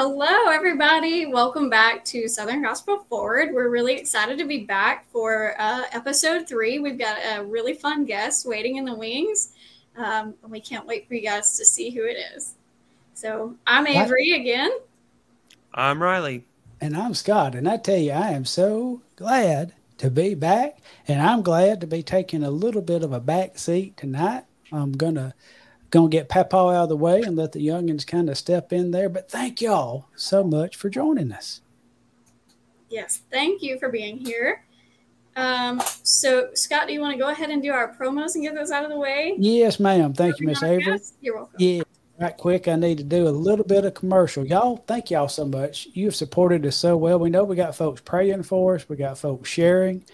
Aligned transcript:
Hello, 0.00 0.48
everybody. 0.48 1.26
Welcome 1.26 1.68
back 1.68 2.04
to 2.04 2.28
Southern 2.28 2.62
Gospel 2.62 3.04
Forward. 3.08 3.48
We're 3.52 3.68
really 3.68 3.96
excited 3.96 4.38
to 4.38 4.44
be 4.44 4.58
back 4.58 5.10
for 5.10 5.56
uh, 5.58 5.86
episode 5.90 6.48
three. 6.48 6.78
We've 6.78 6.96
got 6.96 7.18
a 7.18 7.42
really 7.42 7.74
fun 7.74 8.04
guest 8.04 8.46
waiting 8.46 8.76
in 8.76 8.84
the 8.84 8.94
wings. 8.94 9.54
Um, 9.96 10.34
and 10.44 10.52
we 10.52 10.60
can't 10.60 10.86
wait 10.86 11.08
for 11.08 11.14
you 11.14 11.22
guys 11.22 11.58
to 11.58 11.64
see 11.64 11.90
who 11.90 12.04
it 12.04 12.16
is. 12.36 12.54
So 13.14 13.56
I'm 13.66 13.88
Avery 13.88 14.30
again. 14.30 14.70
I'm 15.74 16.00
Riley. 16.00 16.44
And 16.80 16.96
I'm 16.96 17.12
Scott. 17.12 17.56
And 17.56 17.68
I 17.68 17.76
tell 17.76 17.98
you, 17.98 18.12
I 18.12 18.28
am 18.28 18.44
so 18.44 19.02
glad 19.16 19.74
to 19.96 20.10
be 20.10 20.36
back. 20.36 20.78
And 21.08 21.20
I'm 21.20 21.42
glad 21.42 21.80
to 21.80 21.88
be 21.88 22.04
taking 22.04 22.44
a 22.44 22.52
little 22.52 22.82
bit 22.82 23.02
of 23.02 23.12
a 23.12 23.18
back 23.18 23.58
seat 23.58 23.96
tonight. 23.96 24.44
I'm 24.70 24.92
going 24.92 25.16
to 25.16 25.34
gonna 25.90 26.08
get 26.08 26.28
Papa 26.28 26.56
out 26.56 26.84
of 26.84 26.88
the 26.88 26.96
way 26.96 27.22
and 27.22 27.36
let 27.36 27.52
the 27.52 27.66
youngins 27.66 28.06
kind 28.06 28.28
of 28.28 28.38
step 28.38 28.72
in 28.72 28.90
there. 28.90 29.08
But 29.08 29.30
thank 29.30 29.60
y'all 29.60 30.06
so 30.16 30.44
much 30.44 30.76
for 30.76 30.90
joining 30.90 31.32
us. 31.32 31.60
Yes, 32.90 33.22
thank 33.30 33.62
you 33.62 33.78
for 33.78 33.88
being 33.90 34.18
here. 34.18 34.64
Um, 35.36 35.80
so 36.02 36.48
Scott, 36.54 36.88
do 36.88 36.92
you 36.92 37.00
want 37.00 37.12
to 37.14 37.18
go 37.18 37.30
ahead 37.30 37.50
and 37.50 37.62
do 37.62 37.70
our 37.70 37.94
promos 37.94 38.34
and 38.34 38.44
get 38.44 38.54
those 38.54 38.70
out 38.70 38.84
of 38.84 38.90
the 38.90 38.98
way? 38.98 39.34
Yes, 39.38 39.78
ma'am. 39.78 40.12
Thank 40.12 40.40
you, 40.40 40.46
Miss 40.46 40.62
Avery. 40.62 40.98
You're 41.20 41.36
welcome. 41.36 41.56
Yeah. 41.58 41.82
Right 42.20 42.36
quick, 42.36 42.66
I 42.66 42.74
need 42.74 42.98
to 42.98 43.04
do 43.04 43.28
a 43.28 43.30
little 43.30 43.64
bit 43.64 43.84
of 43.84 43.94
commercial. 43.94 44.44
Y'all, 44.44 44.78
thank 44.88 45.08
y'all 45.08 45.28
so 45.28 45.44
much. 45.44 45.86
You've 45.92 46.16
supported 46.16 46.66
us 46.66 46.74
so 46.74 46.96
well. 46.96 47.20
We 47.20 47.30
know 47.30 47.44
we 47.44 47.54
got 47.54 47.76
folks 47.76 48.00
praying 48.00 48.42
for 48.42 48.74
us. 48.74 48.88
We 48.88 48.96
got 48.96 49.18
folks 49.18 49.48
sharing 49.48 50.04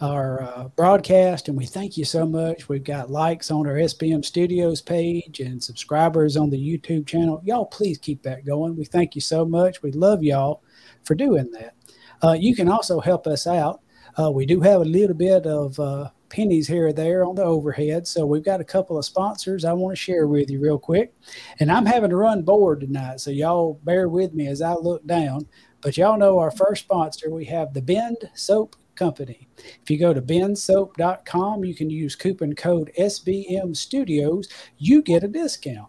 our 0.00 0.42
uh, 0.42 0.68
broadcast, 0.68 1.48
and 1.48 1.56
we 1.56 1.66
thank 1.66 1.96
you 1.96 2.04
so 2.04 2.24
much. 2.24 2.68
We've 2.68 2.84
got 2.84 3.10
likes 3.10 3.50
on 3.50 3.66
our 3.66 3.74
SBM 3.74 4.24
Studios 4.24 4.80
page 4.80 5.40
and 5.40 5.62
subscribers 5.62 6.36
on 6.36 6.50
the 6.50 6.56
YouTube 6.56 7.06
channel. 7.06 7.40
Y'all, 7.44 7.66
please 7.66 7.98
keep 7.98 8.22
that 8.22 8.46
going. 8.46 8.76
We 8.76 8.84
thank 8.84 9.14
you 9.14 9.20
so 9.20 9.44
much. 9.44 9.82
We 9.82 9.92
love 9.92 10.22
y'all 10.22 10.62
for 11.04 11.14
doing 11.14 11.50
that. 11.52 11.74
Uh, 12.22 12.36
you 12.38 12.54
can 12.54 12.68
also 12.68 13.00
help 13.00 13.26
us 13.26 13.46
out. 13.46 13.80
Uh, 14.18 14.30
we 14.30 14.46
do 14.46 14.60
have 14.60 14.80
a 14.80 14.84
little 14.84 15.16
bit 15.16 15.46
of 15.46 15.78
uh, 15.78 16.10
pennies 16.28 16.68
here 16.68 16.88
or 16.88 16.92
there 16.92 17.24
on 17.24 17.34
the 17.34 17.44
overhead. 17.44 18.06
So 18.06 18.26
we've 18.26 18.44
got 18.44 18.60
a 18.60 18.64
couple 18.64 18.98
of 18.98 19.04
sponsors 19.04 19.64
I 19.64 19.72
want 19.72 19.96
to 19.96 20.02
share 20.02 20.26
with 20.26 20.50
you 20.50 20.60
real 20.60 20.78
quick. 20.78 21.14
And 21.60 21.70
I'm 21.70 21.86
having 21.86 22.10
to 22.10 22.16
run 22.16 22.42
board 22.42 22.80
tonight. 22.80 23.20
So 23.20 23.30
y'all 23.30 23.80
bear 23.84 24.08
with 24.08 24.34
me 24.34 24.46
as 24.48 24.62
I 24.62 24.74
look 24.74 25.06
down. 25.06 25.46
But 25.80 25.96
y'all 25.96 26.18
know 26.18 26.38
our 26.38 26.50
first 26.50 26.82
sponsor, 26.82 27.30
we 27.30 27.44
have 27.46 27.72
the 27.72 27.82
Bend 27.82 28.16
Soap 28.34 28.74
company. 28.98 29.48
If 29.82 29.90
you 29.90 29.98
go 29.98 30.12
to 30.12 30.20
bendsoap.com, 30.20 31.64
you 31.64 31.74
can 31.74 31.88
use 31.88 32.16
coupon 32.16 32.54
code 32.54 32.90
SBM 32.98 33.76
Studios. 33.76 34.48
You 34.76 35.02
get 35.02 35.24
a 35.24 35.28
discount. 35.28 35.88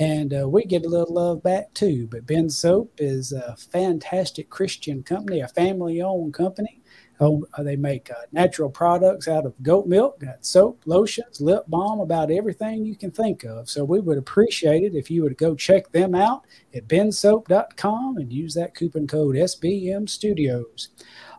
And 0.00 0.32
uh, 0.32 0.48
we 0.48 0.64
get 0.64 0.84
a 0.84 0.88
little 0.88 1.14
love 1.14 1.42
back 1.42 1.74
too. 1.74 2.06
But 2.08 2.26
Bend 2.26 2.52
Soap 2.52 2.92
is 2.98 3.32
a 3.32 3.56
fantastic 3.56 4.48
Christian 4.48 5.02
company, 5.02 5.40
a 5.40 5.48
family 5.48 6.00
owned 6.00 6.34
company. 6.34 6.82
Oh, 7.20 7.44
they 7.58 7.74
make 7.74 8.12
uh, 8.12 8.26
natural 8.30 8.70
products 8.70 9.26
out 9.26 9.44
of 9.44 9.60
goat 9.60 9.88
milk, 9.88 10.20
got 10.20 10.46
soap, 10.46 10.82
lotions, 10.86 11.40
lip 11.40 11.64
balm, 11.66 11.98
about 11.98 12.30
everything 12.30 12.84
you 12.84 12.94
can 12.94 13.10
think 13.10 13.42
of. 13.42 13.68
So 13.68 13.82
we 13.84 13.98
would 13.98 14.18
appreciate 14.18 14.84
it 14.84 14.94
if 14.94 15.10
you 15.10 15.24
would 15.24 15.36
go 15.36 15.56
check 15.56 15.90
them 15.90 16.14
out 16.14 16.44
at 16.72 16.86
bendsoap.com 16.86 18.18
and 18.18 18.32
use 18.32 18.54
that 18.54 18.76
coupon 18.76 19.08
code 19.08 19.34
SBM 19.34 20.08
Studios. 20.08 20.90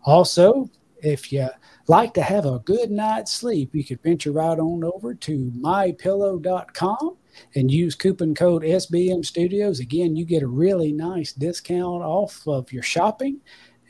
Also, 0.03 0.69
if 1.01 1.31
you 1.31 1.47
like 1.87 2.13
to 2.13 2.21
have 2.21 2.45
a 2.45 2.59
good 2.59 2.91
night's 2.91 3.33
sleep, 3.33 3.73
you 3.73 3.83
could 3.83 4.01
venture 4.01 4.31
right 4.31 4.57
on 4.57 4.83
over 4.83 5.13
to 5.13 5.51
mypillow.com 5.57 7.17
and 7.55 7.71
use 7.71 7.95
coupon 7.95 8.35
code 8.35 8.63
SBM 8.63 9.25
Studios. 9.25 9.79
Again, 9.79 10.15
you 10.15 10.25
get 10.25 10.43
a 10.43 10.47
really 10.47 10.91
nice 10.91 11.33
discount 11.33 12.03
off 12.03 12.47
of 12.47 12.71
your 12.71 12.83
shopping, 12.83 13.39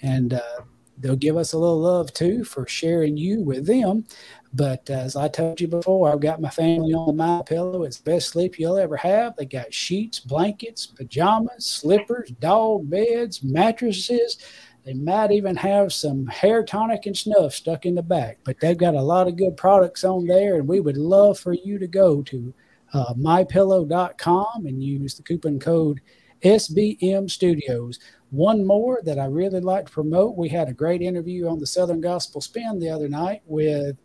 and 0.02 0.34
uh, 0.34 0.62
they'll 0.98 1.16
give 1.16 1.38
us 1.38 1.54
a 1.54 1.58
little 1.58 1.80
love 1.80 2.14
too 2.14 2.44
for 2.44 2.68
sharing 2.68 3.18
you 3.18 3.42
with 3.42 3.66
them. 3.66 4.06
But 4.54 4.90
uh, 4.90 4.94
as 4.94 5.16
I 5.16 5.28
told 5.28 5.62
you 5.62 5.68
before, 5.68 6.12
I've 6.12 6.22
got 6.22 6.42
my 6.42 6.50
family 6.50 6.94
on 6.94 7.16
my 7.16 7.44
pillow. 7.46 7.84
It's 7.84 7.98
the 7.98 8.12
best 8.12 8.30
sleep 8.30 8.58
you'll 8.58 8.78
ever 8.80 8.98
have. 8.98 9.36
They 9.36 9.46
got 9.46 9.74
sheets, 9.74 10.20
blankets, 10.20 10.88
pajamas, 10.88 11.66
slippers, 11.66 12.32
dog 12.40 12.90
beds, 12.90 13.44
mattresses 13.44 14.38
they 14.86 14.94
might 14.94 15.32
even 15.32 15.56
have 15.56 15.94
some 15.94 16.26
hair 16.28 16.64
tonic 16.64 17.06
and 17.06 17.18
snuff 17.18 17.54
stuck 17.54 17.86
in 17.86 17.96
the 17.96 18.02
back, 18.02 18.40
but 18.44 18.60
they've 18.60 18.78
got 18.78 18.96
a 18.96 19.02
lot 19.02 19.28
of 19.28 19.38
good 19.38 19.58
products 19.58 20.04
on 20.04 20.26
there, 20.26 20.56
and 20.56 20.68
we 20.68 20.80
would 20.80 20.98
love 20.98 21.38
for 21.38 21.54
you 21.54 21.78
to 21.78 21.88
go 21.88 22.22
to 22.24 22.54
uh, 22.94 23.14
mypillow.com 23.14 24.66
and 24.66 24.84
use 24.84 25.16
the 25.16 25.24
coupon 25.24 25.60
code 25.60 26.02
SBM 26.44 27.30
Studios. 27.30 28.00
One 28.32 28.66
more 28.66 29.02
that 29.04 29.20
I 29.20 29.26
really 29.26 29.60
like 29.60 29.88
to 29.88 29.92
promote. 29.92 30.38
We 30.38 30.50
had 30.50 30.70
a 30.70 30.74
great 30.74 31.02
interview 31.02 31.48
on 31.48 31.60
the 31.60 31.68
Southern 31.68 32.02
Gospel 32.02 32.42
Spin 32.42 32.80
the 32.80 32.90
other 32.90 33.10
night 33.10 33.42
with 33.46 33.98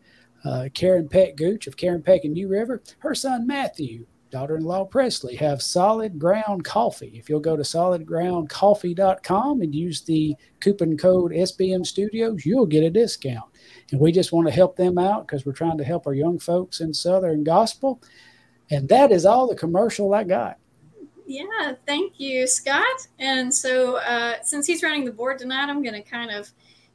uh, 0.44 0.68
Karen 0.74 1.08
Peck 1.08 1.36
Gooch 1.36 1.66
of 1.66 1.76
Karen 1.76 2.02
Peck 2.02 2.24
and 2.24 2.34
New 2.34 2.48
River. 2.48 2.82
Her 2.98 3.14
son 3.14 3.46
Matthew 3.46 4.06
daughter-in-law 4.34 4.86
Presley 4.86 5.36
have 5.36 5.62
solid 5.62 6.18
ground 6.18 6.64
coffee. 6.64 7.12
If 7.14 7.28
you'll 7.28 7.38
go 7.38 7.54
to 7.56 7.62
solidgroundcoffee.com 7.62 9.60
and 9.60 9.72
use 9.72 10.00
the 10.00 10.34
coupon 10.58 10.96
code 10.96 11.30
SBM 11.30 11.86
Studios, 11.86 12.44
you'll 12.44 12.66
get 12.66 12.82
a 12.82 12.90
discount. 12.90 13.48
And 13.92 14.00
we 14.00 14.10
just 14.10 14.32
want 14.32 14.48
to 14.48 14.52
help 14.52 14.74
them 14.74 14.98
out 14.98 15.24
because 15.24 15.46
we're 15.46 15.52
trying 15.52 15.78
to 15.78 15.84
help 15.84 16.08
our 16.08 16.14
young 16.14 16.40
folks 16.40 16.80
in 16.80 16.92
Southern 16.92 17.44
Gospel. 17.44 18.02
And 18.72 18.88
that 18.88 19.12
is 19.12 19.24
all 19.24 19.46
the 19.46 19.54
commercial 19.54 20.12
I 20.12 20.24
got. 20.24 20.58
Yeah, 21.26 21.74
thank 21.86 22.18
you, 22.18 22.48
Scott. 22.48 23.06
And 23.20 23.54
so, 23.54 23.98
uh, 23.98 24.42
since 24.42 24.66
he's 24.66 24.82
running 24.82 25.04
the 25.04 25.12
board 25.12 25.38
tonight, 25.38 25.68
I'm 25.68 25.80
going 25.80 25.94
to 25.94 26.02
kind 26.02 26.32
of 26.32 26.50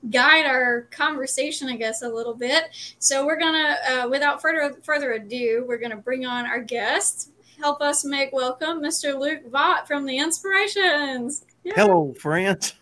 guide 0.09 0.45
our 0.45 0.83
conversation, 0.91 1.67
I 1.67 1.75
guess, 1.75 2.01
a 2.01 2.09
little 2.09 2.33
bit. 2.33 2.65
So 2.99 3.25
we're 3.25 3.39
gonna, 3.39 3.77
uh, 3.89 4.07
without 4.09 4.41
further 4.41 4.77
further 4.83 5.13
ado, 5.13 5.65
we're 5.67 5.77
gonna 5.77 5.97
bring 5.97 6.25
on 6.25 6.45
our 6.45 6.61
guest. 6.61 7.28
Help 7.59 7.81
us 7.81 8.05
make 8.05 8.31
welcome 8.31 8.81
Mr. 8.81 9.19
Luke 9.19 9.49
Vaught 9.51 9.87
from 9.87 10.05
the 10.05 10.17
Inspirations. 10.17 11.45
Hello, 11.63 12.13
friends. 12.13 12.75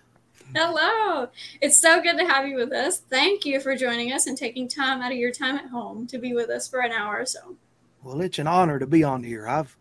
Hello. 0.56 1.28
It's 1.62 1.80
so 1.80 2.02
good 2.02 2.18
to 2.18 2.26
have 2.26 2.48
you 2.48 2.56
with 2.56 2.72
us. 2.72 3.00
Thank 3.00 3.46
you 3.46 3.60
for 3.60 3.76
joining 3.76 4.14
us 4.14 4.28
and 4.28 4.38
taking 4.38 4.68
time 4.68 5.02
out 5.02 5.12
of 5.12 5.18
your 5.18 5.32
time 5.32 5.58
at 5.58 5.70
home 5.70 6.08
to 6.08 6.18
be 6.18 6.34
with 6.34 6.50
us 6.50 6.68
for 6.68 6.80
an 6.80 6.92
hour 6.92 7.20
or 7.20 7.26
so. 7.26 7.56
Well, 8.04 8.22
it's 8.22 8.40
an 8.40 8.48
honor 8.48 8.80
to 8.80 8.88
be 8.88 9.04
on 9.04 9.24
here. 9.24 9.48
I've 9.48 9.76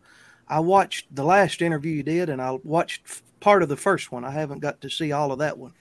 I 0.48 0.60
watched 0.60 1.14
the 1.14 1.24
last 1.24 1.60
interview 1.60 1.92
you 1.92 2.02
did 2.02 2.28
and 2.28 2.40
I 2.40 2.58
watched 2.62 3.22
part 3.40 3.62
of 3.62 3.68
the 3.68 3.76
first 3.76 4.10
one. 4.10 4.24
I 4.24 4.30
haven't 4.30 4.60
got 4.60 4.80
to 4.80 4.90
see 4.90 5.12
all 5.12 5.32
of 5.32 5.38
that 5.40 5.58
one 5.58 5.72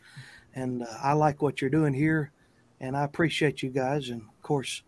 and 0.56 0.84
uh, 0.84 0.88
I 1.04 1.14
like 1.14 1.42
what 1.42 1.62
you're 1.62 1.70
doing 1.70 1.94
here, 1.94 2.32
and 2.80 2.96
I 2.96 3.04
appreciate 3.04 3.62
you 3.62 3.70
guys. 3.70 4.10
And 4.10 4.22
of 4.22 4.42
course, 4.42 4.82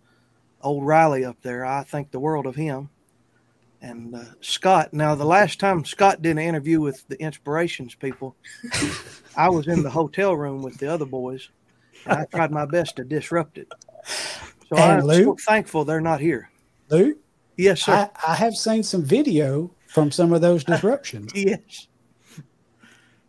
old 0.62 0.86
Riley 0.86 1.26
up 1.26 1.42
there, 1.42 1.66
I 1.66 1.84
think 1.84 2.12
the 2.12 2.20
world 2.20 2.48
of 2.48 2.56
him. 2.56 2.90
And 3.82 4.16
uh, 4.16 4.24
Scott. 4.42 4.94
Now, 4.94 5.16
the 5.16 5.26
last 5.26 5.60
time 5.60 5.86
Scott 5.86 6.22
did 6.22 6.32
an 6.32 6.40
interview 6.40 6.82
with 6.82 7.08
the 7.08 7.22
Inspirations 7.22 7.96
people, 7.96 8.36
I 9.38 9.50
was 9.50 9.68
in 9.68 9.84
the 9.84 9.90
hotel 9.90 10.36
room 10.36 10.64
with 10.64 10.78
the 10.78 10.92
other 10.92 11.06
boys, 11.06 11.50
and 12.06 12.20
I 12.20 12.26
tried 12.26 12.52
my 12.52 12.66
best 12.66 12.96
to 12.96 13.04
disrupt 13.04 13.58
it. 13.58 13.72
So 14.06 14.76
and 14.76 15.02
I'm 15.02 15.06
Luke, 15.06 15.40
so 15.40 15.52
thankful 15.52 15.86
they're 15.86 16.02
not 16.02 16.20
here. 16.20 16.50
Luke, 16.90 17.18
yes, 17.56 17.84
sir. 17.84 18.10
I, 18.16 18.32
I 18.32 18.36
have 18.36 18.56
seen 18.56 18.84
some 18.84 19.04
video 19.04 19.72
from 19.88 20.12
some 20.12 20.34
of 20.34 20.42
those 20.42 20.64
disruptions. 20.66 21.32
yes. 21.36 21.88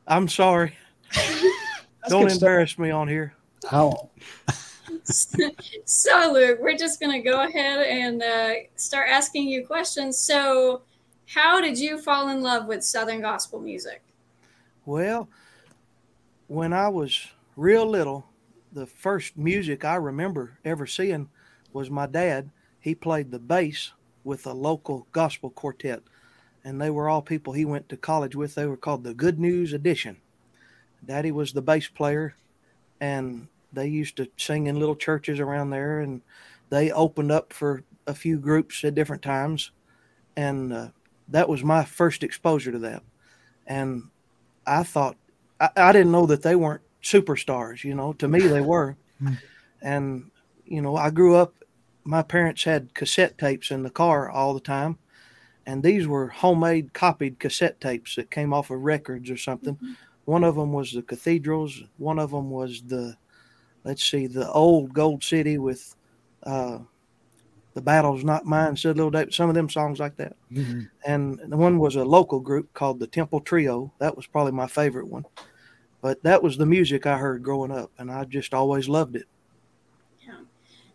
I'm 0.07 0.29
sorry. 0.29 0.75
Don't 2.09 2.31
embarrass 2.31 2.73
stuff. 2.73 2.83
me 2.83 2.91
on 2.91 3.09
here. 3.09 3.35
Oh. 3.71 4.11
So, 5.85 6.31
Luke, 6.33 6.59
we're 6.61 6.77
just 6.77 7.01
going 7.01 7.13
to 7.13 7.27
go 7.27 7.43
ahead 7.43 7.87
and 7.87 8.23
uh, 8.23 8.53
start 8.77 9.09
asking 9.09 9.49
you 9.49 9.67
questions. 9.67 10.19
So, 10.19 10.83
how 11.27 11.61
did 11.61 11.79
you 11.79 11.99
fall 11.99 12.29
in 12.29 12.43
love 12.43 12.67
with 12.67 12.85
Southern 12.85 13.21
gospel 13.21 13.61
music? 13.61 14.03
Well, 14.85 15.29
when 16.47 16.73
I 16.73 16.89
was 16.89 17.29
real 17.57 17.87
little, 17.87 18.27
the 18.73 18.87
first 18.87 19.37
music 19.37 19.85
I 19.85 19.97
remember 19.97 20.59
ever 20.65 20.87
seeing 20.87 21.29
was 21.73 21.91
my 21.91 22.07
dad. 22.07 22.51
He 22.81 22.95
played 22.95 23.31
the 23.31 23.39
bass 23.39 23.93
with 24.25 24.47
a 24.47 24.53
local 24.53 25.07
gospel 25.13 25.51
quartet, 25.51 26.03
and 26.65 26.81
they 26.81 26.91
were 26.91 27.09
all 27.09 27.23
people 27.23 27.53
he 27.53 27.65
went 27.65 27.89
to 27.89 27.97
college 27.97 28.35
with. 28.35 28.55
They 28.55 28.67
were 28.67 28.77
called 28.77 29.05
the 29.05 29.15
Good 29.15 29.39
News 29.39 29.73
Edition. 29.73 30.19
Daddy 31.05 31.31
was 31.31 31.53
the 31.53 31.63
bass 31.63 31.89
player, 31.89 32.35
and 33.01 33.49
they 33.73 33.87
used 33.87 34.17
to 34.17 34.29
sing 34.37 34.67
in 34.67 34.79
little 34.79 34.97
churches 34.97 35.41
around 35.41 35.71
there, 35.71 36.01
and 36.01 36.23
they 36.71 36.91
opened 36.91 37.33
up 37.33 37.53
for 37.53 37.83
a 38.07 38.15
few 38.15 38.39
groups 38.39 38.85
at 38.85 38.95
different 38.95 39.23
times, 39.23 39.71
and 40.37 40.73
uh, 40.73 40.89
that 41.29 41.49
was 41.49 41.63
my 41.63 41.85
first 41.85 42.23
exposure 42.23 42.73
to 42.73 42.79
that. 42.79 43.03
And 43.67 44.05
I 44.67 44.83
thought 44.83 45.17
I, 45.61 45.71
I 45.77 45.93
didn't 45.93 46.13
know 46.13 46.27
that 46.27 46.43
they 46.43 46.57
weren't 46.57 46.83
superstars. 47.03 47.85
You 47.85 47.95
know, 47.95 48.13
to 48.15 48.29
me 48.29 48.41
they 48.41 48.61
were. 48.75 48.97
Hmm. 49.19 49.33
and 49.83 50.31
you 50.65 50.81
know, 50.81 50.97
I 50.97 51.11
grew 51.11 51.35
up. 51.35 51.55
My 52.05 52.23
parents 52.23 52.65
had 52.65 52.95
cassette 52.95 53.37
tapes 53.37 53.71
in 53.71 53.83
the 53.83 53.91
car 53.91 54.31
all 54.31 54.55
the 54.55 54.61
time, 54.61 54.99
and 55.67 55.83
these 55.83 56.07
were 56.07 56.29
homemade 56.29 56.95
copied 56.95 57.39
cassette 57.39 57.81
tapes 57.81 58.15
that 58.17 58.31
came 58.31 58.55
off 58.55 58.71
of 58.71 58.81
records 58.81 59.29
or 59.31 59.37
something. 59.37 59.75
Mm-hmm. 59.75 59.93
One 60.25 60.45
of 60.45 60.57
them 60.57 60.73
was 60.73 60.93
the 60.93 61.03
cathedrals. 61.03 61.83
One 61.97 62.19
of 62.19 62.31
them 62.31 62.51
was 62.51 62.83
the, 62.83 63.17
let's 63.85 64.05
see, 64.09 64.27
the 64.27 64.51
old 64.53 64.93
Gold 64.93 65.23
City 65.23 65.59
with, 65.59 65.95
uh, 66.45 66.79
the 67.75 67.81
battle's 67.81 68.25
not 68.25 68.45
mine. 68.45 68.77
Said 68.77 68.97
little 68.97 69.11
David. 69.11 69.33
Some 69.33 69.49
of 69.49 69.55
them 69.55 69.69
songs 69.69 70.01
like 70.01 70.17
that. 70.17 70.37
Mm-hmm. 70.53 70.83
And 71.07 71.39
the 71.47 71.57
one 71.57 71.79
was 71.79 71.97
a 71.97 72.05
local 72.05 72.41
group 72.41 72.73
called 72.75 72.99
the 72.99 73.07
Temple 73.07 73.41
Trio. 73.41 73.93
That 73.99 74.17
was 74.17 74.27
probably 74.27 74.53
my 74.53 74.67
favorite 74.67 75.07
one. 75.07 75.25
But 76.01 76.23
that 76.23 76.43
was 76.43 76.57
the 76.57 76.67
music 76.67 77.07
I 77.07 77.19
heard 77.19 77.43
growing 77.43 77.73
up, 77.73 77.91
and 77.99 78.11
I 78.11 78.25
just 78.25 78.55
always 78.55 78.89
loved 78.89 79.17
it. 79.17 79.27
Yeah. 80.27 80.41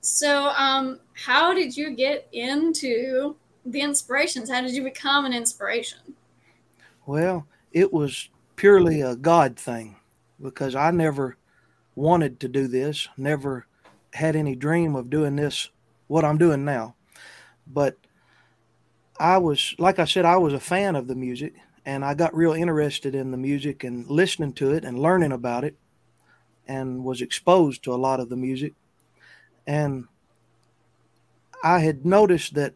So, 0.01 0.47
um, 0.57 0.99
how 1.13 1.53
did 1.53 1.75
you 1.75 1.95
get 1.95 2.27
into 2.31 3.35
the 3.65 3.81
inspirations? 3.81 4.49
How 4.49 4.61
did 4.61 4.71
you 4.71 4.83
become 4.83 5.25
an 5.25 5.33
inspiration? 5.33 5.99
Well, 7.05 7.45
it 7.71 7.91
was 7.91 8.29
purely 8.55 9.01
a 9.01 9.15
God 9.15 9.57
thing 9.57 9.97
because 10.41 10.75
I 10.75 10.91
never 10.91 11.37
wanted 11.95 12.39
to 12.39 12.47
do 12.47 12.67
this, 12.67 13.07
never 13.17 13.67
had 14.13 14.35
any 14.35 14.55
dream 14.55 14.95
of 14.95 15.09
doing 15.09 15.35
this, 15.35 15.69
what 16.07 16.25
I'm 16.25 16.37
doing 16.37 16.65
now. 16.65 16.95
But 17.65 17.97
I 19.19 19.37
was, 19.37 19.75
like 19.77 19.99
I 19.99 20.05
said, 20.05 20.25
I 20.25 20.37
was 20.37 20.53
a 20.53 20.59
fan 20.59 20.95
of 20.95 21.07
the 21.07 21.15
music 21.15 21.55
and 21.85 22.03
I 22.03 22.13
got 22.13 22.35
real 22.35 22.53
interested 22.53 23.15
in 23.15 23.31
the 23.31 23.37
music 23.37 23.83
and 23.83 24.07
listening 24.09 24.53
to 24.53 24.71
it 24.73 24.83
and 24.83 24.99
learning 24.99 25.31
about 25.31 25.63
it 25.63 25.75
and 26.67 27.03
was 27.03 27.21
exposed 27.21 27.83
to 27.83 27.93
a 27.93 27.95
lot 27.95 28.19
of 28.19 28.29
the 28.29 28.37
music. 28.37 28.73
And 29.67 30.05
I 31.63 31.79
had 31.79 32.05
noticed 32.05 32.53
that 32.55 32.73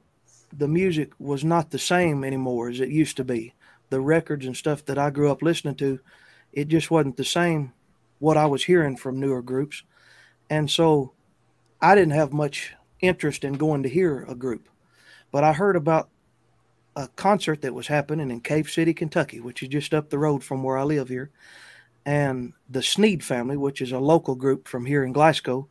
the 0.56 0.68
music 0.68 1.12
was 1.20 1.44
not 1.44 1.72
the 1.72 1.80
same 1.80 2.24
anymore 2.24 2.70
as 2.70 2.80
it 2.80 2.90
used 2.90 3.18
to 3.18 3.24
be. 3.24 3.54
The 3.90 4.02
records 4.02 4.46
and 4.46 4.56
stuff 4.56 4.84
that 4.86 4.98
I 4.98 5.10
grew 5.10 5.32
up 5.32 5.42
listening 5.42 5.76
to, 5.76 6.00
it 6.52 6.68
just 6.68 6.92
wasn't 6.92 7.18
the 7.18 7.26
same 7.26 7.74
what 8.20 8.38
I 8.38 8.46
was 8.46 8.64
hearing 8.64 8.98
from 8.98 9.20
newer 9.20 9.42
groups. 9.42 9.84
And 10.50 10.70
so 10.70 11.14
I 11.82 11.96
didn't 11.96 12.14
have 12.14 12.34
much 12.34 12.74
interest 13.00 13.44
in 13.44 13.54
going 13.54 13.84
to 13.84 13.90
hear 13.90 14.26
a 14.28 14.36
group. 14.36 14.70
But 15.32 15.44
I 15.44 15.54
heard 15.54 15.76
about 15.76 16.10
a 16.96 17.08
concert 17.10 17.62
that 17.62 17.76
was 17.76 17.88
happening 17.88 18.32
in 18.32 18.42
Cave 18.42 18.70
City, 18.70 18.94
Kentucky, 18.94 19.40
which 19.40 19.62
is 19.62 19.70
just 19.70 19.94
up 19.94 20.10
the 20.10 20.18
road 20.18 20.44
from 20.44 20.64
where 20.64 20.78
I 20.78 20.84
live 20.84 21.10
here. 21.10 21.30
And 22.06 22.54
the 22.70 22.82
Sneed 22.82 23.24
family, 23.24 23.58
which 23.58 23.82
is 23.82 23.92
a 23.92 24.00
local 24.00 24.34
group 24.34 24.68
from 24.68 24.86
here 24.86 25.04
in 25.04 25.14
Glasgow, 25.14 25.68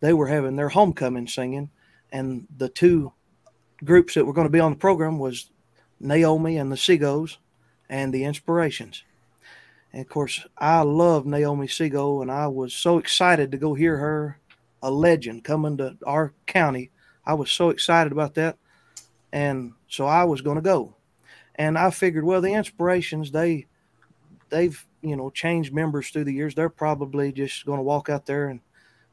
they 0.00 0.12
were 0.12 0.28
having 0.28 0.56
their 0.56 0.70
homecoming 0.70 1.28
singing. 1.28 1.70
And 2.10 2.48
the 2.56 2.68
two 2.68 3.12
groups 3.84 4.14
that 4.14 4.24
were 4.24 4.32
going 4.32 4.46
to 4.46 4.52
be 4.52 4.60
on 4.60 4.72
the 4.72 4.78
program 4.78 5.18
was 5.18 5.50
Naomi 6.00 6.56
and 6.56 6.72
the 6.72 6.76
Segos 6.76 7.36
and 7.88 8.12
the 8.12 8.24
Inspirations. 8.24 9.04
And 9.94 10.00
of 10.00 10.08
course, 10.08 10.44
I 10.58 10.80
love 10.80 11.24
Naomi 11.24 11.68
Sego, 11.68 12.20
and 12.20 12.28
I 12.28 12.48
was 12.48 12.74
so 12.74 12.98
excited 12.98 13.52
to 13.52 13.58
go 13.58 13.74
hear 13.74 13.96
her, 13.96 14.40
a 14.82 14.90
legend 14.90 15.44
coming 15.44 15.76
to 15.76 15.96
our 16.04 16.34
county. 16.46 16.90
I 17.24 17.34
was 17.34 17.52
so 17.52 17.70
excited 17.70 18.10
about 18.10 18.34
that, 18.34 18.58
and 19.32 19.72
so 19.86 20.06
I 20.06 20.24
was 20.24 20.40
going 20.40 20.56
to 20.56 20.62
go. 20.62 20.96
And 21.54 21.78
I 21.78 21.90
figured, 21.90 22.24
well, 22.24 22.40
the 22.40 22.54
Inspirations 22.54 23.30
they 23.30 23.66
they've 24.48 24.84
you 25.00 25.14
know 25.14 25.30
changed 25.30 25.72
members 25.72 26.10
through 26.10 26.24
the 26.24 26.34
years. 26.34 26.56
They're 26.56 26.68
probably 26.68 27.30
just 27.30 27.64
going 27.64 27.78
to 27.78 27.84
walk 27.84 28.08
out 28.08 28.26
there 28.26 28.48
and 28.48 28.58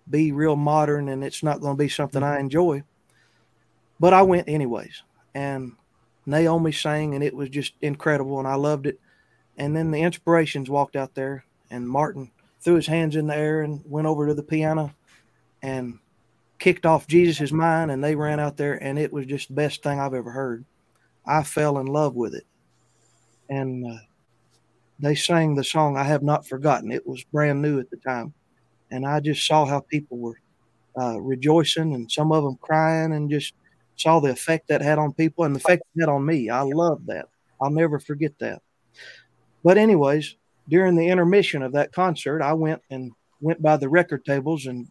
be 0.09 0.31
real 0.31 0.55
modern, 0.55 1.09
and 1.09 1.23
it's 1.23 1.43
not 1.43 1.61
going 1.61 1.77
to 1.77 1.83
be 1.83 1.89
something 1.89 2.23
I 2.23 2.39
enjoy. 2.39 2.81
But 3.99 4.15
I 4.15 4.23
went 4.23 4.49
anyways. 4.49 5.03
And 5.35 5.73
Naomi 6.25 6.71
sang, 6.71 7.13
and 7.13 7.23
it 7.23 7.35
was 7.35 7.49
just 7.49 7.73
incredible, 7.81 8.39
and 8.39 8.47
I 8.47 8.55
loved 8.55 8.87
it. 8.87 8.99
And 9.61 9.75
then 9.75 9.91
the 9.91 10.01
inspirations 10.01 10.71
walked 10.71 10.95
out 10.95 11.13
there, 11.13 11.45
and 11.69 11.87
Martin 11.87 12.31
threw 12.61 12.73
his 12.73 12.87
hands 12.87 13.15
in 13.15 13.27
the 13.27 13.35
air 13.35 13.61
and 13.61 13.79
went 13.85 14.07
over 14.07 14.25
to 14.25 14.33
the 14.33 14.41
piano 14.41 14.91
and 15.61 15.99
kicked 16.57 16.87
off 16.87 17.05
Jesus 17.05 17.51
mind. 17.51 17.91
And 17.91 18.03
they 18.03 18.15
ran 18.15 18.39
out 18.39 18.57
there, 18.57 18.83
and 18.83 18.97
it 18.97 19.13
was 19.13 19.27
just 19.27 19.49
the 19.49 19.53
best 19.53 19.83
thing 19.83 19.99
I've 19.99 20.15
ever 20.15 20.31
heard. 20.31 20.65
I 21.27 21.43
fell 21.43 21.77
in 21.77 21.85
love 21.85 22.15
with 22.15 22.33
it. 22.33 22.47
And 23.51 23.85
uh, 23.85 23.99
they 24.97 25.13
sang 25.13 25.53
the 25.53 25.63
song 25.63 25.95
I 25.95 26.05
Have 26.05 26.23
Not 26.23 26.47
Forgotten. 26.47 26.91
It 26.91 27.05
was 27.05 27.23
brand 27.25 27.61
new 27.61 27.79
at 27.79 27.91
the 27.91 27.97
time. 27.97 28.33
And 28.89 29.05
I 29.05 29.19
just 29.19 29.45
saw 29.45 29.67
how 29.67 29.81
people 29.81 30.17
were 30.17 30.41
uh, 30.99 31.21
rejoicing 31.21 31.93
and 31.93 32.11
some 32.11 32.31
of 32.31 32.43
them 32.43 32.57
crying 32.61 33.13
and 33.13 33.29
just 33.29 33.53
saw 33.95 34.19
the 34.19 34.31
effect 34.31 34.69
that 34.69 34.81
had 34.81 34.97
on 34.97 35.13
people 35.13 35.43
and 35.43 35.55
the 35.55 35.59
effect 35.59 35.83
it 35.95 35.99
had 35.99 36.09
on 36.09 36.25
me. 36.25 36.49
I 36.49 36.61
love 36.61 37.05
that. 37.05 37.27
I'll 37.61 37.69
never 37.69 37.99
forget 37.99 38.33
that. 38.39 38.63
But 39.63 39.77
anyways, 39.77 40.35
during 40.67 40.95
the 40.95 41.07
intermission 41.07 41.61
of 41.61 41.73
that 41.73 41.91
concert, 41.91 42.41
I 42.41 42.53
went 42.53 42.81
and 42.89 43.11
went 43.41 43.61
by 43.61 43.77
the 43.77 43.89
record 43.89 44.25
tables 44.25 44.65
and 44.65 44.87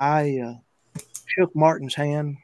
I 0.00 0.38
uh, 0.38 1.00
shook 1.26 1.54
Martin's 1.54 1.94
hand 1.94 2.36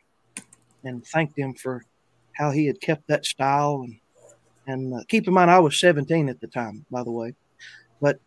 and 0.83 1.07
thanked 1.07 1.39
him 1.39 1.55
for 1.55 1.85
how 2.33 2.51
he 2.51 2.67
had 2.67 2.81
kept 2.81 3.07
that 3.09 3.25
style 3.25 3.83
and 3.85 3.99
and 4.67 4.95
uh, 4.95 5.01
keep 5.09 5.29
in 5.29 5.35
mind 5.35 5.51
I 5.51 5.59
was 5.59 5.79
17 5.79 6.29
at 6.31 6.41
the 6.41 6.47
time, 6.47 6.87
by 6.91 7.03
the 7.03 7.11
way. 7.11 7.35
But 8.01 8.19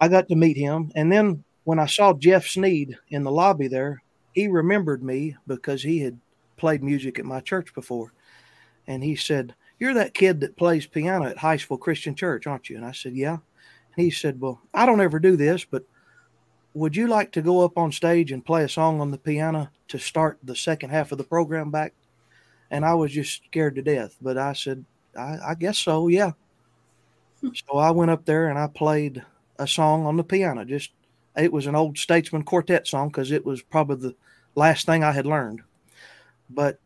I 0.00 0.08
got 0.08 0.26
to 0.28 0.36
meet 0.36 0.56
him, 0.56 0.90
and 0.94 1.12
then 1.12 1.44
when 1.64 1.78
I 1.78 1.86
saw 1.86 2.12
Jeff 2.12 2.46
Sneed 2.46 2.96
in 3.10 3.24
the 3.24 3.30
lobby 3.30 3.68
there, 3.68 4.02
he 4.32 4.48
remembered 4.48 5.02
me 5.02 5.36
because 5.46 5.82
he 5.82 6.00
had 6.00 6.18
played 6.56 6.82
music 6.82 7.18
at 7.18 7.24
my 7.24 7.40
church 7.40 7.74
before. 7.74 8.12
And 8.86 9.02
he 9.02 9.16
said, 9.16 9.54
You're 9.84 9.92
that 9.92 10.14
kid 10.14 10.40
that 10.40 10.56
plays 10.56 10.86
piano 10.86 11.26
at 11.26 11.36
Highsville 11.36 11.78
Christian 11.78 12.14
Church, 12.14 12.46
aren't 12.46 12.70
you? 12.70 12.76
And 12.78 12.86
I 12.86 12.92
said, 12.92 13.14
Yeah. 13.14 13.32
And 13.32 14.02
he 14.02 14.10
said, 14.10 14.40
Well, 14.40 14.62
I 14.72 14.86
don't 14.86 15.02
ever 15.02 15.18
do 15.18 15.36
this, 15.36 15.66
but 15.66 15.84
would 16.72 16.96
you 16.96 17.06
like 17.06 17.32
to 17.32 17.42
go 17.42 17.62
up 17.62 17.76
on 17.76 17.92
stage 17.92 18.32
and 18.32 18.42
play 18.42 18.64
a 18.64 18.68
song 18.70 19.02
on 19.02 19.10
the 19.10 19.18
piano 19.18 19.68
to 19.88 19.98
start 19.98 20.38
the 20.42 20.56
second 20.56 20.88
half 20.88 21.12
of 21.12 21.18
the 21.18 21.24
program 21.24 21.70
back? 21.70 21.92
And 22.70 22.82
I 22.82 22.94
was 22.94 23.12
just 23.12 23.42
scared 23.44 23.74
to 23.74 23.82
death. 23.82 24.16
But 24.22 24.38
I 24.38 24.54
said, 24.54 24.86
I, 25.18 25.36
I 25.48 25.54
guess 25.54 25.76
so, 25.76 26.08
yeah. 26.08 26.32
Hmm. 27.42 27.50
so 27.52 27.76
I 27.76 27.90
went 27.90 28.10
up 28.10 28.24
there 28.24 28.48
and 28.48 28.58
I 28.58 28.68
played 28.68 29.22
a 29.58 29.68
song 29.68 30.06
on 30.06 30.16
the 30.16 30.24
piano. 30.24 30.64
Just 30.64 30.92
it 31.36 31.52
was 31.52 31.66
an 31.66 31.76
old 31.76 31.98
Statesmen 31.98 32.44
Quartet 32.44 32.86
song 32.86 33.08
because 33.08 33.30
it 33.30 33.44
was 33.44 33.60
probably 33.60 33.96
the 33.96 34.16
last 34.54 34.86
thing 34.86 35.04
I 35.04 35.12
had 35.12 35.26
learned. 35.26 35.60
But 36.48 36.80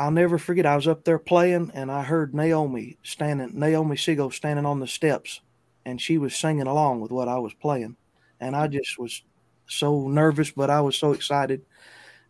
I'll 0.00 0.10
never 0.10 0.38
forget. 0.38 0.64
I 0.64 0.76
was 0.76 0.88
up 0.88 1.04
there 1.04 1.18
playing, 1.18 1.72
and 1.74 1.92
I 1.92 2.02
heard 2.02 2.34
Naomi 2.34 2.96
standing, 3.02 3.50
Naomi 3.52 3.98
Sego 3.98 4.30
standing 4.30 4.64
on 4.64 4.80
the 4.80 4.86
steps, 4.86 5.42
and 5.84 6.00
she 6.00 6.16
was 6.16 6.34
singing 6.34 6.66
along 6.66 7.02
with 7.02 7.10
what 7.10 7.28
I 7.28 7.38
was 7.38 7.52
playing, 7.52 7.96
and 8.40 8.56
I 8.56 8.66
just 8.66 8.98
was 8.98 9.22
so 9.66 10.08
nervous, 10.08 10.52
but 10.52 10.70
I 10.70 10.80
was 10.80 10.96
so 10.96 11.12
excited. 11.12 11.66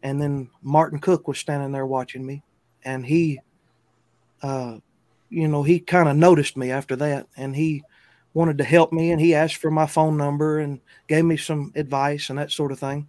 And 0.03 0.21
then 0.21 0.51
Martin 0.63 0.99
Cook 0.99 1.29
was 1.29 1.39
standing 1.39 1.71
there 1.71 1.87
watching 1.87 2.27
me, 2.27 2.43
and 2.85 3.07
he, 3.07 3.39
uh, 4.43 4.79
you 5.29 5.47
know, 5.47 5.63
he 5.63 5.79
kind 5.79 6.09
of 6.09 6.17
noticed 6.17 6.57
me 6.57 6.73
after 6.73 6.97
that, 6.97 7.29
and 7.37 7.55
he 7.55 7.85
wanted 8.35 8.59
to 8.59 8.65
help 8.65 8.93
me, 8.93 9.13
and 9.13 9.21
he 9.21 9.33
asked 9.33 9.59
for 9.59 9.71
my 9.71 9.87
phone 9.87 10.17
number 10.17 10.59
and 10.59 10.81
gave 11.07 11.25
me 11.25 11.37
some 11.37 11.71
advice 11.77 12.31
and 12.31 12.39
that 12.41 12.51
sort 12.51 12.73
of 12.73 12.81
thing 12.81 13.07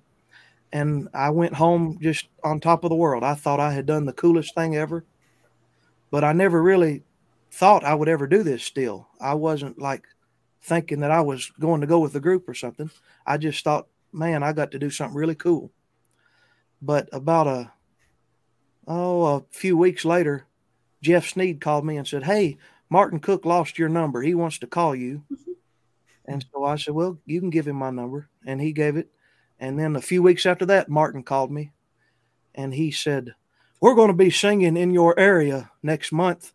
and 0.73 1.09
I 1.13 1.29
went 1.29 1.53
home 1.53 1.97
just 2.01 2.27
on 2.43 2.59
top 2.59 2.83
of 2.83 2.89
the 2.89 2.95
world. 2.95 3.23
I 3.23 3.35
thought 3.35 3.59
I 3.59 3.73
had 3.73 3.85
done 3.85 4.05
the 4.05 4.13
coolest 4.13 4.55
thing 4.55 4.75
ever, 4.75 5.05
but 6.09 6.23
I 6.23 6.33
never 6.33 6.61
really 6.61 7.03
thought 7.51 7.83
I 7.83 7.93
would 7.93 8.07
ever 8.07 8.27
do 8.27 8.43
this 8.43 8.63
still. 8.63 9.07
I 9.19 9.33
wasn't 9.33 9.79
like 9.79 10.05
thinking 10.61 11.01
that 11.01 11.11
I 11.11 11.21
was 11.21 11.51
going 11.59 11.81
to 11.81 11.87
go 11.87 11.99
with 11.99 12.13
the 12.13 12.19
group 12.19 12.47
or 12.47 12.53
something. 12.53 12.89
I 13.25 13.37
just 13.37 13.63
thought, 13.63 13.87
man, 14.13 14.43
I 14.43 14.53
got 14.53 14.71
to 14.71 14.79
do 14.79 14.89
something 14.89 15.17
really 15.17 15.35
cool. 15.35 15.71
But 16.81 17.09
about 17.11 17.47
a 17.47 17.71
oh, 18.87 19.25
a 19.25 19.43
few 19.51 19.77
weeks 19.77 20.05
later, 20.05 20.47
Jeff 21.01 21.27
Sneed 21.27 21.61
called 21.61 21.85
me 21.85 21.97
and 21.97 22.07
said, 22.07 22.23
"Hey, 22.23 22.57
Martin 22.89 23.19
Cook 23.19 23.45
lost 23.45 23.77
your 23.77 23.89
number. 23.89 24.21
He 24.21 24.33
wants 24.33 24.57
to 24.59 24.67
call 24.67 24.95
you." 24.95 25.23
Mm-hmm. 25.31 25.51
And 26.25 26.45
so 26.51 26.63
I 26.63 26.77
said, 26.77 26.93
"Well, 26.93 27.19
you 27.25 27.39
can 27.39 27.49
give 27.49 27.67
him 27.67 27.75
my 27.75 27.91
number." 27.91 28.29
And 28.45 28.59
he 28.59 28.71
gave 28.71 28.97
it. 28.97 29.11
And 29.62 29.80
then 29.80 29.96
a 29.96 30.01
few 30.01 30.24
weeks 30.24 30.48
after 30.48 30.65
that, 30.65 30.89
Martin 30.89 31.22
called 31.22 31.51
me 31.51 31.72
and 32.56 32.74
he 32.74 32.89
said, 32.89 33.36
We're 33.80 33.94
going 33.94 34.10
to 34.10 34.15
be 34.15 34.32
singing 34.32 34.75
in 34.75 34.91
your 34.91 35.18
area 35.18 35.70
next 35.84 36.12
month, 36.12 36.51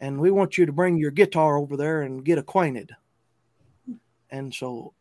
and 0.00 0.18
we 0.18 0.30
want 0.30 0.56
you 0.56 0.64
to 0.64 0.72
bring 0.72 0.96
your 0.96 1.10
guitar 1.10 1.58
over 1.58 1.76
there 1.76 2.00
and 2.00 2.24
get 2.24 2.38
acquainted. 2.38 2.96
And 4.30 4.54
so 4.54 4.94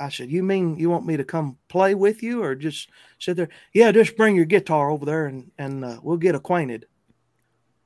I 0.00 0.08
said, 0.08 0.32
You 0.32 0.42
mean 0.42 0.80
you 0.80 0.90
want 0.90 1.06
me 1.06 1.16
to 1.16 1.24
come 1.24 1.58
play 1.68 1.94
with 1.94 2.24
you 2.24 2.42
or 2.42 2.56
just 2.56 2.90
sit 3.20 3.36
there? 3.36 3.50
Yeah, 3.72 3.92
just 3.92 4.16
bring 4.16 4.34
your 4.34 4.44
guitar 4.44 4.90
over 4.90 5.06
there 5.06 5.26
and, 5.26 5.52
and 5.56 5.84
uh, 5.84 6.00
we'll 6.02 6.16
get 6.16 6.34
acquainted. 6.34 6.86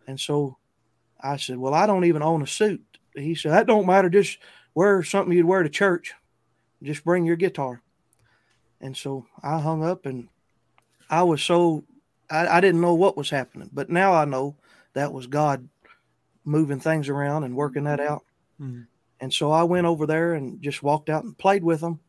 And 0.07 0.19
so 0.19 0.57
I 1.21 1.37
said, 1.37 1.59
Well, 1.59 1.75
I 1.75 1.87
don't 1.87 2.07
even 2.07 2.23
own 2.23 2.41
a 2.41 2.47
suit. 2.47 2.83
He 3.15 3.35
said, 3.35 3.53
That 3.53 3.67
don't 3.67 3.87
matter. 3.87 4.09
Just 4.09 4.39
wear 4.75 5.03
something 5.03 5.37
you'd 5.37 5.45
wear 5.45 5.63
to 5.63 5.69
church. 5.69 6.15
Just 6.83 7.05
bring 7.05 7.27
your 7.27 7.37
guitar. 7.37 7.83
And 8.81 8.97
so 8.97 9.27
I 9.43 9.61
hung 9.61 9.85
up 9.85 10.07
and 10.07 10.29
I 11.09 11.23
was 11.23 11.43
so, 11.43 11.85
I, 12.31 12.47
I 12.47 12.61
didn't 12.61 12.81
know 12.81 12.95
what 12.95 13.17
was 13.17 13.31
happening. 13.31 13.71
But 13.73 13.91
now 13.91 14.15
I 14.15 14.25
know 14.25 14.57
that 14.95 15.13
was 15.13 15.27
God 15.27 15.69
moving 16.45 16.81
things 16.81 17.09
around 17.09 17.45
and 17.45 17.57
working 17.57 17.85
that 17.85 18.01
out. 18.01 18.25
Mhm. 18.61 18.87
And 19.21 19.33
so 19.33 19.51
I 19.51 19.65
went 19.65 19.87
over 19.87 20.07
there 20.07 20.35
and 20.35 20.63
just 20.63 20.83
walked 20.83 21.11
out 21.11 21.25
and 21.25 21.37
played 21.37 21.63
with 21.63 21.83
him. 21.83 22.01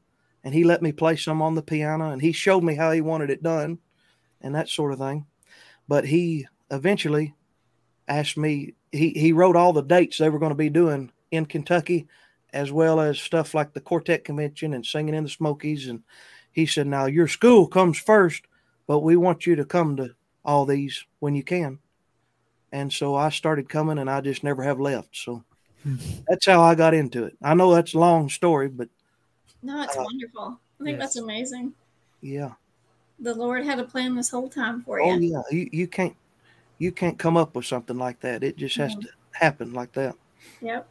And 0.43 0.53
he 0.53 0.63
let 0.63 0.81
me 0.81 0.91
play 0.91 1.17
some 1.17 1.41
on 1.41 1.55
the 1.55 1.61
piano 1.61 2.09
and 2.09 2.21
he 2.21 2.31
showed 2.31 2.63
me 2.63 2.75
how 2.75 2.91
he 2.91 3.01
wanted 3.01 3.29
it 3.29 3.43
done 3.43 3.79
and 4.39 4.55
that 4.55 4.69
sort 4.69 4.93
of 4.93 4.99
thing. 4.99 5.27
But 5.87 6.05
he 6.05 6.47
eventually 6.71 7.35
asked 8.07 8.37
me, 8.37 8.73
he, 8.91 9.09
he 9.09 9.33
wrote 9.33 9.55
all 9.55 9.73
the 9.73 9.83
dates 9.83 10.17
they 10.17 10.29
were 10.29 10.39
going 10.39 10.51
to 10.51 10.55
be 10.55 10.69
doing 10.69 11.11
in 11.31 11.45
Kentucky, 11.45 12.07
as 12.53 12.71
well 12.71 12.99
as 12.99 13.19
stuff 13.19 13.53
like 13.53 13.73
the 13.73 13.81
quartet 13.81 14.23
convention 14.23 14.73
and 14.73 14.85
singing 14.85 15.13
in 15.13 15.23
the 15.23 15.29
Smokies. 15.29 15.87
And 15.87 16.03
he 16.51 16.65
said, 16.65 16.88
Now 16.88 17.05
your 17.05 17.27
school 17.27 17.67
comes 17.67 17.98
first, 17.98 18.43
but 18.88 19.00
we 19.00 19.15
want 19.15 19.46
you 19.46 19.55
to 19.55 19.65
come 19.65 19.96
to 19.98 20.13
all 20.43 20.65
these 20.65 21.05
when 21.20 21.36
you 21.36 21.43
can. 21.43 21.79
And 22.72 22.91
so 22.91 23.15
I 23.15 23.29
started 23.29 23.67
coming 23.70 23.98
and 24.00 24.10
I 24.10 24.22
just 24.22 24.43
never 24.43 24.63
have 24.63 24.79
left. 24.79 25.15
So 25.15 25.43
that's 26.27 26.46
how 26.46 26.62
I 26.62 26.75
got 26.75 26.93
into 26.93 27.25
it. 27.25 27.36
I 27.43 27.53
know 27.53 27.74
that's 27.74 27.93
a 27.93 28.00
long 28.00 28.29
story, 28.29 28.67
but 28.70 28.88
No, 29.63 29.81
it's 29.84 29.98
Uh, 29.98 30.03
wonderful. 30.03 30.60
I 30.79 30.84
think 30.84 30.98
yes. 30.98 31.00
that's 31.00 31.15
amazing. 31.17 31.74
yeah. 32.22 32.51
The 33.20 33.36
Lord 33.36 33.63
had 33.65 33.77
a 33.77 33.84
plan 33.84 34.15
this 34.15 34.29
whole 34.31 34.50
time 34.50 34.81
for 34.81 35.00
Oh 35.00 35.13
you. 35.15 35.34
yeah. 35.34 35.41
You, 35.51 35.70
you 35.72 35.88
can't 35.88 36.15
you 36.79 36.91
can't 36.91 37.20
come 37.20 37.38
up 37.38 37.55
with 37.55 37.65
something 37.65 37.98
like 37.98 38.20
that. 38.22 38.43
It 38.43 38.58
just 38.58 38.75
has 38.77 38.96
No. 38.96 39.01
to 39.01 39.08
happen 39.34 39.74
like 39.74 39.91
that. 39.93 40.15
Yep. 40.62 40.88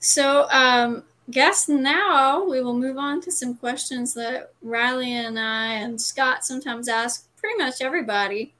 So, 0.00 0.48
um, 0.50 1.04
guess 1.30 1.68
now 1.68 2.44
we 2.44 2.60
will 2.60 2.78
move 2.78 2.98
on 2.98 3.20
to 3.22 3.32
some 3.32 3.54
questions 3.54 4.14
that 4.14 4.52
Riley 4.62 5.12
and 5.12 5.38
I 5.38 5.74
and 5.74 6.00
Scott 6.00 6.44
sometimes 6.44 6.88
ask 6.88 7.28
pretty 7.36 7.58
much 7.62 7.80
everybody. 7.80 8.52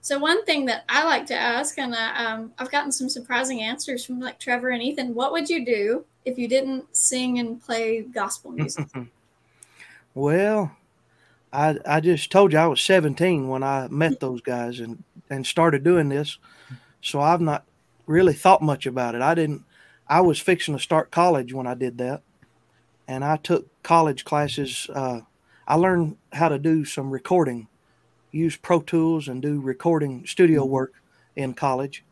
So, 0.00 0.18
one 0.18 0.44
thing 0.44 0.66
that 0.66 0.84
I 0.88 1.04
like 1.04 1.24
to 1.26 1.34
ask, 1.34 1.78
and 1.78 1.94
I, 1.94 2.24
um, 2.24 2.52
I've 2.58 2.70
gotten 2.70 2.92
some 2.92 3.08
surprising 3.08 3.62
answers 3.62 4.04
from 4.04 4.20
like 4.20 4.38
Trevor 4.38 4.68
and 4.68 4.82
Ethan. 4.82 5.14
What 5.14 5.32
would 5.32 5.48
you 5.48 5.64
do 5.64 6.04
if 6.26 6.36
you 6.36 6.46
didn't 6.46 6.94
sing 6.94 7.38
and 7.38 7.62
play 7.62 8.02
gospel 8.02 8.52
music? 8.52 8.86
well, 10.14 10.76
I 11.54 11.78
I 11.86 12.00
just 12.00 12.30
told 12.30 12.52
you 12.52 12.58
I 12.58 12.66
was 12.66 12.82
17 12.82 13.48
when 13.48 13.62
I 13.62 13.88
met 13.88 14.20
those 14.20 14.42
guys 14.42 14.80
and 14.80 15.02
and 15.30 15.46
started 15.46 15.84
doing 15.84 16.10
this. 16.10 16.36
So 17.00 17.20
I've 17.20 17.40
not 17.40 17.64
really 18.06 18.34
thought 18.34 18.60
much 18.60 18.84
about 18.84 19.14
it. 19.14 19.22
I 19.22 19.34
didn't 19.34 19.64
I 20.08 20.20
was 20.20 20.38
fixing 20.38 20.76
to 20.76 20.82
start 20.82 21.10
college 21.10 21.52
when 21.52 21.66
I 21.66 21.74
did 21.74 21.98
that. 21.98 22.22
And 23.06 23.24
I 23.24 23.36
took 23.36 23.68
college 23.82 24.24
classes 24.24 24.88
uh 24.94 25.20
I 25.66 25.76
learned 25.76 26.18
how 26.32 26.50
to 26.50 26.58
do 26.58 26.84
some 26.84 27.10
recording, 27.10 27.68
use 28.30 28.56
Pro 28.56 28.80
Tools 28.80 29.28
and 29.28 29.40
do 29.40 29.60
recording 29.60 30.26
studio 30.26 30.64
work 30.64 30.92
in 31.34 31.54
college. 31.54 32.04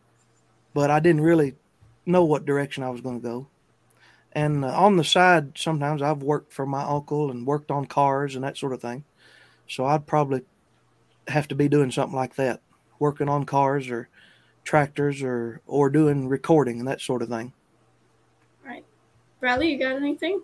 But 0.73 0.91
I 0.91 1.01
didn't 1.01 1.21
really 1.21 1.57
know 2.07 2.25
what 2.25 2.47
direction 2.47 2.83
I 2.83 2.89
was 2.89 3.03
going 3.03 3.21
to 3.21 3.29
go. 3.29 3.47
And 4.33 4.65
uh, 4.65 4.69
on 4.69 4.97
the 4.97 5.05
side, 5.05 5.59
sometimes 5.59 6.01
I've 6.01 6.23
worked 6.23 6.53
for 6.53 6.65
my 6.65 6.83
uncle 6.83 7.31
and 7.31 7.47
worked 7.47 7.71
on 7.71 7.85
cars 7.85 8.35
and 8.35 8.43
that 8.43 8.57
sort 8.57 8.73
of 8.73 8.81
thing. 8.81 9.05
So 9.69 9.85
I'd 9.85 10.07
probably 10.07 10.43
have 11.29 11.47
to 11.49 11.55
be 11.55 11.69
doing 11.69 11.91
something 11.91 12.17
like 12.17 12.37
that, 12.37 12.61
working 12.99 13.29
on 13.29 13.45
cars 13.45 13.91
or 13.91 14.09
tractors 14.65 15.23
or 15.23 15.61
or 15.67 15.91
doing 15.91 16.29
recording 16.29 16.79
and 16.79 16.89
that 16.89 17.01
sort 17.01 17.21
of 17.21 17.29
thing. 17.29 17.53
Right. 19.43 19.51
Riley, 19.51 19.73
you 19.73 19.79
got 19.79 19.97
anything? 19.97 20.43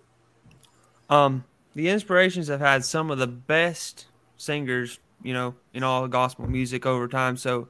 Um, 1.09 1.45
the 1.75 1.89
inspirations 1.89 2.49
have 2.49 2.61
had 2.61 2.85
some 2.85 3.11
of 3.11 3.19
the 3.19 3.27
best 3.27 4.07
singers, 4.37 4.99
you 5.23 5.33
know, 5.33 5.55
in 5.73 5.83
all 5.83 6.05
of 6.05 6.11
gospel 6.11 6.47
music 6.47 6.85
over 6.85 7.09
time. 7.09 7.37
So 7.37 7.69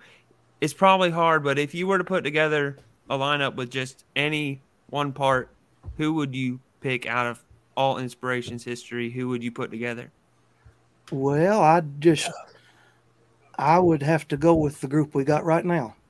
it's 0.61 0.73
probably 0.73 1.11
hard, 1.11 1.44
but 1.44 1.58
if 1.58 1.75
you 1.75 1.87
were 1.87 1.99
to 1.99 2.04
put 2.04 2.25
together 2.25 2.78
a 3.08 3.16
lineup 3.16 3.54
with 3.54 3.70
just 3.70 4.04
any 4.16 4.61
one 4.90 5.12
part, 5.12 5.50
who 5.97 6.14
would 6.14 6.35
you 6.35 6.61
pick 6.80 7.06
out 7.06 7.26
of 7.26 7.42
all 7.76 7.99
inspirations 7.99 8.64
history? 8.64 9.11
Who 9.11 9.28
would 9.28 9.42
you 9.42 9.52
put 9.52 9.70
together? 9.70 10.11
Well, 11.12 11.62
I 11.62 11.82
just 12.00 12.30
I 13.58 13.78
would 13.78 14.02
have 14.02 14.28
to 14.28 14.37
go 14.37 14.54
with 14.54 14.80
the 14.80 14.88
group 14.88 15.14
we 15.14 15.25
got 15.25 15.44
right 15.44 15.64
now. 15.64 15.94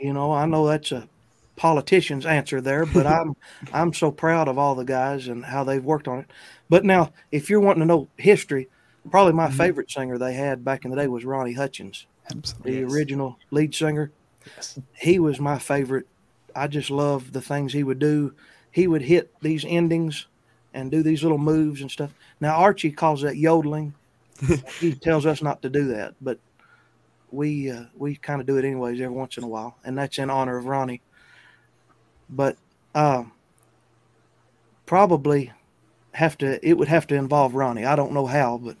You 0.00 0.12
know, 0.12 0.32
I 0.32 0.46
know 0.46 0.66
that's 0.66 0.90
a 0.90 1.08
politician's 1.56 2.26
answer 2.26 2.60
there, 2.60 2.84
but 2.86 3.06
I'm 3.06 3.36
I'm 3.72 3.92
so 3.92 4.10
proud 4.10 4.48
of 4.48 4.58
all 4.58 4.74
the 4.74 4.84
guys 4.84 5.28
and 5.28 5.44
how 5.44 5.64
they've 5.64 5.84
worked 5.84 6.08
on 6.08 6.18
it. 6.20 6.30
But 6.68 6.84
now, 6.84 7.12
if 7.30 7.48
you're 7.50 7.60
wanting 7.60 7.80
to 7.80 7.86
know 7.86 8.08
history, 8.16 8.68
probably 9.10 9.32
my 9.34 9.48
Mhm. 9.48 9.52
favorite 9.56 9.90
singer 9.90 10.18
they 10.18 10.34
had 10.34 10.64
back 10.64 10.84
in 10.84 10.90
the 10.90 10.96
day 10.96 11.06
was 11.06 11.24
Ronnie 11.24 11.52
Hutchins, 11.52 12.06
Absolutely. 12.30 12.72
the 12.72 12.80
Yes. 12.80 12.92
original 12.92 13.38
lead 13.50 13.74
singer. 13.74 14.10
Yes. 14.56 14.78
He 14.94 15.18
was 15.18 15.38
my 15.40 15.58
favorite. 15.58 16.06
I 16.56 16.66
just 16.68 16.90
loved 16.90 17.32
the 17.32 17.40
things 17.42 17.72
he 17.72 17.82
would 17.84 17.98
do. 17.98 18.32
He 18.70 18.86
would 18.86 19.02
hit 19.02 19.32
these 19.40 19.64
endings 19.66 20.26
and 20.72 20.90
do 20.90 21.02
these 21.02 21.22
little 21.22 21.38
moves 21.38 21.80
and 21.80 21.90
stuff. 21.90 22.10
Now 22.40 22.56
Archie 22.56 22.90
calls 22.90 23.22
that 23.22 23.36
yodeling. 23.36 23.94
he 24.80 24.94
tells 24.94 25.26
us 25.26 25.40
not 25.42 25.62
to 25.62 25.68
do 25.70 25.86
that, 25.88 26.14
but 26.20 26.38
we 27.30 27.70
uh, 27.70 27.84
we 27.96 28.16
kind 28.16 28.40
of 28.40 28.46
do 28.46 28.56
it 28.56 28.64
anyways 28.64 29.00
every 29.00 29.14
once 29.14 29.36
in 29.36 29.44
a 29.44 29.48
while, 29.48 29.76
and 29.84 29.96
that's 29.96 30.18
in 30.18 30.30
honor 30.30 30.56
of 30.56 30.66
Ronnie. 30.66 31.00
But 32.34 32.56
um, 32.94 33.32
probably 34.86 35.52
have 36.12 36.38
to 36.38 36.66
it 36.66 36.74
would 36.74 36.88
have 36.88 37.06
to 37.08 37.14
involve 37.14 37.54
Ronnie. 37.54 37.84
I 37.84 37.96
don't 37.96 38.12
know 38.12 38.26
how, 38.26 38.58
but 38.58 38.76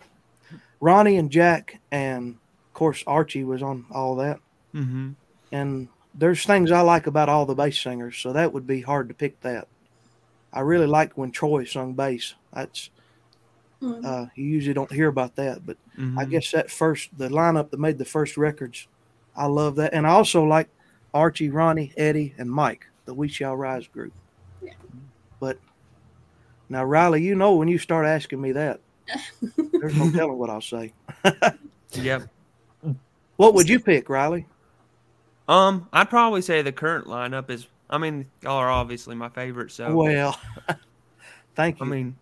Ronnie 0.80 1.16
and 1.16 1.30
Jack 1.30 1.80
and 1.90 2.34
of 2.34 2.74
course 2.74 3.02
Archie 3.06 3.44
was 3.44 3.62
on 3.62 3.86
all 3.90 4.16
that. 4.16 4.38
Mm-hmm. 4.74 5.10
And 5.52 5.88
there's 6.14 6.44
things 6.44 6.70
I 6.70 6.80
like 6.80 7.06
about 7.06 7.28
all 7.28 7.46
the 7.46 7.54
bass 7.54 7.78
singers, 7.80 8.16
so 8.18 8.32
that 8.32 8.52
would 8.52 8.66
be 8.66 8.80
hard 8.80 9.08
to 9.08 9.14
pick 9.14 9.40
that. 9.40 9.68
I 10.52 10.60
really 10.60 10.86
liked 10.86 11.16
when 11.16 11.32
Troy 11.32 11.64
sung 11.64 11.94
bass. 11.94 12.34
That's 12.52 12.90
Hmm. 13.80 14.00
uh, 14.04 14.26
you 14.36 14.44
usually 14.46 14.72
don't 14.72 14.92
hear 14.92 15.08
about 15.08 15.36
that, 15.36 15.66
but 15.66 15.76
Mm-hmm. 15.98 16.18
I 16.18 16.24
guess 16.24 16.50
that 16.50 16.70
first 16.72 17.10
the 17.16 17.28
lineup 17.28 17.70
that 17.70 17.78
made 17.78 17.98
the 17.98 18.04
first 18.04 18.36
records, 18.36 18.88
I 19.36 19.46
love 19.46 19.76
that, 19.76 19.92
and 19.94 20.06
I 20.06 20.10
also 20.10 20.42
like 20.42 20.68
Archie, 21.12 21.50
Ronnie, 21.50 21.92
Eddie, 21.96 22.34
and 22.36 22.50
Mike, 22.50 22.86
the 23.04 23.14
We 23.14 23.28
Shall 23.28 23.56
Rise 23.56 23.86
group. 23.86 24.12
Yeah. 24.62 24.72
But 25.40 25.58
now, 26.68 26.84
Riley, 26.84 27.22
you 27.22 27.34
know 27.34 27.54
when 27.54 27.68
you 27.68 27.78
start 27.78 28.06
asking 28.06 28.40
me 28.40 28.52
that, 28.52 28.80
there's 29.72 29.94
no 29.96 30.10
telling 30.10 30.38
what 30.38 30.50
I'll 30.50 30.60
say. 30.60 30.92
Yep. 31.92 32.28
What 33.36 33.54
would 33.54 33.68
you 33.68 33.78
pick, 33.78 34.08
Riley? 34.08 34.46
Um, 35.46 35.88
I'd 35.92 36.10
probably 36.10 36.42
say 36.42 36.60
the 36.62 36.72
current 36.72 37.06
lineup 37.06 37.50
is. 37.50 37.68
I 37.88 37.98
mean, 37.98 38.26
y'all 38.42 38.56
are 38.56 38.70
obviously 38.70 39.14
my 39.14 39.28
favorite, 39.28 39.70
so 39.70 39.94
Well, 39.94 40.36
thank 41.54 41.78
you. 41.78 41.86
I 41.86 41.88
mean, 41.88 42.16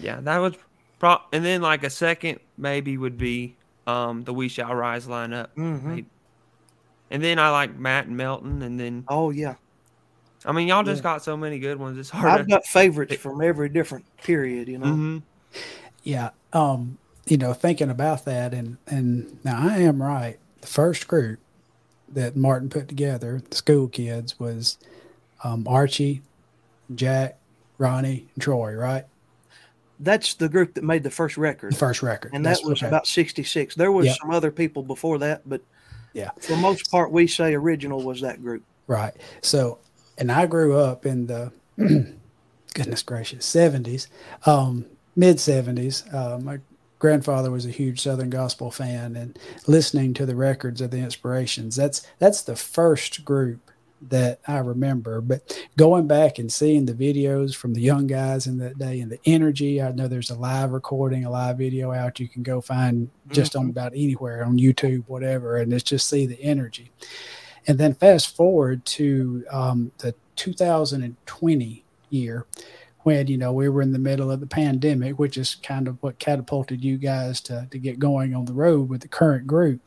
yeah, 0.00 0.20
that 0.22 0.38
was 0.38 0.54
pro. 0.98 1.18
And 1.32 1.44
then 1.44 1.60
like 1.60 1.84
a 1.84 1.90
second 1.90 2.38
maybe 2.56 2.96
would 2.96 3.18
be 3.18 3.56
um 3.86 4.22
the 4.24 4.32
We 4.32 4.48
Shall 4.48 4.74
Rise 4.74 5.06
lineup, 5.06 5.48
Mhm. 5.58 6.06
and 7.10 7.22
then 7.22 7.38
I 7.38 7.50
like 7.50 7.76
Matt 7.76 8.06
and 8.06 8.16
Melton, 8.16 8.62
and 8.62 8.80
then 8.80 9.04
Oh 9.08 9.28
yeah. 9.28 9.56
I 10.44 10.52
mean 10.52 10.68
y'all 10.68 10.82
just 10.82 10.98
Yeah. 11.00 11.02
got 11.14 11.24
so 11.24 11.36
many 11.36 11.58
good 11.58 11.78
ones. 11.78 11.98
It's 11.98 12.10
hard. 12.10 12.40
I've 12.40 12.46
to, 12.46 12.50
got 12.50 12.66
favorites 12.66 13.16
from 13.16 13.40
every 13.40 13.68
different 13.68 14.04
period, 14.18 14.68
you 14.68 14.78
know. 14.78 14.86
Mhm. 14.86 15.22
Yeah. 16.02 16.30
Um, 16.52 16.98
you 17.26 17.36
know, 17.38 17.52
thinking 17.54 17.90
about 17.90 18.24
that 18.26 18.52
and 18.52 18.76
and 18.86 19.38
now 19.44 19.58
I 19.58 19.78
am 19.78 20.02
right. 20.02 20.38
The 20.60 20.66
first 20.66 21.08
group 21.08 21.38
that 22.12 22.36
Martin 22.36 22.68
put 22.68 22.88
together, 22.88 23.42
the 23.48 23.56
school 23.56 23.88
kids, 23.88 24.38
was 24.38 24.78
um, 25.42 25.66
Archie, 25.68 26.22
Jack, 26.94 27.38
Ronnie, 27.78 28.28
and 28.34 28.42
Troy, 28.42 28.74
right? 28.74 29.04
That's 30.00 30.34
the 30.34 30.48
group 30.48 30.74
that 30.74 30.84
made 30.84 31.02
the 31.02 31.10
first 31.10 31.36
record. 31.36 31.72
The 31.72 31.76
record, 31.76 31.78
first 31.78 32.02
record. 32.02 32.30
and 32.34 32.44
That's 32.44 32.60
that 32.62 32.68
was 32.68 32.78
okay. 32.80 32.88
about 32.88 33.06
'66. 33.06 33.74
There 33.74 33.92
was 33.92 34.06
Yep. 34.06 34.16
some 34.20 34.30
other 34.30 34.50
people 34.50 34.82
before 34.82 35.18
that, 35.18 35.42
but 35.48 35.60
Yeah. 36.12 36.30
for 36.40 36.56
most 36.56 36.90
part, 36.90 37.10
we 37.12 37.26
say 37.26 37.54
original 37.54 38.02
was 38.02 38.20
that 38.20 38.42
group. 38.42 38.62
Right. 38.86 39.14
So, 39.42 39.78
and 40.18 40.30
I 40.30 40.46
grew 40.46 40.76
up 40.78 41.06
in 41.06 41.26
the 41.26 41.52
goodness 42.74 43.02
gracious 43.02 43.44
seventies, 43.44 44.08
um, 44.46 44.86
mid 45.16 45.40
seventies. 45.40 46.04
Uh, 46.12 46.38
my 46.42 46.58
grandfather 46.98 47.50
was 47.50 47.66
a 47.66 47.70
huge 47.70 48.00
Southern 48.00 48.30
gospel 48.30 48.70
fan, 48.70 49.16
and 49.16 49.38
listening 49.66 50.14
to 50.14 50.26
the 50.26 50.36
records 50.36 50.80
of 50.80 50.90
the 50.90 50.98
Inspirations. 50.98 51.76
That's 51.76 52.06
that's 52.18 52.42
the 52.42 52.56
first 52.56 53.24
group 53.24 53.70
that 54.08 54.40
I 54.46 54.58
remember. 54.58 55.20
But 55.20 55.66
going 55.76 56.06
back 56.06 56.38
and 56.38 56.52
seeing 56.52 56.86
the 56.86 56.94
videos 56.94 57.54
from 57.54 57.74
the 57.74 57.80
young 57.80 58.06
guys 58.06 58.46
in 58.46 58.58
that 58.58 58.78
day 58.78 59.00
and 59.00 59.10
the 59.10 59.20
energy, 59.24 59.80
I 59.80 59.92
know 59.92 60.08
there's 60.08 60.30
a 60.30 60.38
live 60.38 60.72
recording, 60.72 61.24
a 61.24 61.30
live 61.30 61.58
video 61.58 61.92
out 61.92 62.20
you 62.20 62.28
can 62.28 62.42
go 62.42 62.60
find 62.60 63.10
just 63.30 63.56
on 63.56 63.70
about 63.70 63.92
anywhere 63.92 64.44
on 64.44 64.58
YouTube, 64.58 65.04
whatever, 65.06 65.56
and 65.56 65.72
it's 65.72 65.82
just 65.82 66.08
see 66.08 66.26
the 66.26 66.40
energy. 66.42 66.90
And 67.66 67.78
then 67.78 67.94
fast 67.94 68.36
forward 68.36 68.84
to 68.86 69.44
um, 69.50 69.92
the 69.98 70.14
2020 70.36 71.84
year 72.10 72.46
when 73.02 73.26
you 73.26 73.36
know 73.36 73.52
we 73.52 73.68
were 73.68 73.82
in 73.82 73.92
the 73.92 73.98
middle 73.98 74.30
of 74.30 74.40
the 74.40 74.46
pandemic, 74.46 75.18
which 75.18 75.36
is 75.36 75.56
kind 75.56 75.88
of 75.88 76.02
what 76.02 76.18
catapulted 76.18 76.82
you 76.82 76.96
guys 76.96 77.40
to 77.42 77.66
to 77.70 77.78
get 77.78 77.98
going 77.98 78.34
on 78.34 78.44
the 78.46 78.52
road 78.52 78.88
with 78.88 79.02
the 79.02 79.08
current 79.08 79.46
group. 79.46 79.80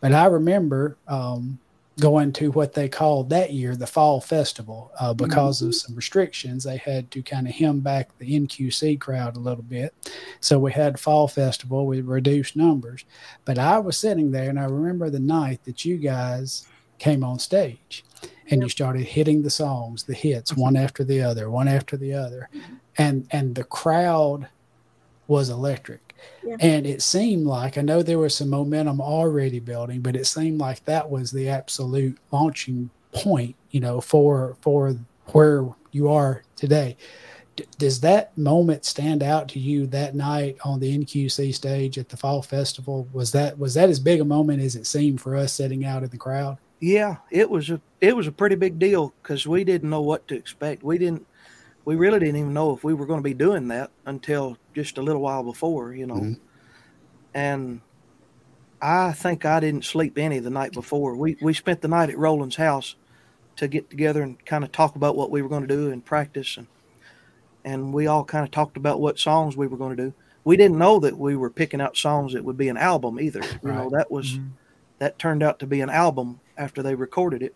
But 0.00 0.12
I 0.12 0.26
remember 0.26 0.96
um, 1.08 1.58
going 2.00 2.32
to 2.32 2.50
what 2.50 2.72
they 2.72 2.88
called 2.88 3.30
that 3.30 3.52
year 3.52 3.76
the 3.76 3.86
fall 3.86 4.20
festival 4.20 4.90
uh, 4.98 5.14
because 5.14 5.58
mm-hmm. 5.58 5.68
of 5.68 5.74
some 5.74 5.94
restrictions 5.94 6.64
they 6.64 6.76
had 6.76 7.08
to 7.10 7.22
kind 7.22 7.46
of 7.46 7.54
hem 7.54 7.80
back 7.80 8.08
the 8.18 8.40
nqc 8.40 8.98
crowd 8.98 9.36
a 9.36 9.40
little 9.40 9.62
bit 9.62 9.94
so 10.40 10.58
we 10.58 10.72
had 10.72 10.98
fall 10.98 11.28
festival 11.28 11.86
with 11.86 12.04
reduced 12.04 12.56
numbers 12.56 13.04
but 13.44 13.58
i 13.58 13.78
was 13.78 13.96
sitting 13.96 14.32
there 14.32 14.50
and 14.50 14.58
i 14.58 14.64
remember 14.64 15.08
the 15.08 15.20
night 15.20 15.62
that 15.64 15.84
you 15.84 15.96
guys 15.96 16.66
came 17.04 17.22
on 17.22 17.38
stage 17.38 18.04
and 18.50 18.62
you 18.62 18.68
started 18.68 19.04
hitting 19.04 19.42
the 19.42 19.50
songs 19.50 20.04
the 20.04 20.14
hits 20.14 20.52
mm-hmm. 20.52 20.62
one 20.62 20.76
after 20.76 21.04
the 21.04 21.20
other 21.20 21.50
one 21.50 21.68
after 21.68 21.96
the 21.96 22.12
other 22.12 22.48
mm-hmm. 22.54 22.74
and 22.98 23.26
and 23.30 23.54
the 23.54 23.64
crowd 23.64 24.48
was 25.26 25.48
electric 25.50 26.04
yeah. 26.42 26.56
And 26.60 26.86
it 26.86 27.02
seemed 27.02 27.46
like 27.46 27.78
I 27.78 27.80
know 27.80 28.02
there 28.02 28.18
was 28.18 28.34
some 28.34 28.50
momentum 28.50 29.00
already 29.00 29.60
building, 29.60 30.00
but 30.00 30.16
it 30.16 30.26
seemed 30.26 30.58
like 30.58 30.84
that 30.84 31.08
was 31.08 31.30
the 31.30 31.48
absolute 31.48 32.18
launching 32.32 32.90
point, 33.12 33.56
you 33.70 33.80
know, 33.80 34.00
for 34.00 34.56
for 34.60 34.96
where 35.28 35.66
you 35.92 36.10
are 36.10 36.42
today. 36.56 36.96
D- 37.56 37.64
does 37.78 38.00
that 38.00 38.36
moment 38.36 38.84
stand 38.84 39.22
out 39.22 39.48
to 39.50 39.58
you 39.58 39.86
that 39.86 40.14
night 40.14 40.58
on 40.64 40.80
the 40.80 40.98
NQC 40.98 41.54
stage 41.54 41.98
at 41.98 42.08
the 42.08 42.16
Fall 42.16 42.42
Festival? 42.42 43.08
Was 43.12 43.32
that 43.32 43.58
was 43.58 43.74
that 43.74 43.88
as 43.88 44.00
big 44.00 44.20
a 44.20 44.24
moment 44.24 44.62
as 44.62 44.76
it 44.76 44.86
seemed 44.86 45.20
for 45.20 45.36
us 45.36 45.52
sitting 45.52 45.84
out 45.84 46.02
in 46.02 46.10
the 46.10 46.18
crowd? 46.18 46.58
Yeah, 46.84 47.16
it 47.30 47.48
was 47.48 47.70
a 47.70 47.80
it 48.02 48.14
was 48.14 48.26
a 48.26 48.32
pretty 48.32 48.56
big 48.56 48.78
deal 48.78 49.14
because 49.22 49.46
we 49.46 49.64
didn't 49.64 49.88
know 49.88 50.02
what 50.02 50.28
to 50.28 50.34
expect. 50.34 50.82
We 50.82 50.98
didn't 50.98 51.26
we 51.86 51.96
really 51.96 52.18
didn't 52.18 52.36
even 52.36 52.52
know 52.52 52.74
if 52.74 52.84
we 52.84 52.92
were 52.92 53.06
going 53.06 53.20
to 53.20 53.24
be 53.24 53.32
doing 53.32 53.68
that 53.68 53.90
until 54.04 54.58
just 54.74 54.98
a 54.98 55.02
little 55.02 55.22
while 55.22 55.42
before, 55.42 55.94
you 55.94 56.06
know. 56.06 56.16
Mm-hmm. 56.16 56.42
And 57.32 57.80
I 58.82 59.12
think 59.12 59.46
I 59.46 59.60
didn't 59.60 59.86
sleep 59.86 60.18
any 60.18 60.40
the 60.40 60.50
night 60.50 60.72
before. 60.72 61.16
We 61.16 61.38
we 61.40 61.54
spent 61.54 61.80
the 61.80 61.88
night 61.88 62.10
at 62.10 62.18
Roland's 62.18 62.56
house 62.56 62.96
to 63.56 63.66
get 63.66 63.88
together 63.88 64.20
and 64.20 64.44
kind 64.44 64.62
of 64.62 64.70
talk 64.70 64.94
about 64.94 65.16
what 65.16 65.30
we 65.30 65.40
were 65.40 65.48
going 65.48 65.66
to 65.66 65.74
do 65.74 65.90
and 65.90 66.04
practice 66.04 66.58
and 66.58 66.66
and 67.64 67.94
we 67.94 68.06
all 68.06 68.24
kind 68.24 68.44
of 68.44 68.50
talked 68.50 68.76
about 68.76 69.00
what 69.00 69.18
songs 69.18 69.56
we 69.56 69.66
were 69.66 69.78
going 69.78 69.96
to 69.96 70.02
do. 70.02 70.12
We 70.44 70.58
didn't 70.58 70.76
know 70.76 71.00
that 71.00 71.16
we 71.16 71.34
were 71.34 71.48
picking 71.48 71.80
out 71.80 71.96
songs 71.96 72.34
that 72.34 72.44
would 72.44 72.58
be 72.58 72.68
an 72.68 72.76
album 72.76 73.18
either. 73.18 73.40
You 73.40 73.70
right. 73.70 73.78
know, 73.78 73.88
that 73.88 74.10
was 74.10 74.32
mm-hmm. 74.32 74.48
That 74.98 75.18
turned 75.18 75.42
out 75.42 75.58
to 75.58 75.66
be 75.66 75.80
an 75.80 75.90
album 75.90 76.40
after 76.56 76.82
they 76.82 76.94
recorded 76.94 77.42
it 77.42 77.54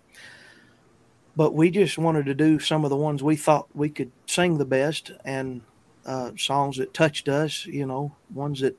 but 1.39 1.55
we 1.55 1.71
just 1.71 1.97
wanted 1.99 2.27
to 2.27 2.35
do 2.35 2.59
some 2.59 2.83
of 2.83 2.91
the 2.91 2.97
ones 2.97 3.23
we 3.23 3.37
thought 3.37 3.69
we 3.73 3.89
could 3.89 4.11
sing 4.27 4.59
the 4.59 4.65
best 4.65 5.13
and 5.25 5.61
uh, 6.05 6.33
songs 6.37 6.79
that 6.79 6.93
touched 6.93 7.29
us, 7.29 7.65
you 7.65 7.87
know, 7.87 8.11
ones 8.35 8.61
that 8.61 8.77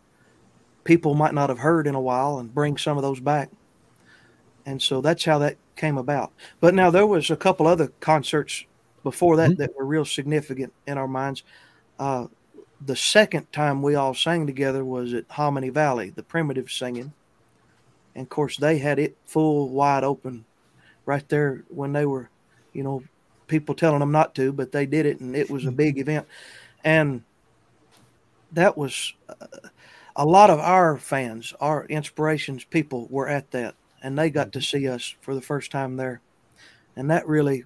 people 0.84 1.14
might 1.14 1.34
not 1.34 1.48
have 1.48 1.60
heard 1.60 1.88
in 1.88 1.96
a 1.96 2.02
while 2.02 2.40
and 2.40 2.54
bring 2.54 2.76
some 2.76 2.98
of 2.98 3.02
those 3.02 3.22
back. 3.22 3.50
And 4.66 4.82
so 4.82 5.00
that's 5.00 5.24
how 5.24 5.38
that 5.38 5.56
came 5.78 5.98
about. 5.98 6.34
But 6.60 6.74
now 6.74 6.90
there 6.90 7.08
was 7.08 7.30
a 7.30 7.38
couple 7.38 7.66
other 7.66 7.94
concerts 8.02 8.66
before 9.04 9.38
that 9.38 9.52
mm-hmm. 9.52 9.62
that 9.62 9.78
were 9.78 9.86
real 9.86 10.04
significant 10.04 10.74
in 10.86 10.98
our 10.98 11.08
minds. 11.08 11.44
Uh, 11.98 12.28
the 12.86 12.96
second 12.96 13.50
time 13.54 13.82
we 13.82 13.96
all 13.96 14.14
sang 14.14 14.46
together 14.46 14.84
was 14.84 15.14
at 15.14 15.24
Hominy 15.30 15.70
Valley, 15.70 16.10
the 16.10 16.24
primitive 16.24 16.70
singing. 16.70 17.14
And 18.16 18.24
of 18.24 18.30
course, 18.30 18.58
they 18.58 18.78
had 18.78 19.00
it 19.00 19.18
full 19.26 19.70
wide 19.70 20.04
open 20.04 20.46
right 21.06 21.28
there 21.30 21.64
when 21.70 21.94
they 21.94 22.06
were 22.06 22.30
you 22.74 22.84
know, 22.84 23.04
people 23.48 23.76
telling 23.76 24.00
them 24.00 24.12
not 24.12 24.36
to, 24.36 24.52
but 24.54 24.72
they 24.72 24.86
did 24.86 25.06
it, 25.06 25.20
and 25.20 25.36
it 25.36 25.50
was 25.50 25.66
a 25.66 25.72
big 25.72 25.98
event. 25.98 26.28
And 26.84 27.24
that 28.52 28.78
was 28.78 29.14
uh, 29.28 29.46
a 30.16 30.26
lot 30.26 30.50
of 30.50 30.60
our 30.60 30.98
fans, 30.98 31.54
our 31.60 31.86
inspirations 31.86 32.64
people 32.64 33.08
were 33.10 33.28
at 33.28 33.52
that, 33.52 33.76
and 34.02 34.18
they 34.18 34.30
got 34.30 34.52
to 34.54 34.62
see 34.62 34.88
us 34.88 35.16
for 35.22 35.36
the 35.36 35.42
first 35.42 35.72
time 35.72 35.98
there, 35.98 36.22
and 36.96 37.10
that 37.10 37.28
really 37.28 37.66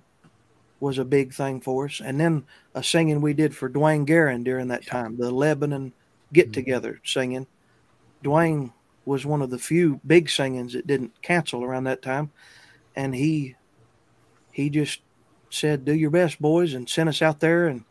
was 0.79 0.97
a 0.97 1.05
big 1.05 1.33
thing 1.33 1.61
for 1.61 1.85
us. 1.85 2.01
And 2.03 2.19
then 2.19 2.45
a 2.75 2.83
singing 2.83 3.21
we 3.21 3.33
did 3.33 3.55
for 3.55 3.69
Dwayne 3.69 4.05
Guerin 4.05 4.43
during 4.43 4.67
that 4.67 4.85
time, 4.85 5.15
the 5.15 5.31
Lebanon 5.31 5.93
get 6.33 6.51
together 6.51 6.99
singing. 7.05 7.47
Dwayne 8.21 8.73
was 9.05 9.25
one 9.25 9.41
of 9.41 9.49
the 9.49 9.57
few 9.57 9.99
big 10.05 10.29
singings 10.29 10.73
that 10.73 10.87
didn't 10.87 11.21
cancel 11.21 11.63
around 11.63 11.85
that 11.85 12.01
time, 12.01 12.31
and 12.95 13.15
he 13.15 13.55
he 14.51 14.69
just 14.69 15.01
said, 15.49 15.85
"Do 15.85 15.93
your 15.93 16.09
best, 16.09 16.41
boys," 16.41 16.73
and 16.73 16.89
sent 16.89 17.09
us 17.09 17.21
out 17.21 17.39
there, 17.39 17.67
and 17.67 17.83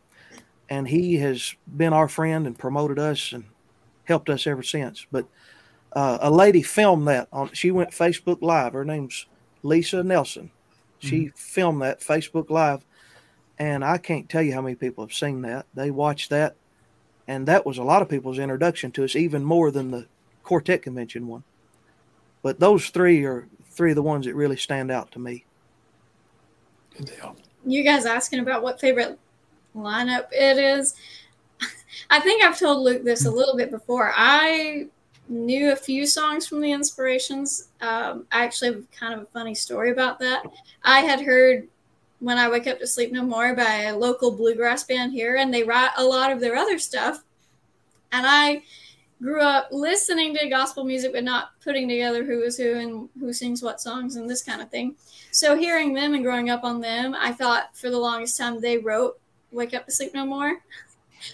and 0.69 0.87
he 0.87 1.17
has 1.17 1.55
been 1.77 1.93
our 1.93 2.07
friend 2.07 2.47
and 2.47 2.57
promoted 2.57 2.97
us 2.97 3.31
and 3.31 3.45
helped 4.05 4.29
us 4.29 4.47
ever 4.47 4.63
since. 4.63 5.05
But 5.11 5.27
uh, 5.93 6.17
a 6.21 6.31
lady 6.31 6.61
filmed 6.61 7.07
that 7.07 7.27
on. 7.31 7.51
She 7.53 7.71
went 7.71 7.91
Facebook 7.91 8.41
Live. 8.41 8.73
Her 8.73 8.85
name's 8.85 9.27
Lisa 9.61 10.03
Nelson. 10.03 10.51
She 10.99 11.25
mm-hmm. 11.25 11.35
filmed 11.35 11.81
that 11.81 11.99
Facebook 11.99 12.49
Live, 12.49 12.85
and 13.59 13.83
I 13.83 13.97
can't 13.97 14.29
tell 14.29 14.41
you 14.41 14.53
how 14.53 14.61
many 14.61 14.75
people 14.75 15.03
have 15.03 15.13
seen 15.13 15.41
that. 15.41 15.65
They 15.73 15.91
watched 15.91 16.29
that, 16.29 16.55
and 17.27 17.47
that 17.47 17.65
was 17.65 17.77
a 17.77 17.83
lot 17.83 18.01
of 18.01 18.09
people's 18.09 18.39
introduction 18.39 18.91
to 18.93 19.03
us, 19.03 19.15
even 19.15 19.43
more 19.43 19.69
than 19.69 19.91
the 19.91 20.07
quartet 20.43 20.81
convention 20.81 21.27
one. 21.27 21.43
But 22.41 22.59
those 22.59 22.89
three 22.89 23.23
are 23.23 23.47
three 23.71 23.91
of 23.91 23.95
the 23.95 24.03
ones 24.03 24.25
that 24.25 24.35
really 24.35 24.57
stand 24.57 24.91
out 24.91 25.11
to 25.13 25.19
me. 25.19 25.45
Good 26.97 27.07
deal. 27.07 27.35
You 27.65 27.83
guys 27.83 28.05
asking 28.05 28.39
about 28.39 28.61
what 28.61 28.79
favorite 28.79 29.17
lineup 29.75 30.27
it 30.31 30.57
is. 30.57 30.95
I 32.09 32.19
think 32.19 32.43
I've 32.43 32.59
told 32.59 32.83
Luke 32.83 33.03
this 33.03 33.25
a 33.25 33.31
little 33.31 33.55
bit 33.55 33.71
before. 33.71 34.11
I 34.15 34.87
knew 35.29 35.71
a 35.71 35.75
few 35.75 36.05
songs 36.05 36.45
from 36.45 36.59
the 36.59 36.71
inspirations. 36.71 37.69
Um, 37.81 38.27
I 38.31 38.43
actually 38.43 38.73
have 38.73 38.91
kind 38.91 39.13
of 39.13 39.21
a 39.21 39.25
funny 39.27 39.55
story 39.55 39.91
about 39.91 40.19
that. 40.19 40.43
I 40.83 40.99
had 40.99 41.21
heard 41.21 41.67
when 42.19 42.37
I 42.37 42.49
wake 42.49 42.67
up 42.67 42.79
to 42.79 42.87
sleep 42.87 43.11
no 43.11 43.23
more 43.23 43.55
by 43.55 43.83
a 43.83 43.97
local 43.97 44.31
bluegrass 44.31 44.83
band 44.83 45.13
here, 45.13 45.37
and 45.37 45.53
they 45.53 45.63
write 45.63 45.91
a 45.97 46.03
lot 46.03 46.31
of 46.31 46.39
their 46.39 46.55
other 46.55 46.77
stuff. 46.77 47.23
And 48.11 48.25
I 48.27 48.63
grew 49.23 49.41
up 49.41 49.69
listening 49.71 50.35
to 50.35 50.49
gospel 50.49 50.83
music 50.83 51.13
but 51.13 51.23
not 51.23 51.51
putting 51.63 51.87
together 51.87 52.25
who 52.25 52.41
is 52.41 52.57
who 52.57 52.73
and 52.73 53.09
who 53.17 53.31
sings 53.31 53.63
what 53.63 53.79
songs 53.79 54.17
and 54.17 54.29
this 54.29 54.43
kind 54.43 54.61
of 54.61 54.69
thing. 54.69 54.95
So 55.31 55.57
hearing 55.57 55.93
them 55.93 56.13
and 56.13 56.23
growing 56.23 56.49
up 56.49 56.65
on 56.65 56.81
them, 56.81 57.15
I 57.17 57.31
thought 57.31 57.75
for 57.75 57.89
the 57.89 57.97
longest 57.97 58.37
time 58.37 58.59
they 58.59 58.77
wrote 58.77 59.17
Wake 59.51 59.73
Up 59.73 59.85
to 59.85 59.91
Sleep 59.91 60.13
No 60.13 60.25
More. 60.25 60.59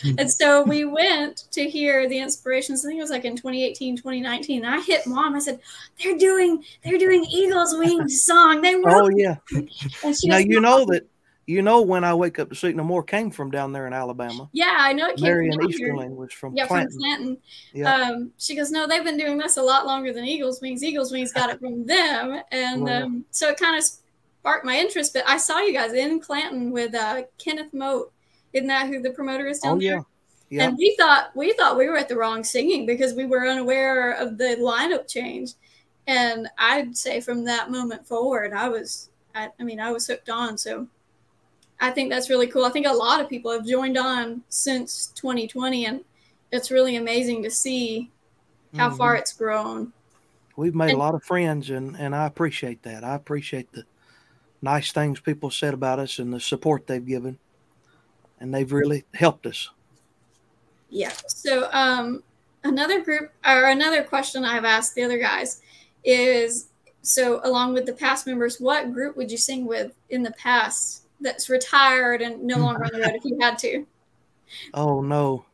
Hmm. 0.04 0.19
and 0.19 0.32
so 0.32 0.62
we 0.62 0.86
went 0.86 1.45
to 1.52 1.67
hear 1.67 2.08
the 2.08 2.19
inspirations. 2.19 2.86
I 2.86 2.89
think 2.89 2.99
it 2.99 3.02
was 3.02 3.10
like 3.10 3.25
in 3.25 3.36
2018, 3.36 3.97
2019. 3.97 4.63
And 4.63 4.75
I 4.75 4.82
hit 4.82 5.08
mom. 5.08 5.34
I 5.34 5.39
said, 5.39 5.60
"They're 5.99 6.15
doing, 6.15 6.63
they're 6.84 6.99
doing 6.99 7.25
Eagles 7.25 7.75
Wings 7.75 8.23
song. 8.23 8.62
They 8.62 8.75
wrote." 8.75 8.86
Oh 8.86 9.10
yeah. 9.10 9.38
now 10.25 10.38
you 10.38 10.62
know 10.62 10.86
that 10.86 11.08
you 11.49 11.63
know 11.63 11.81
when 11.81 12.03
I 12.03 12.13
wake 12.13 12.38
up 12.38 12.49
to 12.49 12.55
sleep 12.55 12.75
no 12.75 12.83
more 12.83 13.01
came 13.01 13.31
from 13.31 13.49
down 13.49 13.73
there 13.73 13.88
in 13.88 13.93
Alabama. 13.93 14.47
Yeah, 14.53 14.75
I 14.77 14.93
know 14.93 15.07
it 15.07 15.17
came 15.17 15.25
Marion 15.25 15.53
from 15.53 15.69
Easterling 15.69 16.15
was 16.15 16.31
from 16.31 16.55
yeah 16.55 16.67
Clanton. 16.67 16.91
from 16.91 16.99
Clanton. 17.01 17.38
Yeah. 17.73 17.93
Um, 17.93 18.31
she 18.38 18.55
goes, 18.55 18.69
no, 18.69 18.85
they've 18.85 19.03
been 19.03 19.17
doing 19.17 19.39
this 19.39 19.57
a 19.57 19.63
lot 19.63 19.88
longer 19.88 20.13
than 20.13 20.25
Eagles 20.25 20.62
Wings. 20.62 20.83
Eagles 20.83 21.12
Wings 21.12 21.33
got 21.33 21.49
it 21.49 21.59
from 21.59 21.88
them, 21.88 22.41
and 22.51 22.88
um, 22.88 23.25
so 23.31 23.49
it 23.49 23.57
kind 23.57 23.75
of 23.75 23.83
sparked 23.83 24.63
my 24.63 24.77
interest. 24.77 25.12
But 25.12 25.23
I 25.27 25.38
saw 25.38 25.59
you 25.59 25.73
guys 25.73 25.93
in 25.93 26.19
Clanton 26.19 26.71
with 26.71 26.93
uh, 26.93 27.23
Kenneth 27.39 27.73
Moat. 27.73 28.13
Isn't 28.53 28.67
that 28.67 28.88
who 28.88 29.01
the 29.01 29.09
promoter 29.09 29.47
is 29.47 29.59
down 29.59 29.77
oh, 29.77 29.79
there? 29.79 29.95
Yeah. 29.95 30.01
Yeah. 30.51 30.67
And 30.67 30.77
we 30.77 30.95
thought 30.99 31.31
we 31.35 31.53
thought 31.53 31.77
we 31.77 31.88
were 31.88 31.97
at 31.97 32.09
the 32.09 32.17
wrong 32.17 32.43
singing 32.43 32.85
because 32.85 33.13
we 33.13 33.25
were 33.25 33.47
unaware 33.47 34.12
of 34.12 34.38
the 34.38 34.55
lineup 34.59 35.07
change. 35.07 35.53
And 36.05 36.47
I'd 36.57 36.95
say 36.95 37.21
from 37.21 37.43
that 37.45 37.69
moment 37.69 38.05
forward, 38.07 38.53
I 38.53 38.67
was, 38.67 39.09
I, 39.35 39.49
I 39.59 39.63
mean, 39.63 39.79
I 39.79 39.91
was 39.91 40.07
hooked 40.07 40.29
on. 40.29 40.57
So 40.57 40.88
I 41.81 41.91
think 41.91 42.09
that's 42.09 42.29
really 42.29 42.47
cool. 42.47 42.65
I 42.65 42.69
think 42.69 42.87
a 42.87 42.93
lot 42.93 43.21
of 43.21 43.29
people 43.29 43.51
have 43.51 43.65
joined 43.65 43.97
on 43.97 44.43
since 44.49 45.07
2020, 45.15 45.85
and 45.85 46.03
it's 46.51 46.71
really 46.71 46.97
amazing 46.97 47.43
to 47.43 47.51
see 47.51 48.11
how 48.75 48.89
mm-hmm. 48.89 48.97
far 48.97 49.15
it's 49.15 49.33
grown. 49.33 49.93
We've 50.55 50.75
made 50.75 50.89
and, 50.89 50.95
a 50.95 50.99
lot 50.99 51.15
of 51.15 51.23
friends, 51.23 51.69
and, 51.69 51.95
and 51.95 52.13
I 52.13 52.25
appreciate 52.25 52.83
that. 52.83 53.03
I 53.03 53.15
appreciate 53.15 53.71
the 53.71 53.85
nice 54.61 54.91
things 54.91 55.19
people 55.19 55.49
said 55.49 55.73
about 55.73 55.99
us 55.99 56.19
and 56.19 56.33
the 56.33 56.39
support 56.39 56.85
they've 56.85 57.05
given, 57.05 57.39
and 58.39 58.53
they've 58.53 58.71
really 58.71 59.05
helped 59.13 59.45
us. 59.45 59.69
Yeah. 60.89 61.13
So, 61.27 61.69
um, 61.71 62.23
another 62.63 63.01
group 63.01 63.31
or 63.45 63.69
another 63.69 64.03
question 64.03 64.43
I've 64.43 64.65
asked 64.65 64.95
the 64.95 65.03
other 65.03 65.17
guys 65.17 65.61
is 66.03 66.69
so 67.01 67.39
along 67.43 67.73
with 67.73 67.85
the 67.85 67.93
past 67.93 68.27
members, 68.27 68.59
what 68.59 68.93
group 68.93 69.15
would 69.15 69.31
you 69.31 69.37
sing 69.37 69.65
with 69.65 69.93
in 70.09 70.23
the 70.23 70.31
past 70.31 71.03
that's 71.21 71.49
retired 71.49 72.21
and 72.21 72.43
no 72.43 72.58
longer 72.58 72.86
on 72.86 72.91
the 72.93 72.99
road 72.99 73.15
if 73.15 73.25
you 73.25 73.38
had 73.39 73.58
to? 73.60 73.86
Oh 74.73 75.01
no. 75.01 75.45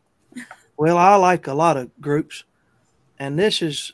Well, 0.77 0.97
I 0.97 1.15
like 1.15 1.47
a 1.47 1.53
lot 1.53 1.77
of 1.77 1.89
groups, 2.01 2.43
and 3.17 3.39
this 3.39 3.61
is, 3.61 3.93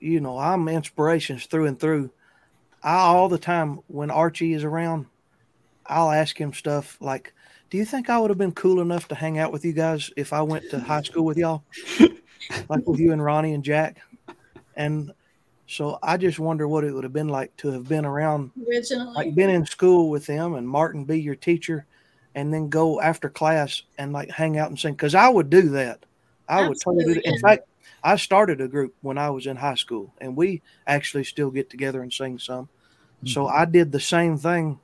you 0.00 0.20
know, 0.20 0.38
I'm 0.38 0.68
inspirations 0.68 1.46
through 1.46 1.66
and 1.66 1.78
through. 1.78 2.10
I 2.82 2.96
all 2.96 3.28
the 3.28 3.38
time 3.38 3.80
when 3.88 4.10
Archie 4.10 4.52
is 4.52 4.62
around, 4.62 5.06
I'll 5.86 6.10
ask 6.10 6.40
him 6.40 6.52
stuff 6.52 6.96
like, 7.00 7.32
"Do 7.70 7.78
you 7.78 7.84
think 7.84 8.08
I 8.08 8.18
would 8.18 8.30
have 8.30 8.38
been 8.38 8.52
cool 8.52 8.80
enough 8.80 9.08
to 9.08 9.14
hang 9.14 9.38
out 9.38 9.52
with 9.52 9.64
you 9.64 9.72
guys 9.72 10.10
if 10.16 10.32
I 10.32 10.42
went 10.42 10.70
to 10.70 10.78
high 10.78 11.02
school 11.02 11.24
with 11.24 11.36
y'all, 11.36 11.64
like 12.68 12.86
with 12.86 13.00
you 13.00 13.12
and 13.12 13.24
Ronnie 13.24 13.54
and 13.54 13.64
Jack?" 13.64 13.98
And 14.76 15.12
So 15.66 15.98
I 16.02 16.16
just 16.16 16.38
wonder 16.38 16.68
what 16.68 16.84
it 16.84 16.92
would 16.92 17.04
have 17.04 17.12
been 17.12 17.28
like 17.28 17.56
to 17.58 17.70
have 17.72 17.88
been 17.88 18.04
around, 18.04 18.50
Originally. 18.68 19.12
like 19.14 19.34
been 19.34 19.50
in 19.50 19.64
school 19.64 20.10
with 20.10 20.26
them 20.26 20.54
and 20.54 20.68
Martin 20.68 21.04
be 21.04 21.20
your 21.20 21.36
teacher 21.36 21.86
and 22.34 22.52
then 22.52 22.68
go 22.68 23.00
after 23.00 23.30
class 23.30 23.82
and 23.96 24.12
like 24.12 24.30
hang 24.30 24.58
out 24.58 24.68
and 24.68 24.78
sing. 24.78 24.94
Cause 24.94 25.14
I 25.14 25.28
would 25.28 25.48
do 25.48 25.70
that. 25.70 26.04
I 26.48 26.68
would 26.68 26.78
totally 26.80 27.04
do 27.04 27.14
that. 27.14 27.26
In 27.26 27.38
fact, 27.40 27.66
I 28.02 28.16
started 28.16 28.60
a 28.60 28.68
group 28.68 28.94
when 29.00 29.16
I 29.16 29.30
was 29.30 29.46
in 29.46 29.56
high 29.56 29.76
school 29.76 30.12
and 30.20 30.36
we 30.36 30.60
actually 30.86 31.24
still 31.24 31.50
get 31.50 31.70
together 31.70 32.02
and 32.02 32.12
sing 32.12 32.38
some. 32.38 32.68
So 33.26 33.46
I 33.46 33.64
did 33.64 33.90
the 33.90 34.00
same 34.00 34.36
thing. 34.36 34.78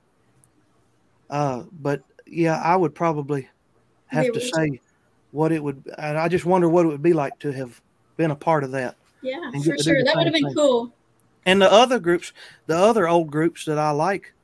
Uh, 1.29 1.65
but 1.71 2.03
yeah, 2.27 2.59
I 2.59 2.75
would 2.75 2.95
probably 2.95 3.49
have 4.07 4.33
to 4.33 4.41
say 4.41 4.81
what 5.31 5.53
it 5.53 5.63
would, 5.63 5.85
and 5.99 6.19
I 6.19 6.29
just 6.29 6.47
wonder 6.47 6.69
what 6.69 6.87
it 6.87 6.89
would 6.89 7.03
be 7.03 7.13
like 7.13 7.39
to 7.41 7.53
have 7.53 7.81
been 8.17 8.31
a 8.31 8.37
part 8.37 8.65
of 8.65 8.71
that. 8.73 8.97
Yeah, 9.23 9.51
for 9.51 9.59
get 9.59 9.65
to 9.65 9.71
do 9.77 9.83
sure. 9.83 10.05
That 10.05 10.17
would 10.17 10.27
have 10.27 10.35
been 10.35 10.45
thing. 10.45 10.55
cool. 10.55 10.93
And 11.47 11.61
the 11.61 11.73
other 11.73 11.99
groups, 11.99 12.33
the 12.67 12.77
other 12.77 13.09
old 13.09 13.31
groups 13.31 13.65
that 13.65 13.79
I 13.79 13.91
like, 13.91 14.35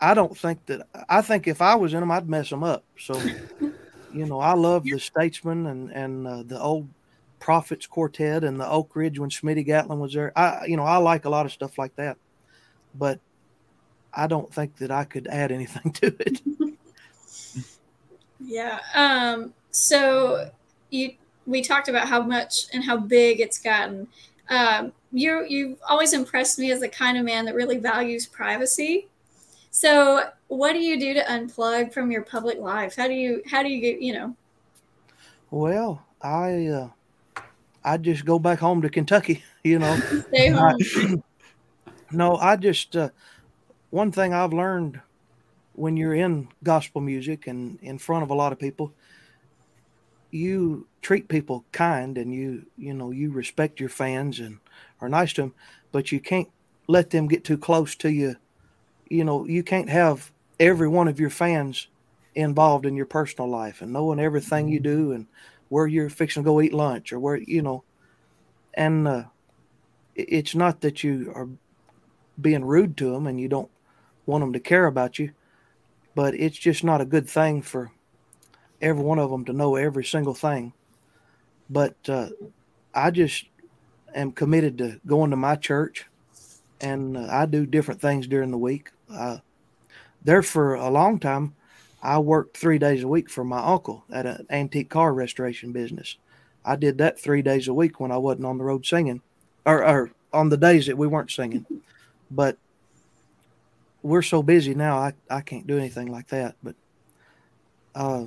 I 0.00 0.14
don't 0.14 0.36
think 0.36 0.64
that 0.66 0.86
I 1.08 1.22
think 1.22 1.46
if 1.46 1.62
I 1.62 1.74
was 1.74 1.94
in 1.94 2.00
them, 2.00 2.10
I'd 2.10 2.28
mess 2.28 2.50
them 2.50 2.62
up. 2.62 2.84
So, 2.98 3.20
you 4.12 4.26
know, 4.26 4.40
I 4.40 4.52
love 4.52 4.84
the 4.84 4.98
Statesmen 4.98 5.66
and 5.66 5.90
and 5.90 6.26
uh, 6.26 6.42
the 6.42 6.60
old 6.60 6.88
Prophets 7.38 7.86
Quartet 7.86 8.44
and 8.44 8.60
the 8.60 8.68
Oak 8.68 8.94
Ridge 8.94 9.18
when 9.18 9.30
Smitty 9.30 9.64
Gatlin 9.64 9.98
was 9.98 10.12
there. 10.12 10.32
I, 10.36 10.66
you 10.66 10.76
know, 10.76 10.84
I 10.84 10.96
like 10.98 11.24
a 11.24 11.30
lot 11.30 11.46
of 11.46 11.52
stuff 11.52 11.78
like 11.78 11.96
that, 11.96 12.16
but 12.94 13.20
I 14.12 14.26
don't 14.26 14.52
think 14.52 14.76
that 14.78 14.90
I 14.90 15.04
could 15.04 15.26
add 15.26 15.52
anything 15.52 15.92
to 16.00 16.06
it. 16.06 16.42
Yeah. 18.38 18.80
Um, 18.94 19.54
so 19.70 20.50
you 20.90 21.14
we 21.46 21.62
talked 21.62 21.88
about 21.88 22.08
how 22.08 22.22
much 22.22 22.66
and 22.72 22.84
how 22.84 22.96
big 22.96 23.40
it's 23.40 23.58
gotten. 23.58 24.08
Um, 24.48 24.92
you 25.12 25.44
you've 25.48 25.78
always 25.88 26.12
impressed 26.12 26.58
me 26.58 26.70
as 26.70 26.80
the 26.80 26.88
kind 26.88 27.16
of 27.16 27.24
man 27.24 27.44
that 27.46 27.54
really 27.54 27.78
values 27.78 28.26
privacy. 28.26 29.08
So 29.70 30.30
what 30.48 30.72
do 30.72 30.78
you 30.78 30.98
do 30.98 31.14
to 31.14 31.22
unplug 31.24 31.92
from 31.92 32.10
your 32.10 32.22
public 32.22 32.58
life? 32.58 32.96
How 32.96 33.08
do 33.08 33.14
you 33.14 33.42
how 33.50 33.62
do 33.62 33.68
you 33.68 33.80
get 33.80 34.00
you 34.00 34.12
know 34.12 34.36
Well, 35.50 36.04
I 36.22 36.66
uh, 36.66 36.88
I 37.84 37.96
just 37.96 38.24
go 38.24 38.38
back 38.38 38.58
home 38.58 38.82
to 38.82 38.90
Kentucky. 38.90 39.42
You 39.64 39.80
know. 39.80 39.96
stay 40.28 40.48
home? 40.50 41.22
No, 42.12 42.36
I 42.36 42.54
just 42.54 42.94
uh, 42.94 43.10
one 43.90 44.12
thing 44.12 44.32
I've 44.32 44.52
learned 44.52 45.00
when 45.72 45.96
you're 45.96 46.14
in 46.14 46.48
gospel 46.62 47.00
music 47.00 47.46
and 47.46 47.78
in 47.82 47.98
front 47.98 48.22
of 48.22 48.30
a 48.30 48.34
lot 48.34 48.52
of 48.52 48.58
people, 48.58 48.92
you 50.36 50.86
treat 51.02 51.28
people 51.28 51.64
kind 51.72 52.18
and 52.18 52.32
you 52.34 52.66
you 52.76 52.92
know 52.92 53.10
you 53.10 53.30
respect 53.30 53.80
your 53.80 53.88
fans 53.88 54.38
and 54.40 54.58
are 55.00 55.08
nice 55.08 55.32
to 55.34 55.42
them, 55.42 55.54
but 55.92 56.12
you 56.12 56.20
can't 56.20 56.48
let 56.86 57.10
them 57.10 57.28
get 57.28 57.44
too 57.44 57.58
close 57.58 57.94
to 57.96 58.10
you. 58.10 58.36
You 59.08 59.24
know, 59.24 59.46
you 59.46 59.62
can't 59.62 59.88
have 59.88 60.32
every 60.58 60.88
one 60.88 61.08
of 61.08 61.20
your 61.20 61.30
fans 61.30 61.88
involved 62.34 62.86
in 62.86 62.96
your 62.96 63.06
personal 63.06 63.48
life 63.48 63.80
and 63.82 63.92
knowing 63.92 64.20
everything 64.20 64.68
you 64.68 64.80
do 64.80 65.12
and 65.12 65.26
where 65.68 65.86
you're 65.86 66.10
fixing 66.10 66.42
to 66.42 66.44
go 66.44 66.60
eat 66.60 66.72
lunch 66.72 67.12
or 67.12 67.18
where 67.18 67.36
you 67.36 67.62
know, 67.62 67.82
and 68.74 69.08
uh, 69.08 69.24
it's 70.14 70.54
not 70.54 70.80
that 70.80 71.02
you 71.02 71.32
are 71.34 71.48
being 72.40 72.64
rude 72.64 72.96
to 72.96 73.10
them 73.10 73.26
and 73.26 73.40
you 73.40 73.48
don't 73.48 73.70
want 74.26 74.42
them 74.42 74.52
to 74.52 74.60
care 74.60 74.86
about 74.86 75.18
you, 75.18 75.32
but 76.14 76.34
it's 76.34 76.58
just 76.58 76.84
not 76.84 77.00
a 77.00 77.06
good 77.06 77.28
thing 77.28 77.62
for 77.62 77.90
every 78.80 79.02
one 79.02 79.18
of 79.18 79.30
them 79.30 79.44
to 79.46 79.52
know 79.52 79.76
every 79.76 80.04
single 80.04 80.34
thing. 80.34 80.72
But 81.68 81.96
uh, 82.08 82.28
I 82.94 83.10
just 83.10 83.46
am 84.14 84.32
committed 84.32 84.78
to 84.78 85.00
going 85.06 85.30
to 85.30 85.36
my 85.36 85.56
church, 85.56 86.06
and 86.80 87.16
uh, 87.16 87.26
I 87.30 87.46
do 87.46 87.66
different 87.66 88.00
things 88.00 88.26
during 88.26 88.50
the 88.50 88.58
week. 88.58 88.90
Uh, 89.12 89.38
there 90.22 90.42
for 90.42 90.74
a 90.74 90.90
long 90.90 91.18
time, 91.18 91.54
I 92.02 92.18
worked 92.18 92.56
three 92.56 92.78
days 92.78 93.02
a 93.02 93.08
week 93.08 93.28
for 93.30 93.44
my 93.44 93.58
uncle 93.58 94.04
at 94.12 94.26
an 94.26 94.46
antique 94.50 94.90
car 94.90 95.12
restoration 95.12 95.72
business. 95.72 96.16
I 96.64 96.76
did 96.76 96.98
that 96.98 97.18
three 97.18 97.42
days 97.42 97.68
a 97.68 97.74
week 97.74 98.00
when 98.00 98.10
I 98.10 98.16
wasn't 98.16 98.46
on 98.46 98.58
the 98.58 98.64
road 98.64 98.84
singing, 98.86 99.22
or, 99.64 99.84
or 99.84 100.10
on 100.32 100.48
the 100.48 100.56
days 100.56 100.86
that 100.86 100.98
we 100.98 101.06
weren't 101.06 101.30
singing. 101.30 101.64
But 102.30 102.58
we're 104.02 104.22
so 104.22 104.42
busy 104.42 104.74
now, 104.74 104.98
I, 104.98 105.14
I 105.30 105.40
can't 105.40 105.66
do 105.66 105.78
anything 105.78 106.10
like 106.10 106.28
that. 106.28 106.56
But 106.62 106.74
uh, 107.94 108.26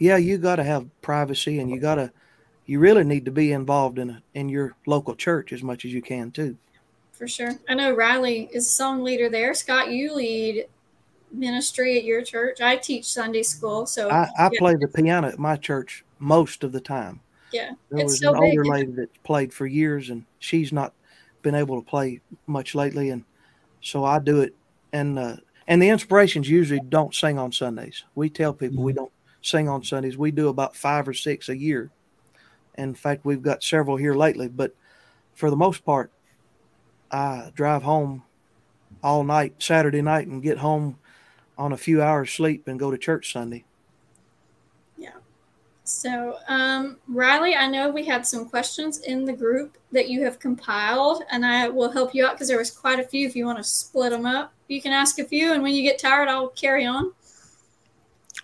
yeah, 0.00 0.16
you 0.16 0.38
got 0.38 0.56
to 0.56 0.64
have 0.64 0.88
privacy, 1.02 1.60
and 1.60 1.70
you 1.70 1.78
got 1.78 1.96
to, 1.96 2.10
you 2.66 2.80
really 2.80 3.04
need 3.04 3.26
to 3.26 3.30
be 3.30 3.52
involved 3.52 3.98
in 3.98 4.10
a, 4.10 4.22
in 4.34 4.48
your 4.48 4.74
local 4.86 5.14
church 5.14 5.52
as 5.52 5.62
much 5.62 5.84
as 5.84 5.92
you 5.92 6.02
can 6.02 6.32
too. 6.32 6.56
For 7.12 7.28
sure. 7.28 7.52
I 7.68 7.74
know 7.74 7.94
Riley 7.94 8.48
is 8.52 8.72
song 8.72 9.04
leader 9.04 9.28
there. 9.28 9.52
Scott, 9.52 9.90
you 9.90 10.14
lead 10.14 10.66
ministry 11.30 11.98
at 11.98 12.04
your 12.04 12.22
church. 12.22 12.62
I 12.62 12.76
teach 12.76 13.04
Sunday 13.04 13.42
school, 13.42 13.84
so 13.84 14.08
I, 14.10 14.22
I 14.38 14.48
yeah. 14.50 14.58
play 14.58 14.74
the 14.74 14.88
piano 14.88 15.28
at 15.28 15.38
my 15.38 15.56
church 15.56 16.02
most 16.18 16.64
of 16.64 16.72
the 16.72 16.80
time. 16.80 17.20
yeah, 17.52 17.72
There 17.90 18.00
it's 18.00 18.12
was 18.12 18.20
so 18.20 18.34
an 18.34 18.40
big. 18.40 18.58
older 18.58 18.64
lady 18.64 18.92
that 18.92 19.22
played 19.22 19.52
for 19.52 19.66
years, 19.66 20.08
and 20.08 20.24
she's 20.38 20.72
not 20.72 20.94
been 21.42 21.54
able 21.54 21.80
to 21.80 21.86
play 21.86 22.20
much 22.46 22.74
lately, 22.74 23.10
and 23.10 23.24
so 23.82 24.02
I 24.04 24.18
do 24.18 24.40
it. 24.40 24.54
And 24.94 25.18
uh, 25.18 25.36
and 25.68 25.80
the 25.80 25.90
inspirations 25.90 26.48
usually 26.48 26.80
don't 26.88 27.14
sing 27.14 27.38
on 27.38 27.52
Sundays. 27.52 28.04
We 28.14 28.30
tell 28.30 28.54
people 28.54 28.82
we 28.82 28.94
don't 28.94 29.12
sing 29.42 29.68
on 29.68 29.82
Sundays. 29.82 30.16
We 30.16 30.30
do 30.30 30.48
about 30.48 30.76
five 30.76 31.08
or 31.08 31.14
six 31.14 31.48
a 31.48 31.56
year. 31.56 31.90
In 32.76 32.94
fact, 32.94 33.24
we've 33.24 33.42
got 33.42 33.62
several 33.62 33.96
here 33.96 34.14
lately, 34.14 34.48
but 34.48 34.74
for 35.34 35.50
the 35.50 35.56
most 35.56 35.84
part, 35.84 36.10
I 37.10 37.50
drive 37.54 37.82
home 37.82 38.22
all 39.02 39.24
night 39.24 39.54
Saturday 39.58 40.02
night 40.02 40.26
and 40.26 40.42
get 40.42 40.58
home 40.58 40.98
on 41.58 41.72
a 41.72 41.76
few 41.76 42.02
hours 42.02 42.32
sleep 42.32 42.68
and 42.68 42.78
go 42.78 42.90
to 42.90 42.98
church 42.98 43.32
Sunday. 43.32 43.64
Yeah. 44.96 45.10
So, 45.84 46.38
um, 46.48 46.98
Riley, 47.08 47.54
I 47.54 47.66
know 47.66 47.90
we 47.90 48.04
had 48.04 48.26
some 48.26 48.48
questions 48.48 49.00
in 49.00 49.24
the 49.24 49.32
group 49.32 49.76
that 49.92 50.08
you 50.08 50.24
have 50.24 50.38
compiled, 50.38 51.22
and 51.30 51.44
I 51.44 51.68
will 51.68 51.90
help 51.90 52.14
you 52.14 52.24
out 52.24 52.32
because 52.32 52.48
there 52.48 52.58
was 52.58 52.70
quite 52.70 53.00
a 53.00 53.04
few. 53.04 53.26
If 53.26 53.36
you 53.36 53.44
want 53.44 53.58
to 53.58 53.64
split 53.64 54.10
them 54.10 54.24
up, 54.24 54.52
you 54.68 54.80
can 54.80 54.92
ask 54.92 55.18
a 55.18 55.24
few, 55.24 55.52
and 55.52 55.62
when 55.62 55.74
you 55.74 55.82
get 55.82 55.98
tired, 55.98 56.28
I'll 56.28 56.48
carry 56.48 56.86
on. 56.86 57.12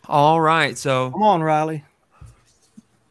All 0.09 0.41
right. 0.41 0.77
So 0.77 1.11
Come 1.11 1.23
on, 1.23 1.43
Riley. 1.43 1.85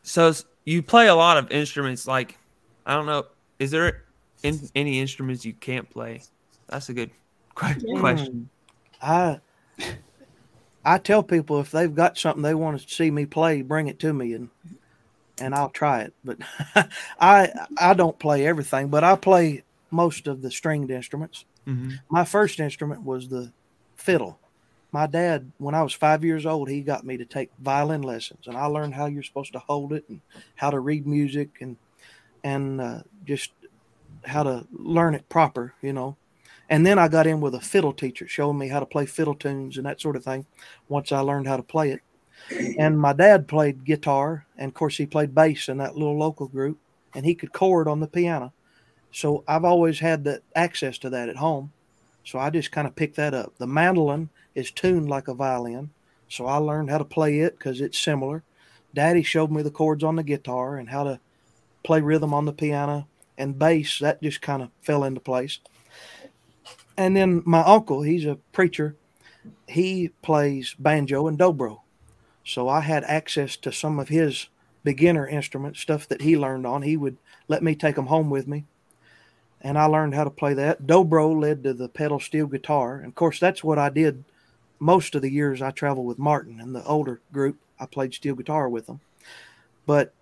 so 0.03 0.33
you 0.65 0.81
play 0.81 1.07
a 1.07 1.15
lot 1.15 1.37
of 1.37 1.51
instruments. 1.51 2.07
Like 2.07 2.37
I 2.85 2.93
don't 2.93 3.05
know, 3.05 3.25
is 3.59 3.71
there 3.71 4.03
in, 4.43 4.69
any 4.75 4.99
instruments 4.99 5.45
you 5.45 5.53
can't 5.53 5.89
play? 5.89 6.21
That's 6.69 6.89
a 6.89 6.93
good 6.93 7.11
Yeah. 7.85 7.99
question. 7.99 8.49
I 9.01 9.39
I 10.83 10.97
tell 10.99 11.23
people 11.23 11.59
if 11.59 11.71
they've 11.71 11.93
got 11.93 12.17
something 12.17 12.43
they 12.43 12.53
want 12.55 12.79
to 12.81 12.87
see 12.93 13.09
me 13.11 13.25
play, 13.25 13.61
bring 13.61 13.87
it 13.87 13.99
to 13.99 14.13
me 14.13 14.33
and 14.33 14.49
and 15.39 15.53
I'll 15.53 15.69
try 15.69 16.01
it. 16.01 16.13
But 16.23 16.37
I 17.19 17.51
I 17.77 17.93
don't 17.93 18.19
play 18.19 18.45
everything, 18.45 18.89
but 18.89 19.03
I 19.03 19.15
play 19.15 19.63
most 19.91 20.27
of 20.27 20.41
the 20.41 20.51
stringed 20.51 20.91
instruments. 20.91 21.45
hmm 21.65 21.89
My 22.09 22.25
first 22.25 22.59
instrument 22.59 23.03
was 23.03 23.27
the 23.29 23.51
fiddle. 23.97 24.39
My 24.95 25.07
dad, 25.07 25.51
when 25.57 25.75
I 25.75 25.83
was 25.83 25.91
five 25.91 26.23
years 26.23 26.45
old, 26.45 26.69
he 26.69 26.79
got 26.79 27.05
me 27.05 27.17
to 27.17 27.25
take 27.25 27.51
violin 27.59 28.01
lessons, 28.01 28.47
and 28.47 28.55
I 28.55 28.67
learned 28.67 28.95
how 28.95 29.07
you're 29.07 29.23
supposed 29.23 29.51
to 29.51 29.59
hold 29.59 29.91
it 29.91 30.05
and 30.07 30.21
how 30.55 30.69
to 30.69 30.79
read 30.79 31.05
music 31.05 31.49
and 31.59 31.75
and 32.45 32.79
uh, 32.79 33.01
just 33.25 33.51
how 34.23 34.43
to 34.43 34.65
learn 34.71 35.13
it 35.13 35.27
proper, 35.27 35.73
you 35.81 35.91
know. 35.91 36.15
And 36.69 36.85
then 36.85 36.97
I 36.97 37.09
got 37.09 37.27
in 37.27 37.41
with 37.41 37.55
a 37.55 37.59
fiddle 37.59 37.91
teacher, 37.91 38.25
showing 38.25 38.57
me 38.57 38.69
how 38.69 38.79
to 38.79 38.85
play 38.85 39.05
fiddle 39.05 39.35
tunes 39.35 39.75
and 39.75 39.85
that 39.85 39.99
sort 39.99 40.15
of 40.15 40.23
thing. 40.23 40.45
Once 40.87 41.11
I 41.11 41.19
learned 41.19 41.49
how 41.49 41.57
to 41.57 41.63
play 41.63 41.91
it, 41.91 41.99
and 42.79 42.97
my 42.97 43.11
dad 43.11 43.49
played 43.49 43.83
guitar, 43.83 44.45
and 44.57 44.69
of 44.69 44.75
course 44.75 44.95
he 44.95 45.05
played 45.05 45.35
bass 45.35 45.67
in 45.67 45.75
that 45.79 45.97
little 45.97 46.17
local 46.17 46.47
group, 46.47 46.79
and 47.13 47.25
he 47.25 47.35
could 47.35 47.51
chord 47.51 47.89
on 47.89 47.99
the 47.99 48.07
piano. 48.07 48.53
So 49.11 49.43
I've 49.45 49.65
always 49.65 49.99
had 49.99 50.23
that 50.23 50.43
access 50.55 50.97
to 50.99 51.09
that 51.09 51.27
at 51.27 51.35
home. 51.35 51.73
So 52.23 52.39
I 52.39 52.49
just 52.49 52.71
kind 52.71 52.87
of 52.87 52.95
picked 52.95 53.17
that 53.17 53.33
up. 53.33 53.57
The 53.57 53.67
mandolin 53.67 54.29
is 54.55 54.71
tuned 54.71 55.09
like 55.09 55.27
a 55.27 55.33
violin, 55.33 55.91
so 56.27 56.47
I 56.47 56.57
learned 56.57 56.89
how 56.89 56.97
to 56.97 57.05
play 57.05 57.39
it 57.39 57.57
because 57.57 57.81
it's 57.81 57.99
similar. 57.99 58.43
Daddy 58.93 59.21
showed 59.21 59.51
me 59.51 59.61
the 59.61 59.69
chords 59.69 60.03
on 60.03 60.15
the 60.15 60.23
guitar 60.23 60.77
and 60.77 60.89
how 60.89 61.03
to 61.03 61.19
play 61.83 62.01
rhythm 62.01 62.33
on 62.33 62.45
the 62.45 62.53
piano 62.53 63.07
and 63.37 63.59
bass. 63.59 63.99
That 63.99 64.21
just 64.23 64.41
kind 64.41 64.63
of 64.63 64.69
fell 64.81 65.03
into 65.03 65.19
place. 65.19 65.59
And 66.97 67.15
then 67.15 67.43
my 67.45 67.61
uncle, 67.61 68.01
he's 68.01 68.25
a 68.25 68.39
preacher. 68.53 68.95
He 69.67 70.09
plays 70.21 70.75
banjo 70.79 71.27
and 71.27 71.37
dobro. 71.37 71.81
So 72.45 72.69
I 72.69 72.79
had 72.79 73.03
access 73.03 73.57
to 73.57 73.71
some 73.71 73.99
of 73.99 74.07
his 74.07 74.47
beginner 74.83 75.27
instruments, 75.27 75.81
stuff 75.81 76.07
that 76.07 76.21
he 76.21 76.37
learned 76.37 76.65
on. 76.65 76.83
He 76.83 76.95
would 76.95 77.17
let 77.47 77.61
me 77.61 77.75
take 77.75 77.95
them 77.95 78.07
home 78.07 78.29
with 78.29 78.47
me 78.47 78.65
and 79.65 79.79
I 79.79 79.85
learned 79.85 80.13
how 80.13 80.23
to 80.23 80.29
play 80.29 80.53
that. 80.53 80.85
Dobro 80.85 81.41
led 81.41 81.63
to 81.63 81.73
the 81.73 81.89
pedal 81.89 82.19
steel 82.19 82.45
guitar, 82.45 82.97
and 82.97 83.07
of 83.07 83.15
course 83.15 83.39
that's 83.39 83.63
what 83.63 83.79
I 83.79 83.89
did 83.89 84.23
most 84.79 85.15
of 85.15 85.21
the 85.21 85.31
years 85.31 85.61
I 85.61 85.71
traveled 85.71 86.05
with 86.07 86.19
Martin 86.19 86.59
and 86.59 86.75
the 86.75 86.83
older 86.85 87.21
group. 87.31 87.57
I 87.79 87.85
played 87.85 88.13
steel 88.13 88.35
guitar 88.35 88.69
with 88.69 88.87
them, 88.87 89.01
but 89.85 90.13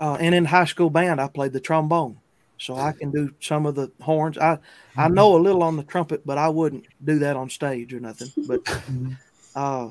uh, 0.00 0.16
and 0.20 0.34
in 0.34 0.46
high 0.46 0.64
school 0.64 0.90
band 0.90 1.20
I 1.20 1.28
played 1.28 1.52
the 1.52 1.60
trombone. 1.60 2.18
so 2.58 2.76
I 2.76 2.92
can 2.92 3.10
do 3.10 3.34
some 3.40 3.66
of 3.66 3.74
the 3.74 3.90
horns. 4.00 4.38
I 4.38 4.58
I 4.96 5.08
know 5.08 5.36
a 5.36 5.38
little 5.38 5.62
on 5.62 5.76
the 5.76 5.82
trumpet, 5.82 6.24
but 6.26 6.38
I 6.38 6.48
wouldn't 6.48 6.86
do 7.04 7.18
that 7.20 7.36
on 7.36 7.50
stage 7.50 7.92
or 7.92 8.00
nothing. 8.00 8.32
But 8.46 8.60
uh, 9.54 9.90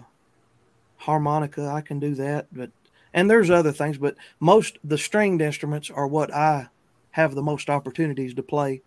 harmonica, 0.98 1.68
I 1.68 1.82
can 1.82 2.00
do 2.00 2.16
that. 2.16 2.48
But 2.52 2.72
and 3.14 3.30
there's 3.30 3.50
other 3.52 3.72
things, 3.72 3.98
but 3.98 4.16
most 4.40 4.78
the 4.84 4.98
stringed 4.98 5.42
instruments 5.42 5.90
are 5.90 6.08
what 6.08 6.34
I 6.34 6.70
have 7.12 7.36
the 7.36 7.44
most 7.44 7.70
opportunities 7.70 8.34
to 8.34 8.44
play, 8.44 8.82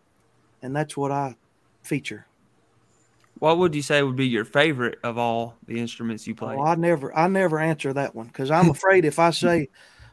and 0.63 0.75
that's 0.75 0.97
what 0.97 1.13
I 1.13 1.37
feature. 1.83 2.27
What 3.39 3.59
would 3.59 3.75
you 3.75 3.83
say 3.83 4.03
would 4.03 4.17
be 4.17 4.27
your 4.27 4.45
favorite 4.45 4.99
of 5.03 5.19
all 5.19 5.57
the 5.67 5.79
instruments 5.79 6.27
you 6.27 6.35
play? 6.35 6.57
Oh, 6.57 6.63
I 6.63 6.75
never, 6.75 7.17
I 7.17 7.29
never 7.29 7.59
answer 7.59 7.93
that 7.93 8.15
one 8.15 8.27
because 8.29 8.51
I'm 8.51 8.71
afraid 8.77 9.05
if 9.05 9.19
I 9.19 9.31
say, 9.31 9.69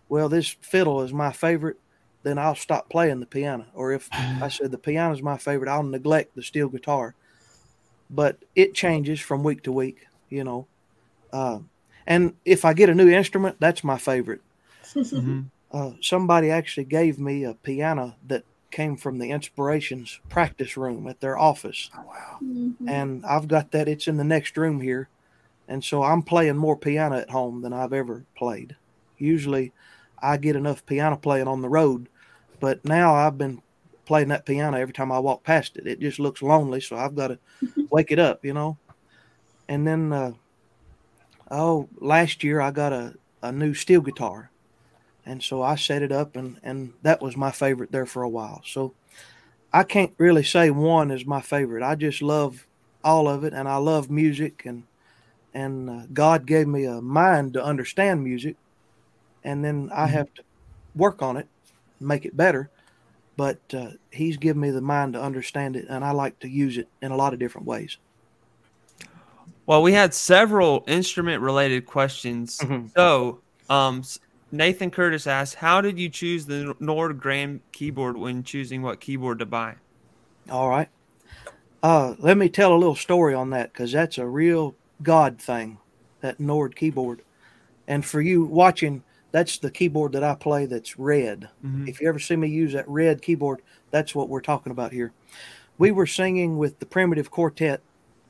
"Well, 0.10 0.30
this 0.30 0.56
fiddle 0.62 1.02
is 1.02 1.14
my 1.14 1.32
favorite," 1.32 1.78
then 2.24 2.38
I'll 2.38 2.56
stop 2.56 2.90
playing 2.90 3.22
the 3.22 3.26
piano. 3.26 3.66
Or 3.74 3.94
if 3.94 4.10
I 4.12 4.48
said 4.50 4.72
the 4.72 4.78
piano 4.78 5.14
is 5.14 5.22
my 5.22 5.38
favorite, 5.38 5.70
I'll 5.70 5.84
neglect 5.84 6.36
the 6.36 6.44
steel 6.44 6.68
guitar. 6.68 7.16
But 8.10 8.38
it 8.56 8.74
changes 8.74 9.20
from 9.20 9.44
week 9.44 9.64
to 9.64 9.72
week, 9.72 10.06
you 10.30 10.44
know. 10.44 10.68
Uh, 11.32 11.60
and 12.06 12.36
if 12.46 12.66
I 12.66 12.74
get 12.74 12.90
a 12.90 12.96
new 12.96 13.10
instrument, 13.10 13.58
that's 13.60 13.84
my 13.84 13.98
favorite. 13.98 14.42
Mm-hmm. 14.94 15.42
Uh, 15.72 15.92
somebody 16.02 16.52
actually 16.52 16.84
gave 16.84 17.18
me 17.18 17.46
a 17.46 17.54
piano 17.54 18.16
that 18.28 18.44
came 18.74 18.98
from 18.98 19.20
the 19.20 19.30
Inspirations 19.30 20.20
practice 20.30 20.76
room 20.76 21.08
at 21.08 21.22
their 21.22 21.38
office. 21.38 21.90
Oh, 21.96 22.02
wow. 22.08 22.40
Mhm. 22.44 22.90
And 22.90 23.26
I've 23.26 23.48
got 23.48 23.72
that. 23.72 23.88
It's 23.88 24.08
in 24.08 24.18
the 24.18 24.24
next 24.24 24.58
room 24.58 24.82
here. 24.82 25.08
And 25.68 25.84
so 25.84 26.04
I'm 26.04 26.24
playing 26.24 26.58
more 26.58 26.76
piano 26.76 27.18
at 27.18 27.30
home 27.30 27.62
than 27.62 27.72
I've 27.72 27.94
ever 27.94 28.26
played. 28.36 28.76
Usually 29.18 29.72
I 30.22 30.38
get 30.38 30.56
enough 30.56 30.86
piano 30.86 31.16
playing 31.16 31.48
on 31.48 31.62
the 31.62 31.70
road, 31.70 32.10
but 32.60 32.84
now 32.84 33.14
I've 33.14 33.38
been 33.38 33.62
playing 34.06 34.30
that 34.30 34.46
piano 34.46 34.78
every 34.78 34.94
time 34.94 35.12
I 35.12 35.20
walk 35.20 35.44
past 35.44 35.78
it. 35.78 35.88
It 35.88 36.00
just 36.00 36.20
looks 36.20 36.42
lonely. 36.42 36.82
So 36.82 36.98
I've 36.98 37.16
got 37.16 37.28
to 37.28 37.40
wake 37.92 38.12
it 38.12 38.20
up, 38.20 38.44
you 38.44 38.54
know? 38.54 38.78
And 39.70 39.88
then, 39.88 40.12
uh, 40.12 40.34
oh, 41.52 41.90
last 42.00 42.44
year 42.44 42.60
I 42.62 42.72
got 42.72 42.94
a, 42.94 43.16
a 43.42 43.52
new 43.52 43.74
steel 43.74 44.02
guitar. 44.02 44.50
And 45.26 45.42
so 45.42 45.62
I 45.62 45.76
set 45.76 46.02
it 46.02 46.12
up, 46.12 46.36
and, 46.36 46.60
and 46.64 46.94
that 47.02 47.22
was 47.22 47.38
my 47.38 47.52
favorite 47.52 47.92
there 47.92 48.06
for 48.06 48.24
a 48.24 48.30
while. 48.30 48.62
So 48.66 48.94
I 49.72 49.84
can't 49.84 50.14
really 50.18 50.44
say 50.44 50.70
one 50.70 51.12
is 51.12 51.26
my 51.26 51.42
favorite. 51.42 51.84
I 51.84 51.96
just 51.96 52.22
love 52.22 52.68
all 53.04 53.28
of 53.28 53.44
it, 53.44 53.54
and 53.54 53.68
I 53.68 53.78
love 53.78 54.10
music, 54.10 54.64
and 54.66 54.84
and 55.54 55.90
uh, 55.90 56.02
God 56.12 56.46
gave 56.46 56.68
me 56.68 56.86
a 56.86 57.02
mind 57.02 57.54
to 57.54 57.64
understand 57.64 58.24
music, 58.24 58.56
and 59.44 59.64
then 59.64 59.90
I 59.94 60.08
have 60.08 60.34
to 60.36 60.44
work 60.96 61.22
on 61.22 61.38
it, 61.38 61.48
make 62.00 62.26
it 62.26 62.36
better. 62.36 62.70
But 63.38 63.60
uh, 63.74 63.92
He's 64.12 64.38
given 64.38 64.62
me 64.62 64.72
the 64.72 64.82
mind 64.82 65.14
to 65.14 65.22
understand 65.22 65.76
it, 65.76 65.86
and 65.90 66.04
I 66.04 66.12
like 66.12 66.40
to 66.40 66.50
use 66.50 66.78
it 66.78 66.88
in 67.02 67.12
a 67.12 67.16
lot 67.18 67.34
of 67.34 67.40
different 67.40 67.68
ways. 67.68 67.98
Well, 69.66 69.82
we 69.82 69.94
had 69.94 70.14
several 70.14 70.84
instrument 70.88 71.42
related 71.42 71.86
questions. 71.86 72.60
Mhm. 72.60 72.92
So, 72.96 73.40
um, 73.70 74.04
Nathan 74.54 74.92
Curtis 74.92 75.26
asked, 75.26 75.56
How 75.56 75.82
did 75.82 75.98
you 75.98 76.10
choose 76.10 76.46
the 76.46 76.76
Nord 76.80 77.20
Grand 77.20 77.62
keyboard 77.72 78.18
when 78.18 78.44
choosing 78.44 78.84
what 78.84 79.00
keyboard 79.00 79.40
to 79.40 79.48
buy? 79.48 79.78
All 80.48 80.70
right. 80.70 80.90
Uh, 81.82 82.14
let 82.20 82.38
me 82.38 82.50
tell 82.50 82.72
a 82.72 82.78
little 82.78 82.96
story 82.96 83.34
on 83.34 83.50
that 83.50 83.74
because 83.74 83.92
that's 83.92 84.20
a 84.20 84.28
real 84.28 84.76
God 85.02 85.40
thing, 85.40 85.80
that 86.22 86.40
Nord 86.40 86.76
keyboard. 86.76 87.24
And 87.88 88.06
for 88.06 88.22
you 88.22 88.46
watching, 88.46 89.02
that's 89.32 89.58
the 89.58 89.72
keyboard 89.72 90.12
that 90.12 90.24
I 90.24 90.36
play 90.36 90.68
that's 90.68 91.00
red. 91.00 91.50
Mhm. 91.66 91.90
If 91.90 92.00
you 92.00 92.08
ever 92.08 92.20
see 92.20 92.36
me 92.36 92.48
use 92.48 92.74
that 92.74 92.88
red 92.88 93.24
keyboard, 93.24 93.64
that's 93.90 94.14
what 94.14 94.30
we're 94.30 94.40
talking 94.40 94.72
about 94.72 94.92
here. 94.92 95.14
We 95.80 95.90
were 95.90 96.06
singing 96.06 96.60
with 96.60 96.78
the 96.78 96.86
Primitive 96.86 97.32
Quartet. 97.32 97.82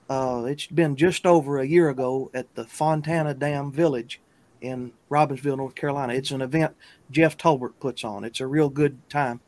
Uh, 0.09 0.45
it's 0.47 0.67
been 0.67 0.95
just 0.95 1.25
over 1.25 1.59
a 1.59 1.67
year 1.67 1.89
ago 1.89 2.31
at 2.33 2.55
the 2.55 2.63
Fontana 2.63 3.33
Dam 3.33 3.73
Village 3.73 4.21
in 4.63 4.93
Robbinsville, 5.11 5.57
North 5.57 5.75
Carolina. 5.75 6.13
It's 6.13 6.31
an 6.31 6.41
event 6.41 6.75
Jeff 7.11 7.37
Tolbert 7.37 7.73
puts 7.79 8.03
on. 8.03 8.23
It's 8.23 8.39
a 8.39 8.47
real 8.47 8.69
good 8.69 8.97
time. 9.09 9.41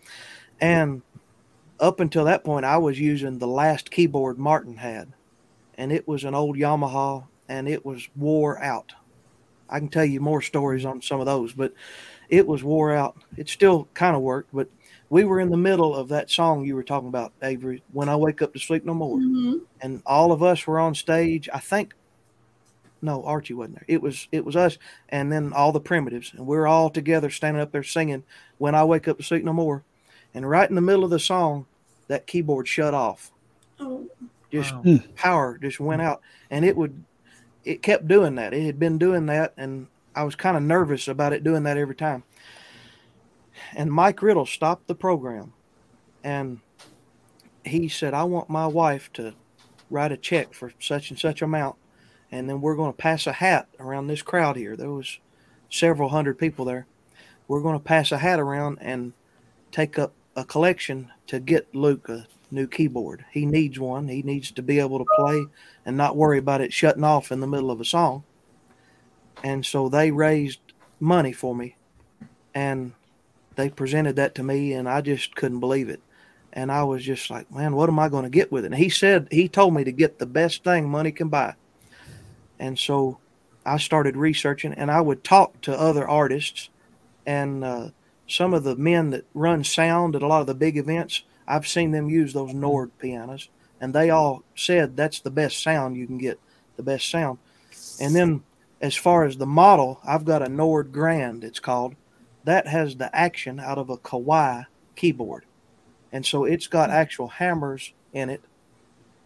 And 0.59 1.01
up 1.79 1.99
until 1.99 2.25
that 2.25 2.43
point, 2.43 2.65
I 2.65 2.77
was 2.77 2.99
using 2.99 3.39
the 3.39 3.47
last 3.47 3.91
keyboard 3.91 4.37
Martin 4.37 4.77
had, 4.77 5.13
and 5.77 5.91
it 5.91 6.07
was 6.07 6.23
an 6.23 6.35
old 6.35 6.57
Yamaha, 6.57 7.25
and 7.47 7.67
it 7.67 7.85
was 7.85 8.09
wore 8.15 8.61
out. 8.61 8.93
I 9.69 9.79
can 9.79 9.87
tell 9.89 10.05
you 10.05 10.19
more 10.19 10.41
stories 10.41 10.85
on 10.85 11.01
some 11.01 11.19
of 11.19 11.25
those, 11.25 11.53
but 11.53 11.73
it 12.29 12.45
was 12.45 12.63
wore 12.63 12.93
out. 12.93 13.17
It 13.37 13.49
still 13.49 13.87
kind 13.93 14.15
of 14.15 14.21
worked, 14.21 14.49
but 14.53 14.69
we 15.09 15.23
were 15.23 15.39
in 15.39 15.49
the 15.49 15.57
middle 15.57 15.95
of 15.95 16.09
that 16.09 16.29
song 16.29 16.65
you 16.65 16.75
were 16.75 16.83
talking 16.83 17.07
about, 17.07 17.31
Avery. 17.41 17.83
When 17.93 18.09
I 18.09 18.15
wake 18.15 18.41
up 18.41 18.53
to 18.53 18.59
sleep 18.59 18.85
no 18.85 18.93
more, 18.93 19.17
Mhm. 19.17 19.61
and 19.81 20.01
all 20.05 20.31
of 20.31 20.43
us 20.43 20.67
were 20.67 20.79
on 20.79 20.93
stage. 20.93 21.47
I 21.53 21.59
think, 21.59 21.93
no, 23.05 23.23
Archie 23.23 23.53
wasn't 23.53 23.75
there. 23.75 23.85
It 23.87 24.01
was 24.01 24.27
it 24.31 24.43
was 24.43 24.55
us, 24.55 24.77
and 25.09 25.31
then 25.31 25.53
all 25.53 25.71
the 25.71 25.79
primitives, 25.79 26.33
and 26.33 26.45
we 26.45 26.57
are 26.57 26.67
all 26.67 26.89
together 26.89 27.29
standing 27.29 27.61
up 27.61 27.71
there 27.71 27.83
singing. 27.83 28.23
When 28.57 28.75
I 28.75 28.83
wake 28.83 29.07
up 29.07 29.17
to 29.17 29.23
sleep 29.23 29.43
no 29.43 29.53
more, 29.53 29.83
and 30.33 30.49
right 30.49 30.67
in 30.69 30.75
the 30.75 30.81
middle 30.81 31.03
of 31.03 31.09
the 31.09 31.19
song, 31.19 31.65
that 32.07 32.27
keyboard 32.27 32.67
shut 32.67 32.93
off. 32.93 33.31
Oh, 33.79 34.07
Just 34.51 34.73
Wow. 34.75 34.81
Hmm. 34.81 34.95
power 35.15 35.57
just 35.57 35.79
went 35.79 36.01
out, 36.01 36.21
and 36.49 36.63
it 36.65 36.75
would, 36.77 37.03
it 37.63 37.81
kept 37.81 38.07
doing 38.07 38.35
that. 38.35 38.53
It 38.53 38.65
had 38.65 38.79
been 38.79 38.97
doing 38.97 39.25
that, 39.27 39.53
and 39.57 39.87
I 40.15 40.23
was 40.23 40.35
kind 40.35 40.55
of 40.55 40.63
nervous 40.63 41.07
about 41.07 41.33
it 41.33 41.43
doing 41.43 41.63
that 41.63 41.77
every 41.77 41.95
time. 41.95 42.23
And 43.75 43.91
Mike 43.91 44.21
Riddle 44.21 44.45
stopped 44.45 44.87
the 44.87 44.95
program, 44.95 45.53
and 46.23 46.59
he 47.63 47.87
said, 47.89 48.13
"I 48.13 48.23
want 48.23 48.49
my 48.49 48.67
wife 48.67 49.11
to 49.13 49.33
write 49.89 50.11
a 50.11 50.17
check 50.17 50.53
for 50.53 50.71
such 50.79 51.09
and 51.09 51.19
such 51.19 51.41
amount, 51.41 51.75
and 52.31 52.49
then 52.49 52.61
we're 52.61 52.75
going 52.75 52.91
to 52.91 52.97
pass 52.97 53.27
a 53.27 53.33
hat 53.33 53.67
around 53.79 54.07
this 54.07 54.21
crowd 54.21 54.55
here. 54.55 54.75
There 54.75 54.91
was 54.91 55.19
several 55.69 56.09
hundred 56.09 56.37
people 56.37 56.65
there. 56.65 56.85
We're 57.47 57.61
going 57.61 57.77
to 57.77 57.83
pass 57.83 58.11
a 58.11 58.17
hat 58.17 58.39
around 58.39 58.79
and 58.81 59.13
take 59.71 59.99
up 59.99 60.13
a 60.35 60.43
collection 60.43 61.11
to 61.27 61.39
get 61.39 61.73
Luke 61.73 62.09
a 62.09 62.27
new 62.51 62.67
keyboard. 62.67 63.25
He 63.31 63.45
needs 63.45 63.79
one. 63.79 64.07
He 64.07 64.23
needs 64.23 64.51
to 64.51 64.61
be 64.61 64.79
able 64.79 64.99
to 64.99 65.05
play 65.17 65.45
and 65.85 65.95
not 65.95 66.17
worry 66.17 66.37
about 66.37 66.61
it 66.61 66.73
shutting 66.73 67.03
off 67.03 67.31
in 67.31 67.39
the 67.39 67.47
middle 67.47 67.71
of 67.71 67.81
a 67.81 67.85
song. 67.85 68.23
And 69.43 69.65
so 69.65 69.89
they 69.89 70.11
raised 70.11 70.59
money 70.99 71.33
for 71.33 71.55
me 71.55 71.75
and 72.53 72.93
they 73.55 73.69
presented 73.69 74.15
that 74.15 74.35
to 74.35 74.43
me 74.43 74.73
and 74.73 74.89
I 74.89 75.01
just 75.01 75.35
couldn't 75.35 75.59
believe 75.59 75.89
it. 75.89 76.01
And 76.53 76.71
I 76.71 76.83
was 76.83 77.03
just 77.03 77.29
like, 77.29 77.51
man, 77.51 77.75
what 77.75 77.89
am 77.89 77.99
I 77.99 78.07
going 78.07 78.23
to 78.23 78.29
get 78.29 78.51
with 78.51 78.63
it? 78.63 78.67
And 78.67 78.75
he 78.75 78.89
said, 78.89 79.27
he 79.29 79.49
told 79.49 79.73
me 79.73 79.83
to 79.83 79.91
get 79.91 80.19
the 80.19 80.25
best 80.25 80.63
thing 80.63 80.89
money 80.89 81.11
can 81.11 81.27
buy. 81.27 81.55
And 82.59 82.77
so 82.77 83.19
I 83.65 83.77
started 83.77 84.15
researching 84.15 84.73
and 84.73 84.91
I 84.91 85.01
would 85.01 85.23
talk 85.23 85.61
to 85.61 85.79
other 85.79 86.07
artists 86.07 86.69
and 87.25 87.63
uh, 87.63 87.89
some 88.27 88.53
of 88.53 88.63
the 88.63 88.75
men 88.75 89.09
that 89.09 89.25
run 89.33 89.63
sound 89.63 90.15
at 90.15 90.21
a 90.21 90.27
lot 90.27 90.41
of 90.41 90.47
the 90.47 90.53
big 90.53 90.77
events. 90.77 91.23
I've 91.47 91.67
seen 91.67 91.91
them 91.91 92.09
use 92.09 92.33
those 92.33 92.53
Nord 92.53 92.97
pianos 92.99 93.49
and 93.81 93.93
they 93.93 94.09
all 94.09 94.43
said 94.55 94.95
that's 94.95 95.19
the 95.19 95.31
best 95.31 95.61
sound 95.61 95.97
you 95.97 96.07
can 96.07 96.17
get, 96.17 96.39
the 96.77 96.83
best 96.83 97.09
sound. 97.09 97.39
And 97.99 98.15
then 98.15 98.43
as 98.81 98.95
far 98.95 99.25
as 99.25 99.37
the 99.37 99.45
model, 99.45 99.99
I've 100.05 100.25
got 100.25 100.41
a 100.41 100.49
Nord 100.49 100.91
Grand, 100.91 101.43
it's 101.43 101.59
called. 101.59 101.95
That 102.43 102.67
has 102.67 102.97
the 102.97 103.13
action 103.15 103.59
out 103.59 103.79
of 103.79 103.89
a 103.89 103.97
Kawai 103.97 104.67
keyboard. 104.95 105.45
And 106.11 106.25
so 106.25 106.45
it's 106.45 106.67
got 106.67 106.91
actual 106.91 107.27
hammers 107.27 107.93
in 108.13 108.29
it. 108.29 108.41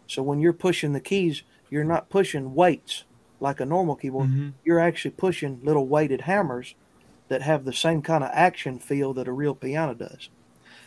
So 0.06 0.22
when 0.22 0.40
you're 0.40 0.52
pushing 0.52 0.92
the 0.92 1.00
keys, 1.00 1.42
you're 1.68 1.84
not 1.84 2.08
pushing 2.08 2.54
weights 2.54 3.04
like 3.40 3.60
a 3.60 3.66
normal 3.66 3.96
keyboard. 3.96 4.28
Mhm. 4.28 4.52
You're 4.64 4.80
actually 4.80 5.12
pushing 5.12 5.60
little 5.62 5.86
weighted 5.86 6.22
hammers 6.22 6.74
that 7.28 7.42
have 7.42 7.64
the 7.64 7.72
same 7.72 8.02
kind 8.02 8.22
of 8.22 8.30
action 8.32 8.78
feel 8.78 9.14
that 9.14 9.28
a 9.28 9.32
real 9.32 9.54
piano 9.54 9.94
does. 9.94 10.28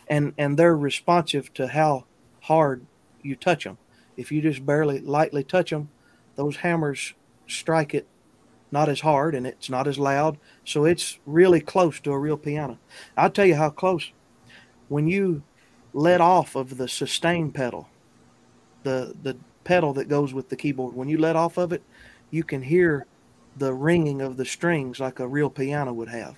And 0.07 0.33
and 0.37 0.57
they're 0.57 0.77
responsive 0.77 1.53
to 1.55 1.69
how 1.69 2.05
hard 2.41 2.85
you 3.21 3.35
touch 3.35 3.63
them. 3.63 3.77
If 4.17 4.31
you 4.31 4.41
just 4.41 4.65
barely 4.65 4.99
lightly 4.99 5.43
touch 5.43 5.71
them, 5.71 5.89
those 6.35 6.57
hammers 6.57 7.13
strike 7.47 7.93
it 7.93 8.07
not 8.71 8.89
as 8.89 9.01
hard 9.01 9.35
and 9.35 9.45
it's 9.47 9.69
not 9.69 9.87
as 9.87 9.99
loud. 9.99 10.37
So 10.65 10.83
it's 10.85 11.19
really 11.25 11.61
close 11.61 11.99
to 12.01 12.11
a 12.11 12.19
real 12.19 12.37
piano. 12.37 12.79
I'll 13.15 13.29
tell 13.29 13.45
you 13.45 13.55
how 13.55 13.69
close. 13.69 14.11
When 14.89 15.07
you 15.07 15.43
let 15.93 16.21
off 16.21 16.55
of 16.55 16.77
the 16.77 16.87
sustain 16.87 17.51
pedal, 17.51 17.87
the 18.83 19.15
the 19.21 19.37
pedal 19.63 19.93
that 19.93 20.09
goes 20.09 20.33
with 20.33 20.49
the 20.49 20.55
keyboard, 20.57 20.93
when 20.95 21.07
you 21.07 21.17
let 21.17 21.35
off 21.35 21.57
of 21.57 21.71
it, 21.71 21.83
you 22.33 22.43
can 22.43 22.63
hear 22.63 23.05
the 23.57 23.73
ringing 23.73 24.21
of 24.21 24.37
the 24.37 24.45
strings 24.45 24.99
like 24.99 25.19
a 25.19 25.27
real 25.27 25.49
piano 25.49 25.93
would 25.93 26.09
have. 26.09 26.35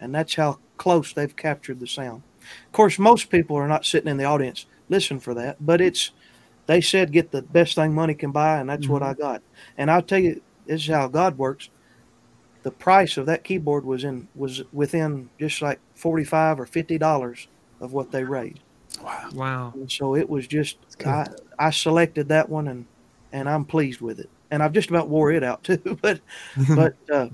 And 0.00 0.14
that's 0.14 0.34
how 0.34 0.58
close 0.78 1.12
they've 1.12 1.36
captured 1.36 1.78
the 1.78 1.86
sound. 1.86 2.22
Of 2.66 2.72
course, 2.72 2.98
most 2.98 3.28
people 3.28 3.56
are 3.56 3.68
not 3.68 3.84
sitting 3.84 4.08
in 4.08 4.16
the 4.16 4.24
audience 4.24 4.64
listen 4.88 5.20
for 5.20 5.34
that, 5.34 5.64
but 5.64 5.80
it's 5.80 6.10
they 6.66 6.80
said 6.80 7.12
get 7.12 7.30
the 7.30 7.42
best 7.42 7.74
thing 7.74 7.94
money 7.94 8.14
can 8.14 8.32
buy, 8.32 8.58
and 8.58 8.68
that's 8.68 8.88
what 8.88 9.02
mm-hmm. 9.02 9.22
I 9.22 9.32
got. 9.32 9.42
And 9.78 9.90
I'll 9.90 10.02
tell 10.02 10.18
you, 10.18 10.42
this 10.66 10.82
is 10.82 10.88
how 10.88 11.08
God 11.08 11.38
works. 11.38 11.70
The 12.62 12.70
price 12.70 13.16
of 13.16 13.26
that 13.26 13.44
keyboard 13.44 13.84
was 13.84 14.04
in 14.04 14.28
was 14.34 14.62
within 14.72 15.30
just 15.38 15.62
like 15.62 15.80
forty 15.94 16.24
five 16.24 16.60
or 16.60 16.66
fifty 16.66 16.98
dollars 16.98 17.48
of 17.80 17.92
what 17.92 18.10
they 18.10 18.24
raised. 18.24 18.60
Wow. 19.02 19.28
Wow. 19.32 19.72
And 19.74 19.90
so 19.90 20.14
it 20.14 20.28
was 20.28 20.46
just 20.46 20.76
I, 21.06 21.26
I 21.58 21.70
selected 21.70 22.28
that 22.28 22.48
one 22.48 22.68
and 22.68 22.86
and 23.32 23.48
I'm 23.48 23.64
pleased 23.64 24.00
with 24.00 24.20
it. 24.20 24.28
And 24.50 24.62
I've 24.62 24.72
just 24.72 24.90
about 24.90 25.08
wore 25.08 25.32
it 25.32 25.44
out 25.44 25.64
too. 25.64 25.98
But 26.02 26.20
but 26.74 26.94
uh, 27.12 27.28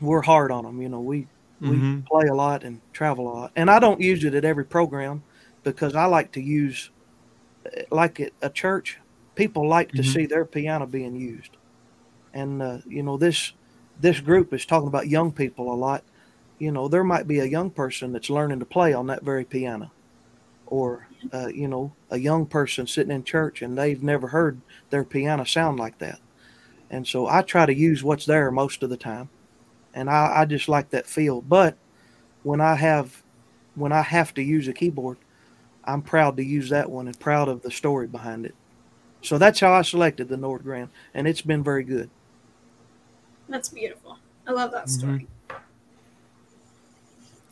we're 0.00 0.22
hard 0.22 0.50
on 0.52 0.64
them. 0.64 0.80
You 0.82 0.88
know, 0.88 1.00
we 1.00 1.28
we 1.64 1.84
Mhm. 1.84 2.06
play 2.10 2.26
a 2.28 2.34
lot 2.34 2.64
and 2.64 2.82
travel 2.92 3.28
a 3.28 3.34
lot. 3.34 3.52
And 3.56 3.70
I 3.70 3.78
don't 3.78 4.00
use 4.00 4.24
it 4.24 4.34
at 4.34 4.44
every 4.44 4.64
program 4.66 5.24
because 5.64 5.94
I 5.96 6.06
like 6.06 6.32
to 6.32 6.42
use 6.42 6.90
uh, 7.66 7.82
like 7.90 8.20
at 8.20 8.32
a 8.42 8.50
church. 8.50 8.98
People 9.34 9.68
like 9.68 9.94
to 9.94 10.02
Mhm. 10.02 10.12
see 10.12 10.26
their 10.26 10.44
piano 10.46 10.86
being 10.86 11.16
used. 11.16 11.56
And 12.32 12.62
uh, 12.62 12.78
you 12.86 13.02
know 13.02 13.16
this 13.18 13.52
this 13.98 14.20
group 14.20 14.52
is 14.54 14.66
talking 14.66 14.88
about 14.88 15.08
young 15.08 15.32
people 15.32 15.72
a 15.72 15.76
lot. 15.76 16.04
You 16.58 16.72
know, 16.72 16.88
there 16.88 17.04
might 17.04 17.26
be 17.28 17.40
a 17.40 17.44
young 17.46 17.70
person 17.70 18.12
that's 18.12 18.30
learning 18.30 18.60
to 18.60 18.66
play 18.66 18.92
on 18.94 19.06
that 19.08 19.24
very 19.24 19.44
piano 19.44 19.92
or 20.66 21.08
uh, 21.32 21.48
you 21.48 21.68
know 21.68 21.96
a 22.10 22.18
young 22.18 22.46
person 22.46 22.86
sitting 22.86 23.14
in 23.14 23.24
church 23.24 23.62
and 23.62 23.76
they've 23.78 24.02
never 24.02 24.28
heard 24.28 24.62
their 24.90 25.04
piano 25.04 25.44
sound 25.44 25.78
like 25.78 25.98
that 25.98 26.20
and 26.90 27.06
so 27.06 27.26
i 27.26 27.42
try 27.42 27.66
to 27.66 27.74
use 27.74 28.02
what's 28.04 28.26
there 28.26 28.50
most 28.50 28.82
of 28.82 28.90
the 28.90 28.96
time 28.96 29.28
and 29.94 30.08
i, 30.10 30.40
I 30.40 30.44
just 30.44 30.68
like 30.68 30.90
that 30.90 31.06
feel 31.06 31.40
but 31.42 31.76
when 32.42 32.60
i 32.60 32.74
have 32.74 33.22
when 33.74 33.92
i 33.92 34.02
have 34.02 34.34
to 34.34 34.42
use 34.42 34.68
a 34.68 34.72
keyboard 34.72 35.18
i'm 35.84 36.02
proud 36.02 36.36
to 36.36 36.44
use 36.44 36.68
that 36.70 36.90
one 36.90 37.06
and 37.06 37.18
proud 37.18 37.48
of 37.48 37.62
the 37.62 37.70
story 37.70 38.06
behind 38.06 38.46
it 38.46 38.54
so 39.22 39.38
that's 39.38 39.60
how 39.60 39.72
i 39.72 39.82
selected 39.82 40.28
the 40.28 40.36
Nord 40.36 40.62
Grand, 40.62 40.90
and 41.14 41.26
it's 41.26 41.42
been 41.42 41.62
very 41.62 41.84
good 41.84 42.10
That's 43.48 43.68
beautiful. 43.68 44.18
I 44.46 44.52
love 44.52 44.70
that 44.72 44.88
story. 44.88 45.26
Mhm. 45.48 45.58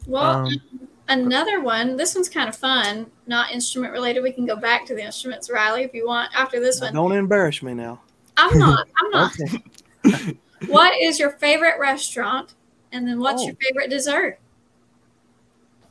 Well, 0.06 0.46
Um, 0.46 0.60
another 1.08 1.60
one. 1.60 1.96
This 1.96 2.14
one's 2.14 2.28
kind 2.28 2.48
of 2.48 2.56
fun. 2.56 3.10
Not 3.26 3.52
instrument 3.52 3.92
related. 3.92 4.22
We 4.22 4.32
can 4.32 4.46
go 4.46 4.56
back 4.56 4.86
to 4.86 4.94
the 4.94 5.04
instruments, 5.04 5.50
Riley, 5.50 5.82
if 5.82 5.94
you 5.94 6.06
want. 6.06 6.30
After 6.36 6.60
this 6.60 6.80
one, 6.80 6.92
don't 6.92 7.12
embarrass 7.12 7.62
me 7.62 7.74
now 7.74 8.00
I'm 8.36 8.58
not. 8.58 8.88
I'm 9.00 9.10
not. 9.10 9.32
okay 9.40 10.38
What 10.66 10.94
is 11.00 11.18
your 11.18 11.30
favorite 11.32 11.78
restaurant? 11.78 12.54
And 12.92 13.06
then 13.06 13.18
what's 13.20 13.42
Oh. 13.42 13.46
your 13.46 13.56
favorite 13.56 13.90
dessert? 13.90 14.38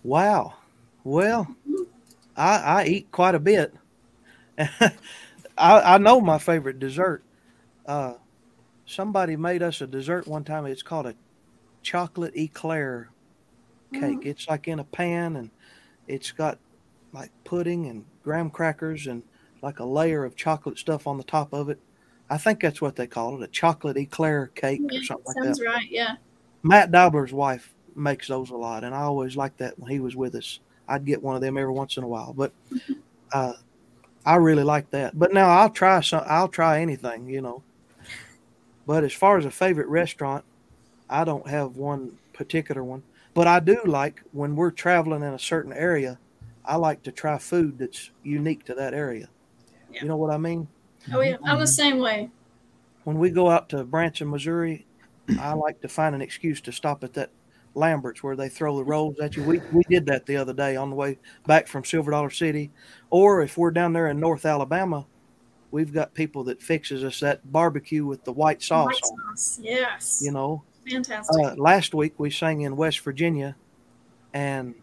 Wow. 0.03 0.53
Well, 1.03 1.55
I, 2.35 2.57
I 2.57 2.85
eat 2.85 3.11
quite 3.11 3.35
a 3.35 3.39
bit. 3.39 3.73
I, 4.57 4.91
I 5.57 5.97
know 5.97 6.19
my 6.21 6.37
favorite 6.37 6.79
dessert. 6.79 7.23
Uh, 7.85 8.13
somebody 8.85 9.35
made 9.35 9.61
us 9.61 9.81
a 9.81 9.87
dessert 9.87 10.27
one 10.27 10.43
time. 10.43 10.65
It's 10.65 10.83
called 10.83 11.05
a 11.07 11.15
chocolate 11.81 12.35
eclair 12.35 13.09
cake. 13.93 14.19
It's 14.23 14.47
like 14.47 14.67
in 14.67 14.79
a 14.79 14.83
pan 14.83 15.35
and 15.35 15.51
it's 16.07 16.31
got 16.31 16.57
like 17.11 17.31
pudding 17.43 17.85
and 17.87 18.05
graham 18.23 18.49
crackers 18.49 19.07
and 19.07 19.23
like 19.61 19.79
a 19.79 19.85
layer 19.85 20.23
of 20.25 20.35
chocolate 20.35 20.79
stuff 20.79 21.05
on 21.05 21.17
the 21.17 21.23
top 21.23 21.53
of 21.53 21.69
it. 21.69 21.79
I 22.29 22.37
think 22.37 22.61
that's 22.61 22.81
what 22.81 22.95
they 22.95 23.07
call 23.07 23.35
it, 23.35 23.43
a 23.43 23.47
chocolate 23.47 23.97
eclair 23.97 24.47
cake 24.55 24.81
Yeah, 24.89 24.99
or 24.99 25.03
something 25.03 25.25
like 25.27 25.35
that. 25.35 25.43
sounds 25.57 25.61
right. 25.61 25.87
Yeah. 25.89 26.15
Matt 26.63 26.91
Dibler's 26.91 27.33
wife 27.33 27.73
makes 27.95 28.27
those 28.27 28.49
a 28.49 28.55
lot, 28.55 28.83
and 28.83 28.95
I 28.95 29.01
always 29.01 29.35
liked 29.35 29.57
that 29.59 29.77
when 29.77 29.91
he 29.91 29.99
was 29.99 30.15
with 30.15 30.35
us. 30.35 30.59
I'd 30.87 31.05
get 31.05 31.21
one 31.21 31.35
of 31.35 31.41
them 31.41 31.57
every 31.57 31.73
once 31.73 31.97
in 31.97 32.03
a 32.03 32.07
while, 32.07 32.33
but 32.33 32.51
uh, 33.33 33.53
I 34.25 34.35
really 34.37 34.63
like 34.63 34.89
that. 34.91 35.17
But 35.17 35.33
now 35.33 35.49
I'll 35.49 35.69
try 35.69 35.99
some. 36.01 36.23
I'll 36.25 36.47
try 36.47 36.81
anything, 36.81 37.27
you 37.29 37.41
know. 37.41 37.63
But 38.85 39.03
as 39.03 39.13
far 39.13 39.37
as 39.37 39.45
a 39.45 39.51
favorite 39.51 39.87
restaurant, 39.87 40.43
I 41.09 41.23
don't 41.23 41.47
have 41.47 41.77
one 41.77 42.17
particular 42.33 42.83
one. 42.83 43.03
But 43.33 43.47
I 43.47 43.59
do 43.59 43.79
like 43.85 44.21
when 44.31 44.55
we're 44.55 44.71
traveling 44.71 45.21
in 45.23 45.33
a 45.33 45.39
certain 45.39 45.73
area. 45.73 46.19
I 46.65 46.77
like 46.77 47.03
to 47.03 47.11
try 47.11 47.37
food 47.37 47.77
that's 47.77 48.11
unique 48.23 48.63
to 48.65 48.73
that 48.75 48.93
area. 48.93 49.27
Yeah. 49.91 50.03
You 50.03 50.07
know 50.07 50.15
what 50.15 50.31
I 50.33 50.37
mean? 50.37 50.67
Oh 51.11 51.21
yeah. 51.21 51.37
I'm 51.43 51.59
the 51.59 51.67
same 51.67 51.99
way. 51.99 52.29
when 53.03 53.17
we 53.19 53.29
go 53.29 53.49
out 53.49 53.69
to 53.69 53.83
Branson, 53.83 54.29
Missouri, 54.29 54.85
I 55.39 55.53
like 55.53 55.81
to 55.81 55.87
find 55.87 56.15
an 56.15 56.21
excuse 56.21 56.61
to 56.61 56.71
stop 56.71 57.03
at 57.03 57.13
that 57.13 57.31
Lambert's 57.75 58.21
where 58.21 58.35
they 58.35 58.49
throw 58.49 58.77
the 58.77 58.83
rolls 58.83 59.19
at 59.19 59.35
you. 59.35 59.43
We 59.43 59.59
we 59.71 59.83
did 59.89 60.05
that 60.05 60.25
the 60.25 60.37
other 60.37 60.53
day 60.53 60.75
on 60.75 60.89
the 60.89 60.95
way 60.95 61.17
back 61.47 61.67
from 61.67 61.83
Silver 61.83 62.11
Dollar 62.11 62.29
City, 62.29 62.71
or 63.09 63.41
if 63.41 63.57
we're 63.57 63.71
down 63.71 63.93
there 63.93 64.07
in 64.07 64.19
North 64.19 64.45
Alabama, 64.45 65.05
we've 65.71 65.91
got 65.91 66.13
people 66.13 66.43
that 66.45 66.61
fixes 66.61 67.03
us 67.03 67.19
that 67.21 67.51
barbecue 67.51 68.05
with 68.05 68.23
the 68.25 68.31
white 68.31 68.61
sauce 68.61 68.85
White 68.85 69.05
sauce. 69.05 69.59
Yes. 69.61 70.21
You 70.23 70.31
know, 70.31 70.63
Fantastic. 70.89 71.35
uh, 71.43 71.55
last 71.55 71.93
week 71.95 72.13
we 72.19 72.29
sang 72.29 72.61
in 72.61 72.75
West 72.75 72.99
Virginia, 72.99 73.55
and 74.33 74.75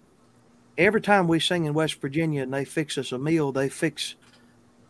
every 0.77 1.01
time 1.01 1.29
we 1.29 1.39
sing 1.39 1.67
in 1.67 1.75
West 1.75 2.01
Virginia 2.01 2.43
and 2.43 2.53
they 2.53 2.65
fix 2.65 2.99
us 2.99 3.13
a 3.13 3.19
meal, 3.19 3.53
they 3.53 3.69
fix 3.69 4.17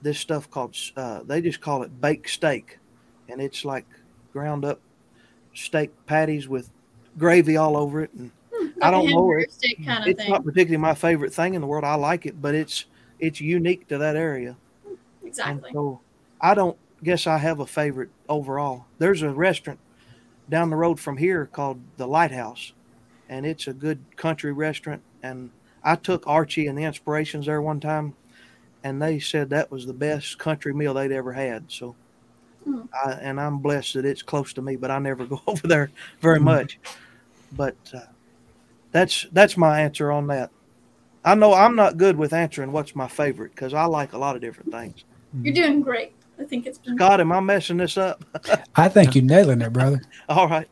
this 0.03 0.19
stuff 0.19 0.51
called 0.51 0.77
uh, 0.97 1.23
they 1.25 1.41
just 1.41 1.61
call 1.61 1.83
it 1.83 2.01
baked 2.01 2.31
steak, 2.31 2.79
and 3.29 3.41
it's 3.41 3.65
like 3.65 3.87
ground 4.33 4.65
up 4.65 4.81
steak 5.55 5.91
patties 6.07 6.49
with 6.49 6.71
gravy 7.19 7.57
all 7.57 7.77
over 7.77 8.03
it. 8.03 8.13
And 8.15 8.33
Hmm, 8.53 8.69
I 8.83 8.91
don't 8.91 9.11
know 9.11 9.33
it. 9.39 9.53
kind 9.85 10.05
of 10.05 10.09
it's 10.09 10.19
thing. 10.19 10.31
not 10.31 10.45
particularly 10.45 10.77
my 10.79 10.95
favorite 10.95 11.33
thing 11.35 11.55
in 11.55 11.61
the 11.61 11.67
world. 11.67 11.85
I 11.85 11.95
like 11.95 12.27
it, 12.27 12.41
but 12.41 12.55
it's 12.55 12.87
it's 13.19 13.41
unique 13.41 13.89
to 13.89 13.99
that 13.99 14.17
area. 14.17 14.57
exactly. 15.25 15.71
And 15.71 15.75
so 15.75 16.01
I 16.41 16.55
don't 16.55 16.79
guess 17.03 17.27
I 17.27 17.39
have 17.39 17.61
a 17.61 17.67
favorite 17.67 18.11
overall. 18.29 18.87
There's 18.99 19.23
a 19.23 19.31
restaurant 19.31 19.81
down 20.49 20.71
the 20.71 20.77
road 20.77 21.01
from 21.01 21.17
here 21.19 21.47
called 21.47 21.81
the 21.97 22.07
Lighthouse, 22.07 22.73
and 23.29 23.47
it's 23.47 23.67
a 23.67 23.73
good 23.73 24.05
country 24.17 24.53
restaurant. 24.53 25.03
And 25.23 25.51
I 25.83 25.97
took 25.97 26.27
Archie 26.27 26.67
and 26.67 26.79
the 26.79 26.85
Inspirations 26.85 27.47
there 27.47 27.63
one 27.63 27.81
time, 27.81 28.15
and 28.85 29.01
they 29.01 29.19
said 29.19 29.51
that 29.51 29.71
was 29.71 29.87
the 29.87 29.93
best 29.93 30.39
country 30.39 30.73
meal 30.73 30.95
they'd 30.95 31.13
ever 31.13 31.33
had. 31.33 31.65
So, 31.69 31.95
Hmm. 32.65 32.83
I, 33.05 33.13
and 33.13 33.41
I'm 33.41 33.59
blessed 33.59 33.95
that 33.95 34.05
it's 34.05 34.21
close 34.23 34.53
to 34.53 34.61
me, 34.63 34.77
but 34.77 34.91
I 34.91 34.99
never 34.99 35.25
go 35.35 35.41
over 35.47 35.67
there 35.67 35.91
very 36.21 36.39
Hmm. 36.39 36.45
much. 36.45 36.79
But 37.53 37.77
uh, 37.95 38.01
that's 38.93 39.27
that's 39.33 39.57
my 39.57 39.81
answer 39.81 40.13
on 40.13 40.27
that. 40.29 40.51
I 41.25 41.35
know 41.35 41.53
I'm 41.55 41.75
not 41.77 41.97
good 41.97 42.17
with 42.17 42.33
answering 42.33 42.73
what's 42.73 42.95
my 42.95 43.09
favorite 43.09 43.55
because 43.55 43.75
I 43.75 43.85
like 43.85 44.13
a 44.13 44.19
lot 44.19 44.37
of 44.37 44.43
different 44.43 44.73
things. 44.73 45.05
You're 45.43 45.55
doing 45.55 45.81
great. 45.83 46.13
I 46.39 46.45
think 46.45 46.67
it's 46.67 46.79
been 46.79 46.97
God, 46.97 47.21
am 47.21 47.33
I 47.33 47.41
messing 47.41 47.77
this 47.77 47.97
up? 47.99 48.25
I 48.77 48.89
think 48.89 49.15
you're 49.15 49.25
nailing 49.25 49.61
it, 49.63 49.73
brother. 49.73 50.01
All 50.29 50.49
right. 50.49 50.69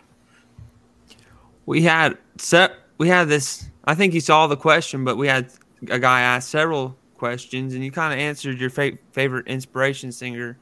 We 1.67 1.83
had 1.83 2.19
set. 2.39 2.73
We 2.99 3.09
had 3.09 3.29
this. 3.29 3.69
I 3.85 3.95
think 3.95 4.15
you 4.15 4.21
saw 4.21 4.47
the 4.47 4.57
question, 4.57 5.05
but 5.05 5.17
we 5.17 5.27
had 5.29 5.51
a 5.89 5.99
guy 5.99 6.21
ask 6.23 6.49
several 6.51 6.98
questions, 7.19 7.75
and 7.75 7.85
you 7.85 7.91
kind 7.91 8.13
of 8.13 8.19
answered 8.19 8.59
your 8.59 8.71
fa- 8.71 8.97
favorite 9.13 9.47
inspiration 9.49 10.13
singer. 10.13 10.57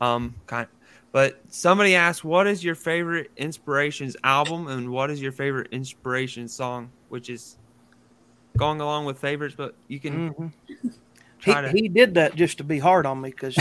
Um, 0.00 0.34
kind. 0.46 0.66
But 1.12 1.40
somebody 1.48 1.94
asked, 1.94 2.24
"What 2.24 2.46
is 2.46 2.64
your 2.64 2.74
favorite 2.74 3.30
inspirations 3.36 4.16
album, 4.24 4.68
and 4.68 4.90
what 4.90 5.10
is 5.10 5.20
your 5.20 5.32
favorite 5.32 5.68
inspiration 5.72 6.48
song?" 6.48 6.90
Which 7.08 7.28
is 7.28 7.56
going 8.56 8.80
along 8.80 9.04
with 9.04 9.18
favorites, 9.18 9.54
but 9.56 9.74
you 9.88 10.00
can 10.00 10.30
Mhm. 10.32 10.52
try 11.38 11.68
He, 11.70 11.82
he 11.82 11.88
did 11.88 12.14
that 12.14 12.34
just 12.34 12.58
to 12.58 12.64
be 12.64 12.78
hard 12.78 13.06
on 13.06 13.20
me 13.20 13.30
because 13.30 13.56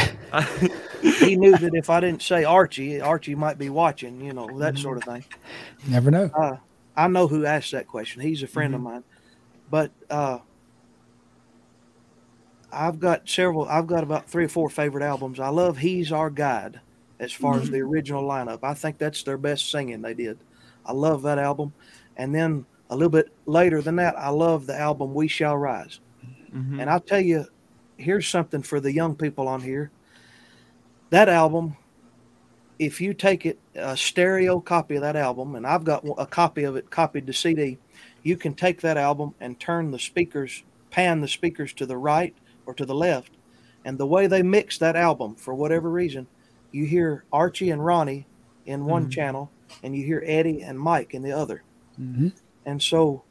he 1.19 1.35
knew 1.35 1.57
that 1.57 1.71
if 1.73 1.89
I 1.89 1.99
didn't 1.99 2.21
say 2.21 2.43
Archie, 2.43 3.01
Archie 3.01 3.35
might 3.35 3.57
be 3.57 3.69
watching, 3.69 4.21
you 4.21 4.33
know, 4.33 4.47
that 4.59 4.73
Mm-hmm. 4.75 4.81
sort 4.81 4.97
of 4.97 5.03
thing. 5.03 5.23
Never 5.87 6.11
know. 6.11 6.29
Uh, 6.33 6.57
I 6.95 7.07
know 7.07 7.27
who 7.27 7.45
asked 7.45 7.71
that 7.71 7.87
question. 7.87 8.21
He's 8.21 8.43
a 8.43 8.47
friend 8.47 8.73
Mm-hmm. 8.73 8.87
of 8.87 8.93
mine. 8.93 9.03
But 9.71 9.91
uh, 10.09 10.39
I've 12.71 12.99
got 12.99 13.27
several, 13.27 13.65
I've 13.67 13.87
got 13.87 14.03
about 14.03 14.29
three 14.29 14.45
or 14.45 14.49
four 14.49 14.69
favorite 14.69 15.03
albums. 15.03 15.39
I 15.39 15.49
love 15.49 15.77
He's 15.77 16.11
Our 16.11 16.29
Guide 16.29 16.79
as 17.19 17.31
far 17.31 17.55
as 17.55 17.63
Mm-hmm. 17.63 17.73
the 17.73 17.81
original 17.81 18.23
lineup. 18.23 18.59
I 18.63 18.73
think 18.73 18.97
that's 18.97 19.23
their 19.23 19.37
best 19.37 19.71
singing 19.71 20.01
they 20.01 20.13
did. 20.13 20.37
I 20.85 20.93
love 20.93 21.21
that 21.23 21.39
album. 21.39 21.73
And 22.17 22.33
then 22.33 22.65
a 22.89 22.95
little 22.95 23.09
bit 23.09 23.31
later 23.45 23.81
than 23.81 23.95
that, 23.97 24.17
I 24.17 24.29
love 24.29 24.65
the 24.65 24.77
album 24.79 25.13
We 25.13 25.27
Shall 25.27 25.57
Rise. 25.57 25.99
Mhm. 26.53 26.79
And 26.81 26.89
I'll 26.89 26.99
tell 26.99 27.19
you, 27.19 27.45
here's 27.97 28.27
something 28.27 28.61
for 28.63 28.79
the 28.79 28.93
young 28.93 29.15
people 29.15 29.47
on 29.47 29.61
here. 29.61 29.91
That 31.09 31.29
album, 31.29 31.75
if 32.77 33.01
you 33.01 33.13
take 33.13 33.45
it, 33.45 33.59
a 33.75 33.97
stereo 33.97 34.59
copy 34.59 34.95
of 34.95 35.01
that 35.01 35.15
album, 35.15 35.55
and 35.55 35.65
I've 35.67 35.83
got 35.83 36.05
a 36.17 36.25
copy 36.25 36.63
of 36.63 36.75
it 36.75 36.89
copied 36.89 37.27
to 37.27 37.33
CD, 37.33 37.77
you 38.23 38.37
can 38.37 38.53
take 38.53 38.81
that 38.81 38.97
album 38.97 39.33
and 39.39 39.59
turn 39.59 39.91
the 39.91 39.99
speakers, 39.99 40.63
pan 40.91 41.21
the 41.21 41.27
speakers 41.27 41.73
to 41.73 41.85
the 41.85 41.97
right 41.97 42.35
or 42.69 42.73
to 42.75 42.85
the 42.85 42.93
left. 42.93 43.31
And 43.83 43.97
the 43.97 44.05
way 44.05 44.27
they 44.27 44.43
mix 44.43 44.77
that 44.77 44.95
album, 44.95 45.35
for 45.35 45.55
whatever 45.55 45.89
reason, 45.89 46.27
you 46.71 46.85
hear 46.85 47.25
Archie 47.33 47.71
and 47.71 47.83
Ronnie 47.83 48.27
in 48.67 48.85
one 48.85 49.07
Mhm. 49.07 49.11
channel, 49.11 49.51
and 49.81 49.95
you 49.95 50.05
hear 50.05 50.21
Eddie 50.23 50.61
and 50.61 50.79
Mike 50.79 51.15
in 51.15 51.23
the 51.23 51.31
other. 51.31 51.63
hmm 51.97 52.27
And 52.65 52.79
so 52.81 53.23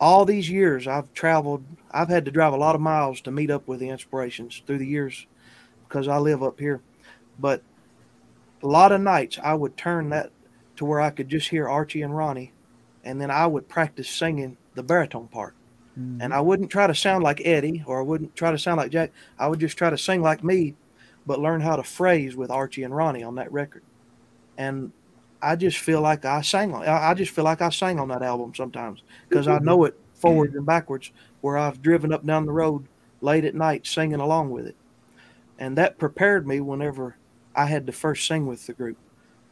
all 0.00 0.24
these 0.24 0.48
years 0.48 0.86
I've 0.86 1.12
traveled, 1.12 1.62
I've 1.90 2.08
had 2.08 2.24
to 2.24 2.30
drive 2.30 2.54
a 2.54 2.56
lot 2.58 2.74
of 2.74 2.80
miles 2.80 3.20
to 3.22 3.30
meet 3.30 3.50
up 3.50 3.68
with 3.68 3.80
the 3.80 3.90
inspirations 3.90 4.62
through 4.66 4.78
the 4.78 4.86
years 4.86 5.26
because 5.86 6.08
I 6.08 6.16
live 6.16 6.42
up 6.42 6.58
here. 6.58 6.80
But 7.38 7.62
a 8.62 8.66
lot 8.66 8.92
of 8.92 9.00
nights 9.02 9.38
I 9.42 9.52
would 9.52 9.76
turn 9.76 10.08
that 10.08 10.30
to 10.76 10.86
where 10.86 11.02
I 11.02 11.10
could 11.10 11.28
just 11.28 11.50
hear 11.50 11.68
Archie 11.68 12.00
and 12.00 12.16
Ronnie, 12.16 12.52
and 13.04 13.20
then 13.20 13.30
I 13.30 13.46
would 13.46 13.68
practice 13.68 14.08
singing 14.08 14.56
the 14.74 14.82
baritone 14.82 15.28
part. 15.28 15.54
Mm-hmm. 15.98 16.20
and 16.20 16.34
I 16.34 16.40
wouldn't 16.40 16.70
try 16.70 16.86
to 16.86 16.94
sound 16.94 17.24
like 17.24 17.42
Eddie 17.44 17.82
or 17.86 18.00
I 18.00 18.02
wouldn't 18.02 18.34
try 18.36 18.50
to 18.50 18.58
sound 18.58 18.78
like 18.78 18.90
Jack. 18.90 19.12
I 19.38 19.46
would 19.46 19.60
just 19.60 19.76
try 19.76 19.90
to 19.90 19.98
sing 19.98 20.22
like 20.22 20.44
me, 20.44 20.74
but 21.26 21.40
learn 21.40 21.60
how 21.60 21.76
to 21.76 21.82
phrase 21.82 22.36
with 22.36 22.50
Archie 22.50 22.82
and 22.82 22.94
Ronnie 22.94 23.22
on 23.22 23.36
that 23.36 23.52
record. 23.52 23.82
And 24.56 24.92
I 25.42 25.56
just 25.56 25.78
feel 25.78 26.00
like 26.00 26.24
I 26.24 26.40
sang 26.40 26.72
on. 26.72 26.86
I 26.88 27.12
just 27.14 27.32
feel 27.32 27.44
like 27.44 27.60
I 27.60 27.68
sang 27.68 28.00
on 28.00 28.08
that 28.08 28.22
album 28.22 28.54
sometimes 28.54 29.02
because 29.28 29.46
I 29.46 29.58
know 29.58 29.84
it 29.84 29.98
forwards 30.14 30.54
and 30.54 30.64
backwards. 30.64 31.10
Where 31.42 31.58
I've 31.58 31.82
driven 31.82 32.12
up 32.14 32.24
down 32.24 32.46
the 32.46 32.52
road 32.52 32.86
late 33.20 33.44
at 33.44 33.54
night 33.54 33.86
singing 33.86 34.20
along 34.20 34.50
with 34.50 34.66
it, 34.66 34.76
and 35.58 35.76
that 35.76 35.98
prepared 35.98 36.46
me 36.46 36.60
whenever 36.60 37.16
I 37.54 37.66
had 37.66 37.86
to 37.86 37.92
first 37.92 38.26
sing 38.26 38.46
with 38.46 38.66
the 38.66 38.72
group. 38.72 38.96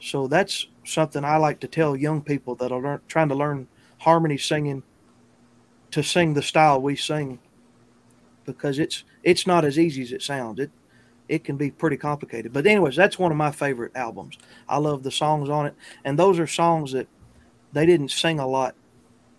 So 0.00 0.26
that's 0.26 0.66
something 0.84 1.24
I 1.24 1.36
like 1.36 1.60
to 1.60 1.68
tell 1.68 1.94
young 1.94 2.22
people 2.22 2.54
that 2.56 2.72
are 2.72 2.80
learn, 2.80 3.00
trying 3.06 3.28
to 3.28 3.34
learn 3.34 3.68
harmony 3.98 4.38
singing 4.38 4.82
to 5.92 6.02
sing 6.02 6.34
the 6.34 6.42
style 6.42 6.80
we 6.80 6.96
sing 6.96 7.38
because 8.44 8.78
it's 8.78 9.04
it's 9.22 9.46
not 9.46 9.64
as 9.64 9.78
easy 9.78 10.02
as 10.02 10.12
it 10.12 10.22
sounds. 10.22 10.58
It 10.58 10.70
it 11.28 11.44
can 11.44 11.56
be 11.56 11.70
pretty 11.70 11.96
complicated. 11.96 12.52
But 12.52 12.66
anyways, 12.66 12.96
that's 12.96 13.18
one 13.18 13.30
of 13.30 13.38
my 13.38 13.52
favorite 13.52 13.92
albums. 13.94 14.36
I 14.68 14.78
love 14.78 15.02
the 15.02 15.10
songs 15.10 15.48
on 15.48 15.66
it, 15.66 15.74
and 16.04 16.18
those 16.18 16.38
are 16.38 16.46
songs 16.46 16.92
that 16.92 17.06
they 17.72 17.86
didn't 17.86 18.10
sing 18.10 18.40
a 18.40 18.46
lot 18.46 18.74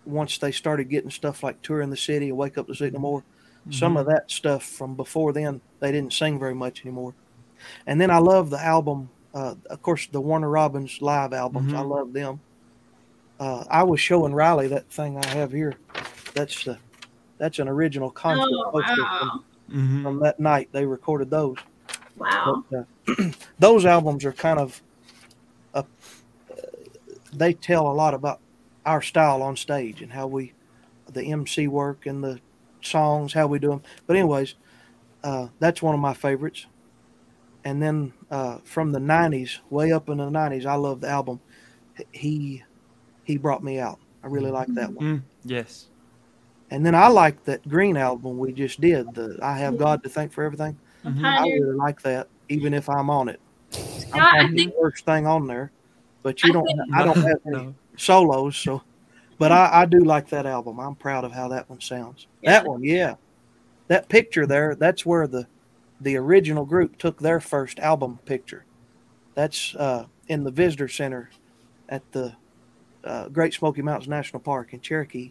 once 0.04 0.38
they 0.38 0.50
started 0.50 0.88
getting 0.88 1.10
stuff 1.10 1.42
like 1.42 1.60
"Touring 1.62 1.90
the 1.90 1.96
City" 1.96 2.30
and 2.30 2.38
"Wake 2.38 2.56
Up 2.56 2.66
to 2.68 2.74
See 2.74 2.90
No 2.90 2.98
More." 2.98 3.20
Mm-hmm. 3.20 3.72
Some 3.72 3.96
of 3.96 4.06
that 4.06 4.30
stuff 4.30 4.64
from 4.64 4.94
before 4.94 5.32
then 5.32 5.60
they 5.80 5.92
didn't 5.92 6.12
sing 6.12 6.38
very 6.38 6.54
much 6.54 6.82
anymore. 6.84 7.14
And 7.86 8.00
then 8.00 8.10
I 8.10 8.18
love 8.18 8.50
the 8.50 8.62
album, 8.62 9.08
uh, 9.32 9.54
of 9.70 9.82
course, 9.82 10.06
the 10.06 10.20
Warner 10.20 10.50
Robins 10.50 10.98
live 11.00 11.32
albums. 11.32 11.68
Mm-hmm. 11.68 11.76
I 11.76 11.80
love 11.80 12.12
them. 12.12 12.40
Uh, 13.40 13.64
I 13.70 13.82
was 13.82 14.00
showing 14.00 14.34
Riley 14.34 14.68
that 14.68 14.90
thing 14.90 15.16
I 15.16 15.26
have 15.28 15.50
here. 15.50 15.74
That's 16.34 16.64
the 16.64 16.78
that's 17.38 17.58
an 17.58 17.68
original 17.68 18.10
concert 18.10 18.48
oh, 18.50 18.70
wow. 18.72 18.82
from, 19.20 19.44
mm-hmm. 19.70 20.02
from 20.02 20.20
that 20.20 20.38
night. 20.38 20.68
They 20.72 20.86
recorded 20.86 21.30
those. 21.30 21.56
Wow. 22.16 22.64
But, 22.70 22.86
uh, 23.08 23.30
those 23.58 23.84
albums 23.84 24.24
are 24.24 24.32
kind 24.32 24.58
of, 24.58 24.82
uh, 25.74 25.82
they 27.32 27.52
tell 27.52 27.88
a 27.88 27.92
lot 27.92 28.14
about 28.14 28.40
our 28.86 29.02
style 29.02 29.42
on 29.42 29.56
stage 29.56 30.00
and 30.00 30.12
how 30.12 30.26
we, 30.26 30.52
the 31.12 31.24
MC 31.24 31.66
work 31.66 32.06
and 32.06 32.22
the 32.22 32.40
songs, 32.80 33.32
how 33.32 33.46
we 33.46 33.58
do 33.58 33.68
them. 33.68 33.82
But 34.06 34.16
anyways, 34.16 34.54
uh, 35.22 35.48
that's 35.58 35.82
one 35.82 35.94
of 35.94 36.00
my 36.00 36.14
favorites. 36.14 36.66
And 37.64 37.82
then 37.82 38.12
uh, 38.30 38.58
from 38.62 38.92
the 38.92 38.98
'90s, 38.98 39.58
way 39.70 39.90
up 39.90 40.10
in 40.10 40.18
the 40.18 40.24
'90s, 40.28 40.66
I 40.66 40.74
love 40.74 41.00
the 41.00 41.08
album. 41.08 41.40
He, 42.12 42.62
he 43.22 43.38
brought 43.38 43.64
me 43.64 43.78
out. 43.78 43.98
I 44.22 44.26
really 44.26 44.50
like 44.50 44.68
that 44.74 44.92
one. 44.92 45.04
Mm, 45.04 45.22
yes. 45.44 45.86
And 46.74 46.84
then 46.84 46.96
I 46.96 47.06
like 47.06 47.44
that 47.44 47.66
Green 47.68 47.96
album 47.96 48.36
we 48.36 48.52
just 48.52 48.80
did. 48.80 49.14
The 49.14 49.38
I 49.40 49.56
have 49.58 49.78
God 49.78 50.02
to 50.02 50.08
thank 50.08 50.32
for 50.32 50.42
everything. 50.42 50.76
Mm-hmm. 51.04 51.24
I 51.24 51.42
really 51.42 51.76
like 51.76 52.02
that, 52.02 52.26
even 52.48 52.74
if 52.74 52.88
I'm 52.88 53.08
on 53.10 53.28
it. 53.28 53.40
I'm 54.12 54.20
I 54.20 54.48
think, 54.48 54.72
the 54.72 54.80
worst 54.80 55.04
thing 55.04 55.24
on 55.24 55.46
there, 55.46 55.70
but 56.24 56.42
you 56.42 56.50
I 56.50 56.52
don't. 56.52 56.66
Think, 56.66 56.80
I 56.92 57.04
don't 57.04 57.16
have 57.18 57.40
any 57.46 57.56
no. 57.66 57.74
solos, 57.96 58.56
so. 58.56 58.82
But 59.38 59.52
I, 59.52 59.82
I 59.82 59.86
do 59.86 60.00
like 60.00 60.28
that 60.30 60.46
album. 60.46 60.80
I'm 60.80 60.96
proud 60.96 61.22
of 61.22 61.30
how 61.30 61.46
that 61.48 61.70
one 61.70 61.80
sounds. 61.80 62.26
Yeah. 62.42 62.50
That 62.50 62.66
one, 62.66 62.82
yeah. 62.82 63.14
That 63.86 64.08
picture 64.08 64.44
there, 64.44 64.74
that's 64.74 65.06
where 65.06 65.28
the 65.28 65.46
the 66.00 66.16
original 66.16 66.64
group 66.64 66.98
took 66.98 67.20
their 67.20 67.38
first 67.38 67.78
album 67.78 68.18
picture. 68.24 68.64
That's 69.34 69.76
uh, 69.76 70.06
in 70.26 70.42
the 70.42 70.50
visitor 70.50 70.88
center 70.88 71.30
at 71.88 72.02
the 72.10 72.34
uh, 73.04 73.28
Great 73.28 73.54
Smoky 73.54 73.82
Mountains 73.82 74.08
National 74.08 74.40
Park 74.40 74.72
in 74.72 74.80
Cherokee, 74.80 75.30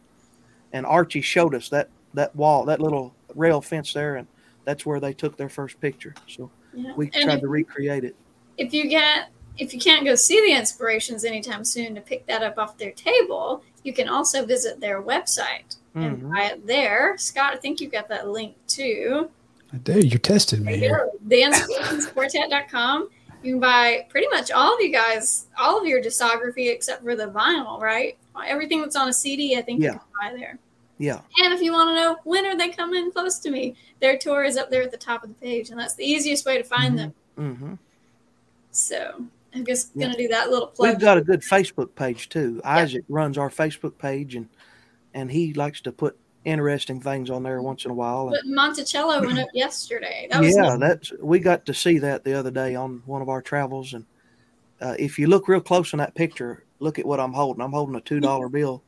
and 0.74 0.86
Archie 0.86 1.22
showed 1.22 1.56
us 1.56 1.70
that 1.70 1.90
that 2.14 2.36
wall, 2.36 2.66
that 2.66 2.80
little 2.80 3.14
rail 3.36 3.62
fence 3.62 3.94
there, 3.94 4.18
and 4.18 4.28
that's 4.66 4.86
where 4.86 5.00
they 5.00 5.14
took 5.14 5.38
their 5.38 5.50
first 5.50 5.80
picture. 5.80 6.14
So 6.28 6.50
yeah. 6.74 6.94
we 6.96 7.10
and 7.14 7.24
tried 7.24 7.36
if, 7.36 7.42
to 7.42 7.48
recreate 7.48 8.04
it. 8.04 8.16
If 8.58 8.74
you 8.74 8.88
get 8.90 9.30
if 9.58 9.74
you 9.74 9.80
can't 9.80 10.04
go 10.04 10.16
see 10.16 10.42
the 10.42 10.58
inspirations 10.58 11.26
anytime 11.26 11.64
soon 11.64 11.94
to 11.96 12.02
pick 12.02 12.26
that 12.26 12.42
up 12.42 12.58
off 12.58 12.78
their 12.78 12.92
table, 12.92 13.64
you 13.84 13.94
can 13.94 14.10
also 14.10 14.46
visit 14.46 14.80
their 14.80 15.02
website 15.02 15.78
mm-hmm. 15.96 16.02
and 16.02 16.32
buy 16.32 16.44
it 16.46 16.66
there. 16.66 17.18
Scott, 17.18 17.54
I 17.54 17.58
think 17.58 17.80
you've 17.80 17.92
got 17.92 18.10
that 18.10 18.28
link 18.28 18.56
too. 18.68 19.30
I 19.72 19.78
do. 19.78 20.00
You're 20.00 20.20
testing 20.20 20.64
me. 20.64 20.78
Here. 20.78 21.10
TheInspirationsQuartet.com. 21.28 23.10
You 23.44 23.54
can 23.54 23.60
buy 23.60 24.06
pretty 24.10 24.28
much 24.30 24.52
all 24.52 24.74
of 24.74 24.80
you 24.80 24.92
guys, 24.92 25.48
all 25.58 25.80
of 25.80 25.86
your 25.86 26.02
discography 26.02 26.72
except 26.72 27.04
for 27.04 27.16
the 27.16 27.28
vinyl, 27.28 27.80
right? 27.82 28.18
Everything 28.46 28.82
that's 28.82 28.96
on 28.96 29.10
a 29.10 29.14
CD, 29.14 29.58
I 29.58 29.62
think 29.62 29.82
yeah. 29.82 29.94
you 29.94 30.00
can 30.00 30.32
buy 30.32 30.38
there. 30.38 30.60
Yeah. 30.98 31.22
And 31.40 31.54
if 31.54 31.62
you 31.62 31.72
want 31.72 31.90
to 31.90 31.96
know 31.96 32.18
when 32.24 32.46
are 32.46 32.58
they 32.58 32.70
coming 32.70 33.12
close 33.12 33.40
to 33.40 33.52
me, 33.52 33.76
their 34.00 34.18
tour 34.18 34.44
is 34.44 34.58
up 34.58 34.70
there 34.70 34.84
at 34.84 34.92
the 34.92 34.98
top 34.98 35.24
of 35.24 35.30
the 35.30 35.36
page, 35.36 35.70
and 35.70 35.80
that's 35.80 35.96
the 35.96 36.06
easiest 36.06 36.46
way 36.46 36.58
to 36.58 36.64
find 36.64 36.98
mm-hmm. 36.98 36.98
them. 36.98 37.14
Mm-hmm. 37.56 37.74
So 38.72 39.26
I'm 39.54 39.66
just 39.66 39.92
yeah. 39.96 40.08
gonna 40.08 40.18
do 40.18 40.28
that 40.30 40.50
little 40.50 40.68
plug. 40.68 40.90
We've 40.90 41.00
got 41.00 41.18
a 41.18 41.22
good 41.22 41.42
Facebook 41.42 41.96
page 41.96 42.30
too. 42.30 42.62
Isaac 42.64 43.04
runs 43.10 43.38
our 43.38 43.50
Facebook 43.50 43.98
page, 43.98 44.36
and 44.36 44.50
and 45.14 45.32
he 45.32 45.54
likes 45.54 45.82
to 45.82 45.92
put 45.92 46.18
interesting 46.46 47.00
things 47.00 47.30
on 47.30 47.44
there 47.44 47.62
once 47.62 47.86
in 47.86 47.92
a 47.92 47.94
while. 47.94 48.30
But 48.30 48.46
Monticello 48.46 49.22
went 49.22 49.40
up 49.40 49.50
yesterday. 49.54 50.28
That 50.32 50.44
yeah, 50.44 50.78
that's 50.80 51.12
we 51.22 51.40
got 51.40 51.66
to 51.66 51.74
see 51.74 52.00
that 52.00 52.24
the 52.24 52.38
other 52.38 52.52
day 52.52 52.76
on 52.76 53.02
one 53.06 53.22
of 53.22 53.30
our 53.30 53.42
travels, 53.42 53.94
and 53.94 54.06
uh, 54.82 54.96
if 55.00 55.18
you 55.20 55.28
look 55.28 55.48
real 55.48 55.62
close 55.62 55.94
in 55.94 56.00
that 56.00 56.16
picture, 56.16 56.64
look 56.80 57.00
at 57.00 57.06
what 57.06 57.20
I'm 57.20 57.34
holding. 57.34 57.64
I'm 57.64 57.72
holding 57.72 57.96
a 57.96 58.02
two 58.02 58.20
dollar 58.20 58.50
bill 58.50 58.84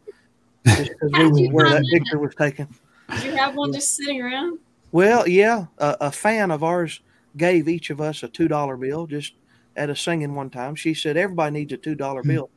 just 0.66 0.92
because 1.00 1.32
we 1.32 1.48
where 1.50 1.70
that 1.70 1.84
picture 1.92 2.20
was 2.20 2.34
taken. 2.36 2.68
Did 3.10 3.24
you 3.24 3.36
have 3.36 3.56
one 3.56 3.72
just 3.72 3.96
sitting 3.96 4.22
around? 4.22 4.60
Well, 4.92 5.28
yeah. 5.28 5.66
A, 5.78 5.98
a 6.02 6.12
fan 6.12 6.52
of 6.52 6.64
ours 6.64 7.02
gave 7.38 7.68
each 7.68 7.90
of 7.90 8.02
us 8.02 8.24
a 8.24 8.28
two 8.28 8.48
dollar 8.48 8.78
bill 8.78 9.08
just 9.08 9.34
at 9.76 9.90
a 9.90 9.96
singing 9.96 10.36
one 10.36 10.50
time. 10.50 10.76
She 10.76 10.94
said 10.94 11.18
everybody 11.18 11.54
needs 11.54 11.74
a 11.74 11.78
two 11.78 11.96
dollar 11.96 12.22
hmm. 12.22 12.30
bill, 12.30 12.50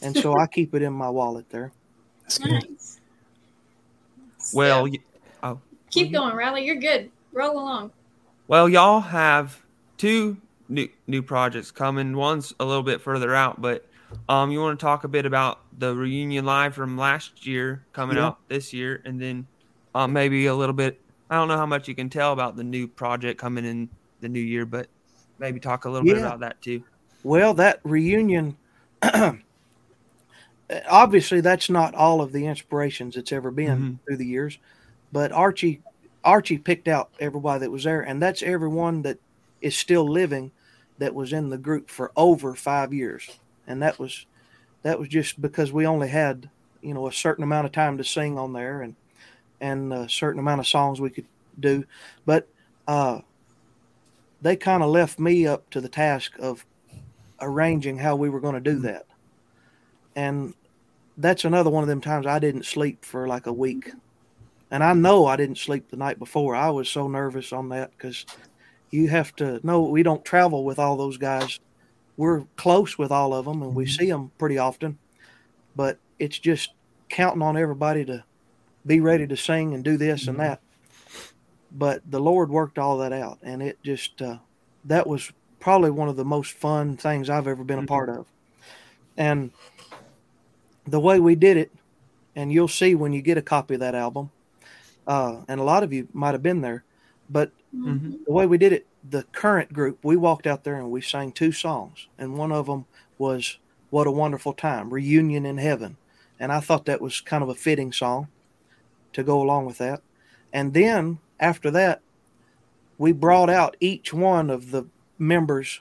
and 0.00 0.16
so 0.16 0.38
I 0.38 0.46
keep 0.46 0.74
it 0.74 0.82
in 0.82 0.92
my 0.92 1.08
wallet 1.08 1.48
there. 1.50 1.72
That's 2.22 2.40
nice. 2.40 3.00
Well, 4.52 4.88
oh, 5.42 5.60
keep 5.90 6.12
going, 6.12 6.34
Riley. 6.34 6.64
You're 6.64 6.76
good. 6.76 7.10
Roll 7.32 7.58
along. 7.58 7.92
Well, 8.48 8.68
y'all 8.68 9.00
have 9.00 9.62
two 9.96 10.36
new 10.68 10.88
new 11.06 11.22
projects 11.22 11.70
coming. 11.70 12.16
One's 12.16 12.52
a 12.60 12.64
little 12.64 12.82
bit 12.82 13.00
further 13.00 13.34
out, 13.34 13.60
but 13.60 13.86
um, 14.28 14.50
you 14.50 14.60
want 14.60 14.78
to 14.78 14.84
talk 14.84 15.04
a 15.04 15.08
bit 15.08 15.26
about 15.26 15.60
the 15.78 15.94
reunion 15.94 16.44
live 16.44 16.74
from 16.74 16.96
last 16.96 17.46
year 17.46 17.84
coming 17.92 18.16
yeah. 18.16 18.26
out 18.26 18.48
this 18.48 18.72
year, 18.72 19.02
and 19.04 19.20
then 19.20 19.46
um, 19.94 20.12
maybe 20.12 20.46
a 20.46 20.54
little 20.54 20.74
bit. 20.74 21.00
I 21.30 21.36
don't 21.36 21.48
know 21.48 21.56
how 21.56 21.66
much 21.66 21.88
you 21.88 21.94
can 21.94 22.10
tell 22.10 22.32
about 22.32 22.56
the 22.56 22.64
new 22.64 22.86
project 22.86 23.40
coming 23.40 23.64
in 23.64 23.88
the 24.20 24.28
new 24.28 24.40
year, 24.40 24.66
but 24.66 24.88
maybe 25.38 25.60
talk 25.60 25.84
a 25.84 25.90
little 25.90 26.06
yeah. 26.06 26.14
bit 26.14 26.22
about 26.22 26.40
that 26.40 26.60
too. 26.60 26.82
Well, 27.22 27.54
that 27.54 27.80
reunion, 27.84 28.56
obviously, 30.88 31.40
that's 31.40 31.70
not 31.70 31.94
all 31.94 32.20
of 32.20 32.32
the 32.32 32.46
inspirations 32.46 33.16
it's 33.16 33.32
ever 33.32 33.50
been 33.50 33.78
mm-hmm. 33.78 33.94
through 34.04 34.16
the 34.16 34.26
years, 34.26 34.58
but 35.12 35.32
Archie, 35.32 35.80
Archie 36.24 36.58
picked 36.58 36.88
out 36.88 37.10
everybody 37.18 37.60
that 37.60 37.70
was 37.70 37.84
there, 37.84 38.02
and 38.02 38.20
that's 38.20 38.42
everyone 38.42 39.02
that 39.02 39.18
is 39.60 39.76
still 39.76 40.08
living 40.08 40.50
that 40.98 41.14
was 41.14 41.32
in 41.32 41.50
the 41.50 41.58
group 41.58 41.88
for 41.88 42.12
over 42.16 42.54
five 42.54 42.92
years 42.92 43.38
and 43.66 43.82
that 43.82 43.98
was 43.98 44.26
that 44.82 44.98
was 44.98 45.08
just 45.08 45.40
because 45.40 45.72
we 45.72 45.86
only 45.86 46.08
had 46.08 46.48
you 46.80 46.94
know 46.94 47.06
a 47.06 47.12
certain 47.12 47.44
amount 47.44 47.66
of 47.66 47.72
time 47.72 47.98
to 47.98 48.04
sing 48.04 48.38
on 48.38 48.52
there 48.52 48.82
and 48.82 48.94
and 49.60 49.92
a 49.92 50.08
certain 50.08 50.40
amount 50.40 50.60
of 50.60 50.66
songs 50.66 51.00
we 51.00 51.10
could 51.10 51.26
do. 51.58 51.84
But 52.26 52.48
uh, 52.88 53.20
they 54.42 54.56
kind 54.56 54.82
of 54.82 54.90
left 54.90 55.20
me 55.20 55.46
up 55.46 55.70
to 55.70 55.80
the 55.80 55.88
task 55.88 56.32
of 56.40 56.66
arranging 57.40 57.96
how 57.96 58.16
we 58.16 58.28
were 58.28 58.40
going 58.40 58.54
to 58.54 58.60
do 58.60 58.80
that. 58.80 59.06
And 60.16 60.54
that's 61.16 61.44
another 61.44 61.70
one 61.70 61.84
of 61.84 61.88
them 61.88 62.00
times 62.00 62.26
i 62.26 62.38
didn't 62.38 62.64
sleep 62.64 63.04
for 63.04 63.28
like 63.28 63.46
a 63.46 63.52
week. 63.52 63.90
And 64.70 64.82
i 64.82 64.92
know 64.92 65.26
i 65.26 65.36
didn't 65.36 65.58
sleep 65.58 65.90
the 65.90 65.96
night 65.96 66.18
before. 66.18 66.56
I 66.56 66.70
was 66.70 66.88
so 66.88 67.06
nervous 67.06 67.52
on 67.52 67.68
that 67.68 67.92
because 67.96 68.26
you 68.90 69.08
have 69.08 69.34
to 69.36 69.60
know 69.64 69.82
we 69.82 70.02
don't 70.02 70.24
travel 70.24 70.64
with 70.64 70.78
all 70.78 70.96
those 70.96 71.18
guys 71.18 71.60
we're 72.22 72.44
close 72.54 72.96
with 72.96 73.10
all 73.10 73.34
of 73.34 73.46
them 73.46 73.62
and 73.62 73.74
we 73.74 73.84
mm-hmm. 73.84 74.00
see 74.00 74.08
them 74.08 74.30
pretty 74.38 74.56
often, 74.56 74.96
but 75.74 75.98
it's 76.20 76.38
just 76.38 76.70
counting 77.08 77.42
on 77.42 77.56
everybody 77.56 78.04
to 78.04 78.22
be 78.86 79.00
ready 79.00 79.26
to 79.26 79.36
sing 79.36 79.74
and 79.74 79.82
do 79.82 79.96
this 79.96 80.28
and 80.28 80.38
mm-hmm. 80.38 80.46
that. 80.46 80.60
But 81.72 82.00
the 82.08 82.20
Lord 82.20 82.48
worked 82.48 82.78
all 82.78 82.98
that 82.98 83.12
out, 83.12 83.40
and 83.42 83.60
it 83.60 83.82
just 83.82 84.22
uh, 84.22 84.36
that 84.84 85.04
was 85.04 85.32
probably 85.58 85.90
one 85.90 86.08
of 86.08 86.14
the 86.14 86.24
most 86.24 86.52
fun 86.52 86.96
things 86.96 87.28
I've 87.28 87.48
ever 87.48 87.64
been 87.64 87.80
a 87.80 87.86
part 87.86 88.08
mm-hmm. 88.08 88.20
of. 88.20 88.26
And 89.16 89.50
the 90.86 91.00
way 91.00 91.18
we 91.18 91.34
did 91.34 91.56
it, 91.56 91.72
and 92.36 92.52
you'll 92.52 92.68
see 92.68 92.94
when 92.94 93.12
you 93.12 93.20
get 93.20 93.36
a 93.36 93.42
copy 93.42 93.74
of 93.74 93.80
that 93.80 93.96
album, 93.96 94.30
uh, 95.08 95.40
and 95.48 95.58
a 95.60 95.64
lot 95.64 95.82
of 95.82 95.92
you 95.92 96.06
might 96.12 96.34
have 96.34 96.42
been 96.42 96.60
there, 96.60 96.84
but 97.28 97.50
mm-hmm. 97.74 98.12
the 98.24 98.32
way 98.32 98.46
we 98.46 98.58
did 98.58 98.72
it, 98.72 98.86
the 99.08 99.24
current 99.32 99.72
group, 99.72 99.98
we 100.04 100.16
walked 100.16 100.46
out 100.46 100.64
there 100.64 100.76
and 100.76 100.90
we 100.90 101.00
sang 101.00 101.32
two 101.32 101.52
songs, 101.52 102.08
and 102.18 102.36
one 102.36 102.52
of 102.52 102.66
them 102.66 102.86
was 103.18 103.58
"What 103.90 104.06
a 104.06 104.12
Wonderful 104.12 104.52
Time," 104.52 104.92
reunion 104.92 105.44
in 105.44 105.58
heaven, 105.58 105.96
and 106.38 106.52
I 106.52 106.60
thought 106.60 106.84
that 106.86 107.00
was 107.00 107.20
kind 107.20 107.42
of 107.42 107.48
a 107.48 107.54
fitting 107.54 107.92
song. 107.92 108.28
to 109.12 109.22
go 109.22 109.40
along 109.40 109.66
with 109.66 109.78
that. 109.78 110.02
And 110.52 110.74
then 110.74 111.18
after 111.40 111.70
that, 111.70 112.00
we 112.98 113.12
brought 113.12 113.50
out 113.50 113.76
each 113.80 114.12
one 114.12 114.50
of 114.50 114.70
the 114.70 114.84
members 115.18 115.80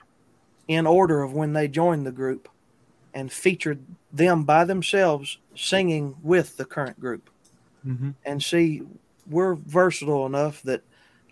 in 0.68 0.88
order 0.88 1.22
of 1.22 1.34
when 1.34 1.54
they 1.54 1.68
joined 1.68 2.06
the 2.06 2.12
group 2.12 2.48
and 3.14 3.32
featured 3.32 3.84
them 4.12 4.44
by 4.44 4.64
themselves 4.64 5.38
singing 5.56 6.16
with 6.24 6.58
the 6.58 6.66
current 6.66 7.00
group. 7.00 7.30
Mm-hmm. 7.86 8.12
And 8.26 8.42
see, 8.42 8.84
we're 9.30 9.56
versatile 9.56 10.26
enough 10.26 10.62
that, 10.64 10.82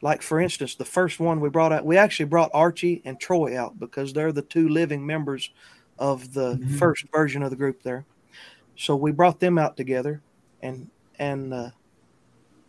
like 0.02 0.22
for 0.22 0.40
instance, 0.40 0.76
the 0.76 0.86
first 0.86 1.20
one 1.20 1.40
we 1.40 1.50
brought 1.50 1.74
out, 1.74 1.86
we 1.86 1.98
actually 1.98 2.26
brought 2.26 2.52
Archie 2.54 3.02
and 3.06 3.20
Troy 3.20 3.58
out 3.60 3.80
because 3.80 4.14
they're 4.14 4.32
the 4.32 4.42
two 4.42 4.70
living 4.70 5.06
members 5.06 5.50
of 5.98 6.34
the 6.34 6.56
Mhm. 6.56 6.78
first 6.78 7.06
version 7.12 7.44
of 7.44 7.50
the 7.50 7.56
group 7.58 7.84
there. 7.84 8.06
So 8.78 8.96
we 8.96 9.12
brought 9.12 9.40
them 9.40 9.58
out 9.58 9.76
together, 9.76 10.22
and 10.62 10.90
and 11.20 11.54
uh, 11.54 11.70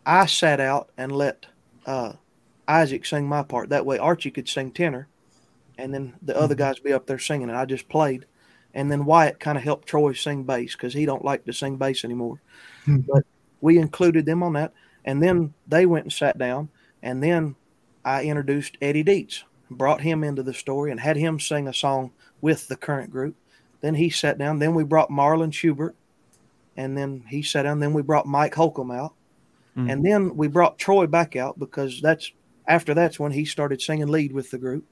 I 0.05 0.25
sat 0.25 0.59
out 0.59 0.89
and 0.97 1.11
let 1.11 1.45
uh, 1.85 2.13
Isaac 2.67 3.05
sing 3.05 3.27
my 3.27 3.43
part. 3.43 3.69
That 3.69 3.85
way, 3.85 3.97
Archie 3.97 4.29
could 4.31 4.47
sing 4.49 4.71
tenor, 4.71 5.07
and 5.77 5.93
then 5.93 6.13
the 6.21 6.37
other 6.37 6.53
Mhm. 6.55 6.59
guys 6.59 6.79
be 6.79 6.93
up 6.93 7.05
there 7.07 7.17
singing, 7.19 7.49
and 7.49 7.57
I 7.57 7.65
just 7.65 7.87
played. 7.89 8.25
And 8.73 8.91
then 8.91 9.05
Wyatt 9.05 9.39
kind 9.39 9.57
of 9.57 9.63
helped 9.63 9.87
Troy 9.87 10.13
sing 10.13 10.43
bass 10.43 10.73
because 10.73 10.93
he 10.93 11.05
don't 11.05 11.25
like 11.25 11.43
to 11.45 11.53
sing 11.53 11.77
bass 11.77 12.03
anymore. 12.05 12.39
Hmm. 12.85 12.99
But 13.07 13.23
we 13.61 13.77
included 13.77 14.25
them 14.25 14.43
on 14.43 14.53
that, 14.53 14.73
and 15.05 15.21
then 15.23 15.53
they 15.67 15.85
went 15.85 16.05
and 16.05 16.13
sat 16.13 16.37
down, 16.37 16.69
and 17.03 17.21
then 17.21 17.55
I 18.03 18.23
introduced 18.23 18.77
Eddie 18.81 19.03
Dietz, 19.03 19.43
brought 19.69 20.01
him 20.01 20.23
into 20.23 20.43
the 20.43 20.53
story, 20.53 20.91
and 20.91 20.99
had 20.99 21.17
him 21.17 21.39
sing 21.39 21.67
a 21.67 21.73
song 21.73 22.11
with 22.41 22.67
the 22.67 22.75
current 22.75 23.11
group. 23.11 23.35
Then 23.81 23.95
he 23.95 24.09
sat 24.09 24.37
down. 24.37 24.59
Then 24.59 24.75
we 24.75 24.83
brought 24.83 25.09
Marlon 25.09 25.51
Schubert, 25.53 25.95
and 26.77 26.97
then 26.97 27.23
he 27.29 27.41
sat 27.41 27.63
down. 27.63 27.79
Then 27.79 27.93
we 27.93 28.01
brought 28.01 28.25
Mike 28.25 28.55
Holcomb 28.55 28.91
out, 28.91 29.13
Mhm. 29.75 29.91
and 29.91 30.05
then 30.05 30.35
we 30.35 30.47
brought 30.47 30.77
Troy 30.77 31.07
back 31.07 31.35
out 31.35 31.57
because 31.57 32.01
that's 32.01 32.31
after 32.67 32.93
that's 32.93 33.19
when 33.19 33.31
he 33.31 33.45
started 33.45 33.81
singing 33.81 34.07
lead 34.07 34.33
with 34.33 34.51
the 34.51 34.57
group, 34.57 34.85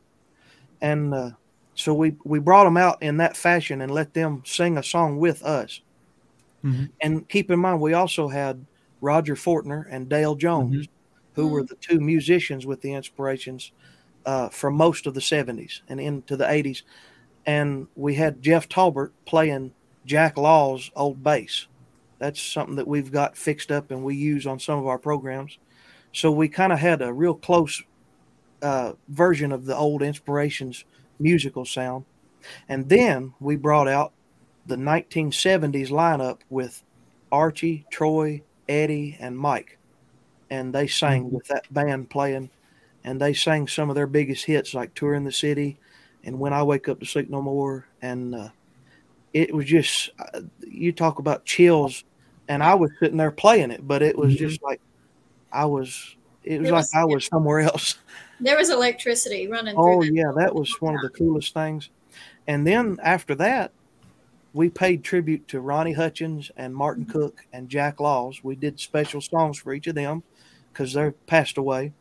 and 0.82 1.14
uh, 1.14 1.32
so 1.76 1.94
we 1.94 2.16
we 2.24 2.40
brought 2.40 2.64
them 2.64 2.78
out 2.78 3.02
in 3.02 3.18
that 3.18 3.38
fashion 3.38 3.82
and 3.82 3.92
let 3.92 4.14
them 4.14 4.42
sing 4.46 4.78
a 4.78 4.84
song 4.84 5.18
with 5.18 5.44
us. 5.44 5.82
Mhm. 6.64 6.90
And 7.02 7.30
keep 7.30 7.50
in 7.52 7.60
mind, 7.60 7.80
we 7.80 7.94
also 7.94 8.28
had 8.28 8.66
Roger 9.02 9.36
Fortner 9.36 9.86
and 9.90 10.10
Dale 10.10 10.36
Jones, 10.36 10.88
who 11.40 11.48
were 11.50 11.64
Mhm. 11.64 11.70
the 11.70 11.76
two 11.76 12.00
musicians 12.00 12.66
with 12.66 12.82
the 12.82 12.94
Inspirations 12.94 13.72
uh, 14.26 14.50
for 14.50 14.70
most 14.70 15.08
of 15.08 15.14
the 15.14 15.22
70s 15.22 15.82
and 15.88 16.00
into 16.00 16.36
the 16.38 16.50
80s. 16.50 16.84
And 17.46 17.88
we 17.96 18.16
had 18.16 18.42
Jeff 18.42 18.68
Talbert 18.70 19.14
playing 19.26 19.74
Jack 20.06 20.38
Law's 20.38 20.92
old 20.96 21.24
bass. 21.24 21.68
That's 22.20 22.42
something 22.42 22.76
that 22.76 22.88
we've 22.88 23.12
got 23.12 23.38
fixed 23.38 23.72
up 23.72 23.92
and 23.92 24.04
we 24.04 24.16
use 24.16 24.46
on 24.46 24.60
some 24.60 24.78
of 24.78 24.88
our 24.88 25.00
programs. 25.00 25.58
So 26.14 26.32
we 26.32 26.50
kind 26.50 26.74
of 26.74 26.80
had 26.80 27.02
a 27.02 27.14
real 27.14 27.34
close 27.36 27.82
uh, 28.62 28.94
version 29.08 29.52
of 29.54 29.66
the 29.66 29.76
old 29.76 30.02
Inspirations 30.02 30.84
musical 31.20 31.66
sound. 31.66 32.06
And 32.68 32.90
then 32.90 33.34
we 33.40 33.56
brought 33.56 33.88
out 33.88 34.14
the 34.68 34.78
1970s 34.78 35.90
lineup 35.92 36.42
with 36.50 36.84
Archie, 37.32 37.86
Troy, 37.90 38.44
Eddie, 38.68 39.18
and 39.20 39.38
Mike. 39.40 39.79
And 40.50 40.74
they 40.74 40.88
sang 40.88 41.26
Mhm. 41.26 41.32
with 41.32 41.48
that 41.48 41.72
band 41.74 42.10
playing, 42.10 42.50
and 43.04 43.22
they 43.22 43.34
sang 43.34 43.68
some 43.68 43.90
of 43.90 43.96
their 43.96 44.08
biggest 44.08 44.46
hits 44.46 44.74
like 44.74 44.94
Touring 44.94 45.24
the 45.24 45.32
City 45.32 45.78
and 46.24 46.40
When 46.40 46.54
I 46.54 46.64
Wake 46.64 46.90
Up 46.90 47.00
to 47.00 47.06
Sleep 47.06 47.30
No 47.30 47.42
More. 47.42 47.86
And 48.02 48.34
uh, 48.36 48.50
it 49.34 49.54
was 49.54 49.66
just, 49.66 50.10
uh, 50.20 50.42
you 50.68 50.92
talk 50.92 51.20
about 51.20 51.46
chills, 51.46 52.04
and 52.48 52.64
I 52.64 52.74
was 52.74 52.92
sitting 53.00 53.18
there 53.18 53.32
playing 53.32 53.72
it, 53.72 53.88
but 53.88 54.02
it 54.02 54.18
was 54.18 54.34
Mhm. 54.34 54.40
just 54.40 54.64
like 54.64 54.82
I 55.52 55.66
was, 55.66 56.16
it 56.44 56.60
was 56.60 56.70
It 56.70 56.74
like 56.74 56.86
I 56.96 57.06
was 57.06 57.26
somewhere 57.26 57.60
else. 57.60 57.96
There 58.42 58.58
was 58.58 58.70
electricity 58.70 59.48
running 59.50 59.76
Oh 59.78 60.02
through. 60.02 60.14
yeah, 60.14 60.32
that 60.38 60.56
was 60.56 60.74
one 60.80 60.96
of 60.96 61.02
the 61.02 61.10
coolest 61.10 61.54
things. 61.54 61.90
And 62.48 62.66
then 62.66 62.98
after 63.04 63.36
that, 63.36 63.72
we 64.54 64.70
paid 64.70 65.04
tribute 65.04 65.48
to 65.50 65.60
Ronnie 65.60 65.92
Hutchins 65.92 66.50
and 66.56 66.74
Martin 66.74 67.06
Cook 67.06 67.46
and 67.52 67.68
Jack 67.68 68.00
Laws. 68.00 68.42
We 68.44 68.56
did 68.56 68.80
special 68.80 69.20
songs 69.20 69.60
for 69.60 69.74
each 69.74 69.88
of 69.88 69.96
them 69.96 70.24
because 70.80 70.94
they're 70.94 71.12
passed 71.12 71.58
away. 71.58 71.92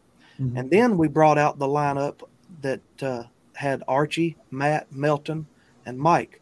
Mhm. 0.41 0.57
And 0.57 0.70
then 0.70 0.97
we 0.97 1.09
brought 1.09 1.37
out 1.37 1.59
the 1.59 1.66
lineup 1.66 2.22
that 2.62 2.81
uh, 3.03 3.24
had 3.55 3.83
Archie, 3.89 4.37
Matt, 4.53 4.93
Melton, 4.93 5.47
and 5.85 5.99
Mike, 5.99 6.41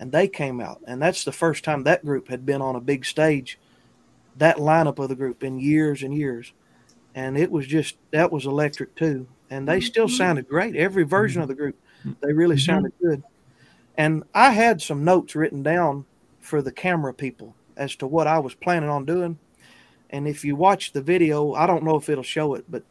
and 0.00 0.10
they 0.10 0.26
came 0.26 0.62
out. 0.62 0.80
And 0.86 1.02
that's 1.02 1.24
the 1.24 1.32
first 1.32 1.62
time 1.62 1.82
that 1.84 2.02
group 2.02 2.28
had 2.28 2.46
been 2.46 2.62
on 2.62 2.74
a 2.74 2.80
big 2.80 3.04
stage. 3.04 3.58
That 4.38 4.56
lineup 4.56 4.98
of 4.98 5.10
the 5.10 5.14
group 5.14 5.44
in 5.44 5.60
years 5.60 6.02
and 6.02 6.14
years, 6.14 6.54
and 7.14 7.36
it 7.36 7.50
was 7.50 7.66
just 7.66 7.96
that 8.12 8.32
was 8.32 8.46
electric 8.46 8.94
too. 8.94 9.26
And 9.50 9.68
they 9.68 9.80
still 9.80 10.08
Mhm. 10.08 10.16
sounded 10.16 10.48
great. 10.48 10.74
Every 10.76 11.04
version 11.04 11.42
of 11.42 11.48
the 11.48 11.54
group, 11.54 11.76
they 12.22 12.32
really 12.32 12.56
Mhm. 12.56 12.64
sounded 12.64 12.92
good. 12.98 13.22
And 13.98 14.24
I 14.34 14.52
had 14.52 14.80
some 14.80 15.04
notes 15.04 15.36
written 15.36 15.62
down 15.62 16.06
for 16.40 16.62
the 16.62 16.72
camera 16.72 17.12
people 17.12 17.54
as 17.76 17.94
to 17.96 18.06
what 18.06 18.26
I 18.26 18.38
was 18.38 18.54
planning 18.54 18.88
on 18.88 19.04
doing. 19.04 19.38
And 20.14 20.28
if 20.28 20.44
you 20.44 20.54
watch 20.54 20.92
the 20.92 21.02
video, 21.02 21.54
I 21.54 21.66
don't 21.66 21.82
know 21.82 21.96
if 21.96 22.08
it'll 22.08 22.22
show 22.22 22.54
it, 22.54 22.64
but 22.68 22.84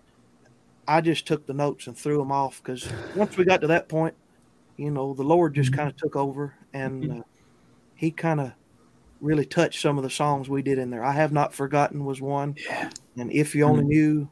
I 0.86 1.00
just 1.00 1.26
took 1.26 1.48
the 1.48 1.54
notes 1.54 1.88
and 1.88 1.98
threw 1.98 2.18
them 2.18 2.34
off 2.34 2.62
because 2.62 2.86
once 3.16 3.38
we 3.38 3.46
got 3.46 3.62
to 3.62 3.68
that 3.68 3.88
point, 3.88 4.14
you 4.76 4.92
know, 4.92 5.14
the 5.14 5.24
Lord 5.24 5.56
just 5.56 5.72
Mhm. 5.72 5.76
kind 5.76 5.90
of 5.90 5.96
took 5.96 6.18
over 6.18 6.54
and 6.74 7.12
uh, 7.12 7.24
He 7.96 8.12
kind 8.12 8.42
of 8.42 8.52
really 9.22 9.46
touched 9.46 9.80
some 9.82 9.98
of 9.98 10.04
the 10.04 10.10
songs 10.10 10.50
we 10.50 10.62
did 10.62 10.78
in 10.78 10.90
there. 10.90 11.02
I 11.02 11.14
Have 11.14 11.32
Not 11.32 11.54
Forgotten 11.54 12.04
was 12.04 12.20
one, 12.20 12.58
Yeah. 12.58 12.90
and 13.16 13.32
If 13.32 13.56
You 13.56 13.64
Only 13.64 13.86
Knew. 13.86 14.30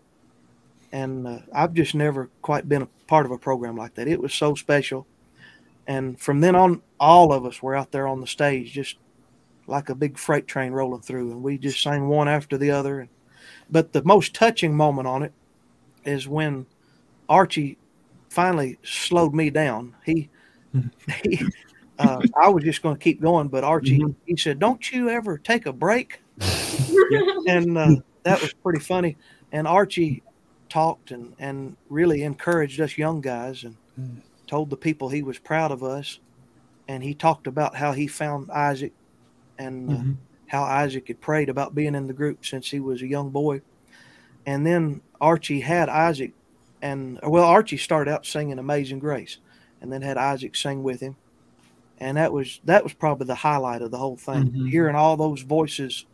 And 0.91 1.25
uh, 1.25 1.39
I've 1.53 1.73
just 1.73 1.95
never 1.95 2.29
quite 2.41 2.67
been 2.67 2.81
a 2.81 2.89
part 3.07 3.25
of 3.25 3.31
a 3.31 3.37
program 3.37 3.77
like 3.77 3.93
that. 3.95 4.09
It 4.09 4.19
was 4.19 4.33
so 4.33 4.53
special. 4.55 5.07
And 5.87 6.19
from 6.19 6.41
then 6.41 6.57
on, 6.57 6.81
all 6.99 7.31
of 7.31 7.45
us 7.45 7.63
were 7.63 7.73
out 7.73 7.91
there 7.91 8.07
on 8.07 8.19
the 8.19 8.27
stage, 8.27 8.73
just 8.73 8.97
like 9.72 9.89
a 9.89 9.95
big 9.95 10.17
freight 10.19 10.47
train 10.47 10.72
rolling 10.74 11.01
through, 11.01 11.32
and 11.32 11.41
we 11.41 11.57
just 11.57 11.82
sang 11.82 12.07
one 12.07 12.28
after 12.28 12.57
the 12.57 12.69
other. 12.72 13.07
But 13.72 13.93
the 13.93 14.03
most 14.03 14.36
touching 14.36 14.76
moment 14.76 15.07
on 15.07 15.24
it 15.24 15.34
is 16.03 16.28
when 16.28 16.67
Archie 17.30 17.78
finally 18.30 18.78
slowed 18.84 19.34
me 19.34 19.49
down. 19.49 19.95
He, 20.05 20.30
he 21.24 21.43
uh, 21.97 22.22
I 22.39 22.49
was 22.49 22.63
just 22.63 22.82
going 22.82 22.95
to 22.97 23.03
keep 23.03 23.22
going, 23.22 23.47
but 23.47 23.63
Archie, 23.63 23.99
Mhm. 23.99 24.15
he 24.26 24.36
said, 24.36 24.59
"Don't 24.59 24.91
you 24.91 25.09
ever 25.09 25.38
take 25.38 25.65
a 25.65 25.74
break?" 25.74 26.19
and 27.47 27.78
uh, 27.78 27.95
that 28.24 28.41
was 28.41 28.53
pretty 28.63 28.80
funny. 28.80 29.17
And 29.51 29.67
Archie 29.67 30.22
talked 30.69 31.11
and 31.11 31.34
and 31.39 31.78
really 31.89 32.24
encouraged 32.24 32.80
us 32.82 32.97
young 32.97 33.22
guys 33.22 33.63
and 33.63 33.76
Mm. 33.99 34.22
told 34.47 34.69
the 34.69 34.78
people 34.78 35.09
he 35.09 35.22
was 35.24 35.38
proud 35.38 35.72
of 35.72 35.84
us. 35.84 36.19
And 36.88 37.03
he 37.03 37.13
talked 37.13 37.47
about 37.47 37.76
how 37.76 37.91
he 37.91 38.07
found 38.07 38.49
Isaac 38.51 38.93
and 39.62 39.89
uh, 39.89 39.93
Mhm. 39.93 40.16
how 40.47 40.64
Isaac 40.64 41.07
had 41.07 41.22
prayed 41.22 41.49
about 41.49 41.76
being 41.76 41.95
in 41.95 42.07
the 42.07 42.14
group 42.14 42.45
since 42.45 42.72
he 42.72 42.80
was 42.80 43.01
a 43.01 43.07
young 43.07 43.30
boy. 43.30 43.62
And 44.45 44.66
then 44.66 45.01
Archie 45.20 45.62
had 45.62 45.88
Isaac, 45.89 46.34
and 46.82 47.20
well, 47.24 47.45
Archie 47.45 47.78
started 47.78 48.12
out 48.12 48.26
singing 48.26 48.59
"Amazing 48.59 48.99
Grace," 48.99 49.38
and 49.82 49.91
then 49.91 50.01
had 50.01 50.18
Isaac 50.18 50.55
sing 50.55 50.82
with 50.84 50.99
him, 50.99 51.16
and 51.99 52.18
that 52.18 52.34
was 52.34 52.59
that 52.66 52.84
was 52.84 52.93
probably 52.93 53.28
the 53.28 53.36
highlight 53.36 53.82
of 53.82 53.91
the 53.91 53.97
whole 53.99 54.18
thing. 54.18 54.51
Mhm. 54.51 54.70
Hearing 54.70 54.95
all 54.95 55.16
those 55.16 55.41
voices 55.43 56.05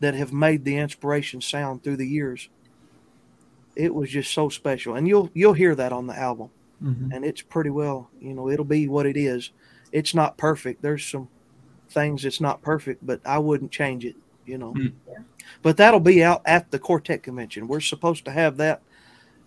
that 0.00 0.14
have 0.14 0.32
made 0.32 0.64
the 0.64 0.76
inspiration 0.76 1.40
sound 1.40 1.82
through 1.82 1.96
the 1.96 2.08
years, 2.08 2.48
it 3.76 3.94
was 3.94 4.10
just 4.10 4.32
so 4.32 4.48
special. 4.48 4.94
And 4.94 5.08
you'll 5.08 5.30
you'll 5.34 5.52
hear 5.54 5.74
that 5.74 5.92
on 5.92 6.06
the 6.06 6.18
album 6.18 6.50
Mhm. 6.82 7.12
and 7.14 7.24
it's 7.24 7.42
pretty 7.42 7.70
well, 7.70 8.10
you 8.20 8.34
know, 8.34 8.48
it'll 8.48 8.64
be 8.64 8.88
what 8.88 9.06
it 9.06 9.16
is. 9.16 9.50
It's 9.92 10.14
not 10.14 10.36
perfect. 10.36 10.82
There's 10.82 11.04
some 11.04 11.28
things 11.92 12.22
that's 12.22 12.40
not 12.40 12.62
perfect, 12.62 13.04
but 13.06 13.20
I 13.24 13.38
wouldn't 13.38 13.70
change 13.70 14.04
it, 14.04 14.16
you 14.46 14.58
know. 14.58 14.74
Mm. 14.74 14.92
But 15.62 15.76
that'll 15.76 16.00
be 16.00 16.22
out 16.22 16.42
at 16.44 16.70
the 16.70 16.78
Quartet 16.78 17.22
Convention. 17.22 17.68
We're 17.68 17.80
supposed 17.80 18.24
to 18.24 18.30
have 18.30 18.56
that, 18.56 18.82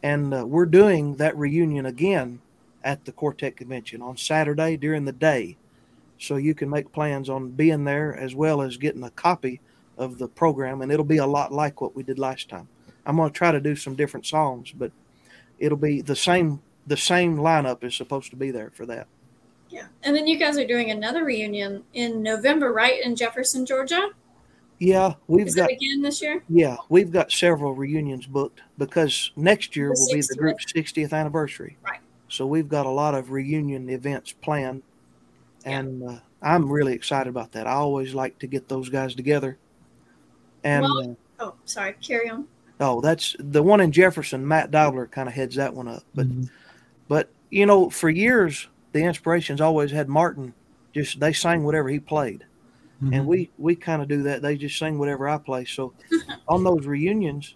and 0.03 0.33
uh, 0.33 0.45
we're 0.45 0.65
doing 0.65 1.15
that 1.15 1.37
reunion 1.37 1.85
again 1.85 2.41
at 2.83 3.05
the 3.05 3.11
Quartet 3.11 3.57
Convention 3.57 4.01
on 4.01 4.17
Saturday 4.17 4.77
during 4.77 5.05
the 5.05 5.11
day. 5.11 5.57
So 6.17 6.37
you 6.37 6.53
can 6.53 6.69
make 6.69 6.93
plans 6.93 7.29
on 7.29 7.51
being 7.51 7.83
there 7.83 8.15
as 8.15 8.35
well 8.35 8.61
as 8.61 8.77
getting 8.77 9.03
a 9.03 9.09
copy 9.09 9.59
of 9.97 10.17
the 10.17 10.27
program, 10.27 10.81
and 10.81 10.91
it'll 10.91 11.05
be 11.05 11.17
a 11.17 11.25
lot 11.25 11.51
like 11.51 11.81
what 11.81 11.95
we 11.95 12.03
did 12.03 12.19
last 12.19 12.49
time. 12.49 12.67
I'm 13.05 13.17
going 13.17 13.29
to 13.29 13.37
try 13.37 13.51
to 13.51 13.59
do 13.59 13.75
some 13.75 13.95
different 13.95 14.25
songs, 14.25 14.71
but 14.71 14.91
it'll 15.59 15.77
be 15.77 16.01
the 16.01 16.15
same 16.15 16.61
the 16.87 16.97
same 16.97 17.37
lineup 17.37 17.83
is 17.83 17.95
supposed 17.95 18.29
to 18.29 18.35
be 18.35 18.51
there 18.51 18.71
for 18.75 18.85
that. 18.85 19.07
Yeah. 19.69 19.87
And 20.03 20.15
then 20.15 20.27
you 20.27 20.37
guys 20.37 20.57
are 20.57 20.65
doing 20.67 20.91
another 20.91 21.25
reunion 21.25 21.83
in 21.93 22.21
November, 22.23 22.71
right? 22.71 23.03
In 23.03 23.15
Jefferson, 23.15 23.65
Georgia? 23.65 24.09
Yeah, 24.79 25.13
we've 25.27 25.47
Is 25.47 25.55
got 25.55 25.71
it 25.71 25.75
again 25.77 26.01
this 26.01 26.21
year? 26.21 26.43
yeah, 26.49 26.75
we've 26.89 27.11
got 27.11 27.31
several 27.31 27.73
reunions 27.73 28.25
booked 28.27 28.61
because 28.77 29.31
next 29.37 29.75
year 29.75 29.87
The 29.89 29.99
will 29.99 30.13
be 30.15 30.21
the 30.21 30.35
group's 30.35 30.65
60th 30.73 31.13
anniversary. 31.13 31.77
Right. 31.83 31.99
So 32.27 32.45
we've 32.45 32.67
got 32.67 32.85
a 32.85 32.89
lot 32.89 33.15
of 33.15 33.31
reunion 33.31 33.89
events 33.89 34.33
planned, 34.33 34.83
Yeah. 35.65 35.79
and 35.79 36.03
uh, 36.03 36.19
I'm 36.41 36.69
really 36.69 36.93
excited 36.93 37.29
about 37.29 37.53
that. 37.53 37.67
I 37.67 37.71
always 37.73 38.13
like 38.13 38.37
to 38.39 38.47
get 38.47 38.67
those 38.67 38.89
guys 38.89 39.15
together, 39.15 39.57
and 40.63 40.83
Well, 40.83 41.09
uh, 41.11 41.13
Oh, 41.37 41.53
sorry. 41.65 41.95
Carry 42.01 42.29
on. 42.29 42.45
Oh, 42.79 42.99
that's 43.01 43.35
the 43.39 43.61
one 43.63 43.79
in 43.81 43.91
Jefferson. 43.91 44.45
Matt 44.47 44.71
Dibler 44.71 45.09
kind 45.09 45.27
of 45.29 45.35
heads 45.35 45.55
that 45.55 45.73
one 45.73 45.87
up. 45.87 46.03
But 46.13 46.27
Mhm. 46.27 46.49
but 47.07 47.29
you 47.49 47.65
know, 47.65 47.89
for 47.89 48.09
years 48.09 48.67
the 48.95 49.03
inspirations 49.03 49.59
always 49.59 49.91
had 49.91 50.07
Martin. 50.07 50.53
Just 50.93 51.19
they 51.19 51.33
sang 51.33 51.63
whatever 51.65 51.89
he 51.89 51.99
played, 51.99 52.45
Mm-hmm. 53.03 53.13
and 53.13 53.27
we 53.27 53.51
we 53.57 53.75
kind 53.75 54.01
of 54.01 54.07
do 54.07 54.23
that. 54.23 54.41
They 54.41 54.55
just 54.55 54.79
sing 54.79 54.97
whatever 54.97 55.27
I 55.27 55.37
play. 55.37 55.65
So 55.65 55.91
on 56.47 56.63
those 56.63 56.85
reunions, 56.85 57.55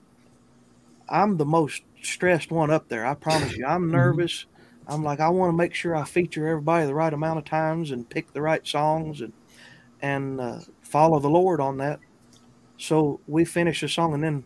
I'm 1.07 1.37
the 1.37 1.45
most 1.45 1.81
stressed 2.01 2.51
one 2.51 2.69
up 2.69 2.89
there. 2.89 3.05
I 3.05 3.13
promise 3.13 3.55
you. 3.55 3.65
I'm 3.65 3.89
nervous. 3.89 4.47
I'm 4.85 5.01
like 5.01 5.21
I 5.21 5.29
want 5.29 5.53
to 5.53 5.57
make 5.57 5.73
sure 5.73 5.95
I 5.95 6.03
feature 6.03 6.45
everybody 6.45 6.85
the 6.87 6.93
right 6.93 7.13
amount 7.13 7.39
of 7.39 7.45
times 7.45 7.91
and 7.91 8.09
pick 8.09 8.33
the 8.33 8.41
right 8.41 8.67
songs 8.67 9.21
and 9.21 9.31
and 10.01 10.41
uh, 10.41 10.59
follow 10.81 11.19
the 11.19 11.29
Lord 11.29 11.61
on 11.61 11.77
that. 11.77 12.01
So 12.77 13.21
we 13.27 13.45
finish 13.45 13.79
the 13.79 13.87
song 13.87 14.13
and 14.13 14.21
then 14.21 14.43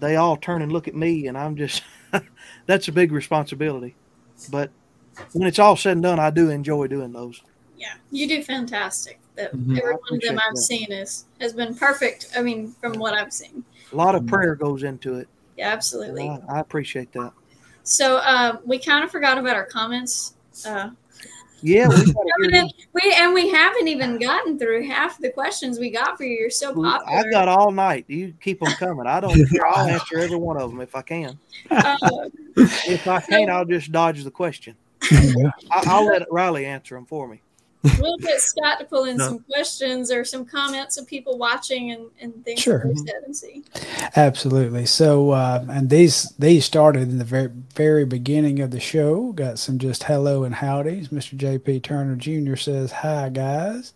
they 0.00 0.14
all 0.14 0.36
turn 0.36 0.62
and 0.62 0.70
look 0.70 0.86
at 0.86 0.94
me 0.94 1.26
and 1.26 1.36
I'm 1.36 1.56
just 1.56 1.82
that's 2.66 2.86
a 2.86 2.92
big 2.92 3.10
responsibility. 3.10 3.96
But 4.52 4.70
when 5.32 5.46
it's 5.48 5.58
all 5.58 5.76
said 5.76 5.92
and 5.92 6.02
done, 6.02 6.18
I 6.18 6.30
do 6.30 6.50
enjoy 6.50 6.86
doing 6.86 7.12
those. 7.12 7.42
Yeah, 7.76 7.94
you 8.10 8.28
do 8.28 8.42
fantastic. 8.42 9.18
That 9.34 9.52
Mhm. 9.54 9.78
every 9.78 9.92
one 9.94 10.00
of 10.12 10.20
them 10.20 10.38
I've 10.38 10.54
that. 10.54 10.60
seen 10.60 10.92
is 10.92 11.24
has 11.40 11.52
been 11.52 11.74
perfect. 11.74 12.28
I 12.36 12.42
mean, 12.42 12.74
from 12.80 12.94
what 12.98 13.14
I've 13.14 13.32
seen. 13.32 13.64
A 13.92 13.96
lot 13.96 14.14
of 14.14 14.26
prayer 14.26 14.54
goes 14.54 14.82
into 14.82 15.14
it. 15.16 15.28
Yeah, 15.56 15.68
absolutely. 15.72 16.28
I, 16.28 16.38
I 16.56 16.60
appreciate 16.60 17.12
that. 17.12 17.32
So 17.82 18.16
uh, 18.18 18.58
we 18.64 18.78
kind 18.78 19.04
of 19.04 19.10
forgot 19.10 19.38
about 19.38 19.56
our 19.56 19.64
comments. 19.66 20.34
Uh, 20.66 20.90
Yeah, 21.62 21.88
we 21.88 21.94
gotta 21.96 22.30
hear 22.40 22.50
them. 22.50 22.68
we 22.92 23.14
and 23.18 23.32
we 23.34 23.48
haven't 23.50 23.88
even 23.88 24.18
gotten 24.18 24.58
through 24.58 24.86
half 24.88 25.18
the 25.18 25.30
questions 25.30 25.78
we 25.78 25.90
got 25.90 26.16
for 26.16 26.24
you. 26.24 26.38
You're 26.38 26.50
so 26.50 26.74
popular. 26.74 27.18
I've 27.18 27.30
got 27.30 27.48
all 27.48 27.70
night. 27.72 28.04
You 28.08 28.34
keep 28.40 28.60
them 28.60 28.72
coming. 28.74 29.06
I 29.06 29.20
don't 29.20 29.34
care. 29.50 29.66
I'll 29.66 29.86
answer 29.88 30.18
every 30.18 30.36
one 30.36 30.56
of 30.60 30.70
them 30.70 30.80
if 30.80 30.94
I 30.94 31.02
can. 31.02 31.38
uh, 31.70 31.96
If 32.56 33.06
I 33.08 33.20
can't, 33.20 33.50
I'll 33.50 33.64
just 33.64 33.90
dodge 33.90 34.22
the 34.24 34.30
question. 34.30 34.76
Yeah. 35.10 35.50
I, 35.70 35.82
I'll 35.86 36.06
let 36.06 36.30
Riley 36.30 36.66
answer 36.66 36.94
them 36.94 37.06
for 37.06 37.26
me. 37.28 37.40
we'll 37.98 38.16
get 38.18 38.40
Scott 38.40 38.78
to 38.78 38.84
pull 38.84 39.04
in 39.06 39.16
No. 39.16 39.26
some 39.26 39.38
questions 39.40 40.12
or 40.12 40.24
some 40.24 40.44
comments 40.44 40.96
of 40.98 41.06
people 41.08 41.36
watching 41.36 41.90
and, 41.90 42.06
and 42.20 42.44
things 42.44 42.60
Sure. 42.60 42.78
that 42.78 42.88
they 42.88 42.94
said 42.94 43.22
and 43.24 43.36
see. 43.36 43.64
Absolutely. 44.14 44.86
So, 44.86 45.30
uh, 45.32 45.64
and 45.68 45.90
these 45.90 46.28
these 46.38 46.64
started 46.64 47.02
in 47.08 47.18
the 47.18 47.24
very 47.24 47.50
very 47.74 48.04
beginning 48.04 48.60
of 48.60 48.70
the 48.70 48.78
show. 48.78 49.32
Got 49.32 49.58
some 49.58 49.78
just 49.78 50.04
hello 50.04 50.44
and 50.44 50.54
howdies. 50.54 51.08
Mr. 51.08 51.36
J.P. 51.36 51.80
Turner 51.80 52.14
Jr. 52.14 52.54
says 52.54 52.92
hi 52.92 53.28
guys, 53.30 53.94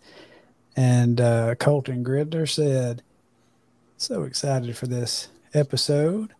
and 0.75 1.21
uh, 1.21 1.55
Colton 1.55 2.03
Gridler 2.03 2.49
said, 2.49 3.03
"So 3.95 4.23
excited 4.23 4.75
for 4.75 4.87
this 4.87 5.29
episode." 5.53 6.33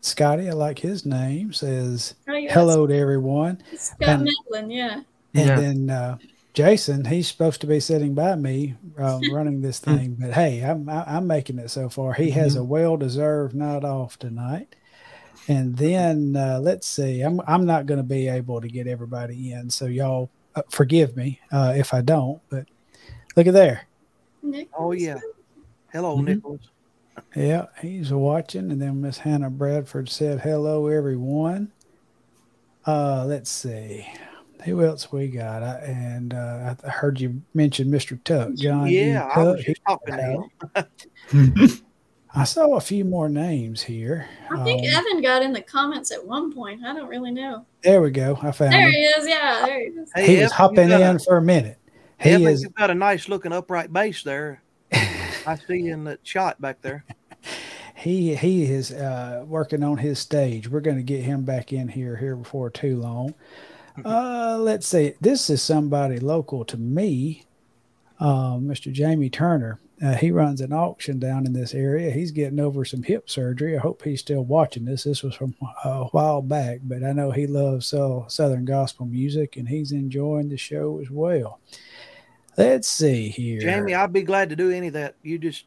Scotty, 0.00 0.48
I 0.48 0.52
like 0.52 0.78
his 0.78 1.04
name, 1.04 1.52
says 1.52 2.14
Oh, 2.28 2.34
yeah, 2.34 2.52
hello 2.52 2.86
to 2.86 2.96
everyone. 2.96 3.62
Scott 3.76 4.08
And- 4.08 4.28
Medlin, 4.50 4.70
yeah. 4.70 4.94
And 5.34 5.46
Yeah. 5.48 5.60
then 5.60 5.90
uh, 5.90 6.16
Jason, 6.54 7.04
he's 7.04 7.28
supposed 7.28 7.60
to 7.60 7.66
be 7.66 7.80
sitting 7.80 8.14
by 8.14 8.34
me 8.34 8.74
uh, 8.98 9.20
running 9.32 9.60
this 9.60 9.78
thing, 9.78 10.16
but 10.18 10.32
hey, 10.32 10.60
I'm 10.62 10.88
I- 10.88 11.04
I'm 11.16 11.26
making 11.26 11.58
it 11.58 11.70
so 11.70 11.88
far. 11.88 12.14
He 12.14 12.30
has 12.30 12.56
a 12.56 12.64
well-deserved 12.64 13.54
night 13.54 13.84
off 13.84 14.18
tonight. 14.18 14.74
And 15.48 15.76
then 15.76 16.34
uh, 16.36 16.58
let's 16.60 16.86
see, 16.86 17.20
I'm 17.22 17.40
I'm 17.46 17.66
not 17.66 17.86
going 17.86 17.98
to 17.98 18.04
be 18.06 18.28
able 18.28 18.60
to 18.60 18.68
get 18.68 18.86
everybody 18.86 19.52
in, 19.52 19.70
so 19.70 19.86
y'all 19.86 20.30
uh, 20.54 20.62
forgive 20.70 21.16
me 21.16 21.40
uh, 21.52 21.74
if 21.76 21.92
I 21.94 22.00
don't. 22.02 22.40
But 22.50 22.66
look 23.36 23.46
at 23.46 23.54
there, 23.54 23.86
Nick 24.42 24.68
Oh 24.76 24.92
yeah. 24.92 25.18
Hello, 25.92 26.16
Mhm. 26.18 26.24
Nicholas. 26.24 26.60
Yeah, 27.36 27.66
he's 27.80 28.12
watching. 28.12 28.70
And 28.70 28.80
then 28.80 29.00
Miss 29.00 29.18
Hannah 29.18 29.50
Bradford 29.50 30.08
said, 30.08 30.40
"Hello, 30.40 30.86
everyone." 30.88 31.72
Uh, 32.86 33.24
let's 33.26 33.50
see. 33.50 34.06
Who 34.64 34.84
else 34.84 35.10
we 35.12 35.28
got? 35.28 35.62
I, 35.62 35.76
and 35.80 36.34
uh, 36.34 36.74
I 36.84 36.88
heard 36.88 37.20
you 37.20 37.40
mention 37.54 37.88
Mr. 37.90 38.22
Tuck, 38.24 38.54
John. 38.54 38.88
E. 38.88 39.06
Yeah, 39.10 39.30
I 39.34 39.42
was 39.42 39.64
just 39.64 39.80
talking 39.86 40.16
to 40.16 40.44
him. 41.34 41.70
I 42.34 42.44
saw 42.44 42.76
a 42.76 42.80
few 42.80 43.04
more 43.04 43.28
names 43.28 43.82
here. 43.82 44.28
I 44.50 44.62
think 44.62 44.82
Um, 44.82 44.94
Evan 44.94 45.22
got 45.22 45.42
in 45.42 45.52
the 45.52 45.62
comments 45.62 46.12
at 46.12 46.24
one 46.24 46.52
point. 46.52 46.84
I 46.84 46.94
don't 46.94 47.08
really 47.08 47.32
know. 47.32 47.64
there 47.82 48.00
we 48.02 48.10
go. 48.10 48.38
I 48.40 48.52
found 48.52 48.72
There 48.72 48.82
him. 48.82 48.92
he 48.92 48.98
is. 49.04 49.26
Yeah, 49.28 49.62
there 49.66 49.80
he 49.80 49.86
is. 49.86 50.10
Hey, 50.14 50.26
he 50.26 50.32
Evan, 50.34 50.42
was 50.44 50.52
hopping 50.52 50.90
in 50.90 50.92
A, 50.92 51.18
for 51.18 51.38
a 51.38 51.42
minute. 51.42 51.78
He 52.20 52.30
Evan, 52.30 52.46
is 52.48 52.62
you've 52.62 52.74
got 52.74 52.90
a 52.90 52.94
nice 52.94 53.28
looking 53.28 53.52
upright 53.52 53.92
bass 53.92 54.22
there. 54.22 54.62
I 55.46 55.56
see 55.56 55.88
in 55.88 56.04
that 56.04 56.20
shot 56.22 56.60
back 56.60 56.82
there. 56.82 57.04
he 57.94 58.34
he 58.34 58.64
is 58.64 58.92
uh, 58.92 59.44
working 59.46 59.82
on 59.82 59.98
his 59.98 60.18
stage. 60.18 60.68
We're 60.68 60.80
going 60.80 60.96
to 60.96 61.02
get 61.02 61.22
him 61.22 61.44
back 61.44 61.72
in 61.72 61.88
here 61.88 62.16
here 62.16 62.36
before 62.36 62.70
too 62.70 62.96
long. 62.96 63.34
Uh, 64.04 64.56
let's 64.60 64.86
see. 64.86 65.14
This 65.20 65.50
is 65.50 65.62
somebody 65.62 66.18
local 66.18 66.64
to 66.66 66.76
me, 66.76 67.44
uh, 68.18 68.54
Mr. 68.54 68.92
Jamie 68.92 69.30
Turner. 69.30 69.78
Uh, 70.02 70.14
he 70.14 70.30
runs 70.30 70.62
an 70.62 70.72
auction 70.72 71.18
down 71.18 71.44
in 71.44 71.52
this 71.52 71.74
area. 71.74 72.10
He's 72.10 72.30
getting 72.30 72.58
over 72.58 72.86
some 72.86 73.02
hip 73.02 73.28
surgery. 73.28 73.76
I 73.76 73.80
hope 73.80 74.02
he's 74.02 74.20
still 74.20 74.42
watching 74.42 74.86
this. 74.86 75.04
This 75.04 75.22
was 75.22 75.34
from 75.34 75.54
a 75.84 76.04
while 76.04 76.40
back, 76.40 76.80
but 76.84 77.04
I 77.04 77.12
know 77.12 77.30
he 77.32 77.46
loves 77.46 77.92
uh, 77.92 78.26
Southern 78.28 78.64
gospel 78.64 79.04
music 79.04 79.56
and 79.58 79.68
he's 79.68 79.92
enjoying 79.92 80.48
the 80.48 80.56
show 80.56 81.00
as 81.00 81.10
well. 81.10 81.60
Let's 82.60 82.88
see 82.88 83.28
here. 83.28 83.60
Jamie, 83.60 83.94
I'd 83.94 84.12
be 84.12 84.22
glad 84.22 84.50
to 84.50 84.56
do 84.56 84.70
any 84.70 84.88
of 84.88 84.92
that. 84.94 85.14
You 85.22 85.38
just 85.38 85.64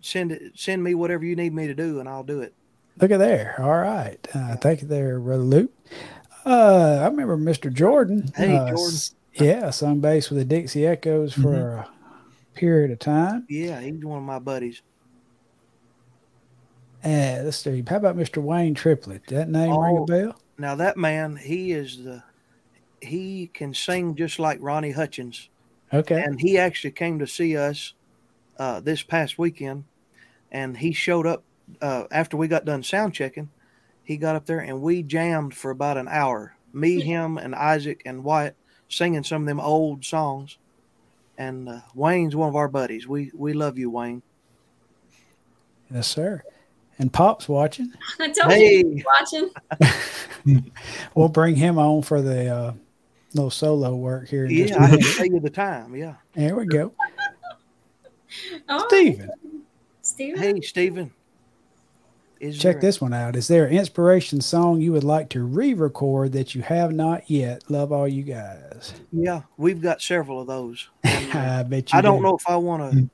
send 0.00 0.32
it, 0.32 0.52
send 0.54 0.82
me 0.82 0.94
whatever 0.94 1.24
you 1.24 1.36
need 1.36 1.52
me 1.54 1.66
to 1.66 1.74
do, 1.74 2.00
and 2.00 2.08
I'll 2.08 2.22
do 2.24 2.40
it. 2.40 2.54
Look 3.00 3.10
at 3.10 3.18
there. 3.18 3.56
All 3.58 3.76
right. 3.78 4.26
Uh, 4.34 4.56
thank 4.56 4.82
you 4.82 4.88
there, 4.88 5.18
Brother 5.18 5.42
Luke. 5.42 5.72
Uh, 6.46 6.98
I 7.02 7.06
remember 7.06 7.36
Mr. 7.36 7.72
Jordan. 7.72 8.30
Hey, 8.36 8.56
uh, 8.56 8.70
Jordan. 8.70 8.98
Yeah, 9.34 9.70
sung 9.70 10.00
bass 10.00 10.30
with 10.30 10.38
the 10.38 10.44
Dixie 10.44 10.86
Echoes 10.86 11.32
for 11.32 11.54
a 11.78 11.88
period 12.54 12.90
of 12.92 13.00
time. 13.00 13.46
Yeah, 13.48 13.80
he's 13.80 14.04
one 14.04 14.18
of 14.18 14.24
my 14.24 14.38
buddies. 14.38 14.82
Uh, 17.04 17.42
let's 17.44 17.58
see. 17.58 17.82
How 17.86 17.96
about 17.96 18.16
Mr. 18.16 18.42
Wayne 18.42 18.74
Triplett? 18.74 19.26
That 19.26 19.48
name 19.50 19.70
ring 19.70 19.96
a 19.96 20.02
Oh. 20.02 20.06
bell? 20.06 20.40
Now 20.56 20.74
that 20.76 20.96
man, 20.96 21.36
he 21.36 21.72
is 21.72 22.04
the 22.04 22.22
he 23.02 23.48
can 23.52 23.74
sing 23.74 24.14
just 24.14 24.38
like 24.38 24.58
Ronnie 24.62 24.92
Hutchins, 24.92 25.48
Okay. 25.94 26.20
and 26.22 26.40
he 26.40 26.58
actually 26.58 26.90
came 26.90 27.18
to 27.20 27.26
see 27.26 27.56
us 27.56 27.94
uh, 28.58 28.80
this 28.80 29.02
past 29.02 29.38
weekend, 29.38 29.84
and 30.52 30.76
he 30.76 30.92
showed 30.92 31.26
up 31.26 31.44
uh, 31.80 32.04
after 32.10 32.36
we 32.36 32.48
got 32.48 32.64
done 32.64 32.82
sound 32.82 33.14
checking. 33.14 33.48
He 34.02 34.16
got 34.18 34.36
up 34.36 34.44
there 34.44 34.60
and 34.60 34.82
we 34.82 35.02
jammed 35.02 35.54
for 35.54 35.70
about 35.70 35.96
an 35.96 36.08
hour. 36.08 36.56
Me, 36.72 37.00
him, 37.00 37.38
and 37.38 37.54
Isaac 37.54 38.02
and 38.04 38.22
Wyatt 38.22 38.54
singing 38.88 39.24
some 39.24 39.42
of 39.42 39.48
them 39.48 39.60
old 39.60 40.04
songs. 40.04 40.58
And 41.38 41.68
uh, 41.68 41.80
Wayne's 41.94 42.36
one 42.36 42.48
of 42.48 42.56
our 42.56 42.68
buddies. 42.68 43.08
We 43.08 43.30
we 43.34 43.52
love 43.54 43.78
you, 43.78 43.90
Wayne. 43.90 44.22
Yes, 45.90 46.06
sir. 46.06 46.42
And 46.98 47.12
Pop's 47.12 47.48
watching. 47.48 47.92
I 48.20 48.30
told 48.30 48.52
Hey. 48.52 48.78
you 48.78 48.90
he's 48.90 49.04
watching. 49.04 49.50
We'll 51.14 51.28
bring 51.30 51.56
him 51.56 51.78
on 51.78 52.02
for 52.02 52.20
the 52.20 52.48
uh, 52.48 52.72
little 53.34 53.50
solo 53.50 53.94
work 53.94 54.28
here. 54.28 54.44
In 54.46 54.50
just 54.56 54.70
Yeah, 54.74 54.76
a 54.80 54.84
I 54.84 54.88
can 54.90 54.98
minute. 54.98 55.14
tell 55.16 55.26
you 55.26 55.40
the 55.40 55.50
time. 55.50 55.94
Yeah. 55.94 56.14
There 56.34 56.56
we 56.56 56.66
go. 56.66 56.92
Oh, 58.68 58.84
Steven, 58.88 59.30
Steven. 60.02 60.40
Hey, 60.42 60.60
Stephen. 60.60 61.12
Is 62.40 62.58
check 62.58 62.74
there- 62.74 62.82
this 62.82 63.00
one 63.00 63.14
out. 63.14 63.36
Is 63.36 63.46
there 63.48 63.66
an 63.66 63.72
inspiration 63.76 64.40
song 64.40 64.80
you 64.80 64.92
would 64.92 65.04
like 65.04 65.28
to 65.30 65.44
re 65.44 65.72
record 65.74 66.32
that 66.32 66.54
you 66.54 66.62
have 66.62 66.92
not 66.92 67.30
yet? 67.30 67.62
Love 67.70 67.92
all 67.92 68.08
you 68.08 68.22
guys. 68.24 68.92
Yeah, 69.12 69.42
we've 69.56 69.80
got 69.80 70.02
several 70.02 70.40
of 70.40 70.46
those. 70.46 70.88
Uh, 71.34 71.38
I 71.60 71.62
bet 71.64 71.92
you 71.92 71.98
I 71.98 72.00
don't 72.00 72.22
know 72.22 72.36
if 72.36 72.48
I 72.48 72.54
want 72.54 72.92
to. 72.92 73.10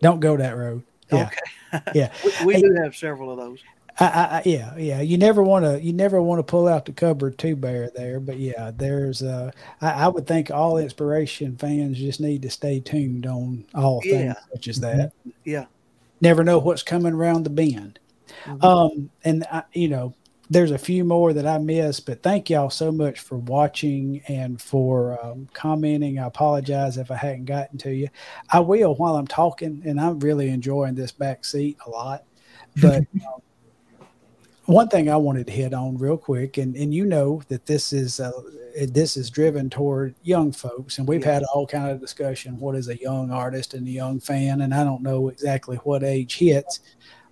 Don't 0.00 0.20
go 0.20 0.36
that 0.36 0.56
road. 0.56 0.84
Yeah. 1.12 1.30
Okay. 1.72 1.82
Yeah. 1.98 2.12
We, 2.40 2.46
we 2.46 2.54
Hey. 2.54 2.60
do 2.62 2.72
have 2.80 2.94
several 2.94 3.28
of 3.32 3.38
those. 3.38 3.58
I, 3.98 4.04
I, 4.06 4.42
yeah, 4.44 4.76
yeah. 4.76 5.00
You 5.00 5.16
never 5.16 5.42
want 5.42 5.64
to, 5.64 5.80
you 5.82 5.92
never 5.92 6.20
want 6.20 6.38
to 6.38 6.42
pull 6.42 6.68
out 6.68 6.84
the 6.84 6.92
cupboard 6.92 7.38
too 7.38 7.56
bare 7.56 7.90
there, 7.94 8.20
but 8.20 8.38
yeah, 8.38 8.70
there's. 8.74 9.22
Uh, 9.22 9.50
I, 9.80 9.90
I 9.90 10.08
would 10.08 10.26
think 10.26 10.50
all 10.50 10.76
inspiration 10.76 11.56
fans 11.56 11.98
just 11.98 12.20
need 12.20 12.42
to 12.42 12.50
stay 12.50 12.80
tuned 12.80 13.26
on 13.26 13.64
all 13.74 14.02
things 14.02 14.36
such 14.52 14.68
as 14.68 14.80
that. 14.80 15.12
Yeah. 15.44 15.66
Never 16.20 16.44
know 16.44 16.58
what's 16.58 16.82
coming 16.82 17.14
around 17.14 17.44
the 17.44 17.50
bend. 17.50 17.98
Mhm. 18.44 18.64
Um, 18.64 19.10
and 19.24 19.44
I, 19.50 19.62
you 19.72 19.88
know, 19.88 20.14
there's 20.48 20.70
a 20.70 20.78
few 20.78 21.04
more 21.04 21.32
that 21.32 21.46
I 21.46 21.58
missed, 21.58 22.06
but 22.06 22.22
thank 22.22 22.50
y'all 22.50 22.70
so 22.70 22.92
much 22.92 23.20
for 23.20 23.38
watching 23.38 24.22
and 24.28 24.60
for 24.60 25.18
um, 25.24 25.48
commenting. 25.52 26.18
I 26.18 26.26
apologize 26.26 26.98
if 26.98 27.10
I 27.10 27.16
hadn't 27.16 27.46
gotten 27.46 27.78
to 27.78 27.92
you. 27.92 28.08
I 28.52 28.60
will 28.60 28.94
while 28.94 29.16
I'm 29.16 29.26
talking, 29.26 29.82
and 29.84 30.00
I'm 30.00 30.20
really 30.20 30.48
enjoying 30.50 30.94
this 30.94 31.12
back 31.12 31.44
seat 31.44 31.78
a 31.86 31.90
lot. 31.90 32.24
But 32.80 32.98
um, 33.26 33.40
one 34.66 34.88
thing 34.88 35.08
I 35.08 35.16
wanted 35.16 35.46
to 35.46 35.52
hit 35.52 35.72
on 35.72 35.96
real 35.96 36.16
quick, 36.16 36.58
and 36.58 36.76
and 36.76 36.92
you 36.92 37.06
know 37.06 37.40
that 37.48 37.66
this 37.66 37.92
is 37.92 38.20
uh, 38.20 38.32
this 38.88 39.16
is 39.16 39.30
driven 39.30 39.70
toward 39.70 40.14
young 40.22 40.52
folks, 40.52 40.98
and 40.98 41.08
we've 41.08 41.24
yeah. 41.24 41.34
had 41.34 41.44
all 41.54 41.66
kind 41.66 41.90
of 41.90 42.00
discussion. 42.00 42.58
What 42.58 42.74
is 42.74 42.88
a 42.88 42.98
young 42.98 43.30
artist 43.30 43.74
and 43.74 43.86
a 43.86 43.90
young 43.90 44.20
fan? 44.20 44.60
And 44.60 44.74
I 44.74 44.84
don't 44.84 45.02
know 45.02 45.28
exactly 45.28 45.76
what 45.78 46.02
age 46.02 46.36
hits. 46.38 46.80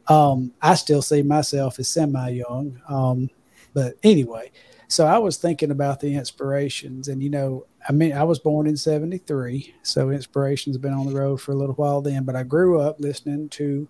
Um, 0.08 0.52
I 0.62 0.74
still 0.74 1.02
see 1.02 1.22
myself 1.22 1.78
as 1.78 1.88
semi 1.88 2.30
young, 2.30 2.80
um, 2.88 3.30
but 3.72 3.94
anyway. 4.02 4.52
So 4.86 5.06
I 5.06 5.18
was 5.18 5.38
thinking 5.38 5.70
about 5.72 5.98
the 5.98 6.14
inspirations, 6.14 7.08
and 7.08 7.22
you 7.22 7.30
know, 7.30 7.66
I 7.88 7.92
mean, 7.92 8.12
I 8.12 8.22
was 8.22 8.38
born 8.38 8.68
in 8.68 8.76
'73, 8.76 9.74
so 9.82 10.10
inspirations 10.10 10.76
have 10.76 10.82
been 10.82 10.92
on 10.92 11.06
the 11.06 11.18
road 11.18 11.40
for 11.40 11.50
a 11.50 11.56
little 11.56 11.74
while 11.74 12.00
then. 12.00 12.24
But 12.24 12.36
I 12.36 12.44
grew 12.44 12.80
up 12.80 13.00
listening 13.00 13.48
to 13.50 13.88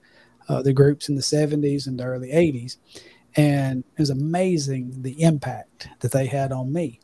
uh, 0.49 0.63
the 0.63 0.73
groups 0.73 1.11
in 1.11 1.15
the 1.15 1.21
'70s 1.21 1.87
and 1.87 1.99
the 1.99 2.05
early 2.05 2.31
'80s 2.31 2.77
and 3.37 3.85
it 3.97 4.01
was 4.01 4.11
amazing 4.11 5.03
the 5.03 5.22
impact 5.22 5.89
that 6.01 6.12
they 6.12 6.26
had 6.26 6.53
on 6.53 6.72
me. 6.72 7.01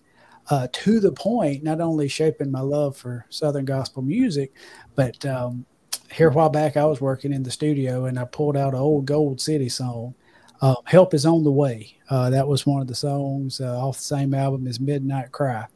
Uh, 0.49 0.67
to 0.73 0.99
the 1.01 1.13
point, 1.13 1.63
not 1.63 1.81
only 1.81 2.09
shaping 2.09 2.51
my 2.51 2.61
love 2.61 2.97
for 2.97 3.27
Southern 3.31 3.65
gospel 3.65 4.03
music, 4.03 4.53
but 4.97 5.25
um, 5.27 5.65
here 6.13 6.29
a 6.29 6.33
while 6.33 6.49
back, 6.49 6.77
I 6.77 6.85
was 6.85 7.01
working 7.01 7.33
in 7.33 7.43
the 7.43 7.51
studio 7.51 8.07
and 8.07 8.19
I 8.19 8.25
pulled 8.25 8.57
out 8.57 8.75
an 8.75 8.81
old 8.81 9.07
Gold 9.07 9.41
City 9.41 9.69
song. 9.69 10.15
Uh, 10.61 10.75
Help 10.85 11.15
is 11.15 11.25
on 11.25 11.45
the 11.45 11.53
way. 11.53 11.97
Uh, 12.09 12.31
that 12.31 12.49
was 12.49 12.67
one 12.67 12.81
of 12.83 12.89
the 12.89 12.95
songs 12.95 13.61
uh, 13.61 13.79
off 13.81 13.97
the 13.97 14.03
same 14.03 14.35
album 14.35 14.67
as 14.67 14.81
Midnight 14.81 15.33
Cry. 15.33 15.67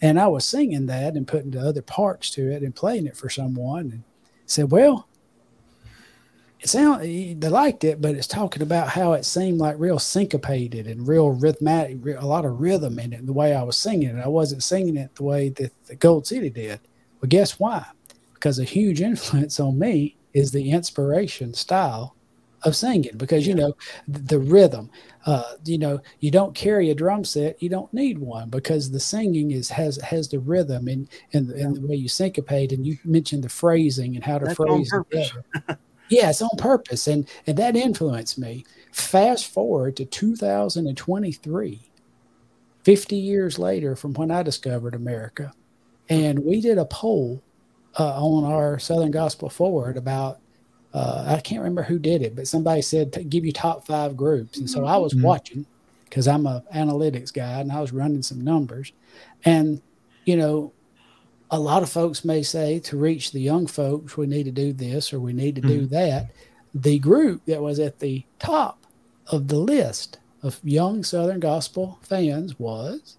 And 0.00 0.18
I 0.18 0.26
was 0.26 0.44
singing 0.44 0.86
that 0.86 1.14
and 1.14 1.26
putting 1.26 1.50
the 1.50 1.60
other 1.60 1.82
parts 1.82 2.30
to 2.30 2.50
it 2.50 2.62
and 2.62 2.74
playing 2.74 3.06
it 3.06 3.16
for 3.16 3.28
someone 3.28 3.90
and 3.92 4.02
said, 4.46 4.70
Well, 4.70 5.08
it 6.64 6.70
sound 6.70 7.02
they 7.02 7.48
liked 7.48 7.84
it, 7.84 8.00
but 8.00 8.14
it's 8.14 8.26
talking 8.26 8.62
about 8.62 8.88
how 8.88 9.12
it 9.12 9.26
seemed 9.26 9.58
like 9.58 9.76
real 9.78 9.98
syncopated 9.98 10.86
and 10.86 11.06
real 11.06 11.28
rhythmic, 11.28 11.98
a 12.18 12.26
lot 12.26 12.46
of 12.46 12.58
rhythm 12.58 12.98
in 12.98 13.12
it. 13.12 13.26
The 13.26 13.34
way 13.34 13.54
I 13.54 13.62
was 13.62 13.76
singing 13.76 14.16
it, 14.16 14.24
I 14.24 14.28
wasn't 14.28 14.62
singing 14.62 14.96
it 14.96 15.14
the 15.14 15.24
way 15.24 15.50
that 15.50 15.72
the 15.86 15.94
Gold 15.94 16.26
City 16.26 16.48
did. 16.48 16.80
Well, 17.20 17.28
guess 17.28 17.60
why? 17.60 17.84
Because 18.32 18.58
a 18.58 18.64
huge 18.64 19.00
influence 19.12 19.60
on 19.60 19.78
me 19.78 20.16
is 20.32 20.52
the 20.52 20.70
inspiration 20.70 21.52
style 21.52 22.16
of 22.62 22.74
singing. 22.74 23.14
Because 23.18 23.46
you 23.46 23.54
know 23.54 23.76
the 24.08 24.38
rhythm. 24.38 24.90
Uh, 25.26 25.56
you 25.66 25.76
know, 25.76 26.00
you 26.20 26.30
don't 26.30 26.54
carry 26.54 26.88
a 26.88 26.94
drum 26.94 27.24
set, 27.24 27.62
you 27.62 27.68
don't 27.68 27.92
need 27.92 28.18
one 28.18 28.48
because 28.48 28.90
the 28.90 29.00
singing 29.00 29.50
is 29.50 29.68
has 29.68 29.96
has 29.98 30.28
the 30.28 30.38
rhythm 30.38 30.88
and 30.88 31.10
and, 31.34 31.50
and 31.50 31.76
the 31.76 31.86
way 31.86 31.94
you 31.94 32.08
syncopate. 32.08 32.72
And 32.72 32.86
you 32.86 32.96
mentioned 33.04 33.44
the 33.44 33.50
phrasing 33.50 34.14
and 34.14 34.24
how 34.24 34.38
to 34.38 34.46
That's 34.46 34.56
phrase. 34.56 34.90
Yeah, 36.08 36.30
it's 36.30 36.42
on 36.42 36.50
purpose, 36.58 37.06
and 37.06 37.28
and 37.46 37.56
that 37.56 37.76
influenced 37.76 38.38
me. 38.38 38.64
Fast 38.92 39.46
forward 39.46 39.96
to 39.96 40.04
2023, 40.04 41.90
50 42.84 43.16
years 43.16 43.58
later 43.58 43.96
from 43.96 44.14
when 44.14 44.30
I 44.30 44.42
discovered 44.42 44.94
America, 44.94 45.52
and 46.08 46.44
we 46.44 46.60
did 46.60 46.78
a 46.78 46.84
poll 46.84 47.42
uh, 47.98 48.22
on 48.22 48.44
our 48.44 48.78
Southern 48.78 49.10
Gospel 49.10 49.48
Forward 49.48 49.96
about. 49.96 50.40
Uh, 50.92 51.24
I 51.26 51.40
can't 51.40 51.60
remember 51.60 51.82
who 51.82 51.98
did 51.98 52.22
it, 52.22 52.36
but 52.36 52.46
somebody 52.46 52.80
said 52.80 53.28
give 53.28 53.44
you 53.44 53.52
top 53.52 53.84
five 53.84 54.16
groups, 54.16 54.58
and 54.58 54.70
so 54.70 54.84
I 54.84 54.96
was 54.96 55.12
mm-hmm. 55.12 55.24
watching 55.24 55.66
because 56.04 56.28
I'm 56.28 56.46
a 56.46 56.62
analytics 56.72 57.32
guy 57.32 57.60
and 57.60 57.72
I 57.72 57.80
was 57.80 57.92
running 57.92 58.22
some 58.22 58.44
numbers, 58.44 58.92
and 59.44 59.82
you 60.24 60.36
know 60.36 60.72
a 61.54 61.58
lot 61.58 61.84
of 61.84 61.88
folks 61.88 62.24
may 62.24 62.42
say 62.42 62.80
to 62.80 62.96
reach 62.96 63.30
the 63.30 63.40
young 63.40 63.66
folks, 63.66 64.16
we 64.16 64.26
need 64.26 64.44
to 64.44 64.50
do 64.50 64.72
this 64.72 65.12
or 65.12 65.20
we 65.20 65.32
need 65.32 65.54
to 65.54 65.60
mm-hmm. 65.60 65.70
do 65.70 65.86
that. 65.86 66.30
The 66.74 66.98
group 66.98 67.42
that 67.46 67.62
was 67.62 67.78
at 67.78 68.00
the 68.00 68.24
top 68.40 68.84
of 69.28 69.46
the 69.46 69.58
list 69.58 70.18
of 70.42 70.60
young 70.64 71.04
Southern 71.04 71.38
gospel 71.38 72.00
fans 72.02 72.58
was 72.58 73.16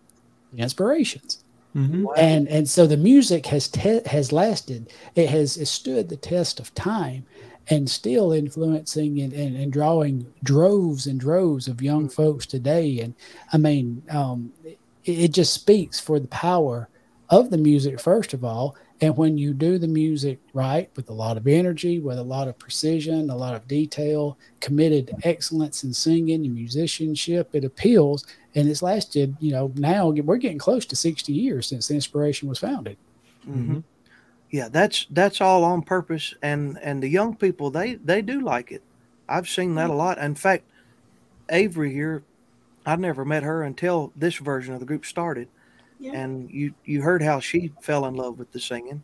the 0.51 0.61
Inspirations. 0.61 1.43
Mm-hmm. 1.75 2.07
And 2.17 2.47
and 2.47 2.69
so 2.69 2.87
the 2.87 2.97
music 2.97 3.45
has 3.47 3.67
te- 3.67 4.01
has 4.05 4.31
lasted. 4.31 4.93
It 5.15 5.29
has 5.29 5.57
it 5.57 5.65
stood 5.67 6.07
the 6.07 6.15
test 6.15 6.59
of 6.61 6.73
time, 6.73 7.25
and 7.69 7.89
still 7.89 8.31
influencing 8.31 9.19
and, 9.19 9.33
and, 9.33 9.55
and 9.55 9.73
drawing 9.73 10.31
droves 10.43 11.07
and 11.07 11.19
droves 11.19 11.67
of 11.67 11.81
young 11.81 12.05
mm-hmm. 12.05 12.21
folks 12.21 12.45
today. 12.45 12.99
And 12.99 13.13
I 13.51 13.57
mean, 13.57 14.03
um, 14.09 14.53
it, 14.63 14.77
it, 15.03 15.33
just 15.33 15.53
speaks 15.53 15.99
for 15.99 16.19
the 16.19 16.27
power 16.27 16.87
of 17.29 17.49
the 17.49 17.57
music 17.57 17.99
first 17.99 18.33
of 18.33 18.43
all. 18.43 18.75
And 19.01 19.17
when 19.17 19.37
you 19.37 19.53
do 19.53 19.77
the 19.77 19.87
music 19.87 20.39
right 20.53 20.89
with 20.95 21.09
a 21.09 21.13
lot 21.13 21.37
of 21.37 21.47
energy 21.47 21.99
with 21.99 22.17
a 22.17 22.23
lot 22.23 22.47
of 22.47 22.57
precision 22.57 23.29
a 23.29 23.35
lot 23.35 23.55
of 23.55 23.67
detail 23.67 24.37
committed 24.61 25.11
excellence 25.23 25.83
in 25.83 25.93
singing 25.93 26.45
and 26.45 26.53
musicianship 26.53 27.49
it 27.53 27.65
appeals. 27.65 28.25
And 28.53 28.69
it's 28.69 28.81
lasted 28.81 29.35
you 29.39 29.51
know 29.51 29.71
now 29.75 30.09
we're 30.09 30.37
getting 30.37 30.57
close 30.57 30.85
to 30.87 30.95
60 30.95 31.33
years 31.33 31.67
since 31.67 31.87
the 31.87 31.95
inspiration 31.95 32.47
was 32.47 32.59
founded. 32.59 32.97
Mm-hmm. 33.47 33.79
yeah 34.49 34.69
that's 34.69 35.05
that's 35.11 35.41
all 35.41 35.63
on 35.63 35.81
purpose. 35.81 36.33
And 36.41 36.79
and 36.81 37.01
the 37.01 37.09
young 37.09 37.35
people 37.35 37.69
they 37.69 37.95
they 37.95 38.21
do 38.21 38.41
like 38.41 38.71
it. 38.71 38.83
I've 39.27 39.49
seen 39.49 39.75
that 39.75 39.89
a 39.89 39.93
lot. 39.93 40.17
In 40.19 40.35
fact 40.35 40.65
avery 41.49 41.93
here 41.93 42.23
i 42.85 42.95
never 42.95 43.23
met 43.23 43.43
her 43.43 43.63
until 43.63 44.11
this 44.15 44.37
version 44.37 44.73
of 44.73 44.79
the 44.79 44.85
group 44.85 45.05
started 45.05 45.47
and 46.03 46.49
you 46.49 46.73
you 46.83 47.01
heard 47.01 47.21
how 47.21 47.39
she 47.39 47.71
fell 47.81 48.05
in 48.05 48.15
love 48.15 48.37
with 48.37 48.51
the 48.51 48.59
singing. 48.59 49.03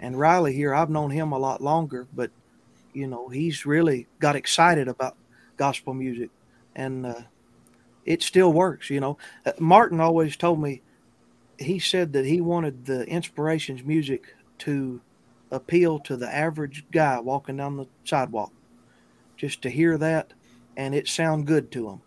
And 0.00 0.18
Riley 0.18 0.54
here, 0.54 0.74
I've 0.74 0.90
known 0.90 1.10
him 1.10 1.32
a 1.32 1.38
lot 1.38 1.60
longer, 1.60 2.06
but 2.14 2.30
you 2.92 3.06
know 3.06 3.28
he's 3.28 3.66
really 3.66 4.06
got 4.18 4.36
excited 4.36 4.88
about 4.88 5.16
gospel 5.56 5.94
music, 5.94 6.30
and 6.74 7.06
uh, 7.06 7.22
it 8.06 8.22
still 8.22 8.52
works. 8.52 8.90
You 8.90 9.00
know, 9.00 9.18
uh, 9.44 9.52
Martin 9.58 10.00
always 10.00 10.36
told 10.36 10.60
me 10.60 10.82
he 11.58 11.78
said 11.78 12.12
that 12.14 12.24
he 12.24 12.40
wanted 12.40 12.86
the 12.86 13.06
inspirations 13.06 13.84
music 13.84 14.34
to 14.58 15.00
appeal 15.50 15.98
to 15.98 16.16
the 16.16 16.34
average 16.34 16.84
guy 16.90 17.20
walking 17.20 17.56
down 17.58 17.76
the 17.76 17.86
sidewalk, 18.04 18.52
just 19.36 19.60
to 19.62 19.70
hear 19.70 19.98
that, 19.98 20.32
and 20.76 20.94
it 20.94 21.08
sound 21.08 21.46
good 21.46 21.70
to 21.72 21.90
him, 21.90 22.00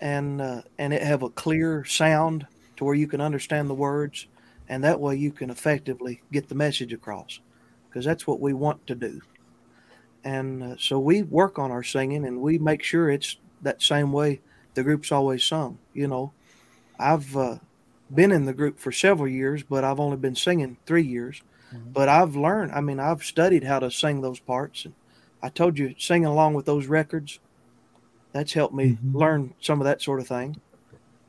and 0.00 0.40
uh, 0.40 0.62
and 0.78 0.94
it 0.94 1.02
have 1.02 1.24
a 1.24 1.30
clear 1.30 1.84
sound 1.84 2.46
to 2.80 2.84
where 2.86 2.94
you 2.94 3.06
can 3.06 3.20
understand 3.20 3.68
the 3.68 3.74
words, 3.74 4.26
and 4.66 4.82
that 4.82 5.00
way 5.00 5.14
you 5.14 5.30
can 5.30 5.50
effectively 5.50 6.22
get 6.32 6.48
the 6.48 6.54
message 6.54 6.94
across, 6.94 7.38
because 7.86 8.06
that's 8.06 8.26
what 8.26 8.40
we 8.40 8.54
want 8.54 8.86
to 8.86 8.94
do. 8.94 9.20
And 10.24 10.62
uh, 10.62 10.76
so 10.78 10.98
we 10.98 11.22
work 11.22 11.58
on 11.58 11.70
our 11.70 11.82
singing, 11.82 12.24
and 12.24 12.40
we 12.40 12.56
make 12.58 12.82
sure 12.82 13.10
it's 13.10 13.36
that 13.60 13.82
same 13.82 14.12
way 14.12 14.40
the 14.72 14.82
group's 14.82 15.12
always 15.12 15.44
sung. 15.44 15.76
You 15.92 16.08
know, 16.08 16.32
I've 16.98 17.36
uh, 17.36 17.58
been 18.14 18.32
in 18.32 18.46
the 18.46 18.54
group 18.54 18.78
for 18.78 18.92
several 18.92 19.28
years, 19.28 19.62
but 19.62 19.84
I've 19.84 20.00
only 20.00 20.16
been 20.16 20.34
singing 20.34 20.78
three 20.86 21.04
years. 21.04 21.42
Mm-hmm. 21.74 21.92
But 21.92 22.08
I've 22.08 22.34
learned. 22.34 22.72
I 22.72 22.80
mean, 22.80 22.98
I've 22.98 23.22
studied 23.22 23.64
how 23.64 23.78
to 23.80 23.90
sing 23.90 24.22
those 24.22 24.40
parts, 24.40 24.86
and 24.86 24.94
I 25.42 25.50
told 25.50 25.78
you 25.78 25.94
singing 25.98 26.24
along 26.24 26.54
with 26.54 26.64
those 26.64 26.86
records. 26.86 27.40
That's 28.32 28.54
helped 28.54 28.74
me 28.74 28.92
mm-hmm. 28.92 29.18
learn 29.18 29.54
some 29.60 29.82
of 29.82 29.84
that 29.84 30.00
sort 30.00 30.20
of 30.20 30.26
thing. 30.26 30.62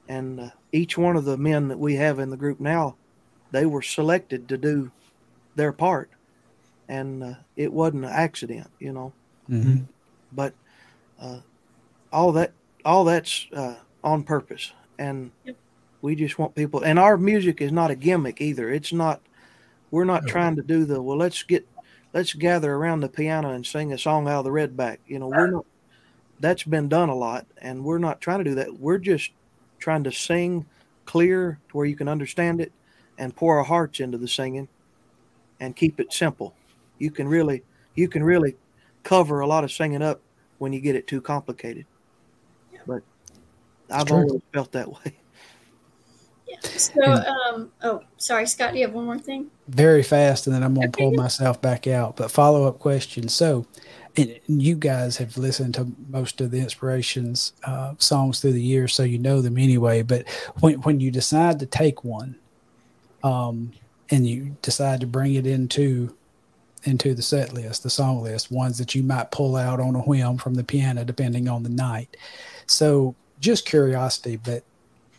And 0.07 0.39
uh, 0.39 0.49
each 0.71 0.97
one 0.97 1.15
of 1.15 1.25
the 1.25 1.37
men 1.37 1.67
that 1.69 1.79
we 1.79 1.95
have 1.95 2.19
in 2.19 2.29
the 2.29 2.37
group 2.37 2.59
now, 2.59 2.95
they 3.51 3.65
were 3.65 3.81
selected 3.81 4.47
to 4.49 4.57
do 4.57 4.91
their 5.55 5.71
part, 5.71 6.09
and 6.87 7.23
uh, 7.23 7.33
it 7.55 7.71
wasn't 7.71 8.05
an 8.05 8.11
accident, 8.11 8.67
you 8.79 8.91
know. 8.91 9.13
Mm-hmm. 9.49 9.83
But 10.31 10.53
uh, 11.19 11.39
all 12.11 12.31
that 12.33 12.51
all 12.85 13.03
that's 13.03 13.47
uh, 13.53 13.75
on 14.03 14.23
purpose, 14.23 14.71
and 14.97 15.31
yep. 15.45 15.55
we 16.01 16.15
just 16.15 16.39
want 16.39 16.55
people. 16.55 16.81
And 16.81 16.97
our 16.97 17.17
music 17.17 17.61
is 17.61 17.71
not 17.71 17.91
a 17.91 17.95
gimmick 17.95 18.41
either. 18.41 18.69
It's 18.69 18.93
not. 18.93 19.21
We're 19.91 20.05
not 20.05 20.25
trying 20.25 20.55
to 20.55 20.61
do 20.61 20.85
the 20.85 21.01
well. 21.01 21.17
Let's 21.17 21.43
get 21.43 21.67
let's 22.13 22.33
gather 22.33 22.73
around 22.73 23.01
the 23.01 23.09
piano 23.09 23.51
and 23.51 23.65
sing 23.65 23.91
a 23.91 23.97
song 23.97 24.27
out 24.27 24.39
of 24.39 24.45
the 24.45 24.51
redback. 24.51 24.97
You 25.07 25.19
know, 25.19 25.27
we're 25.27 25.51
not. 25.51 25.65
That's 26.39 26.63
been 26.63 26.89
done 26.89 27.09
a 27.09 27.15
lot, 27.15 27.45
and 27.61 27.83
we're 27.83 27.99
not 27.99 28.21
trying 28.21 28.39
to 28.39 28.43
do 28.43 28.55
that. 28.55 28.79
We're 28.79 28.97
just 28.97 29.31
trying 29.81 30.03
to 30.05 30.11
sing 30.11 30.65
clear 31.05 31.59
to 31.69 31.77
where 31.77 31.85
you 31.85 31.95
can 31.95 32.07
understand 32.07 32.61
it 32.61 32.71
and 33.17 33.35
pour 33.35 33.57
our 33.57 33.63
hearts 33.65 33.99
into 33.99 34.17
the 34.17 34.27
singing 34.27 34.69
and 35.59 35.75
keep 35.75 35.99
it 35.99 36.13
simple. 36.13 36.55
You 36.99 37.11
can 37.11 37.27
really 37.27 37.63
you 37.95 38.07
can 38.07 38.23
really 38.23 38.55
cover 39.03 39.41
a 39.41 39.47
lot 39.47 39.63
of 39.63 39.71
singing 39.71 40.01
up 40.01 40.21
when 40.59 40.71
you 40.71 40.79
get 40.79 40.95
it 40.95 41.07
too 41.07 41.21
complicated. 41.21 41.85
But 42.87 43.03
I've 43.89 44.07
true. 44.07 44.17
always 44.17 44.41
felt 44.53 44.71
that 44.71 44.89
way. 44.89 45.17
Yeah. 46.47 46.69
So, 46.71 47.01
um, 47.13 47.71
oh, 47.81 48.03
sorry, 48.17 48.45
Scott. 48.45 48.73
Do 48.73 48.79
you 48.79 48.85
have 48.85 48.93
one 48.93 49.05
more 49.05 49.17
thing? 49.17 49.49
Very 49.69 50.03
fast, 50.03 50.47
and 50.47 50.53
then 50.53 50.63
I'm 50.63 50.73
going 50.73 50.91
to 50.91 50.97
pull 50.97 51.13
myself 51.13 51.61
back 51.61 51.87
out. 51.87 52.17
But 52.17 52.29
follow 52.29 52.65
up 52.67 52.77
question. 52.77 53.29
So, 53.29 53.65
and 54.17 54.39
you 54.47 54.75
guys 54.75 55.17
have 55.17 55.37
listened 55.37 55.73
to 55.75 55.87
most 56.09 56.41
of 56.41 56.51
the 56.51 56.59
inspirations 56.59 57.53
uh, 57.63 57.93
songs 57.97 58.39
through 58.39 58.53
the 58.53 58.61
years, 58.61 58.93
so 58.93 59.03
you 59.03 59.17
know 59.17 59.41
them 59.41 59.57
anyway. 59.57 60.01
But 60.01 60.27
when 60.59 60.75
when 60.81 60.99
you 60.99 61.11
decide 61.11 61.59
to 61.59 61.65
take 61.65 62.03
one, 62.03 62.35
um, 63.23 63.71
and 64.09 64.27
you 64.27 64.57
decide 64.61 64.99
to 65.01 65.07
bring 65.07 65.35
it 65.35 65.47
into 65.47 66.15
into 66.83 67.13
the 67.13 67.21
set 67.21 67.53
list, 67.53 67.83
the 67.83 67.89
song 67.89 68.21
list, 68.21 68.51
ones 68.51 68.77
that 68.79 68.95
you 68.95 69.03
might 69.03 69.31
pull 69.31 69.55
out 69.55 69.79
on 69.79 69.95
a 69.95 70.01
whim 70.01 70.37
from 70.37 70.55
the 70.55 70.63
piano, 70.63 71.03
depending 71.03 71.47
on 71.47 71.63
the 71.63 71.69
night. 71.69 72.17
So, 72.65 73.15
just 73.39 73.65
curiosity, 73.65 74.37
but 74.37 74.63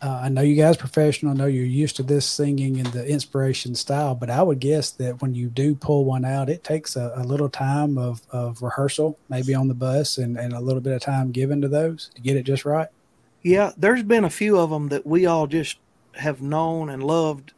uh, 0.03 0.19
I 0.23 0.29
know 0.29 0.41
you 0.41 0.55
guys 0.55 0.75
professional. 0.75 1.31
I 1.31 1.35
know 1.35 1.45
you're 1.45 1.63
used 1.63 1.95
to 1.95 2.03
this 2.03 2.25
singing 2.25 2.77
in 2.77 2.91
the 2.91 3.07
inspiration 3.07 3.73
style, 3.73 4.15
but 4.15 4.29
I 4.29 4.43
would 4.43 4.59
guess 4.59 4.91
that 4.91 5.21
when 5.21 5.33
you 5.33 5.47
do 5.47 5.75
pull 5.75 6.03
one 6.03 6.25
out, 6.25 6.49
it 6.49 6.63
takes 6.63 6.97
a, 6.97 7.13
a 7.15 7.23
little 7.23 7.47
time 7.47 7.97
of, 7.97 8.21
of 8.29 8.61
rehearsal, 8.61 9.17
maybe 9.29 9.55
on 9.55 9.69
the 9.69 9.73
bus, 9.73 10.17
and, 10.17 10.37
and 10.37 10.51
a 10.51 10.59
little 10.59 10.81
bit 10.81 10.91
of 10.91 11.01
time 11.01 11.31
given 11.31 11.61
to 11.61 11.69
those 11.69 12.09
to 12.15 12.21
get 12.21 12.35
it 12.35 12.43
just 12.43 12.65
right. 12.65 12.89
Yeah, 13.43 13.71
there's 13.77 14.03
been 14.03 14.25
a 14.25 14.29
few 14.29 14.59
of 14.59 14.69
them 14.69 14.89
that 14.89 15.05
we 15.05 15.25
all 15.25 15.47
just 15.47 15.77
have 16.15 16.41
known 16.41 16.89
and 16.89 17.01
loved 17.01 17.53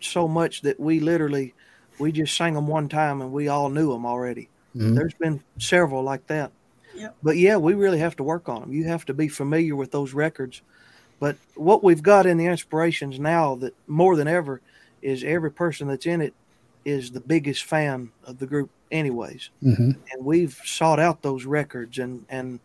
so 0.00 0.26
much 0.26 0.62
that 0.62 0.78
we 0.80 0.98
literally 1.00 1.54
we 1.98 2.12
just 2.12 2.36
sang 2.36 2.54
them 2.54 2.66
one 2.66 2.88
time 2.88 3.22
and 3.22 3.32
we 3.32 3.48
all 3.48 3.68
knew 3.68 3.92
them 3.92 4.04
already. 4.04 4.48
Mm-hmm. 4.76 4.94
There's 4.94 5.14
been 5.14 5.42
several 5.58 6.02
like 6.02 6.26
that. 6.26 6.50
Yep. 6.94 7.16
But 7.22 7.36
yeah, 7.36 7.56
we 7.56 7.74
really 7.74 7.98
have 7.98 8.16
to 8.16 8.22
work 8.22 8.48
on 8.48 8.60
them. 8.60 8.72
You 8.72 8.84
have 8.84 9.04
to 9.06 9.14
be 9.14 9.28
familiar 9.28 9.76
with 9.76 9.92
those 9.92 10.12
records 10.12 10.62
but 11.18 11.36
what 11.54 11.82
we've 11.82 12.02
got 12.02 12.26
in 12.26 12.36
the 12.36 12.46
inspirations 12.46 13.18
now 13.18 13.54
that 13.56 13.74
more 13.86 14.16
than 14.16 14.28
ever 14.28 14.60
is 15.02 15.24
every 15.24 15.50
person 15.50 15.88
that's 15.88 16.06
in 16.06 16.20
it 16.20 16.34
is 16.84 17.10
the 17.10 17.20
biggest 17.20 17.64
fan 17.64 18.10
of 18.24 18.38
the 18.38 18.46
group 18.46 18.70
anyways. 18.90 19.50
Mm-hmm. 19.62 19.90
And 20.12 20.24
we've 20.24 20.60
sought 20.64 21.00
out 21.00 21.22
those 21.22 21.44
records 21.44 21.98
and 21.98 22.24
and 22.28 22.60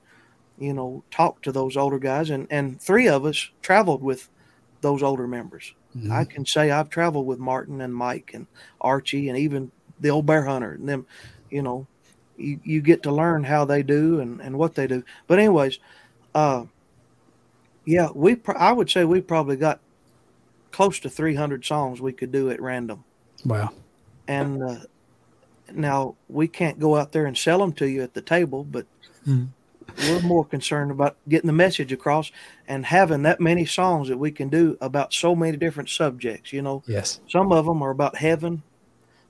you 0.59 0.73
know 0.73 1.03
talked 1.11 1.43
to 1.43 1.51
those 1.51 1.77
older 1.77 1.99
guys 1.99 2.29
and 2.29 2.47
and 2.49 2.79
three 2.79 3.07
of 3.07 3.25
us 3.25 3.49
traveled 3.61 4.03
with 4.03 4.29
those 4.81 5.03
older 5.03 5.27
members. 5.27 5.73
Mm-hmm. 5.95 6.11
I 6.11 6.25
can 6.25 6.45
say 6.45 6.71
I've 6.71 6.89
traveled 6.89 7.25
with 7.25 7.39
Martin 7.39 7.81
and 7.81 7.93
Mike 7.93 8.31
and 8.33 8.47
Archie 8.79 9.29
and 9.29 9.37
even 9.37 9.71
the 9.99 10.09
old 10.09 10.25
bear 10.25 10.45
hunter 10.45 10.73
and 10.73 10.87
them, 10.87 11.05
you 11.49 11.61
know, 11.61 11.85
you, 12.37 12.59
you 12.63 12.81
get 12.81 13.03
to 13.03 13.11
learn 13.11 13.43
how 13.43 13.65
they 13.65 13.83
do 13.83 14.19
and, 14.19 14.39
and 14.41 14.57
what 14.57 14.75
they 14.75 14.87
do. 14.87 15.03
But 15.27 15.39
anyways, 15.39 15.79
uh, 16.33 16.65
yeah, 17.85 18.09
we. 18.13 18.37
I 18.55 18.71
would 18.71 18.89
say 18.89 19.05
we 19.05 19.21
probably 19.21 19.55
got 19.55 19.79
close 20.71 20.99
to 20.99 21.09
300 21.09 21.65
songs 21.65 22.01
we 22.01 22.13
could 22.13 22.31
do 22.31 22.49
at 22.49 22.61
random. 22.61 23.03
Wow. 23.45 23.71
And 24.27 24.63
uh, 24.63 24.77
now 25.73 26.15
we 26.29 26.47
can't 26.47 26.79
go 26.79 26.95
out 26.95 27.11
there 27.11 27.25
and 27.25 27.37
sell 27.37 27.59
them 27.59 27.73
to 27.73 27.87
you 27.87 28.01
at 28.01 28.13
the 28.13 28.21
table, 28.21 28.63
but 28.63 28.85
mm. 29.27 29.47
we're 29.97 30.21
more 30.21 30.45
concerned 30.45 30.91
about 30.91 31.17
getting 31.27 31.47
the 31.47 31.53
message 31.53 31.91
across 31.91 32.31
and 32.67 32.85
having 32.85 33.23
that 33.23 33.39
many 33.39 33.65
songs 33.65 34.07
that 34.07 34.17
we 34.17 34.31
can 34.31 34.49
do 34.49 34.77
about 34.81 35.13
so 35.13 35.35
many 35.35 35.57
different 35.57 35.89
subjects. 35.89 36.53
You 36.53 36.61
know, 36.61 36.83
yes. 36.87 37.19
Some 37.27 37.51
of 37.51 37.65
them 37.65 37.81
are 37.81 37.91
about 37.91 38.15
heaven, 38.15 38.63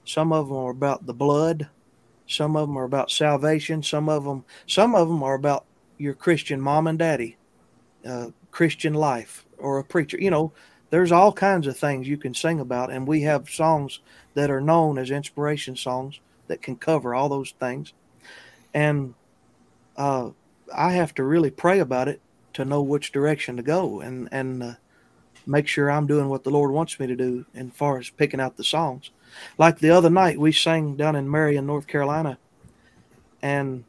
some 0.04 0.32
of 0.32 0.48
them 0.48 0.56
are 0.58 0.70
about 0.70 1.06
the 1.06 1.14
blood, 1.14 1.68
some 2.26 2.56
of 2.56 2.68
them 2.68 2.76
are 2.76 2.84
about 2.84 3.10
salvation, 3.10 3.82
some 3.82 4.08
of 4.08 4.24
them, 4.24 4.44
some 4.66 4.94
of 4.94 5.08
them 5.08 5.22
are 5.22 5.34
about 5.34 5.64
your 5.98 6.14
Christian 6.14 6.60
mom 6.60 6.86
and 6.86 6.98
daddy. 6.98 7.36
Uh, 8.06 8.28
Christian 8.52 8.94
life 8.94 9.44
or 9.58 9.78
a 9.78 9.84
preacher. 9.84 10.18
You 10.20 10.30
know, 10.30 10.52
there's 10.90 11.10
all 11.10 11.32
kinds 11.32 11.66
of 11.66 11.76
things 11.76 12.06
you 12.06 12.18
can 12.18 12.34
sing 12.34 12.60
about, 12.60 12.92
and 12.92 13.08
we 13.08 13.22
have 13.22 13.50
songs 13.50 13.98
that 14.34 14.50
are 14.50 14.60
known 14.60 14.98
as 14.98 15.10
inspiration 15.10 15.74
songs 15.74 16.20
that 16.46 16.62
can 16.62 16.76
cover 16.76 17.14
all 17.14 17.28
those 17.28 17.52
things. 17.58 17.92
And 18.72 19.14
uh, 19.96 20.30
I 20.72 20.92
have 20.92 21.14
to 21.14 21.24
really 21.24 21.50
pray 21.50 21.80
about 21.80 22.08
it 22.08 22.20
to 22.54 22.64
know 22.64 22.82
which 22.82 23.12
direction 23.12 23.56
to 23.56 23.62
go 23.62 24.00
and 24.00 24.28
and 24.30 24.62
uh, 24.62 24.74
make 25.46 25.66
sure 25.66 25.90
I'm 25.90 26.06
doing 26.06 26.28
what 26.28 26.44
the 26.44 26.50
Lord 26.50 26.70
wants 26.70 27.00
me 27.00 27.06
to 27.06 27.16
do 27.16 27.46
as 27.54 27.66
far 27.72 27.98
as 27.98 28.10
picking 28.10 28.40
out 28.40 28.56
the 28.56 28.64
songs. 28.64 29.10
Like 29.58 29.78
the 29.78 29.90
other 29.90 30.10
night, 30.10 30.38
we 30.38 30.52
sang 30.52 30.96
down 30.96 31.16
in 31.16 31.30
Marion, 31.30 31.66
North 31.66 31.86
Carolina, 31.86 32.38
and 33.40 33.84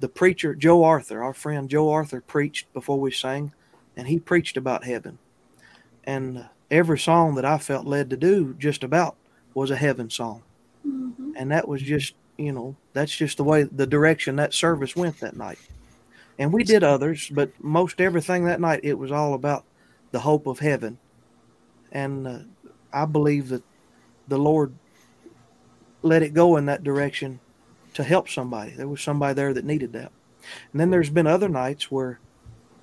the 0.00 0.08
preacher 0.08 0.54
Joe 0.54 0.84
Arthur, 0.84 1.22
our 1.22 1.34
friend 1.34 1.68
Joe 1.70 1.90
Arthur, 1.90 2.20
preached 2.20 2.72
before 2.72 2.98
we 2.98 3.10
sang, 3.10 3.52
and 3.98 4.06
he 4.06 4.20
preached 4.20 4.56
about 4.56 4.84
heaven. 4.84 5.18
And 6.04 6.48
every 6.70 7.00
song 7.00 7.34
that 7.34 7.44
I 7.44 7.58
felt 7.58 7.84
led 7.84 8.08
to 8.10 8.16
do 8.16 8.54
just 8.56 8.84
about 8.84 9.16
was 9.54 9.72
a 9.72 9.76
heaven 9.76 10.08
song. 10.08 10.44
Mm-hmm. 10.86 11.32
And 11.36 11.50
that 11.50 11.66
was 11.66 11.82
just, 11.82 12.14
you 12.36 12.52
know, 12.52 12.76
that's 12.92 13.14
just 13.14 13.36
the 13.36 13.44
way 13.44 13.64
the 13.64 13.88
direction 13.88 14.36
that 14.36 14.54
service 14.54 14.94
went 14.94 15.18
that 15.18 15.36
night. 15.36 15.58
And 16.38 16.52
we 16.52 16.62
did 16.62 16.84
others, 16.84 17.28
but 17.28 17.50
most 17.60 18.00
everything 18.00 18.44
that 18.44 18.60
night 18.60 18.80
it 18.84 18.96
was 18.96 19.10
all 19.10 19.34
about 19.34 19.64
the 20.12 20.20
hope 20.20 20.46
of 20.46 20.60
heaven. 20.60 20.98
And 21.90 22.28
uh, 22.28 22.38
I 22.92 23.04
believe 23.04 23.48
that 23.48 23.64
the 24.28 24.38
Lord 24.38 24.72
let 26.02 26.22
it 26.22 26.34
go 26.34 26.56
in 26.56 26.66
that 26.66 26.84
direction 26.84 27.40
to 27.94 28.04
help 28.04 28.28
somebody. 28.28 28.70
There 28.70 28.86
was 28.86 29.00
somebody 29.00 29.34
there 29.34 29.52
that 29.52 29.64
needed 29.64 29.92
that. 29.94 30.12
And 30.70 30.80
then 30.80 30.90
there's 30.90 31.10
been 31.10 31.26
other 31.26 31.48
nights 31.48 31.90
where 31.90 32.20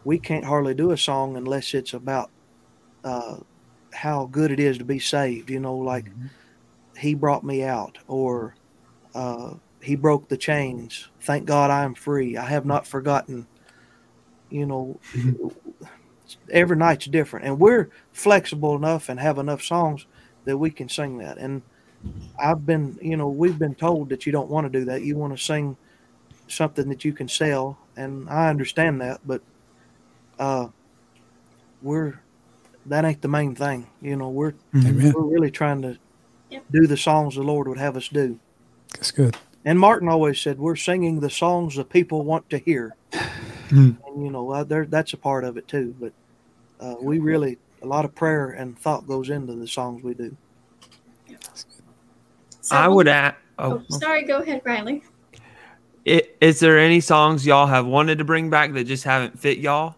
we 0.05 0.19
can't 0.19 0.45
hardly 0.45 0.73
do 0.73 0.91
a 0.91 0.97
song 0.97 1.35
unless 1.35 1.73
it's 1.73 1.93
about 1.93 2.29
uh, 3.03 3.37
how 3.93 4.27
good 4.27 4.51
it 4.51 4.59
is 4.59 4.77
to 4.77 4.85
be 4.85 4.99
saved. 4.99 5.49
You 5.49 5.59
know, 5.59 5.75
like 5.75 6.05
mm-hmm. 6.05 6.27
He 6.97 7.13
brought 7.13 7.43
me 7.43 7.61
out, 7.63 7.97
or 8.07 8.55
uh, 9.13 9.55
He 9.81 9.95
broke 9.97 10.29
the 10.29 10.37
chains. 10.37 11.09
Thank 11.19 11.45
God 11.45 11.69
I 11.69 11.83
am 11.83 11.93
free. 11.93 12.37
I 12.37 12.45
have 12.45 12.65
not 12.65 12.87
forgotten. 12.87 13.47
You 14.49 14.65
know, 14.67 14.99
mm-hmm. 15.11 15.47
every 16.51 16.77
night's 16.77 17.07
different, 17.07 17.47
and 17.47 17.59
we're 17.59 17.89
flexible 18.13 18.75
enough 18.75 19.09
and 19.09 19.19
have 19.19 19.39
enough 19.39 19.61
songs 19.61 20.05
that 20.45 20.57
we 20.57 20.69
can 20.69 20.87
sing 20.87 21.17
that. 21.17 21.37
And 21.37 21.63
I've 22.39 22.65
been, 22.65 22.97
you 23.01 23.17
know, 23.17 23.27
we've 23.27 23.57
been 23.57 23.73
told 23.73 24.09
that 24.09 24.27
you 24.27 24.31
don't 24.31 24.49
want 24.49 24.71
to 24.71 24.79
do 24.79 24.85
that. 24.85 25.01
You 25.01 25.17
want 25.17 25.35
to 25.35 25.43
sing 25.43 25.75
something 26.47 26.87
that 26.89 27.03
you 27.03 27.11
can 27.11 27.27
sell, 27.27 27.79
and 27.97 28.29
I 28.29 28.49
understand 28.49 29.01
that, 29.01 29.19
but 29.25 29.41
uh, 30.39 30.67
we're 31.81 32.19
that 32.85 33.05
ain't 33.05 33.21
the 33.21 33.27
main 33.27 33.55
thing. 33.55 33.87
You 34.01 34.15
know, 34.15 34.29
we're 34.29 34.53
Amen. 34.75 35.13
we're 35.15 35.23
really 35.23 35.51
trying 35.51 35.81
to 35.81 35.97
yep. 36.49 36.63
do 36.71 36.87
the 36.87 36.97
songs 36.97 37.35
the 37.35 37.43
Lord 37.43 37.67
would 37.67 37.77
have 37.77 37.97
us 37.97 38.07
do. 38.07 38.39
That's 38.93 39.11
good. 39.11 39.35
And 39.63 39.79
Martin 39.79 40.07
always 40.07 40.39
said, 40.39 40.59
"We're 40.59 40.75
singing 40.75 41.19
the 41.19 41.29
songs 41.29 41.75
the 41.75 41.85
people 41.85 42.23
want 42.23 42.49
to 42.49 42.57
hear." 42.57 42.95
Mm. 43.69 43.97
And 44.05 44.23
you 44.23 44.29
know, 44.29 44.51
uh, 44.51 44.63
there 44.63 44.85
that's 44.85 45.13
a 45.13 45.17
part 45.17 45.43
of 45.43 45.57
it 45.57 45.67
too. 45.67 45.95
But 45.99 46.13
uh, 46.79 46.95
we 47.01 47.17
really 47.17 47.57
a 47.81 47.87
lot 47.87 48.05
of 48.05 48.13
prayer 48.13 48.51
and 48.51 48.77
thought 48.77 49.07
goes 49.07 49.29
into 49.29 49.53
the 49.53 49.67
songs 49.67 50.03
we 50.03 50.13
do. 50.13 50.35
So, 52.61 52.75
I 52.75 52.87
would 52.87 53.07
add. 53.07 53.35
Oh, 53.59 53.83
oh, 53.91 53.97
sorry. 53.97 54.23
Go 54.23 54.39
ahead, 54.39 54.61
Riley. 54.65 55.03
It, 56.03 56.37
is 56.41 56.59
there 56.59 56.77
any 56.77 56.99
songs 56.99 57.45
y'all 57.45 57.67
have 57.67 57.85
wanted 57.85 58.19
to 58.19 58.23
bring 58.23 58.49
back 58.49 58.73
that 58.73 58.83
just 58.83 59.03
haven't 59.03 59.39
fit 59.39 59.57
y'all? 59.57 59.95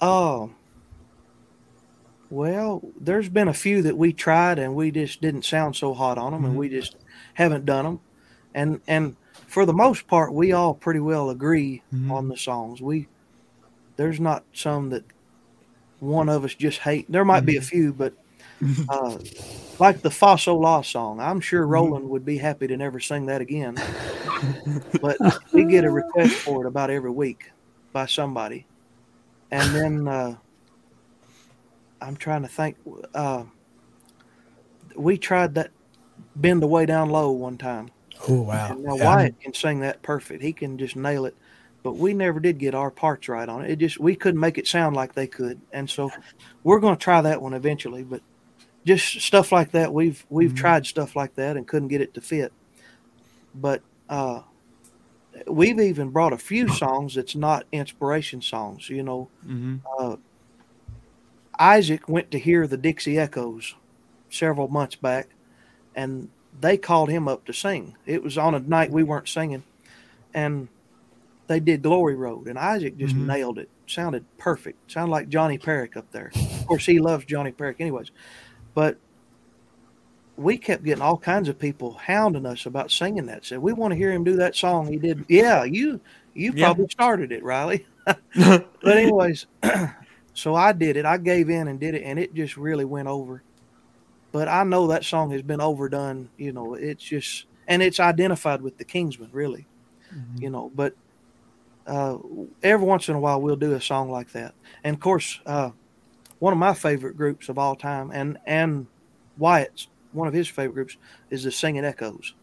Oh, 0.00 0.50
well, 2.30 2.82
there's 3.00 3.28
been 3.28 3.48
a 3.48 3.54
few 3.54 3.82
that 3.82 3.96
we 3.96 4.12
tried 4.12 4.58
and 4.58 4.74
we 4.74 4.90
just 4.90 5.20
didn't 5.20 5.44
sound 5.44 5.76
so 5.76 5.94
hot 5.94 6.18
on 6.18 6.32
them, 6.32 6.42
mm-hmm. 6.42 6.50
and 6.50 6.58
we 6.58 6.68
just 6.68 6.96
haven't 7.34 7.64
done 7.64 7.84
them. 7.84 8.00
And 8.54 8.80
and 8.86 9.16
for 9.46 9.64
the 9.64 9.72
most 9.72 10.06
part, 10.06 10.34
we 10.34 10.52
all 10.52 10.74
pretty 10.74 11.00
well 11.00 11.30
agree 11.30 11.82
mm-hmm. 11.92 12.12
on 12.12 12.28
the 12.28 12.36
songs. 12.36 12.82
We 12.82 13.08
there's 13.96 14.20
not 14.20 14.44
some 14.52 14.90
that 14.90 15.04
one 16.00 16.28
of 16.28 16.44
us 16.44 16.54
just 16.54 16.80
hate. 16.80 17.10
There 17.10 17.24
might 17.24 17.38
mm-hmm. 17.38 17.46
be 17.46 17.56
a 17.56 17.60
mm-hmm. 17.60 17.68
few, 17.68 17.92
but 17.92 18.12
uh, 18.88 19.18
like 19.78 20.02
the 20.02 20.10
Fa 20.10 20.36
Sol 20.36 20.60
La 20.60 20.82
song, 20.82 21.20
I'm 21.20 21.40
sure 21.40 21.62
mm-hmm. 21.62 21.72
Roland 21.72 22.10
would 22.10 22.26
be 22.26 22.36
happy 22.36 22.66
to 22.66 22.76
never 22.76 23.00
sing 23.00 23.26
that 23.26 23.40
again. 23.40 23.76
but 25.00 25.16
we 25.52 25.64
get 25.64 25.84
a 25.84 25.90
request 25.90 26.34
for 26.34 26.64
it 26.64 26.68
about 26.68 26.90
every 26.90 27.10
week 27.10 27.50
by 27.92 28.04
somebody 28.06 28.66
and 29.50 29.74
then 29.74 30.08
uh, 30.08 30.36
I'm 32.00 32.16
trying 32.16 32.42
to 32.42 32.48
think. 32.48 32.76
Uh, 33.14 33.44
we 34.96 35.16
tried 35.16 35.54
that 35.54 35.70
bend 36.36 36.62
the 36.62 36.66
way 36.66 36.86
down 36.86 37.10
low 37.10 37.30
one 37.30 37.58
time. 37.58 37.90
Oh 38.28 38.42
wow! 38.42 38.72
And 38.72 38.82
now 38.82 38.96
yeah. 38.96 39.04
Wyatt 39.04 39.40
can 39.40 39.54
sing 39.54 39.80
that 39.80 40.02
perfect. 40.02 40.42
He 40.42 40.52
can 40.52 40.78
just 40.78 40.96
nail 40.96 41.24
it. 41.24 41.36
But 41.82 41.96
we 41.96 42.12
never 42.12 42.40
did 42.40 42.58
get 42.58 42.74
our 42.74 42.90
parts 42.90 43.28
right 43.28 43.48
on 43.48 43.64
it. 43.64 43.70
It 43.70 43.78
just 43.78 43.98
we 43.98 44.16
couldn't 44.16 44.40
make 44.40 44.58
it 44.58 44.66
sound 44.66 44.96
like 44.96 45.14
they 45.14 45.26
could, 45.26 45.60
and 45.72 45.88
so 45.88 46.10
we're 46.64 46.80
going 46.80 46.96
to 46.96 47.02
try 47.02 47.20
that 47.20 47.40
one 47.40 47.54
eventually. 47.54 48.02
But 48.02 48.20
just 48.84 49.20
stuff 49.20 49.52
like 49.52 49.70
that, 49.72 49.92
we've 49.92 50.26
we've 50.28 50.50
mm-hmm. 50.50 50.58
tried 50.58 50.86
stuff 50.86 51.14
like 51.14 51.34
that 51.36 51.56
and 51.56 51.66
couldn't 51.66 51.88
get 51.88 52.00
it 52.00 52.14
to 52.14 52.20
fit. 52.20 52.52
But 53.54 53.82
uh, 54.08 54.42
we've 55.46 55.80
even 55.80 56.10
brought 56.10 56.32
a 56.32 56.38
few 56.38 56.68
songs 56.68 57.14
that's 57.14 57.34
not 57.34 57.66
inspiration 57.72 58.42
songs. 58.42 58.88
You 58.88 59.02
know, 59.02 59.28
mm-hmm. 59.46 59.76
uh, 59.98 60.16
Isaac 61.58 62.08
went 62.08 62.30
to 62.30 62.38
hear 62.38 62.66
the 62.66 62.76
Dixie 62.76 63.18
Echoes 63.18 63.74
several 64.30 64.68
months 64.68 64.96
back, 64.96 65.28
and 65.94 66.28
they 66.60 66.76
called 66.76 67.10
him 67.10 67.28
up 67.28 67.44
to 67.46 67.52
sing. 67.52 67.96
It 68.06 68.22
was 68.22 68.38
on 68.38 68.54
a 68.54 68.60
night 68.60 68.90
we 68.90 69.02
weren't 69.02 69.28
singing, 69.28 69.64
and 70.34 70.68
they 71.46 71.60
did 71.60 71.82
Glory 71.82 72.14
Road, 72.14 72.46
and 72.46 72.58
Isaac 72.58 72.96
just 72.96 73.14
mm-hmm. 73.14 73.26
nailed 73.26 73.58
it. 73.58 73.68
Sounded 73.86 74.24
perfect. 74.36 74.90
Sounded 74.92 75.10
like 75.10 75.28
Johnny 75.28 75.58
Parrack 75.58 75.96
up 75.96 76.10
there. 76.12 76.30
Of 76.34 76.66
course, 76.66 76.84
he 76.84 76.98
loves 76.98 77.24
Johnny 77.24 77.52
Parrack, 77.52 77.76
anyways. 77.80 78.10
But 78.74 78.98
we 80.38 80.56
kept 80.56 80.84
getting 80.84 81.02
all 81.02 81.18
kinds 81.18 81.48
of 81.48 81.58
people 81.58 81.94
hounding 81.94 82.46
us 82.46 82.64
about 82.64 82.90
singing 82.90 83.26
that. 83.26 83.44
Said 83.44 83.58
we 83.58 83.72
want 83.72 83.92
to 83.92 83.96
hear 83.96 84.12
him 84.12 84.24
do 84.24 84.36
that 84.36 84.54
song 84.54 84.86
he 84.86 84.96
did. 84.96 85.24
Yeah, 85.28 85.64
you 85.64 86.00
you 86.34 86.52
yeah. 86.54 86.66
probably 86.66 86.88
started 86.88 87.32
it, 87.32 87.42
Riley. 87.42 87.86
but 88.36 88.68
anyways, 88.86 89.46
so 90.34 90.54
I 90.54 90.72
did 90.72 90.96
it. 90.96 91.04
I 91.04 91.18
gave 91.18 91.50
in 91.50 91.68
and 91.68 91.80
did 91.80 91.94
it, 91.94 92.04
and 92.04 92.18
it 92.18 92.32
just 92.34 92.56
really 92.56 92.84
went 92.84 93.08
over. 93.08 93.42
But 94.30 94.48
I 94.48 94.62
know 94.62 94.86
that 94.86 95.04
song 95.04 95.32
has 95.32 95.42
been 95.42 95.60
overdone. 95.60 96.30
You 96.36 96.52
know, 96.52 96.74
it's 96.74 97.02
just 97.02 97.46
and 97.66 97.82
it's 97.82 97.98
identified 97.98 98.62
with 98.62 98.78
the 98.78 98.84
Kingsmen, 98.84 99.30
really. 99.32 99.66
Mm-hmm. 100.14 100.42
You 100.42 100.50
know, 100.50 100.70
but 100.74 100.94
uh, 101.86 102.18
every 102.62 102.86
once 102.86 103.08
in 103.08 103.16
a 103.16 103.20
while 103.20 103.42
we'll 103.42 103.56
do 103.56 103.74
a 103.74 103.80
song 103.80 104.10
like 104.10 104.30
that. 104.32 104.54
And 104.84 104.94
of 104.94 105.00
course, 105.00 105.40
uh, 105.44 105.70
one 106.38 106.52
of 106.52 106.58
my 106.58 106.74
favorite 106.74 107.16
groups 107.16 107.48
of 107.48 107.58
all 107.58 107.74
time, 107.74 108.12
and 108.12 108.38
and 108.46 108.86
Wyatt's 109.36 109.88
one 110.12 110.28
of 110.28 110.34
his 110.34 110.48
favorite 110.48 110.74
groups 110.74 110.96
is 111.30 111.44
the 111.44 111.52
Singing 111.52 111.84
Echoes, 111.84 112.34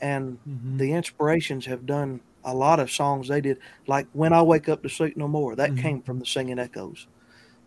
and 0.00 0.38
Mhm. 0.46 0.78
the 0.78 0.92
Inspirations 0.92 1.66
have 1.66 1.86
done 1.86 2.20
a 2.44 2.54
lot 2.54 2.80
of 2.80 2.90
songs 2.90 3.28
they 3.28 3.40
did, 3.40 3.58
like 3.86 4.06
"When 4.12 4.32
I 4.32 4.42
Wake 4.42 4.68
Up 4.68 4.82
to 4.82 4.88
Sleep 4.88 5.16
No 5.16 5.28
More." 5.28 5.54
That 5.56 5.72
Mhm. 5.72 5.78
came 5.78 6.02
from 6.02 6.18
the 6.18 6.26
Singing 6.26 6.58
Echoes. 6.58 7.06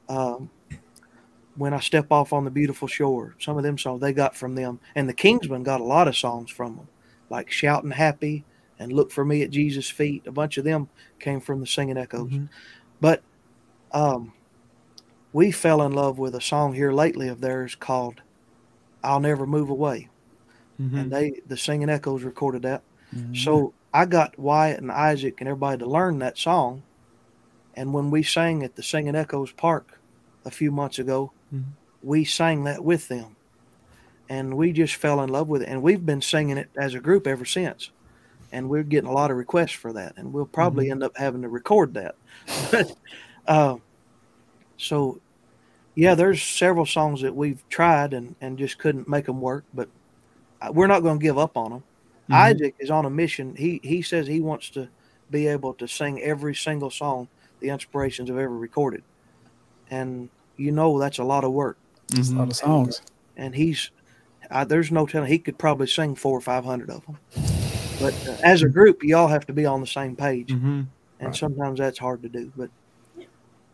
Um, 0.10 0.50
when 1.56 1.74
I 1.74 1.80
step 1.80 2.08
off 2.12 2.34
on 2.34 2.46
the 2.46 2.52
beautiful 2.52 2.88
shore, 2.88 3.36
some 3.40 3.58
of 3.58 3.64
them 3.64 3.78
songs 3.78 4.02
they 4.02 4.14
got 4.14 4.36
from 4.36 4.56
them, 4.56 4.80
and 4.96 5.08
the 5.08 5.14
Kingsmen 5.14 5.64
got 5.64 5.82
a 5.82 5.86
lot 5.86 6.08
of 6.08 6.16
songs 6.16 6.50
from 6.50 6.78
them, 6.78 6.88
like 7.30 7.52
"Shouting 7.52 7.92
Happy" 7.92 8.46
and 8.80 8.92
"Look 8.94 9.12
for 9.12 9.26
Me 9.26 9.42
at 9.44 9.52
Jesus' 9.52 9.90
Feet." 9.90 10.26
A 10.26 10.32
bunch 10.32 10.58
of 10.58 10.64
them 10.64 10.90
came 11.20 11.40
from 11.42 11.60
the 11.60 11.68
Singing 11.68 11.98
Echoes. 11.98 12.32
Mhm. 12.32 12.50
But 13.02 13.22
um, 13.92 14.32
we 15.34 15.52
fell 15.52 15.82
in 15.82 15.92
love 15.92 16.18
with 16.18 16.34
a 16.36 16.42
song 16.42 16.74
here 16.74 16.94
lately 16.94 17.28
of 17.28 17.42
theirs 17.42 17.76
called 17.76 18.22
"I'll 19.04 19.20
Never 19.20 19.46
Move 19.46 19.70
Away," 19.70 20.10
Mhm. 20.80 21.00
and 21.00 21.12
they 21.12 21.42
the 21.48 21.58
Singing 21.58 21.90
Echoes 21.90 22.24
recorded 22.24 22.62
that. 22.64 22.84
Mhm. 23.16 23.36
So 23.38 23.74
I 23.94 24.06
got 24.06 24.38
Wyatt 24.40 24.80
and 24.80 24.92
Isaac 24.92 25.36
and 25.40 25.48
everybody 25.50 25.80
to 25.80 25.86
learn 25.86 26.20
that 26.20 26.38
song. 26.38 26.84
And 27.76 27.94
when 27.94 28.12
we 28.12 28.24
sang 28.24 28.64
at 28.64 28.76
the 28.76 28.84
Singing 28.84 29.16
Echoes 29.16 29.52
Park 29.52 30.00
a 30.46 30.52
few 30.52 30.72
months 30.72 31.00
ago, 31.00 31.32
Mhm. 31.54 31.64
we 32.04 32.24
sang 32.26 32.64
that 32.66 32.84
with 32.84 33.08
them. 33.08 33.36
And 34.30 34.56
we 34.56 34.72
just 34.72 34.96
fell 34.96 35.22
in 35.22 35.30
love 35.30 35.50
with 35.50 35.62
it. 35.62 35.68
And 35.68 35.84
we've 35.84 36.06
been 36.06 36.22
singing 36.22 36.58
it 36.58 36.70
as 36.78 36.94
a 36.94 37.02
group 37.02 37.28
ever 37.28 37.44
since. 37.44 37.92
And 38.54 38.70
we're 38.70 38.84
getting 38.84 39.10
a 39.10 39.14
lot 39.14 39.30
of 39.30 39.36
requests 39.38 39.74
for 39.74 39.92
that. 39.94 40.14
And 40.18 40.32
we'll 40.32 40.46
probably 40.46 40.90
end 40.90 41.04
up 41.04 41.18
having 41.18 41.42
to 41.42 41.50
record 41.50 41.94
that. 41.96 42.16
But, 42.72 42.96
uh, 43.48 43.78
so, 44.78 45.20
yeah, 45.96 46.16
there's 46.16 46.42
several 46.42 46.86
songs 46.86 47.22
that 47.22 47.36
we've 47.36 47.68
tried 47.70 48.14
and, 48.14 48.36
and 48.42 48.58
just 48.58 48.78
couldn't 48.78 49.08
make 49.08 49.26
them 49.26 49.42
work. 49.42 49.66
But 49.74 49.90
uh, 50.62 50.72
we're 50.74 50.88
not 50.88 51.02
going 51.04 51.20
to 51.20 51.24
give 51.24 51.38
up 51.38 51.58
on 51.58 51.72
them. 51.72 51.84
Mhm. 52.30 52.36
Isaac 52.36 52.76
is 52.80 52.90
on 52.92 53.06
a 53.06 53.10
mission. 53.10 53.56
He 53.56 53.80
he 53.84 54.02
says 54.02 54.28
he 54.28 54.40
wants 54.42 54.70
to 54.72 54.88
be 55.30 55.48
able 55.48 55.74
to 55.76 55.88
sing 55.88 56.22
every 56.22 56.56
single 56.56 56.90
song 56.90 57.28
the 57.60 57.70
inspirations 57.70 58.30
have 58.30 58.38
ever 58.38 58.56
recorded, 58.58 59.04
and 59.90 60.30
you 60.58 60.72
know 60.72 61.00
that's 61.00 61.20
a 61.20 61.24
lot 61.24 61.44
of 61.44 61.52
work. 61.52 61.78
It's 62.14 62.30
a 62.32 62.36
lot 62.36 62.50
of 62.50 62.56
songs. 62.56 63.02
And 63.38 63.56
he's 63.56 63.92
I, 64.50 64.64
there's 64.66 64.92
no 64.92 65.06
telling 65.06 65.30
he 65.30 65.40
could 65.40 65.58
probably 65.58 65.88
sing 65.88 66.16
four 66.16 66.38
or 66.38 66.42
five 66.42 66.64
hundred 66.66 66.90
of 66.90 67.06
them. 67.06 67.18
But 68.00 68.14
uh, 68.28 68.38
as 68.44 68.64
a 68.64 68.70
group, 68.70 69.04
you 69.04 69.16
all 69.16 69.28
have 69.28 69.46
to 69.48 69.54
be 69.54 69.66
on 69.66 69.80
the 69.82 69.88
same 69.88 70.16
page, 70.16 70.50
Mhm. 70.50 70.88
and 71.20 71.28
Right. 71.28 71.36
sometimes 71.36 71.80
that's 71.80 72.00
hard 72.00 72.22
to 72.24 72.30
do. 72.30 72.52
But 72.56 72.70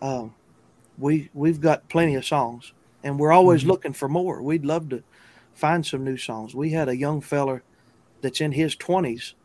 um, 0.01 0.33
we 0.97 1.29
we've 1.33 1.61
got 1.61 1.89
plenty 1.89 2.15
of 2.15 2.25
songs, 2.25 2.73
and 3.03 3.19
we're 3.19 3.31
always 3.31 3.63
Mhm. 3.63 3.67
looking 3.67 3.93
for 3.93 4.09
more. 4.09 4.41
We'd 4.41 4.65
love 4.65 4.89
to 4.89 5.03
find 5.53 5.85
some 5.85 6.03
new 6.03 6.17
songs. 6.17 6.55
We 6.55 6.71
had 6.71 6.89
a 6.89 6.97
young 6.97 7.21
feller 7.21 7.63
that's 8.21 8.41
in 8.41 8.51
his 8.53 8.75
twenties 8.75 9.35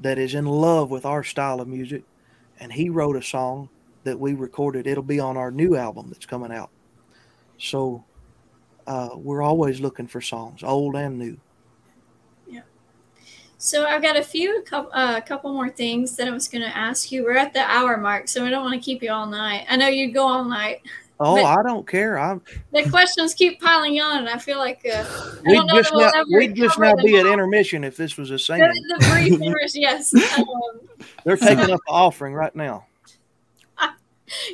that 0.00 0.18
is 0.18 0.34
in 0.34 0.46
love 0.46 0.90
with 0.90 1.04
our 1.06 1.22
style 1.22 1.60
of 1.60 1.68
music, 1.68 2.04
and 2.60 2.72
he 2.72 2.88
wrote 2.90 3.16
a 3.16 3.22
song 3.22 3.68
that 4.04 4.20
we 4.20 4.34
recorded. 4.34 4.86
It'll 4.86 5.02
be 5.02 5.20
on 5.20 5.36
our 5.36 5.50
new 5.50 5.74
album 5.76 6.08
that's 6.10 6.26
coming 6.26 6.52
out. 6.52 6.70
So 7.58 8.04
uh, 8.86 9.10
we're 9.16 9.42
always 9.42 9.80
looking 9.80 10.06
for 10.06 10.20
songs, 10.20 10.62
old 10.62 10.94
and 10.94 11.18
new. 11.18 11.38
So 13.58 13.86
I've 13.86 14.02
got 14.02 14.16
a 14.16 14.22
few, 14.22 14.62
couple, 14.66 14.90
uh, 14.92 15.20
couple 15.22 15.52
more 15.52 15.70
things 15.70 16.14
that 16.16 16.28
I 16.28 16.30
was 16.30 16.46
going 16.46 16.62
to 16.62 16.76
ask 16.76 17.10
you. 17.10 17.24
We're 17.24 17.36
at 17.38 17.54
the 17.54 17.60
hour 17.60 17.96
mark, 17.96 18.28
so 18.28 18.44
I 18.44 18.50
don't 18.50 18.62
want 18.62 18.74
to 18.74 18.80
keep 18.84 19.02
you 19.02 19.10
all 19.10 19.26
night. 19.26 19.64
I 19.68 19.76
know 19.76 19.88
you'd 19.88 20.12
go 20.14 20.26
all 20.26 20.44
night. 20.44 20.82
Oh, 21.18 21.42
I 21.42 21.62
don't 21.62 21.86
care. 21.86 22.18
I'm. 22.18 22.42
The 22.74 22.90
questions 22.90 23.32
keep 23.32 23.58
piling 23.58 23.98
on, 24.02 24.18
and 24.18 24.28
I 24.28 24.36
feel 24.36 24.58
like 24.58 24.84
uh, 24.84 24.98
I 24.98 25.40
We'd 25.46 25.54
don't 25.54 25.66
know 25.68 25.76
just 25.76 25.90
we'll 25.94 26.00
now, 26.02 26.10
ever 26.14 26.26
we'd 26.30 26.54
just 26.54 26.74
cover 26.74 26.84
now 26.88 26.94
them 26.96 27.06
be 27.06 27.16
at 27.16 27.24
all. 27.24 27.32
intermission 27.32 27.84
if 27.84 27.96
this 27.96 28.18
was 28.18 28.28
a 28.28 28.34
The, 28.34 28.38
singing. 28.38 28.68
the 28.68 29.08
brief 29.10 29.40
interest, 29.42 29.76
yes. 29.76 30.12
Um, 30.38 30.80
They're 31.24 31.38
taking 31.38 31.70
up 31.70 31.80
the 31.86 31.90
offering 31.92 32.34
right 32.34 32.54
now. 32.54 32.84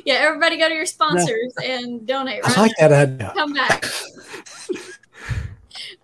yeah, 0.05 0.13
everybody 0.13 0.57
go 0.57 0.69
to 0.69 0.73
your 0.73 0.85
sponsors 0.85 1.53
and 1.61 2.07
donate. 2.07 2.39
I 2.45 2.61
like 2.61 2.71
that 2.79 2.93
idea. 2.93 3.33
Come 3.35 3.51
back. 3.51 3.83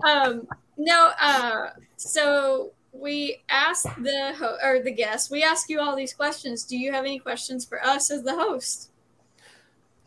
um, 0.06 0.46
no, 0.78 1.12
uh, 1.22 1.68
so 1.96 2.72
we 3.00 3.42
asked 3.50 3.88
the 4.02 4.34
ho- 4.38 4.58
or 4.64 4.82
the 4.82 4.92
guests. 4.92 5.30
We 5.30 5.44
ask 5.44 5.70
you 5.70 5.80
all 5.80 5.96
these 5.96 6.14
questions. 6.14 6.64
Do 6.64 6.78
you 6.78 6.92
have 6.92 7.06
any 7.06 7.20
questions 7.20 7.66
for 7.66 7.84
us 7.84 8.12
as 8.12 8.24
the 8.24 8.36
host? 8.36 8.92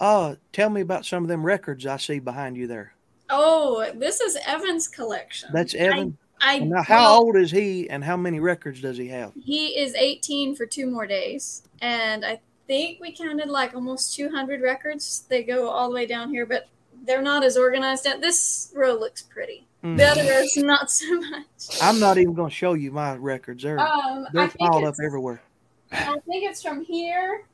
Uh, 0.00 0.34
tell 0.52 0.68
me 0.68 0.80
about 0.80 1.06
some 1.06 1.22
of 1.22 1.28
them 1.28 1.44
records 1.44 1.86
I 1.86 1.96
see 1.96 2.18
behind 2.18 2.56
you 2.56 2.66
there. 2.66 2.94
Oh, 3.30 3.90
this 3.94 4.20
is 4.20 4.36
Evan's 4.46 4.88
collection. 4.88 5.48
That's 5.52 5.74
Evan. 5.74 6.18
I 6.40 6.54
And 6.56 6.70
now, 6.70 6.82
how 6.82 7.16
old 7.16 7.36
is 7.36 7.52
he, 7.52 7.88
and 7.88 8.02
how 8.02 8.16
many 8.16 8.40
records 8.40 8.80
does 8.80 8.96
he 8.96 9.06
have? 9.08 9.32
He 9.40 9.78
is 9.78 9.94
18 9.94 10.56
for 10.56 10.66
two 10.66 10.90
more 10.90 11.06
days, 11.06 11.62
and 11.80 12.24
I 12.24 12.40
think 12.66 13.00
we 13.00 13.12
counted 13.12 13.48
like 13.48 13.74
almost 13.74 14.14
200 14.16 14.60
records. 14.60 15.24
They 15.28 15.44
go 15.44 15.68
all 15.68 15.88
the 15.88 15.94
way 15.94 16.04
down 16.04 16.30
here, 16.30 16.46
but 16.46 16.68
they're 17.04 17.22
not 17.22 17.44
as 17.44 17.56
organized. 17.56 18.04
This 18.20 18.72
row 18.74 18.94
looks 18.94 19.22
pretty. 19.22 19.66
Mm. 19.82 19.96
The 19.96 20.04
other 20.06 20.22
row's 20.30 20.56
not 20.58 20.90
so 20.90 21.20
much. 21.20 21.44
I'm 21.82 21.98
not 21.98 22.16
even 22.18 22.34
going 22.34 22.50
to 22.50 22.54
show 22.54 22.74
you 22.74 22.92
my 22.92 23.16
records. 23.16 23.62
They're 23.64 23.80
Um, 23.80 24.26
they're 24.32 24.48
piled 24.48 24.84
up 24.84 24.94
everywhere. 25.04 25.42
I 25.90 26.16
think 26.26 26.44
it's 26.44 26.62
from 26.62 26.82
here 26.84 27.44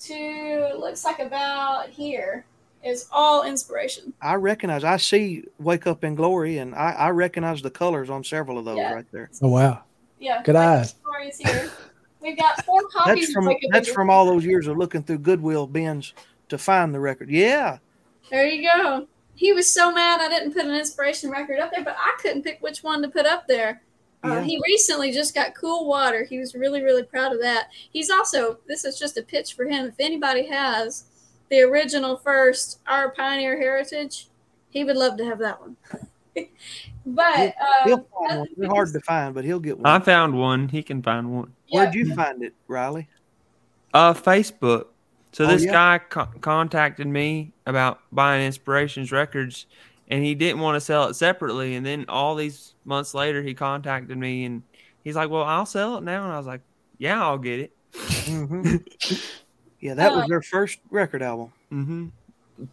to 0.00 0.74
looks 0.78 1.04
like 1.04 1.18
about 1.18 1.88
here 1.88 2.44
is 2.84 3.08
all 3.10 3.44
inspiration. 3.44 4.12
I 4.20 4.34
recognize. 4.34 4.84
I 4.84 4.98
see 4.98 5.44
"Wake 5.58 5.86
Up 5.86 6.04
in 6.04 6.14
Glory," 6.14 6.58
and 6.58 6.74
I, 6.74 6.90
I 6.92 7.08
recognize 7.10 7.62
the 7.62 7.70
colors 7.70 8.10
on 8.10 8.22
several 8.22 8.58
of 8.58 8.66
those 8.66 8.76
Yeah. 8.76 8.92
right 8.92 9.06
there. 9.10 9.30
Oh 9.42 9.48
wow. 9.48 9.82
Yeah, 10.18 10.42
Good 10.42 10.54
like 10.54 10.68
eyes. 10.68 10.94
Stories 11.02 11.38
here. 11.38 11.70
We've 12.20 12.36
got 12.38 12.64
four 12.64 12.82
copies. 12.88 13.22
That's 13.26 13.32
from 13.32 13.46
Wake 13.46 13.66
that's 13.70 13.88
from 13.88 14.10
all 14.10 14.26
those 14.26 14.44
years 14.44 14.66
of 14.66 14.76
looking 14.76 15.02
through 15.02 15.18
Goodwill 15.18 15.66
bins 15.66 16.12
to 16.50 16.58
find 16.58 16.94
the 16.94 17.00
record. 17.00 17.30
Yeah, 17.30 17.78
There 18.30 18.46
you 18.46 18.68
go. 18.68 19.06
He 19.34 19.52
was 19.52 19.72
so 19.72 19.92
mad 19.92 20.20
I 20.20 20.28
didn't 20.28 20.52
put 20.52 20.64
an 20.64 20.74
inspiration 20.74 21.30
record 21.30 21.58
up 21.58 21.72
there, 21.72 21.84
but 21.84 21.96
I 21.98 22.14
couldn't 22.20 22.42
pick 22.42 22.58
which 22.60 22.82
one 22.82 23.02
to 23.02 23.08
put 23.08 23.26
up 23.26 23.46
there. 23.48 23.82
Uh, 24.22 24.40
He 24.40 24.60
recently 24.64 25.12
just 25.12 25.34
got 25.34 25.54
Cool 25.54 25.86
Water. 25.86 26.24
He 26.24 26.38
was 26.38 26.54
really, 26.54 26.82
really 26.82 27.02
proud 27.02 27.32
of 27.32 27.40
that. 27.42 27.68
He's 27.90 28.10
also, 28.10 28.58
this 28.66 28.84
is 28.84 28.98
just 28.98 29.18
a 29.18 29.22
pitch 29.22 29.54
for 29.54 29.64
him. 29.64 29.86
If 29.86 29.94
anybody 29.98 30.46
has 30.46 31.04
the 31.50 31.60
original 31.60 32.16
first 32.16 32.80
Our 32.86 33.10
Pioneer 33.10 33.58
Heritage, 33.58 34.28
he 34.70 34.84
would 34.84 34.96
love 34.96 35.18
to 35.18 35.24
have 35.24 35.38
that 35.40 35.60
one. 35.60 35.76
but 37.06 37.54
he'll 37.84 37.94
um, 37.94 38.04
find 38.28 38.38
one. 38.40 38.48
They're 38.56 38.70
hard 38.70 38.92
to 38.92 39.00
find, 39.00 39.34
but 39.34 39.44
he'll 39.44 39.60
get 39.60 39.78
one. 39.78 39.86
I 39.86 39.98
found 40.02 40.38
one. 40.38 40.68
He 40.68 40.82
can 40.82 41.02
find 41.02 41.30
one. 41.30 41.52
yeah, 41.68 41.80
Where'd 41.82 41.94
you 41.94 42.14
find 42.14 42.42
it, 42.42 42.54
Riley? 42.66 43.08
Uh, 43.92 44.14
Facebook. 44.14 44.86
So 45.34 45.46
Oh, 45.46 45.48
this 45.48 45.64
yeah. 45.64 45.72
guy 45.72 45.98
co- 45.98 46.28
contacted 46.40 47.06
me 47.06 47.54
about 47.66 48.00
buying 48.12 48.46
Inspirations 48.46 49.12
records, 49.12 49.66
and 50.08 50.24
he 50.24 50.34
didn't 50.34 50.60
want 50.60 50.76
to 50.76 50.80
sell 50.80 51.08
it 51.08 51.14
separately. 51.14 51.74
And 51.74 51.84
then 51.84 52.06
all 52.08 52.36
these 52.36 52.74
months 52.84 53.14
later, 53.14 53.42
he 53.42 53.54
contacted 53.54 54.16
me, 54.18 54.44
and 54.44 54.62
he's 55.02 55.16
like, 55.16 55.30
"Well, 55.30 55.44
I'll 55.44 55.66
sell 55.66 55.96
it 55.98 56.04
now." 56.04 56.24
And 56.24 56.32
I 56.32 56.38
was 56.38 56.46
like, 56.46 56.62
"Yeah, 56.98 57.22
I'll 57.22 57.38
get 57.38 57.60
it." 57.60 57.72
hmm 58.24 58.62
yeah, 59.80 59.94
that 59.94 60.14
was 60.14 60.26
their 60.28 60.42
first 60.42 60.78
record 60.90 61.22
album. 61.22 61.52
hmm 61.70 62.08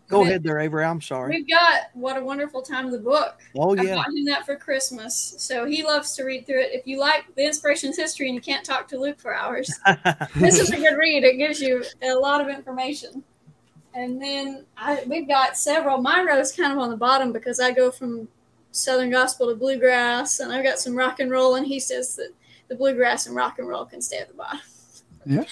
Go 0.08 0.20
But- 0.20 0.28
ahead 0.28 0.44
there, 0.44 0.60
Avery. 0.60 0.86
I'm 0.86 1.02
sorry. 1.02 1.38
We've 1.38 1.50
got 1.50 1.90
What 1.94 2.16
a 2.18 2.24
Wonderful 2.24 2.62
Time 2.62 2.86
of 2.86 2.92
the 2.92 3.00
book. 3.00 3.40
Oh 3.56 3.74
yeah. 3.74 3.82
I 3.82 3.86
yeah, 3.86 3.96
got 3.96 4.08
him 4.08 4.26
that 4.26 4.46
for 4.46 4.56
Christmas. 4.56 5.36
So 5.40 5.66
he 5.66 5.84
loves 5.84 6.16
to 6.16 6.24
read 6.24 6.46
through 6.46 6.62
it. 6.62 6.70
If 6.72 6.86
you 6.86 7.00
like 7.00 7.26
the 7.36 7.46
inspirations 7.46 7.98
history 7.98 8.28
and 8.28 8.36
you 8.36 8.42
can't 8.42 8.64
talk 8.64 8.88
to 8.90 9.00
Luke 9.00 9.20
for 9.20 9.34
hours, 9.34 9.72
this 10.36 10.60
is 10.60 10.70
a 10.72 10.78
good 10.78 10.98
read. 10.98 11.24
It 11.24 11.38
gives 11.38 11.60
you 11.60 11.84
a 12.04 12.14
lot 12.14 12.42
of 12.42 12.48
information. 12.48 13.24
And 13.94 14.22
then 14.22 14.66
I, 14.78 15.04
we've 15.08 15.28
got 15.28 15.58
several. 15.58 15.98
My 15.98 16.24
row's 16.24 16.52
kind 16.52 16.72
of 16.72 16.80
on 16.80 16.90
the 16.92 16.98
bottom 16.98 17.34
because 17.34 17.60
I 17.60 17.72
go 17.72 17.92
from 17.92 18.28
Southern 18.72 19.10
gospel 19.10 19.50
to 19.50 19.56
bluegrass, 19.56 20.40
and 20.40 20.54
I've 20.54 20.64
got 20.64 20.80
some 20.80 20.96
rock 20.96 21.20
and 21.20 21.30
roll. 21.30 21.56
And 21.56 21.66
he 21.66 21.80
says 21.80 22.16
that 22.16 22.30
the 22.70 22.76
bluegrass 22.76 23.26
and 23.28 23.36
rock 23.36 23.60
and 23.60 23.68
roll 23.68 23.86
can 23.86 24.02
stay 24.02 24.20
at 24.20 24.30
the 24.30 24.34
bottom. 24.36 24.60
Yeah. 25.26 25.44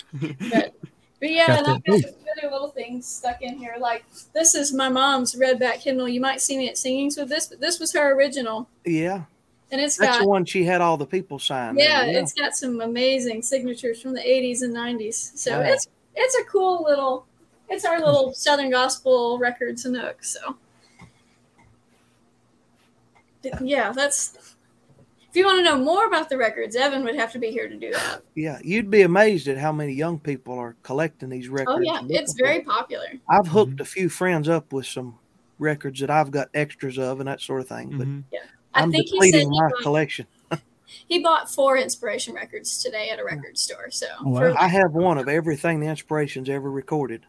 But, 0.52 0.74
but 1.20 1.30
yeah, 1.32 1.48
Got 1.48 1.60
and 1.60 1.68
I've 1.68 1.84
got 1.84 2.00
some 2.02 2.12
other 2.38 2.52
little 2.52 2.70
things 2.70 3.08
stuck 3.08 3.42
in 3.42 3.58
here. 3.58 3.76
Like 3.80 4.06
this 4.34 4.56
is 4.56 4.74
my 4.74 4.90
mom's 4.90 5.36
redback 5.36 5.76
hymnal. 5.78 6.08
You 6.08 6.22
might 6.22 6.42
see 6.42 6.58
me 6.58 6.70
at 6.70 6.78
singings 6.78 7.18
with 7.18 7.30
this, 7.30 7.48
but 7.48 7.60
this 7.60 7.80
was 7.80 7.92
her 7.94 8.14
original, 8.14 8.70
yeah. 8.86 9.24
and 9.72 9.82
it's 9.82 9.98
That's 9.98 10.18
got 10.18 10.24
the 10.24 10.30
one 10.30 10.46
she 10.46 10.64
had 10.64 10.82
all 10.82 10.98
the 10.98 11.06
people 11.06 11.40
sign. 11.40 11.78
yeah, 11.78 12.04
it's 12.06 12.34
got 12.34 12.56
some 12.56 12.82
amazing 12.82 13.42
signatures 13.42 14.02
from 14.02 14.14
the 14.14 14.22
80s 14.22 14.62
and 14.62 14.76
90s. 14.76 15.38
So 15.38 15.60
Wow. 15.60 15.66
it's 15.68 15.88
it's 16.16 16.36
a 16.36 16.44
cool 16.46 16.84
little 16.84 17.26
it's 17.70 17.86
our 17.86 18.00
little 18.00 18.34
Southern 18.34 18.72
Gospel 18.72 19.38
Records 19.38 19.86
nook. 19.86 20.24
So, 20.24 20.58
yeah, 23.62 23.92
that's. 23.92 24.49
If 25.40 25.46
you 25.46 25.48
want 25.54 25.60
to 25.60 25.64
know 25.64 25.78
more 25.82 26.06
about 26.06 26.28
the 26.28 26.36
records, 26.38 26.76
Evan 26.76 27.06
would 27.06 27.16
have 27.16 27.32
to 27.32 27.40
be 27.40 27.50
here 27.50 27.70
to 27.70 27.78
do 27.78 27.94
that. 27.94 28.24
Yeah, 28.36 28.60
you'd 28.62 28.90
be 28.92 29.04
amazed 29.04 29.48
at 29.48 29.58
how 29.58 29.72
many 29.72 29.94
young 29.94 30.20
people 30.20 30.60
are 30.60 30.76
collecting 30.84 31.30
these 31.30 31.48
records. 31.48 31.78
Oh 31.78 31.82
yeah, 31.82 32.02
it's 32.10 32.10
looking 32.10 32.26
for 32.28 32.44
very 32.46 32.62
popular. 32.64 33.06
I've 33.30 33.48
hooked 33.48 33.80
a 33.80 33.86
few 33.86 34.10
friends 34.10 34.50
up 34.50 34.74
with 34.74 34.86
some 34.86 35.18
records 35.58 36.02
that 36.02 36.10
I've 36.10 36.30
got 36.30 36.50
extras 36.54 37.00
of 37.00 37.22
and 37.22 37.30
that 37.30 37.40
sort 37.40 37.62
of 37.62 37.70
thing. 37.70 37.98
But 37.98 38.08
Mhm. 38.08 38.24
I 38.74 38.82
I'm 38.82 38.92
think 38.92 39.06
he 39.06 39.12
said 39.12 39.28
depleting 39.32 39.50
he 39.54 39.60
my 39.62 39.70
bought, 39.70 39.82
collection. 39.82 40.28
he 41.08 41.20
bought 41.24 41.50
four 41.50 41.78
inspiration 41.78 42.36
records 42.36 42.84
today 42.84 43.10
at 43.10 43.18
a 43.20 43.24
record 43.24 43.58
store. 43.58 43.90
So 43.92 44.08
Oh, 44.26 44.32
wow. 44.32 44.40
for- 44.40 44.60
I 44.60 44.68
have 44.68 44.92
one 44.92 45.18
of 45.18 45.30
everything 45.30 45.80
the 45.80 45.88
Inspirations 45.88 46.50
ever 46.50 46.70
recorded. 46.70 47.26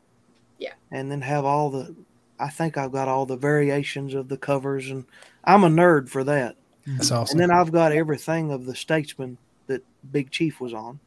Yeah. 0.58 0.72
And 0.90 1.12
then 1.12 1.20
have 1.20 1.44
all 1.44 1.70
the, 1.70 1.94
I 2.40 2.48
think 2.48 2.76
I've 2.76 2.90
got 2.90 3.06
all 3.06 3.24
the 3.24 3.36
variations 3.36 4.14
of 4.14 4.28
the 4.28 4.36
covers, 4.36 4.90
and 4.90 5.04
I'm 5.44 5.62
a 5.62 5.68
nerd 5.68 6.08
for 6.08 6.24
that. 6.24 6.56
That's 6.87 7.11
awesome. 7.11 7.41
And 7.41 7.51
then 7.51 7.57
I've 7.57 7.72
got 7.72 7.93
everything 7.93 8.51
of 8.51 8.66
the 8.66 8.74
Statesmen 8.74 9.37
that 9.66 9.83
Big 10.12 10.31
Chief 10.31 10.61
was 10.61 10.72
on. 10.74 10.99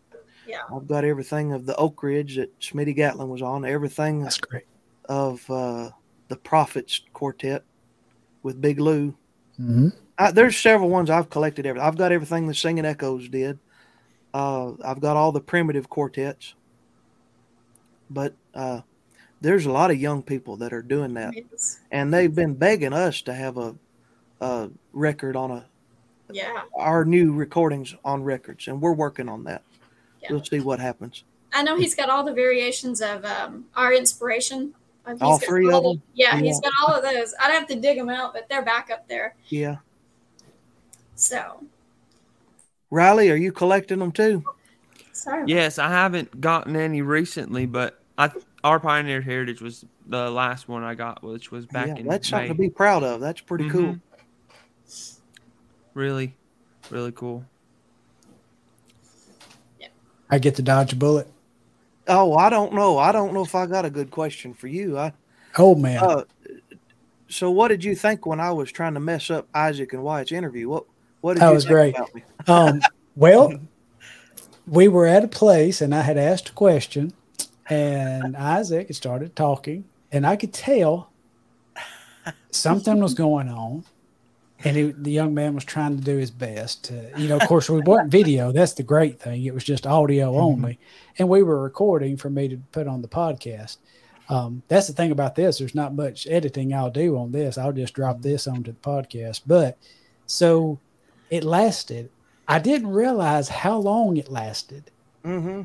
yeah, 0.48 0.62
I've 0.74 0.88
got 0.88 1.04
everything 1.04 1.52
of 1.54 1.66
the 1.66 1.76
Oak 1.76 2.02
Ridge 2.04 2.36
that 2.38 2.58
Smitty 2.60 2.96
Gatlin 2.96 3.30
was 3.30 3.42
on. 3.42 3.66
Everything 3.66 4.24
That's 4.24 4.38
great. 4.38 4.66
of 5.10 5.50
uh, 5.50 5.90
the 6.30 6.36
Prophets 6.38 7.02
Quartet 7.14 7.64
with 8.44 8.62
Big 8.62 8.80
Lou. 8.80 9.14
hmm 9.58 9.90
I, 10.18 10.32
there's 10.32 10.56
several 10.58 10.90
ones 10.90 11.10
I've 11.10 11.30
collected. 11.32 11.66
Every 11.66 11.82
I've 11.82 11.98
got 11.98 12.12
everything 12.12 12.48
the 12.48 12.54
Singing 12.54 12.86
Echoes 12.86 13.28
did. 13.30 13.58
Uh, 14.32 14.74
I've 14.86 15.00
got 15.02 15.18
all 15.18 15.32
the 15.32 15.42
primitive 15.42 15.90
quartets. 15.90 16.54
But 18.12 18.36
uh, 18.54 18.82
there's 19.42 19.66
a 19.66 19.72
lot 19.72 19.90
of 19.90 20.00
young 20.00 20.22
people 20.22 20.58
that 20.58 20.72
are 20.72 20.84
doing 20.84 21.16
that, 21.16 21.36
it's- 21.36 21.80
and 21.92 22.14
they've 22.14 22.34
been 22.34 22.54
begging 22.54 22.94
us 22.94 23.22
to 23.24 23.34
have 23.34 23.58
a, 23.58 23.76
a 24.44 24.70
record 24.92 25.36
on 25.36 25.52
a 25.52 25.66
yeah. 26.32 26.62
our 26.76 27.06
new 27.06 27.34
recordings 27.34 27.96
on 28.04 28.24
records, 28.24 28.68
and 28.68 28.82
we're 28.82 28.94
working 28.94 29.30
on 29.30 29.44
that. 29.46 29.64
Yeah. 30.22 30.32
We'll 30.32 30.44
see 30.44 30.60
what 30.60 30.80
happens. 30.80 31.24
I 31.54 31.64
know 31.64 31.78
he's 31.78 31.96
got 31.96 32.10
all 32.10 32.24
the 32.24 32.34
variations 32.34 33.02
of 33.02 33.24
um, 33.26 33.66
our 33.76 33.94
inspiration. 33.94 34.74
Uh, 35.06 35.12
he's 35.14 35.22
All 35.22 35.38
three 35.38 35.70
all 35.70 35.78
of 35.78 35.84
the- 35.84 35.90
them? 36.00 36.02
Yeah, 36.14 36.36
Yeah. 36.38 36.42
he's 36.44 36.60
got 36.62 36.72
all 36.88 36.94
of 36.96 37.04
those. 37.04 37.34
I'd 37.40 37.52
have 37.52 37.68
to 37.68 37.76
dig 37.76 37.98
them 37.98 38.10
out, 38.10 38.34
but 38.34 38.48
they're 38.50 38.62
back 38.64 38.90
up 38.90 39.08
there. 39.08 39.36
Yeah, 39.50 39.78
So 41.16 41.64
Riley, 42.90 43.30
are 43.32 43.36
you 43.36 43.52
collecting 43.52 44.00
them 44.00 44.12
too? 44.12 44.44
sorry. 45.12 45.44
Yes, 45.48 45.78
I 45.78 45.90
haven't 45.90 46.40
gotten 46.42 46.76
any 46.76 47.02
recently, 47.02 47.66
but 47.66 48.00
I 48.18 48.32
our 48.64 48.80
Pioneer 48.80 49.22
Heritage 49.22 49.62
was 49.62 49.84
the 50.08 50.30
last 50.32 50.70
one 50.70 50.84
I 50.84 50.96
got, 50.96 51.22
which 51.22 51.52
was 51.52 51.66
back 51.66 51.88
yeah, 51.88 51.96
in 51.98 52.08
that's 52.08 52.32
May. 52.32 52.38
something 52.38 52.56
to 52.56 52.62
be 52.62 52.70
proud 52.70 53.04
of. 53.04 53.20
That's 53.20 53.42
pretty 53.42 53.70
cool. 53.70 53.98
Really, 55.94 56.34
really 56.90 57.12
cool. 57.12 57.46
I 60.30 60.40
get 60.40 60.56
to 60.56 60.64
dodge 60.64 60.94
a 60.94 60.96
bullet. 60.96 61.28
Oh, 62.08 62.36
I 62.36 62.50
don't 62.50 62.74
know. 62.74 62.98
I 62.98 63.12
don't 63.12 63.34
know 63.34 63.44
if 63.44 63.54
I 63.54 63.68
got 63.68 63.86
a 63.86 63.90
good 63.90 64.10
question 64.10 64.54
for 64.54 64.68
you. 64.68 64.98
I 64.98 65.14
Oh 65.58 65.76
man, 65.76 66.04
Uh, 66.04 66.24
so 67.30 67.52
what 67.52 67.68
did 67.68 67.84
you 67.84 67.96
think 67.96 68.26
when 68.26 68.40
I 68.40 68.52
was 68.52 68.72
trying 68.72 68.96
to 68.96 69.00
mess 69.00 69.30
up 69.30 69.48
Isaac 69.54 69.94
and 69.94 70.04
Wyatt's 70.04 70.32
interview? 70.32 70.70
What 70.70 70.86
what 71.22 71.34
did 71.36 71.42
That 71.42 71.50
you 71.50 71.54
was 71.54 71.66
think 71.66 71.74
great. 71.74 71.96
about 71.96 72.16
me? 72.16 72.24
um, 72.48 72.82
well, 73.16 73.54
we 74.68 74.88
were 74.88 75.06
at 75.06 75.24
a 75.24 75.28
place 75.28 75.82
and 75.82 75.94
I 75.94 76.02
had 76.02 76.18
asked 76.18 76.50
a 76.50 76.54
question, 76.54 77.14
and 77.70 78.36
Isaac 78.36 78.88
had 78.88 78.96
started 78.96 79.36
talking, 79.36 79.86
and 80.12 80.26
I 80.26 80.36
could 80.36 80.54
tell 80.54 81.12
something 82.50 83.00
was 83.00 83.14
going 83.14 83.50
on. 83.50 83.86
And 84.66 84.78
he, 84.78 84.84
the 84.92 85.12
young 85.12 85.34
man 85.34 85.56
was 85.56 85.66
trying 85.66 85.98
to 85.98 86.04
do 86.04 86.16
his 86.18 86.32
best. 86.32 86.86
To, 86.86 87.12
you 87.18 87.28
know, 87.28 87.36
of 87.38 87.48
course, 87.48 87.70
we 87.70 87.82
weren't 87.82 88.10
video. 88.12 88.52
That's 88.52 88.74
the 88.74 88.84
great 88.84 89.20
thing. 89.20 89.44
It 89.46 89.54
was 89.54 89.64
just 89.64 89.86
audio 89.86 90.38
only. 90.38 90.80
And 91.20 91.28
we 91.28 91.44
were 91.44 91.62
recording 91.62 92.16
for 92.18 92.30
me 92.30 92.48
to 92.48 92.58
put 92.72 92.88
on 92.88 93.02
the 93.02 93.08
podcast. 93.10 93.78
Um, 94.30 94.64
that's 94.70 94.88
the 94.88 94.94
thing 94.94 95.12
about 95.12 95.36
this. 95.36 95.58
There's 95.58 95.76
not 95.76 95.94
much 95.94 96.28
editing 96.28 96.74
I'll 96.74 96.90
do 96.90 97.18
on 97.18 97.32
this. 97.34 97.58
I'll 97.58 97.74
just 97.74 97.94
drop 97.94 98.22
this 98.22 98.48
onto 98.48 98.72
the 98.72 98.80
podcast. 98.80 99.42
But 99.46 99.78
so 100.26 100.80
it 101.30 101.44
lasted. 101.44 102.10
I 102.48 102.60
didn't 102.60 102.92
realize 102.92 103.50
how 103.50 103.78
long 103.78 104.18
it 104.18 104.30
lasted, 104.30 104.92
Mm-hmm. 105.26 105.62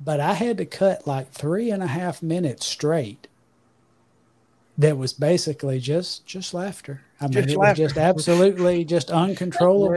but 0.00 0.20
I 0.20 0.34
had 0.34 0.58
to 0.58 0.64
cut 0.66 1.06
like 1.06 1.30
three 1.32 1.70
and 1.70 1.82
a 1.82 1.86
half 1.88 2.22
minutes 2.22 2.66
straight. 2.66 3.26
That 4.78 4.96
was 4.96 5.12
basically 5.12 5.78
just 5.80 6.24
just 6.26 6.54
laughter. 6.54 7.02
I 7.20 7.24
mean, 7.24 7.32
Just 7.34 7.48
it 7.50 7.58
laughter. 7.58 7.82
was 7.82 7.92
just 7.92 7.98
absolutely 8.00 8.84
just 8.84 9.10
uncontrollable 9.10 9.90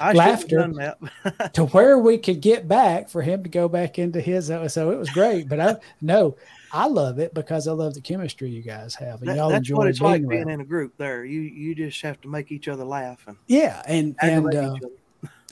Well, 0.00 0.14
Laughter. 0.14 0.48
should 0.48 0.60
have 0.60 0.74
done 0.74 0.96
that. 1.24 1.54
to 1.54 1.66
where 1.66 1.98
we 1.98 2.16
could 2.16 2.40
get 2.40 2.66
back 2.66 3.08
for 3.10 3.20
him 3.20 3.42
to 3.42 3.50
go 3.50 3.68
back 3.68 3.98
into 3.98 4.20
his. 4.20 4.46
So 4.68 4.90
it 4.90 4.98
was 4.98 5.10
great. 5.10 5.46
But 5.48 5.60
I 5.60 5.76
no, 6.00 6.36
I 6.72 6.86
love 6.86 7.18
it 7.18 7.34
because 7.34 7.68
I 7.68 7.72
love 7.72 7.92
the 7.92 8.00
chemistry 8.00 8.48
you 8.48 8.62
guys 8.62 8.94
have, 8.94 9.20
and 9.20 9.28
That- 9.28 9.36
y'all 9.36 9.50
that's 9.50 9.58
enjoy 9.68 9.76
what 9.76 9.88
it's 9.88 9.98
being 9.98 10.10
like 10.10 10.20
around. 10.22 10.28
being 10.30 10.48
in 10.48 10.60
a 10.62 10.64
group. 10.64 10.96
There, 10.96 11.24
you 11.26 11.42
you 11.42 11.74
just 11.74 12.00
have 12.00 12.18
to 12.22 12.28
make 12.28 12.50
each 12.50 12.68
other 12.68 12.84
laugh 12.84 13.22
and 13.26 13.36
Yeah, 13.46 13.82
and 13.86 14.16
and 14.22 14.54
uh. 14.54 14.74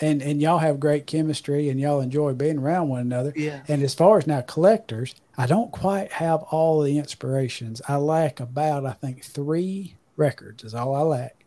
And 0.01 0.22
and 0.22 0.40
y'all 0.40 0.59
have 0.59 0.80
great 0.80 1.07
chemistry, 1.07 1.68
and 1.68 1.78
y'all 1.80 2.01
enjoy 2.01 2.32
being 2.34 2.59
around 2.59 2.88
one 2.88 3.01
another. 3.01 3.32
Yeah, 3.36 3.61
And 3.68 3.82
as 3.82 3.94
far 3.94 4.18
as 4.18 4.26
now 4.26 4.40
collectors, 4.42 5.14
I 5.36 5.46
don't 5.46 5.72
quite 5.72 6.12
have 6.12 6.42
all 6.44 6.80
the 6.82 6.98
inspirations. 6.98 7.82
I 7.88 7.96
lack 7.96 8.40
about 8.40 8.86
I 8.86 8.92
think 8.92 9.24
three 9.24 9.96
records 10.16 10.64
is 10.64 10.74
all 10.74 10.94
I 10.94 11.01
lack. 11.03 11.44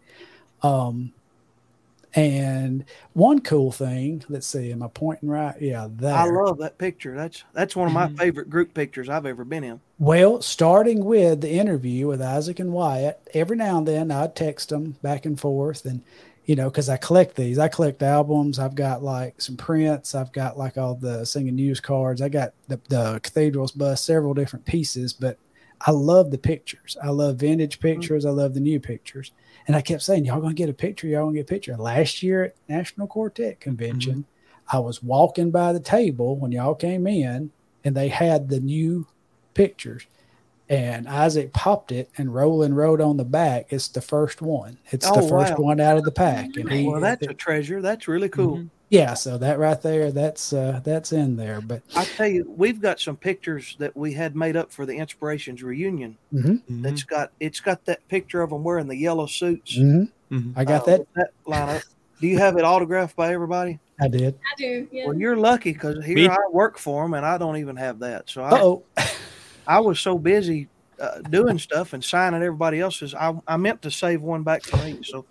Um, 0.63 1.13
and 2.15 2.85
one 3.13 3.39
cool 3.41 3.71
thing, 3.71 4.23
let's 4.29 4.45
see, 4.45 4.71
am 4.71 4.83
I 4.83 4.87
pointing 4.87 5.29
right? 5.29 5.59
Yeah, 5.59 5.87
there. 5.91 6.13
I 6.15 6.25
love 6.25 6.59
that 6.59 6.77
picture. 6.77 7.15
That's 7.15 7.43
that's 7.53 7.75
one 7.75 7.87
of 7.87 7.93
my 7.93 8.07
Mhm. 8.07 8.17
favorite 8.17 8.49
group 8.49 8.73
pictures 8.73 9.09
I've 9.09 9.25
ever 9.25 9.43
been 9.43 9.63
in. 9.63 9.81
Well, 9.99 10.41
starting 10.41 11.05
with 11.05 11.41
the 11.41 11.51
interview 11.51 12.07
with 12.07 12.21
Isaac 12.21 12.59
and 12.59 12.73
Wyatt, 12.73 13.19
every 13.33 13.55
now 13.57 13.77
and 13.77 13.87
then 13.87 14.11
I'd 14.11 14.35
text 14.35 14.69
them 14.69 14.97
back 15.01 15.25
and 15.25 15.39
forth, 15.39 15.85
and 15.85 16.03
you 16.45 16.55
know, 16.55 16.69
because 16.69 16.89
I 16.89 16.97
collect 16.97 17.35
these, 17.35 17.57
I 17.57 17.69
collect 17.69 18.03
albums. 18.03 18.59
I've 18.59 18.75
got 18.75 19.01
like 19.01 19.41
some 19.41 19.55
prints. 19.55 20.13
I've 20.13 20.33
got 20.33 20.57
like 20.57 20.77
all 20.77 20.95
the 20.95 21.25
singing 21.25 21.55
news 21.55 21.79
cards. 21.79 22.21
I 22.21 22.29
got 22.29 22.53
the, 22.67 22.79
the 22.89 23.19
cathedrals 23.23 23.71
bust, 23.71 24.05
several 24.05 24.33
different 24.33 24.65
pieces, 24.65 25.13
but 25.13 25.37
I 25.85 25.91
love 25.91 26.31
the 26.31 26.37
pictures. 26.37 26.97
I 27.01 27.09
love 27.09 27.37
vintage 27.37 27.79
mm-hmm. 27.79 27.99
pictures. 27.99 28.25
I 28.25 28.31
love 28.31 28.53
the 28.53 28.59
new 28.59 28.79
pictures. 28.79 29.31
And 29.67 29.75
I 29.75 29.81
kept 29.81 30.01
saying, 30.01 30.25
y'all 30.25 30.41
gonna 30.41 30.53
get 30.53 30.69
a 30.69 30.73
picture. 30.73 31.07
Y'all 31.07 31.25
gonna 31.25 31.35
get 31.35 31.49
a 31.49 31.53
picture. 31.53 31.77
Last 31.77 32.21
year 32.21 32.43
at 32.43 32.55
National 32.67 33.07
Quartet 33.07 33.59
Convention, 33.59 34.13
mm-hmm. 34.13 34.75
I 34.75 34.79
was 34.79 35.01
walking 35.03 35.51
by 35.51 35.71
the 35.71 35.79
table 35.79 36.35
when 36.37 36.51
y'all 36.51 36.75
came 36.75 37.07
in, 37.07 37.51
and 37.83 37.95
they 37.95 38.09
had 38.09 38.49
the 38.49 38.59
new 38.59 39.07
pictures. 39.53 40.05
And 40.69 41.07
Isaac 41.09 41.51
popped 41.53 41.91
it, 41.91 42.09
and 42.17 42.33
Roland 42.33 42.77
wrote 42.77 43.01
on 43.01 43.17
the 43.17 43.25
back, 43.25 43.67
"It's 43.69 43.89
the 43.89 44.01
first 44.01 44.41
one. 44.41 44.77
It's 44.91 45.09
the 45.09 45.19
Oh, 45.19 45.27
first 45.27 45.57
wow. 45.59 45.65
one 45.65 45.79
out 45.81 45.97
of 45.97 46.05
the 46.05 46.11
pack." 46.11 46.55
And 46.55 46.69
he, 46.71 46.87
Well, 46.87 47.01
that's 47.01 47.27
a 47.27 47.33
treasure. 47.33 47.81
That's 47.81 48.07
really 48.07 48.29
cool. 48.29 48.57
Mhm. 48.59 48.69
yeah. 48.89 49.13
So 49.13 49.37
that 49.39 49.59
right 49.59 49.79
there, 49.81 50.09
that's 50.11 50.53
uh, 50.53 50.79
that's 50.83 51.11
in 51.11 51.35
there. 51.35 51.59
But 51.59 51.81
I 51.95 52.05
tell 52.05 52.27
you, 52.27 52.49
we've 52.55 52.79
got 52.81 52.99
some 53.01 53.17
pictures 53.17 53.75
that 53.79 53.95
we 53.95 54.13
had 54.13 54.35
made 54.37 54.55
up 54.55 54.71
for 54.71 54.85
the 54.85 54.95
Inspirations 54.95 55.61
reunion. 55.63 56.17
mhm, 56.33 56.61
Mhm. 56.71 56.81
That's 56.81 57.03
got 57.03 57.31
it's 57.41 57.59
got 57.59 57.83
that 57.85 58.07
picture 58.07 58.41
of 58.41 58.51
them 58.51 58.63
wearing 58.63 58.87
the 58.87 58.97
yellow 58.97 59.25
suits. 59.25 59.77
mhm. 59.77 60.09
Mhm. 60.31 60.53
I 60.55 60.63
got 60.63 60.83
uh, 60.83 60.85
that. 60.85 61.07
that 61.15 61.29
lineup. 61.45 61.83
Do 62.21 62.27
you 62.27 62.37
have 62.37 62.55
it 62.57 62.63
autographed 62.63 63.17
by 63.17 63.33
everybody? 63.33 63.79
I 63.99 64.07
did. 64.07 64.33
I 64.35 64.55
do. 64.57 64.87
Yeah. 64.91 65.07
Well, 65.07 65.17
you're 65.17 65.35
lucky 65.35 65.73
because 65.73 66.03
here 66.05 66.15
Me- 66.15 66.27
I 66.29 66.37
work 66.51 66.77
for 66.77 67.03
them 67.03 67.13
and 67.15 67.25
I 67.25 67.37
don't 67.37 67.57
even 67.57 67.75
have 67.75 67.99
that. 67.99 68.29
So 68.29 68.43
I, 68.43 68.59
Oh, 68.61 68.83
I 69.67 69.79
was 69.79 69.99
so 69.99 70.17
busy 70.17 70.67
uh, 70.99 71.19
doing 71.21 71.57
stuff 71.57 71.93
and 71.93 72.03
signing 72.03 72.41
everybody 72.41 72.79
else's. 72.79 73.13
I, 73.13 73.33
I 73.47 73.57
meant 73.57 73.81
to 73.83 73.91
save 73.91 74.21
one 74.21 74.43
back 74.43 74.63
for 74.63 74.83
me. 74.83 74.99
So 75.03 75.25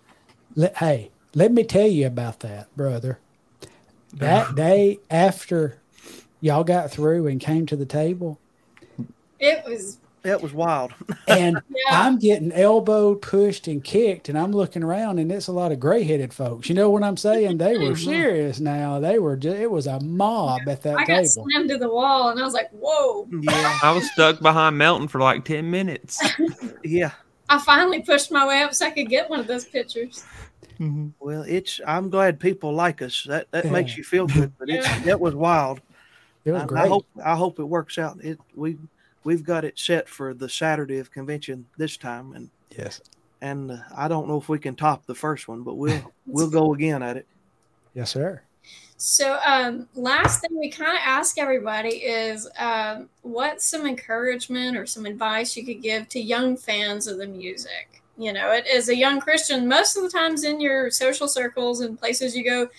let, 0.55 0.77
hey, 0.77 1.11
let 1.35 1.51
me 1.51 1.63
tell 1.63 1.87
you 1.87 2.07
about 2.07 2.41
that, 2.41 2.75
brother. 2.75 3.19
That 4.13 4.55
day 4.55 4.99
after 5.09 5.81
y'all 6.41 6.63
got 6.63 6.91
through 6.91 7.27
and 7.27 7.39
came 7.39 7.65
to 7.67 7.75
the 7.75 7.85
table, 7.85 8.39
it 9.39 9.63
was. 9.65 9.99
That 10.23 10.41
was 10.41 10.53
wild. 10.53 10.93
and 11.27 11.61
Yeah. 11.69 12.01
I'm 12.05 12.17
getting 12.17 12.51
elbowed, 12.51 13.21
pushed, 13.21 13.67
and 13.67 13.83
kicked, 13.83 14.29
and 14.29 14.37
I'm 14.37 14.51
looking 14.51 14.83
around, 14.83 15.19
and 15.19 15.31
it's 15.31 15.47
a 15.47 15.51
lot 15.51 15.71
of 15.71 15.79
gray-headed 15.79 16.33
folks. 16.33 16.69
You 16.69 16.75
know 16.75 16.89
what 16.89 17.03
I'm 17.03 17.17
saying? 17.17 17.57
They 17.57 17.77
were 17.77 17.91
Mhm. 17.93 18.03
serious 18.03 18.59
now. 18.59 18.99
They 18.99 19.19
were. 19.19 19.35
Just, 19.35 19.57
it 19.57 19.69
was 19.69 19.87
a 19.87 19.99
mob 19.99 20.61
at 20.67 20.81
that 20.83 20.97
I 20.97 21.05
got 21.05 21.25
slammed 21.27 21.69
to 21.69 21.77
the 21.77 21.89
wall, 21.89 22.29
and 22.29 22.39
I 22.39 22.43
was 22.43 22.53
like, 22.53 22.69
"Whoa!" 22.71 23.27
Yeah, 23.41 23.79
I 23.83 23.91
was 23.91 24.09
stuck 24.11 24.39
behind 24.41 24.77
Melton 24.77 25.07
for 25.07 25.19
like 25.19 25.45
ten 25.45 25.69
minutes. 25.69 26.21
yeah. 26.83 27.11
I 27.49 27.59
finally 27.59 28.01
pushed 28.01 28.31
my 28.31 28.47
way 28.47 28.63
up 28.63 28.73
so 28.73 28.85
I 28.87 28.91
could 28.91 29.09
get 29.09 29.29
one 29.29 29.39
of 29.39 29.47
those 29.47 29.65
pictures. 29.65 30.23
Well, 31.19 31.43
it's. 31.47 31.79
I'm 31.87 32.09
glad 32.09 32.39
people 32.39 32.73
like 32.73 33.01
us. 33.01 33.23
That 33.27 33.49
that 33.51 33.71
makes 33.71 33.95
you 33.95 34.03
feel 34.03 34.27
good. 34.27 34.51
But 34.59 34.69
it's 34.69 34.85
Yeah. 34.87 34.99
that 35.03 35.19
was 35.19 35.33
wild. 35.35 35.79
It 36.45 36.51
was 36.51 36.63
I, 36.63 36.65
great. 36.65 36.83
I 36.83 36.87
hope 36.87 37.05
I 37.23 37.35
hope 37.35 37.59
it 37.59 37.63
works 37.63 37.97
out. 37.97 38.17
It 38.21 38.37
we 38.55 38.77
we've 39.23 39.43
got 39.43 39.65
it 39.65 39.77
set 39.77 40.07
for 40.07 40.33
the 40.33 40.49
Saturday 40.49 40.99
of 40.99 41.11
convention 41.11 41.65
this 41.77 41.97
time, 41.97 42.33
and 42.33 42.49
Yes. 42.77 43.01
and 43.41 43.71
uh, 43.71 43.77
I 43.95 44.07
don't 44.07 44.27
know 44.27 44.37
if 44.37 44.49
we 44.49 44.59
can 44.59 44.75
top 44.75 45.05
the 45.05 45.15
first 45.15 45.47
one, 45.47 45.63
but 45.63 45.75
we'll 45.75 46.11
we'll 46.25 46.49
go 46.49 46.73
again 46.73 47.03
at 47.03 47.17
it. 47.17 47.27
Yes, 47.93 48.11
sir. 48.11 48.41
So, 48.97 49.37
um, 49.45 49.89
last 49.95 50.41
thing 50.41 50.57
we 50.57 50.69
kind 50.69 50.91
of 50.93 51.01
ask 51.03 51.37
everybody 51.37 51.89
is 51.89 52.49
um, 52.57 53.09
what's 53.21 53.65
some 53.65 53.85
encouragement 53.85 54.77
or 54.77 54.85
some 54.85 55.05
advice 55.05 55.57
you 55.57 55.65
could 55.65 55.81
give 55.81 56.07
to 56.09 56.21
young 56.21 56.55
fans 56.55 57.07
of 57.07 57.17
the 57.17 57.27
music? 57.27 58.01
You 58.17 58.31
know, 58.31 58.51
it, 58.51 58.65
as 58.67 58.89
a 58.89 58.95
young 58.95 59.19
Christian, 59.19 59.67
most 59.67 59.97
of 59.97 60.03
the 60.03 60.09
times 60.09 60.43
in 60.43 60.61
your 60.61 60.89
social 60.89 61.27
circles 61.27 61.81
and 61.81 61.99
places 61.99 62.35
you 62.35 62.45
go, 62.45 62.69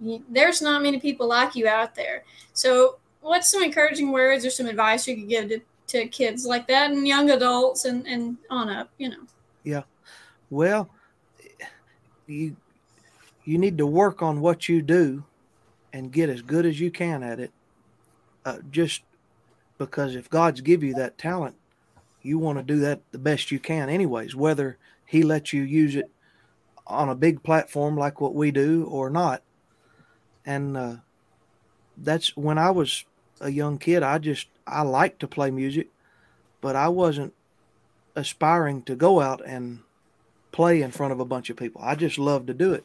you, 0.00 0.24
there's 0.30 0.62
not 0.62 0.82
many 0.82 0.98
people 0.98 1.26
like 1.26 1.54
you 1.54 1.68
out 1.68 1.94
there. 1.94 2.24
So, 2.54 2.96
what's 3.20 3.50
some 3.50 3.62
encouraging 3.62 4.12
words 4.12 4.46
or 4.46 4.50
some 4.50 4.66
advice 4.66 5.06
you 5.06 5.16
could 5.16 5.28
give 5.28 5.48
to, 5.50 5.60
to 5.90 6.06
kids 6.06 6.46
like 6.46 6.66
that 6.68 6.90
and 6.90 7.06
young 7.06 7.30
adults 7.30 7.84
and, 7.84 8.06
and 8.06 8.36
on 8.48 8.68
up, 8.68 8.90
you 8.98 9.10
know? 9.10 9.24
Yeah. 9.64 9.82
Well, 10.50 10.88
you 12.26 12.56
you 13.44 13.58
need 13.58 13.78
to 13.78 13.86
work 13.86 14.22
on 14.22 14.40
what 14.40 14.68
you 14.68 14.82
do 14.82 15.24
and 15.92 16.12
get 16.12 16.28
as 16.28 16.42
good 16.42 16.66
as 16.66 16.78
you 16.78 16.90
can 16.90 17.22
at 17.22 17.40
it. 17.40 17.50
Uh, 18.44 18.58
just 18.70 19.02
because 19.78 20.14
if 20.14 20.30
God's 20.30 20.60
give 20.60 20.82
you 20.82 20.94
that 20.94 21.18
talent, 21.18 21.56
you 22.22 22.38
want 22.38 22.58
to 22.58 22.64
do 22.64 22.78
that 22.80 23.00
the 23.10 23.18
best 23.18 23.50
you 23.50 23.58
can, 23.58 23.88
anyways. 23.88 24.36
Whether 24.36 24.78
He 25.06 25.22
lets 25.22 25.52
you 25.52 25.62
use 25.62 25.96
it 25.96 26.10
on 26.86 27.08
a 27.08 27.14
big 27.14 27.42
platform 27.42 27.96
like 27.96 28.20
what 28.20 28.34
we 28.34 28.50
do 28.50 28.84
or 28.84 29.10
not. 29.10 29.42
And 30.44 30.76
uh, 30.76 30.96
that's 31.96 32.36
when 32.36 32.58
I 32.58 32.70
was 32.70 33.04
a 33.40 33.50
young 33.50 33.78
kid. 33.78 34.02
I 34.02 34.18
just 34.18 34.48
I 34.70 34.82
like 34.82 35.18
to 35.18 35.28
play 35.28 35.50
music, 35.50 35.88
but 36.60 36.76
I 36.76 36.88
wasn't 36.88 37.34
aspiring 38.14 38.82
to 38.82 38.94
go 38.94 39.20
out 39.20 39.42
and 39.44 39.80
play 40.52 40.82
in 40.82 40.90
front 40.90 41.12
of 41.12 41.20
a 41.20 41.24
bunch 41.24 41.50
of 41.50 41.56
people. 41.56 41.80
I 41.82 41.94
just 41.94 42.18
loved 42.18 42.46
to 42.48 42.54
do 42.54 42.72
it. 42.72 42.84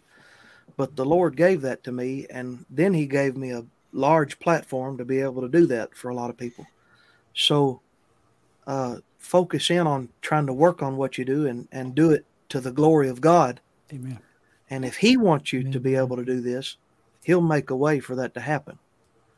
But 0.78 0.96
the 0.96 1.06
Lord 1.06 1.38
gave 1.38 1.62
that 1.62 1.84
to 1.86 1.92
me, 1.92 2.26
and 2.30 2.66
then 2.70 2.94
He 2.94 3.06
gave 3.06 3.38
me 3.38 3.52
a 3.52 3.66
large 3.92 4.40
platform 4.40 4.98
to 4.98 5.06
be 5.06 5.22
able 5.22 5.42
to 5.42 5.48
do 5.48 5.66
that 5.68 5.96
for 5.96 6.10
a 6.10 6.16
lot 6.16 6.30
of 6.30 6.38
people. 6.38 6.68
So 7.34 7.82
uh, 8.68 8.98
focus 9.18 9.70
in 9.70 9.88
on 9.88 10.10
trying 10.22 10.48
to 10.48 10.54
work 10.54 10.82
on 10.84 10.98
what 10.98 11.18
you 11.18 11.26
do 11.26 11.48
and, 11.48 11.68
and 11.72 11.96
do 11.96 12.12
it 12.12 12.26
to 12.50 12.60
the 12.60 12.72
glory 12.72 13.10
of 13.10 13.22
God. 13.22 13.62
Amen. 13.92 14.20
And 14.70 14.84
if 14.84 14.98
He 14.98 15.18
wants 15.18 15.54
you 15.54 15.72
to 15.72 15.80
be 15.80 15.96
able 15.96 16.18
to 16.18 16.26
do 16.26 16.42
this, 16.42 16.78
He'll 17.24 17.42
make 17.42 17.70
a 17.70 17.76
way 17.76 18.00
for 18.00 18.16
that 18.16 18.34
to 18.34 18.40
happen. 18.40 18.78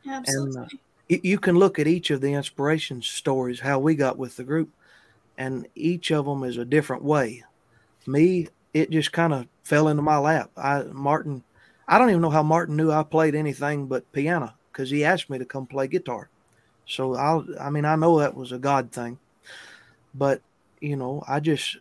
Absolutely. 0.06 0.66
You- 0.72 0.78
You 1.08 1.38
can 1.38 1.56
look 1.56 1.78
at 1.78 1.86
each 1.86 2.10
of 2.10 2.20
the 2.20 2.34
inspiration 2.34 3.00
stories, 3.00 3.60
how 3.60 3.78
we 3.78 3.94
got 3.94 4.18
with 4.18 4.36
the 4.36 4.44
group, 4.44 4.70
and 5.38 5.66
each 5.74 6.10
of 6.10 6.26
them 6.26 6.44
is 6.44 6.58
a 6.58 6.64
different 6.64 7.02
way. 7.02 7.44
Me, 8.06 8.48
it 8.74 8.90
just 8.90 9.12
kind 9.12 9.32
of 9.32 9.46
fell 9.64 9.88
into 9.88 10.02
my 10.02 10.18
lap. 10.18 10.50
I 10.56 10.82
Martin, 10.82 11.44
I 11.86 11.98
don't 11.98 12.10
even 12.10 12.20
know 12.20 12.30
how 12.30 12.42
Martin 12.42 12.76
knew 12.76 12.90
I 12.90 13.02
played 13.02 13.34
anything 13.34 13.86
but 13.86 14.10
piano 14.12 14.52
because 14.70 14.90
he 14.90 15.04
asked 15.04 15.30
me 15.30 15.38
to 15.38 15.44
come 15.44 15.66
play 15.66 15.86
guitar. 15.86 16.28
So 16.86 17.14
I'll, 17.14 17.46
I 17.60 17.70
mean, 17.70 17.84
I 17.84 17.96
know 17.96 18.18
that 18.18 18.34
was 18.34 18.52
a 18.52 18.58
God 18.58 18.92
thing, 18.92 19.18
but 20.14 20.42
you 20.80 20.96
know, 20.96 21.22
I 21.26 21.40
just 21.40 21.78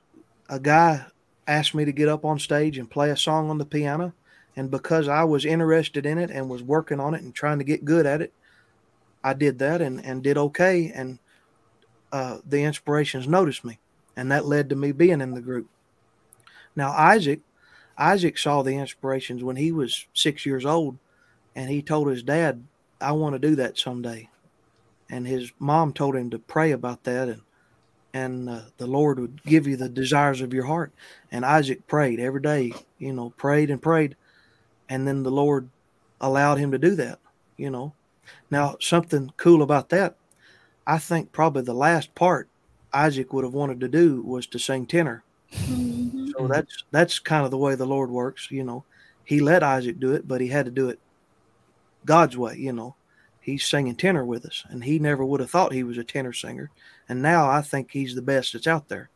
a 0.50 0.60
guy 0.60 1.06
asked 1.48 1.76
me 1.76 1.86
to 1.86 1.92
get 1.92 2.10
up 2.10 2.26
on 2.26 2.40
stage 2.40 2.78
and 2.78 2.90
play 2.90 3.10
a 3.10 3.18
song 3.18 3.50
on 3.50 3.58
the 3.58 3.66
piano, 3.66 4.14
and 4.56 4.72
because 4.72 5.08
I 5.08 5.24
was 5.24 5.46
interested 5.46 6.06
in 6.06 6.18
it 6.18 6.30
and 6.30 6.50
was 6.50 6.64
working 6.64 7.00
on 7.00 7.14
it 7.14 7.22
and 7.22 7.34
trying 7.34 7.58
to 7.58 7.64
get 7.66 7.86
good 7.86 8.06
at 8.06 8.22
it, 8.22 8.34
I 9.28 9.34
did 9.34 9.60
that 9.60 9.82
and 9.82 10.04
and 10.06 10.24
did 10.24 10.38
okay, 10.38 10.90
and 10.96 11.20
uh, 12.14 12.38
the 12.48 12.64
inspirations 12.64 13.28
noticed 13.28 13.66
me, 13.66 13.80
and 14.16 14.32
that 14.32 14.46
led 14.46 14.70
to 14.70 14.76
me 14.76 14.94
being 14.94 15.20
in 15.20 15.34
the 15.34 15.42
group. 15.42 15.68
Now 16.76 16.92
Isaac, 16.92 17.42
Isaac 17.98 18.38
saw 18.38 18.62
the 18.62 18.78
inspirations 18.78 19.44
when 19.44 19.58
he 19.58 19.72
was 19.74 20.08
six 20.14 20.46
years 20.46 20.66
old, 20.66 20.98
and 21.56 21.70
he 21.70 21.82
told 21.82 22.08
his 22.08 22.24
dad, 22.24 22.64
"I 23.02 23.12
want 23.12 23.34
to 23.34 23.40
do 23.40 23.56
that 23.56 23.78
someday," 23.78 24.30
and 25.10 25.28
his 25.28 25.52
mom 25.60 25.92
told 25.92 26.16
him 26.16 26.30
to 26.30 26.40
pray 26.40 26.72
about 26.72 27.04
that, 27.04 27.28
and 27.28 27.42
and 28.14 28.50
uh, 28.50 28.62
the 28.78 28.88
Lord 28.88 29.20
would 29.20 29.44
give 29.44 29.68
you 29.68 29.76
the 29.76 29.90
desires 29.90 30.40
of 30.40 30.54
your 30.54 30.66
heart. 30.66 30.94
And 31.32 31.46
Isaac 31.46 31.86
prayed 31.86 32.22
every 32.22 32.42
day, 32.42 32.72
you 32.98 33.12
know, 33.12 33.32
prayed 33.32 33.70
and 33.70 33.82
prayed, 33.82 34.16
and 34.88 35.06
then 35.06 35.24
the 35.24 35.32
Lord 35.32 35.70
allowed 36.22 36.60
him 36.60 36.72
to 36.72 36.78
do 36.80 36.96
that, 36.96 37.20
you 37.58 37.70
know. 37.70 37.94
Now 38.52 38.78
something 38.80 39.32
cool 39.38 39.62
about 39.62 39.90
that, 39.90 40.16
I 40.88 40.98
think 40.98 41.32
probably 41.32 41.64
the 41.64 41.74
last 41.74 42.16
part 42.16 42.50
Isaac 42.94 43.34
would 43.34 43.44
have 43.44 43.54
wanted 43.54 43.80
to 43.82 43.88
do 43.88 44.22
was 44.22 44.48
to 44.48 44.60
sing 44.60 44.86
tenor. 44.86 45.24
Mhm. 45.54 46.32
So 46.38 46.48
that's 46.48 46.84
that's 46.92 47.20
kind 47.20 47.46
of 47.46 47.52
the 47.52 47.58
way 47.58 47.76
the 47.76 47.86
Lord 47.86 48.10
works, 48.12 48.50
you 48.52 48.64
know. 48.64 48.86
He 49.26 49.40
let 49.40 49.64
Isaac 49.64 50.00
do 50.00 50.14
it, 50.14 50.28
but 50.28 50.42
he 50.42 50.48
had 50.48 50.66
to 50.66 50.72
do 50.72 50.90
it 50.90 51.00
God's 52.06 52.38
way, 52.38 52.56
you 52.58 52.74
know. 52.74 52.96
He's 53.42 53.66
singing 53.66 53.96
tenor 53.96 54.26
with 54.26 54.46
us, 54.46 54.64
and 54.70 54.84
he 54.84 55.00
never 55.00 55.24
would 55.26 55.40
have 55.40 55.50
thought 55.50 55.72
he 55.72 55.84
was 55.84 55.98
a 55.98 56.04
tenor 56.04 56.34
singer. 56.34 56.70
And 57.08 57.22
now 57.22 57.50
I 57.50 57.62
think 57.62 57.92
he's 57.92 58.16
the 58.16 58.22
best 58.22 58.54
that's 58.54 58.68
out 58.68 58.90
there. 58.90 59.10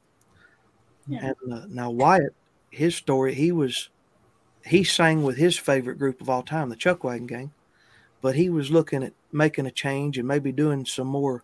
Yeah. 1.07 1.33
And 1.43 1.53
uh, 1.53 1.65
now 1.69 1.89
Wyatt, 1.89 2.33
his 2.69 2.95
story, 2.95 3.33
he 3.33 3.51
was 3.51 3.89
he 4.65 4.83
sang 4.83 5.23
with 5.23 5.37
his 5.37 5.57
favorite 5.57 5.97
group 5.99 6.21
of 6.21 6.29
all 6.29 6.43
time, 6.43 6.69
the 6.69 6.75
Chuckwagon 6.75 7.27
Gang, 7.27 7.51
but 8.21 8.35
he 8.35 8.49
was 8.49 8.71
looking 8.71 9.03
at 9.03 9.13
making 9.31 9.65
a 9.65 9.71
change 9.71 10.17
and 10.17 10.27
maybe 10.27 10.51
doing 10.51 10.85
some 10.85 11.07
more 11.07 11.43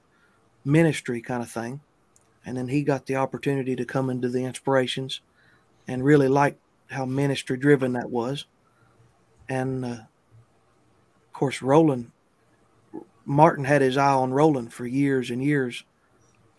ministry 0.64 1.22
kind 1.22 1.42
of 1.42 1.50
thing. 1.50 1.82
And 2.46 2.56
then 2.58 2.68
he 2.68 2.84
got 2.84 3.06
the 3.06 3.16
opportunity 3.16 3.76
to 3.76 3.86
come 3.86 4.10
into 4.10 4.30
the 4.30 4.46
inspirations 4.46 5.22
and 5.88 6.04
really 6.04 6.28
liked 6.28 6.60
how 6.90 7.06
ministry 7.06 7.58
driven 7.58 7.94
that 7.94 8.10
was. 8.10 8.46
And 9.50 9.84
uh, 9.84 9.90
of 9.90 11.34
course, 11.34 11.62
Roland, 11.62 12.12
Martin 13.26 13.66
had 13.66 13.82
his 13.82 13.98
eye 13.98 14.14
on 14.14 14.32
Roland 14.32 14.74
for 14.74 14.86
years 14.86 15.30
and 15.30 15.44
years. 15.44 15.84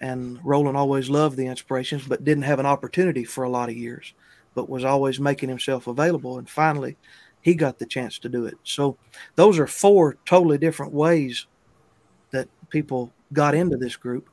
And 0.00 0.38
Roland 0.44 0.76
always 0.76 1.10
loved 1.10 1.36
the 1.36 1.46
inspirations, 1.46 2.06
but 2.06 2.24
didn't 2.24 2.44
have 2.44 2.60
an 2.60 2.66
opportunity 2.66 3.24
for 3.24 3.44
a 3.44 3.50
lot 3.50 3.68
of 3.68 3.76
years, 3.76 4.14
but 4.54 4.68
was 4.68 4.84
always 4.84 5.18
making 5.18 5.48
himself 5.48 5.86
available. 5.86 6.38
And 6.38 6.48
finally, 6.48 6.96
he 7.42 7.54
got 7.54 7.78
the 7.78 7.86
chance 7.86 8.18
to 8.20 8.28
do 8.28 8.46
it. 8.46 8.58
So, 8.64 8.98
those 9.36 9.58
are 9.58 9.66
four 9.66 10.18
totally 10.26 10.58
different 10.58 10.92
ways 10.94 11.46
that 12.32 12.48
people 12.70 13.14
got 13.32 13.54
into 13.54 13.76
this 13.76 13.96
group, 13.96 14.30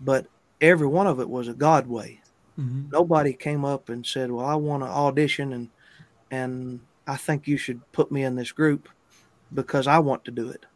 but 0.00 0.28
every 0.60 0.88
one 0.88 1.06
of 1.08 1.20
it 1.20 1.30
was 1.30 1.48
a 1.48 1.54
God 1.54 1.86
way 1.88 2.22
Mhm. 2.56 2.94
nobody 2.94 3.34
came 3.34 3.64
up 3.64 3.88
and 3.90 4.06
said, 4.06 4.30
"Well, 4.32 4.46
I 4.46 4.56
want 4.56 4.82
to 4.84 4.88
audition 4.88 5.52
and 5.52 5.70
and 6.30 6.82
I 7.06 7.16
think 7.18 7.48
you 7.48 7.56
should 7.58 7.90
put 7.92 8.12
me 8.12 8.24
in 8.24 8.36
this 8.36 8.52
group 8.52 8.88
because 9.52 9.86
I 9.88 9.98
want 10.00 10.24
to 10.26 10.32
do 10.32 10.50
it." 10.50 10.66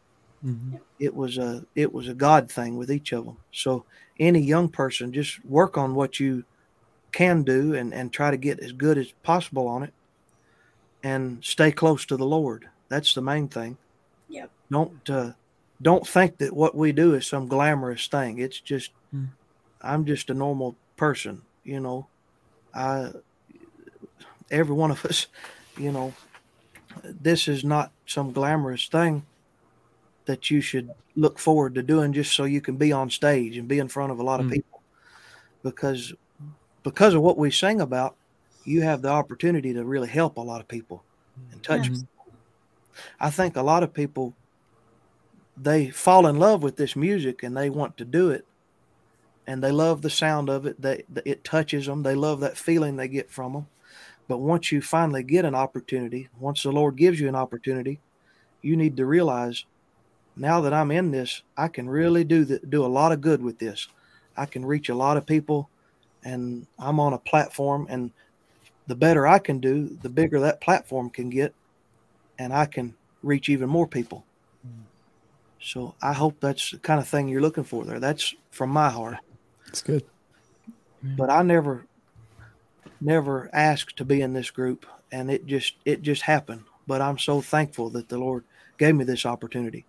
Mhm. 0.41 0.79
It 0.99 1.15
was 1.15 1.37
a 1.37 1.65
it 1.75 1.93
was 1.93 2.07
a 2.07 2.13
God 2.13 2.51
thing 2.51 2.77
with 2.77 2.91
each 2.91 3.11
of 3.13 3.25
them. 3.25 3.39
So 3.51 3.85
any 4.19 4.41
young 4.41 4.69
person 4.69 5.13
just 5.13 5.43
work 5.45 5.77
on 5.77 5.95
what 5.95 6.19
you 6.19 6.45
can 7.13 7.43
do 7.43 7.75
and 7.75 7.93
and 7.93 8.13
try 8.13 8.31
to 8.31 8.37
get 8.37 8.59
as 8.61 8.73
good 8.73 8.97
as 8.97 9.13
possible 9.23 9.67
on 9.67 9.83
it 9.83 9.95
and 11.03 11.43
stay 11.43 11.71
close 11.71 12.05
to 12.07 12.17
the 12.17 12.25
Lord. 12.25 12.67
That's 12.89 13.13
the 13.13 13.21
main 13.21 13.47
thing. 13.47 13.77
Yep. 14.29 14.49
Don't 14.71 15.09
uh, 15.09 15.31
don't 15.81 16.05
think 16.07 16.37
that 16.39 16.53
what 16.53 16.75
we 16.75 16.91
do 16.91 17.13
is 17.13 17.25
some 17.27 17.47
glamorous 17.47 18.07
thing. 18.07 18.39
It's 18.39 18.59
just 18.59 18.91
Hmm. 19.11 19.25
I'm 19.81 20.05
just 20.05 20.29
a 20.29 20.33
normal 20.33 20.75
person, 20.97 21.41
you 21.63 21.79
know. 21.79 22.07
I 22.73 23.11
every 24.51 24.75
one 24.75 24.91
of 24.91 25.03
us, 25.05 25.27
you 25.77 25.91
know, 25.91 26.13
this 27.03 27.47
is 27.47 27.63
not 27.63 27.91
some 28.05 28.31
glamorous 28.31 28.87
thing 28.87 29.25
that 30.25 30.51
you 30.51 30.61
should 30.61 30.91
look 31.15 31.39
forward 31.39 31.75
to 31.75 31.81
doing 31.83 32.13
just 32.13 32.33
so 32.35 32.43
you 32.43 32.61
can 32.61 32.75
be 32.75 32.91
on 32.91 33.09
stage 33.09 33.57
and 33.57 33.67
be 33.67 33.79
in 33.79 33.87
front 33.87 34.11
of 34.11 34.19
a 34.19 34.23
lot 34.23 34.39
of 34.39 34.47
Hmm. 34.47 34.53
people. 34.53 34.81
Because 35.63 36.13
because 36.83 37.13
of 37.13 37.21
what 37.21 37.37
we 37.37 37.51
sing 37.51 37.81
about, 37.81 38.15
you 38.69 38.81
have 38.81 39.01
the 39.01 39.09
opportunity 39.09 39.73
to 39.73 39.83
really 39.83 40.07
help 40.07 40.37
a 40.37 40.41
lot 40.41 40.61
of 40.61 40.67
people 40.67 41.03
and 41.51 41.63
touch 41.63 41.89
Yeah. 41.89 41.89
people. 41.89 42.07
I 43.19 43.29
think 43.29 43.55
a 43.55 43.61
lot 43.63 43.83
of 43.83 43.93
people 43.93 44.33
they 45.57 45.89
fall 45.89 46.27
in 46.27 46.37
love 46.37 46.63
with 46.63 46.77
this 46.77 46.95
music 46.95 47.43
and 47.43 47.55
they 47.55 47.69
want 47.69 47.97
to 47.97 48.05
do 48.05 48.29
it. 48.29 48.45
And 49.47 49.63
they 49.63 49.71
love 49.71 50.01
the 50.03 50.09
sound 50.09 50.49
of 50.49 50.65
it. 50.65 50.81
They 50.81 51.03
it 51.25 51.43
touches 51.43 51.87
them. 51.87 52.03
They 52.03 52.15
love 52.15 52.39
that 52.41 52.57
feeling 52.57 52.95
they 52.95 53.07
get 53.07 53.31
from 53.31 53.53
them 53.53 53.67
but 54.27 54.37
once 54.37 54.71
you 54.71 54.81
finally 54.81 55.23
get 55.23 55.43
an 55.45 55.55
opportunity 55.55 56.29
once 56.39 56.63
the 56.63 56.71
lord 56.71 56.95
gives 56.95 57.19
you 57.19 57.27
an 57.27 57.35
opportunity 57.35 57.99
you 58.61 58.77
need 58.77 58.95
to 58.97 59.05
realize 59.05 59.65
now 60.35 60.61
that 60.61 60.73
i'm 60.73 60.91
in 60.91 61.11
this 61.11 61.43
i 61.57 61.67
can 61.67 61.89
really 61.89 62.23
do 62.23 62.45
the, 62.45 62.59
do 62.59 62.85
a 62.85 62.87
lot 62.87 63.11
of 63.11 63.21
good 63.21 63.41
with 63.43 63.59
this. 63.59 63.87
I 64.37 64.45
can 64.45 64.65
reach 64.65 64.89
a 64.89 64.95
lot 64.95 65.17
of 65.17 65.25
people 65.25 65.69
and 66.23 66.67
i'm 66.79 66.99
on 66.99 67.13
a 67.13 67.19
platform 67.19 67.87
and 67.89 68.11
the 68.89 68.95
better 68.95 69.25
i 69.25 69.39
can 69.39 69.59
do 69.59 69.87
the 70.01 70.09
bigger 70.09 70.39
that 70.41 70.59
platform 70.61 71.09
can 71.09 71.29
get 71.29 71.53
and 72.37 72.51
i 72.53 72.65
can 72.65 72.93
reach 73.23 73.47
even 73.49 73.69
more 73.69 73.87
people 73.87 74.25
So 75.61 75.95
I 76.01 76.13
hope 76.13 76.39
that's 76.39 76.71
the 76.71 76.79
kind 76.79 76.99
of 76.99 77.07
thing 77.07 77.27
you're 77.27 77.41
looking 77.41 77.65
for 77.65 77.83
there. 77.83 77.99
That's 77.99 78.33
from 78.49 78.69
my 78.69 78.89
heart. 78.89 79.17
It's 79.67 79.81
good. 79.81 80.05
But 81.03 81.29
I 81.29 81.43
never 81.43 81.85
never 83.01 83.49
asked 83.53 83.97
to 83.97 84.05
be 84.05 84.21
in 84.21 84.33
this 84.33 84.51
group 84.51 84.85
and 85.11 85.29
it 85.31 85.45
just 85.45 85.75
it 85.85 86.01
just 86.01 86.21
happened. 86.23 86.63
But 86.87 87.01
I'm 87.01 87.17
so 87.17 87.41
thankful 87.41 87.89
that 87.91 88.09
the 88.09 88.17
Lord 88.17 88.45
gave 88.77 88.95
me 88.95 89.03
this 89.03 89.25
opportunity. 89.25 89.85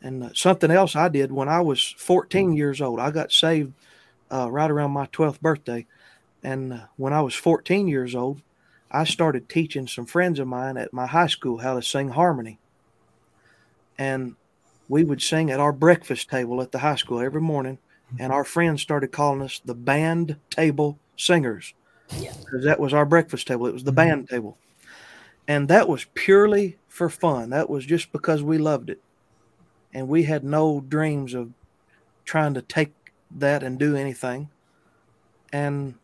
And 0.00 0.24
uh, 0.24 0.30
something 0.34 0.70
else 0.70 0.94
I 0.94 1.08
did 1.08 1.32
when 1.32 1.48
I 1.48 1.60
was 1.60 1.94
14 1.98 2.52
years 2.52 2.80
old, 2.80 3.00
I 3.00 3.10
got 3.10 3.32
saved 3.32 3.72
uh, 4.30 4.50
right 4.50 4.70
around 4.70 4.92
my 4.92 5.06
12th 5.06 5.40
birthday. 5.40 5.86
And 6.42 6.72
uh, 6.72 6.80
when 6.96 7.12
I 7.12 7.20
was 7.20 7.34
14 7.34 7.88
years 7.88 8.14
old, 8.14 8.40
I 8.90 9.04
started 9.04 9.48
teaching 9.48 9.86
some 9.86 10.06
friends 10.06 10.38
of 10.38 10.46
mine 10.46 10.76
at 10.76 10.92
my 10.92 11.06
high 11.06 11.26
school 11.26 11.58
how 11.58 11.74
to 11.74 11.82
sing 11.82 12.08
harmony. 12.10 12.58
And 13.98 14.36
we 14.88 15.02
would 15.04 15.22
sing 15.22 15.50
at 15.50 15.60
our 15.60 15.72
breakfast 15.72 16.30
table 16.30 16.62
at 16.62 16.70
the 16.72 16.78
high 16.78 16.94
school 16.96 17.20
every 17.20 17.40
morning. 17.40 17.78
And 18.18 18.32
our 18.32 18.44
friends 18.44 18.82
started 18.82 19.12
calling 19.12 19.42
us 19.42 19.60
the 19.64 19.74
band 19.74 20.36
table 20.48 20.98
singers 21.16 21.74
because 22.10 22.64
that 22.64 22.80
was 22.80 22.94
our 22.94 23.04
breakfast 23.04 23.46
table. 23.46 23.66
It 23.66 23.74
was 23.74 23.84
the 23.84 23.92
Mhm. 23.92 23.96
band 23.96 24.28
table. 24.28 24.56
And 25.48 25.68
that 25.68 25.88
was 25.88 26.06
purely 26.14 26.78
for 26.88 27.10
fun. 27.10 27.50
That 27.50 27.68
was 27.68 27.84
just 27.84 28.12
because 28.12 28.42
we 28.42 28.58
loved 28.58 28.90
it. 28.90 29.00
And 29.92 30.08
we 30.08 30.22
had 30.24 30.44
no 30.44 30.80
dreams 30.80 31.34
of 31.34 31.52
trying 32.24 32.54
to 32.54 32.62
take 32.62 32.92
that 33.38 33.62
and 33.62 33.78
do 33.78 33.96
anything. 33.96 34.48
And 35.52 35.94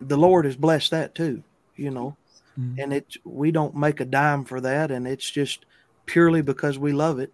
the 0.00 0.16
Lord 0.16 0.44
has 0.44 0.56
blessed 0.56 0.90
that 0.92 1.14
too, 1.14 1.42
you 1.76 1.90
know. 1.90 2.16
Mhm. 2.58 2.82
And 2.82 2.92
it's 2.92 3.16
we 3.24 3.50
don't 3.50 3.74
make 3.76 4.00
a 4.00 4.04
dime 4.04 4.44
for 4.44 4.60
that 4.60 4.90
and 4.90 5.06
it's 5.06 5.30
just 5.30 5.64
purely 6.06 6.42
because 6.42 6.78
we 6.78 6.92
love 6.92 7.18
it. 7.18 7.32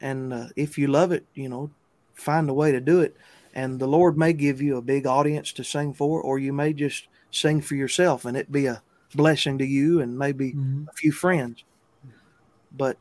And 0.00 0.32
uh, 0.32 0.46
if 0.56 0.78
you 0.78 0.88
love 0.88 1.12
it, 1.12 1.24
you 1.34 1.48
know, 1.48 1.70
find 2.14 2.48
a 2.48 2.54
way 2.54 2.72
to 2.72 2.80
do 2.80 3.00
it. 3.00 3.16
And 3.54 3.80
the 3.80 3.86
Lord 3.88 4.18
may 4.18 4.32
give 4.32 4.60
you 4.60 4.76
a 4.76 4.82
big 4.82 5.06
audience 5.06 5.52
to 5.54 5.64
sing 5.64 5.94
for, 5.94 6.20
or 6.20 6.38
you 6.38 6.52
may 6.52 6.72
just 6.72 7.08
sing 7.30 7.60
for 7.62 7.74
yourself 7.74 8.24
and 8.24 8.36
it 8.36 8.52
be 8.52 8.66
a 8.66 8.82
blessing 9.14 9.56
to 9.58 9.64
you 9.64 10.00
and 10.00 10.18
maybe 10.18 10.52
Mhm. 10.52 10.88
a 10.88 10.92
few 10.92 11.12
friends. 11.12 11.64
But 12.76 12.98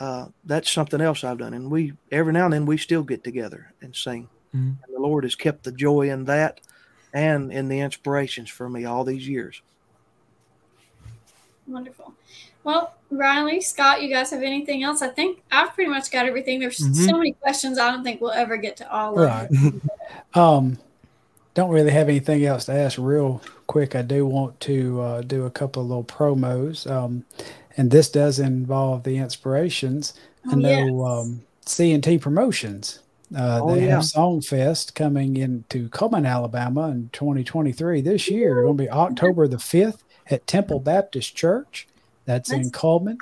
uh, 0.00 0.26
that's 0.44 0.70
something 0.70 1.00
else 1.00 1.22
I've 1.22 1.38
done. 1.38 1.54
And 1.54 1.70
we, 1.70 1.92
every 2.10 2.32
now 2.32 2.44
and 2.46 2.52
then, 2.54 2.66
we 2.66 2.76
still 2.76 3.02
get 3.04 3.22
together 3.22 3.72
and 3.80 3.94
sing. 3.94 4.28
Mhm. 4.54 4.76
And 4.84 4.94
the 4.96 5.00
Lord 5.00 5.24
has 5.24 5.34
kept 5.36 5.64
the 5.64 5.72
joy 5.72 6.10
in 6.10 6.24
that 6.24 6.60
and 7.12 7.52
in 7.52 7.68
the 7.68 7.80
inspirations 7.80 8.50
for 8.50 8.68
me 8.68 8.84
all 8.84 9.04
these 9.04 9.26
years. 9.28 9.60
Wonderful. 11.66 12.12
Well, 12.64 12.94
Riley, 13.10 13.60
Scott, 13.60 14.02
you 14.02 14.08
guys 14.08 14.30
have 14.30 14.42
anything 14.42 14.82
else? 14.82 15.02
I 15.02 15.08
think 15.08 15.42
I've 15.50 15.74
pretty 15.74 15.90
much 15.90 16.10
got 16.10 16.26
everything. 16.26 16.60
There's 16.60 16.78
Mhm. 16.78 17.06
so 17.10 17.16
many 17.18 17.32
questions. 17.32 17.78
I 17.78 17.90
don't 17.90 18.04
think 18.04 18.20
we'll 18.20 18.30
ever 18.30 18.56
get 18.56 18.76
to 18.78 18.92
all 18.92 19.12
of 19.18 19.26
Right. 19.26 19.48
them. 19.50 19.82
Um, 20.34 20.78
don't 21.54 21.70
really 21.70 21.90
have 21.90 22.08
anything 22.08 22.44
else 22.44 22.64
to 22.66 22.72
ask. 22.72 22.96
Real 22.98 23.42
quick, 23.66 23.94
I 23.94 24.00
do 24.02 24.24
want 24.26 24.58
to 24.60 25.00
uh, 25.02 25.20
do 25.22 25.44
a 25.44 25.50
couple 25.50 25.82
of 25.82 25.88
little 25.88 26.04
promos, 26.04 26.90
um, 26.90 27.24
and 27.76 27.90
this 27.90 28.08
does 28.10 28.38
involve 28.38 29.02
the 29.02 29.18
inspirations. 29.18 30.14
I 30.48 30.54
Oh, 30.54 30.56
know 30.56 30.68
yes. 31.18 31.26
um, 31.26 31.42
C 31.66 31.92
and 31.92 32.02
T 32.02 32.16
Promotions. 32.18 33.00
Uh, 33.36 33.60
Oh, 33.62 33.74
they 33.74 33.86
yeah. 33.86 33.90
have 33.92 34.02
Songfest 34.02 34.94
coming 34.94 35.36
into 35.36 35.88
Cullman, 35.90 36.26
Alabama, 36.26 36.90
in 36.90 37.10
2023. 37.12 38.00
This 38.02 38.30
year, 38.30 38.60
it's 38.60 38.66
going 38.66 38.78
to 38.78 38.84
be 38.84 38.90
October 38.90 39.48
the 39.48 39.56
5th 39.58 40.00
at 40.30 40.46
Temple 40.46 40.80
Baptist 40.80 41.36
Church. 41.36 41.88
That's 42.26 42.52
in. 42.52 42.70
Cullman. 42.70 43.18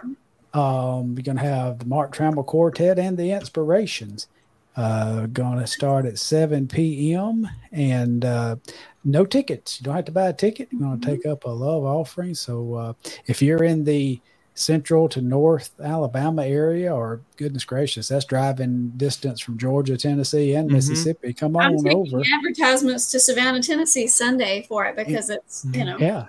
Um, 0.55 1.15
you're 1.17 1.25
going 1.25 1.39
to 1.39 1.45
have 1.45 1.81
the 1.81 1.87
Mark 1.87 2.15
Trammell 2.15 2.47
Quartet 2.47 2.99
and 2.99 3.19
the 3.19 3.33
Inspirations. 3.33 4.29
Uh, 4.77 5.27
going 5.27 5.59
to 5.59 5.67
start 5.67 6.07
at 6.07 6.19
7 6.19 6.69
p.m. 6.69 7.49
and 7.73 8.25
uh, 8.25 8.57
no 9.05 9.25
tickets. 9.27 9.81
You 9.81 9.85
don't 9.85 9.97
have 9.97 10.07
to 10.07 10.13
buy 10.13 10.29
a 10.29 10.33
ticket. 10.33 10.69
You're 10.73 10.81
going 10.83 11.01
to 11.01 11.07
take 11.07 11.27
up 11.27 11.45
a 11.45 11.51
love 11.51 11.85
offering. 11.85 12.35
So 12.35 12.75
uh, 12.75 12.93
if 13.27 13.43
you're 13.43 13.65
in 13.65 13.85
the 13.85 14.21
central 14.55 15.09
to 15.09 15.21
north 15.21 15.71
Alabama 15.83 16.45
area, 16.45 16.95
or 16.95 17.21
goodness 17.37 17.65
gracious, 17.65 18.09
that's 18.09 18.25
driving 18.25 18.93
distance 18.97 19.41
from 19.41 19.59
Georgia, 19.59 19.97
Tennessee, 19.97 20.55
and 20.55 20.69
Mhm. 20.69 20.73
Mississippi. 20.75 21.33
Come 21.33 21.57
I'm 21.57 21.77
on 21.77 21.85
taking 21.85 22.15
over. 22.15 22.23
advertisements 22.37 23.11
to 23.13 23.21
Savannah, 23.21 23.63
Tennessee 23.63 24.07
Sunday 24.07 24.65
for 24.69 24.85
it 24.87 24.97
because 24.97 25.31
it's, 25.31 25.65
you 25.73 25.85
know, 25.85 25.97
Yeah. 25.99 26.27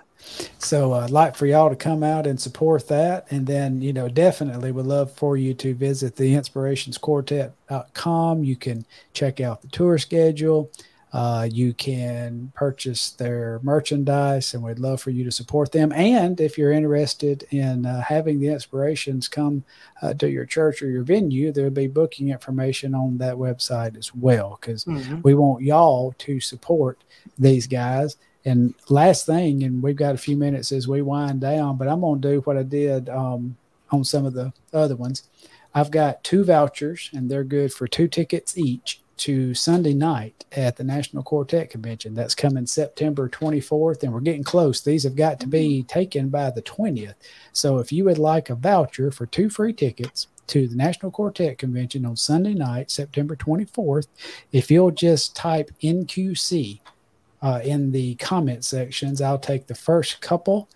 So 0.58 0.94
uh, 0.94 1.00
I'd 1.00 1.10
like 1.10 1.34
for 1.34 1.46
y'all 1.46 1.68
to 1.68 1.74
come 1.74 2.04
out 2.04 2.28
and 2.28 2.40
support 2.40 2.86
that. 2.88 3.26
And 3.30 3.44
then, 3.44 3.82
you 3.82 3.92
know, 3.92 4.08
definitely 4.08 4.70
would 4.70 4.86
love 4.86 5.10
for 5.12 5.36
you 5.36 5.52
to 5.54 5.74
visit 5.74 6.14
the 6.14 6.36
inspirationsquartet.com. 6.36 8.44
You 8.44 8.56
can 8.56 8.84
check 9.12 9.40
out 9.40 9.62
the 9.62 9.68
tour 9.68 9.98
schedule. 9.98 10.70
Uh, 11.12 11.46
you 11.50 11.74
can 11.74 12.50
purchase 12.54 13.10
their 13.10 13.60
merchandise, 13.62 14.54
and 14.54 14.62
we'd 14.62 14.78
love 14.78 15.00
for 15.00 15.10
you 15.10 15.24
to 15.24 15.30
support 15.30 15.70
them. 15.70 15.92
And 15.92 16.40
if 16.40 16.56
you're 16.56 16.72
interested 16.72 17.46
in 17.50 17.84
uh, 17.84 18.00
having 18.00 18.40
the 18.40 18.48
inspirations 18.48 19.28
come 19.28 19.62
uh, 20.00 20.14
to 20.14 20.30
your 20.30 20.46
church 20.46 20.80
or 20.80 20.88
your 20.88 21.02
venue, 21.02 21.52
there'll 21.52 21.70
be 21.70 21.86
booking 21.86 22.30
information 22.30 22.94
on 22.94 23.18
that 23.18 23.34
website 23.34 23.98
as 23.98 24.14
well. 24.14 24.58
Because 24.58 24.86
we 25.22 25.34
want 25.34 25.62
y'all 25.62 26.14
to 26.18 26.40
support 26.40 27.04
these 27.38 27.66
guys. 27.66 28.16
And 28.44 28.74
last 28.88 29.26
thing, 29.26 29.62
and 29.64 29.82
we've 29.82 29.94
got 29.94 30.14
a 30.14 30.18
few 30.18 30.36
minutes 30.36 30.72
as 30.72 30.88
we 30.88 31.02
wind 31.02 31.42
down, 31.42 31.76
but 31.76 31.88
I'm 31.88 32.00
going 32.00 32.22
to 32.22 32.28
do 32.32 32.40
what 32.40 32.56
I 32.56 32.62
did 32.62 33.10
um, 33.10 33.56
on 33.90 34.02
some 34.02 34.24
of 34.24 34.32
the 34.32 34.52
other 34.72 34.96
ones. 34.96 35.28
I've 35.74 35.90
got 35.90 36.24
two 36.24 36.44
vouchers, 36.44 37.10
and 37.12 37.30
they're 37.30 37.44
good 37.44 37.72
for 37.72 37.86
two 37.86 38.08
tickets 38.08 38.56
each 38.56 39.01
to 39.22 39.54
Sunday 39.54 39.94
night 39.94 40.44
at 40.52 40.76
the 40.76 40.82
National 40.82 41.22
Quartet 41.22 41.70
Convention. 41.70 42.14
That's 42.14 42.34
coming 42.34 42.66
September 42.66 43.28
24th, 43.28 44.02
and 44.02 44.12
we're 44.12 44.20
getting 44.20 44.42
close. 44.42 44.80
These 44.80 45.04
have 45.04 45.14
got 45.14 45.38
to 45.40 45.46
be 45.46 45.84
taken 45.84 46.28
by 46.28 46.50
the 46.50 46.62
20th. 46.62 47.14
So 47.52 47.78
if 47.78 47.92
you 47.92 48.04
would 48.06 48.18
like 48.18 48.50
a 48.50 48.56
voucher 48.56 49.12
for 49.12 49.26
two 49.26 49.48
free 49.48 49.72
tickets 49.72 50.26
to 50.48 50.66
the 50.66 50.74
National 50.74 51.12
Quartet 51.12 51.58
Convention 51.58 52.04
on 52.04 52.16
Sunday 52.16 52.54
night, 52.54 52.90
September 52.90 53.36
24th, 53.36 54.08
if 54.50 54.72
you'll 54.72 54.90
just 54.90 55.36
type 55.36 55.70
NQC 55.80 56.80
uh, 57.42 57.60
in 57.62 57.92
the 57.92 58.14
comment 58.16 58.64
sections. 58.64 59.20
I'll 59.20 59.38
take 59.38 59.66
the 59.66 59.74
first 59.74 60.20
couple 60.20 60.68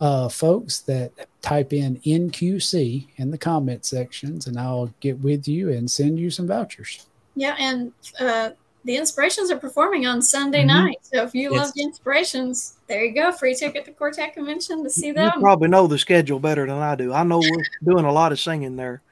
uh, 0.00 0.28
folks 0.28 0.80
that 0.80 1.12
type 1.42 1.72
in 1.72 2.00
NQC 2.00 3.08
in 3.16 3.30
the 3.30 3.38
comment 3.38 3.84
sections, 3.84 4.46
and 4.46 4.58
I'll 4.58 4.92
get 5.00 5.20
with 5.20 5.46
you 5.46 5.70
and 5.70 5.90
send 5.90 6.18
you 6.18 6.30
some 6.30 6.46
vouchers. 6.46 7.06
Yeah. 7.34 7.56
And 7.58 7.92
uh, 8.20 8.50
the 8.84 8.96
inspirations 8.96 9.50
are 9.50 9.56
performing 9.58 10.06
on 10.06 10.20
Sunday 10.20 10.62
Mhm. 10.62 10.66
night. 10.66 10.98
So 11.02 11.22
if 11.22 11.34
you 11.34 11.50
Yes. 11.52 11.58
love 11.66 11.72
the 11.74 11.82
inspirations, 11.82 12.74
there 12.86 13.04
you 13.04 13.14
go. 13.14 13.32
Free 13.32 13.54
ticket 13.54 13.84
to 13.86 13.92
Quartet 13.92 14.34
Convention 14.34 14.84
to 14.84 14.90
see 14.90 15.08
You 15.08 15.14
them. 15.14 15.40
probably 15.40 15.68
know 15.68 15.86
the 15.86 15.98
schedule 15.98 16.38
better 16.38 16.66
than 16.66 16.76
I 16.76 16.94
do. 16.94 17.12
I 17.12 17.22
know 17.24 17.40
we're 17.40 17.64
doing 17.82 18.04
a 18.04 18.12
lot 18.12 18.32
of 18.32 18.38
singing 18.40 18.76
there. 18.76 19.02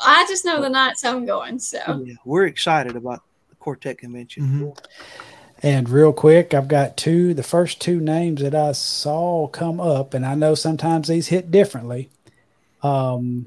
I 0.00 0.26
just 0.28 0.44
know 0.44 0.60
the 0.60 0.68
nights 0.68 1.04
I'm 1.04 1.24
going. 1.26 1.58
So 1.58 1.78
Yeah, 2.04 2.14
we're 2.24 2.46
excited 2.46 2.94
about 2.96 3.22
the 3.48 3.56
quartet 3.56 3.98
convention. 3.98 4.42
Mhm. 4.44 4.76
And 5.62 5.88
real 5.88 6.12
quick, 6.12 6.52
I've 6.52 6.68
got 6.68 6.96
two, 6.98 7.32
the 7.32 7.42
first 7.42 7.80
two 7.80 7.98
names 7.98 8.42
that 8.42 8.54
I 8.54 8.72
saw 8.72 9.48
come 9.48 9.80
up, 9.80 10.12
and 10.12 10.24
I 10.26 10.34
know 10.34 10.54
sometimes 10.54 11.08
these 11.08 11.28
hit 11.28 11.50
differently. 11.50 12.10
Um, 12.82 13.46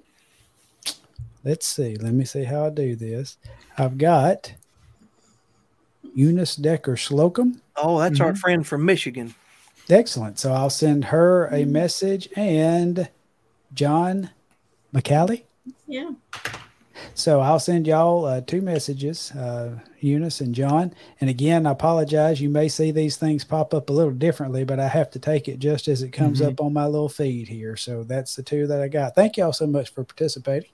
let's 1.43 1.65
see. 1.67 1.95
Let 1.95 2.13
me 2.13 2.25
see 2.25 2.43
how 2.43 2.65
I 2.67 2.69
do 2.69 2.95
this. 2.95 3.37
I've 3.77 3.97
got 3.97 4.53
Eunice 6.13 6.55
Decker 6.55 6.97
Slocum. 6.97 7.61
Oh, 7.75 7.99
that's 7.99 8.19
our 8.19 8.33
Mhm. 8.33 8.37
friend 8.37 8.67
from 8.67 8.85
Michigan. 8.85 9.33
Excellent. 9.89 10.37
So 10.39 10.51
I'll 10.53 10.69
send 10.69 11.05
her 11.05 11.47
a 11.47 11.65
message 11.65 12.29
and 12.35 13.09
John 13.73 14.29
McCallie. 14.93 15.43
yeah. 15.87 16.11
So 17.15 17.39
I'll 17.39 17.59
send 17.59 17.87
y'all 17.87 18.25
uh, 18.25 18.41
two 18.41 18.61
messages, 18.61 19.31
uh, 19.31 19.79
Eunice 19.99 20.41
and 20.41 20.53
John. 20.53 20.93
And 21.21 21.29
again, 21.29 21.65
I 21.65 21.71
apologize. 21.71 22.41
You 22.41 22.49
may 22.49 22.67
see 22.67 22.91
these 22.91 23.15
things 23.17 23.43
pop 23.45 23.73
up 23.73 23.89
a 23.89 23.93
little 23.93 24.11
differently, 24.13 24.63
but 24.65 24.79
I 24.79 24.87
have 24.89 25.09
to 25.11 25.19
take 25.19 25.47
it 25.47 25.59
just 25.59 25.87
as 25.87 26.01
it 26.01 26.09
comes 26.11 26.41
Mhm. 26.41 26.47
up 26.47 26.61
on 26.61 26.73
my 26.73 26.85
little 26.87 27.07
feed 27.09 27.47
here. 27.47 27.75
So 27.77 28.03
that's 28.03 28.35
the 28.35 28.43
two 28.43 28.67
that 28.67 28.81
I 28.81 28.87
got. 28.89 29.15
Thank 29.15 29.37
y'all 29.37 29.53
so 29.53 29.65
much 29.67 29.89
for 29.89 30.03
participating. 30.03 30.69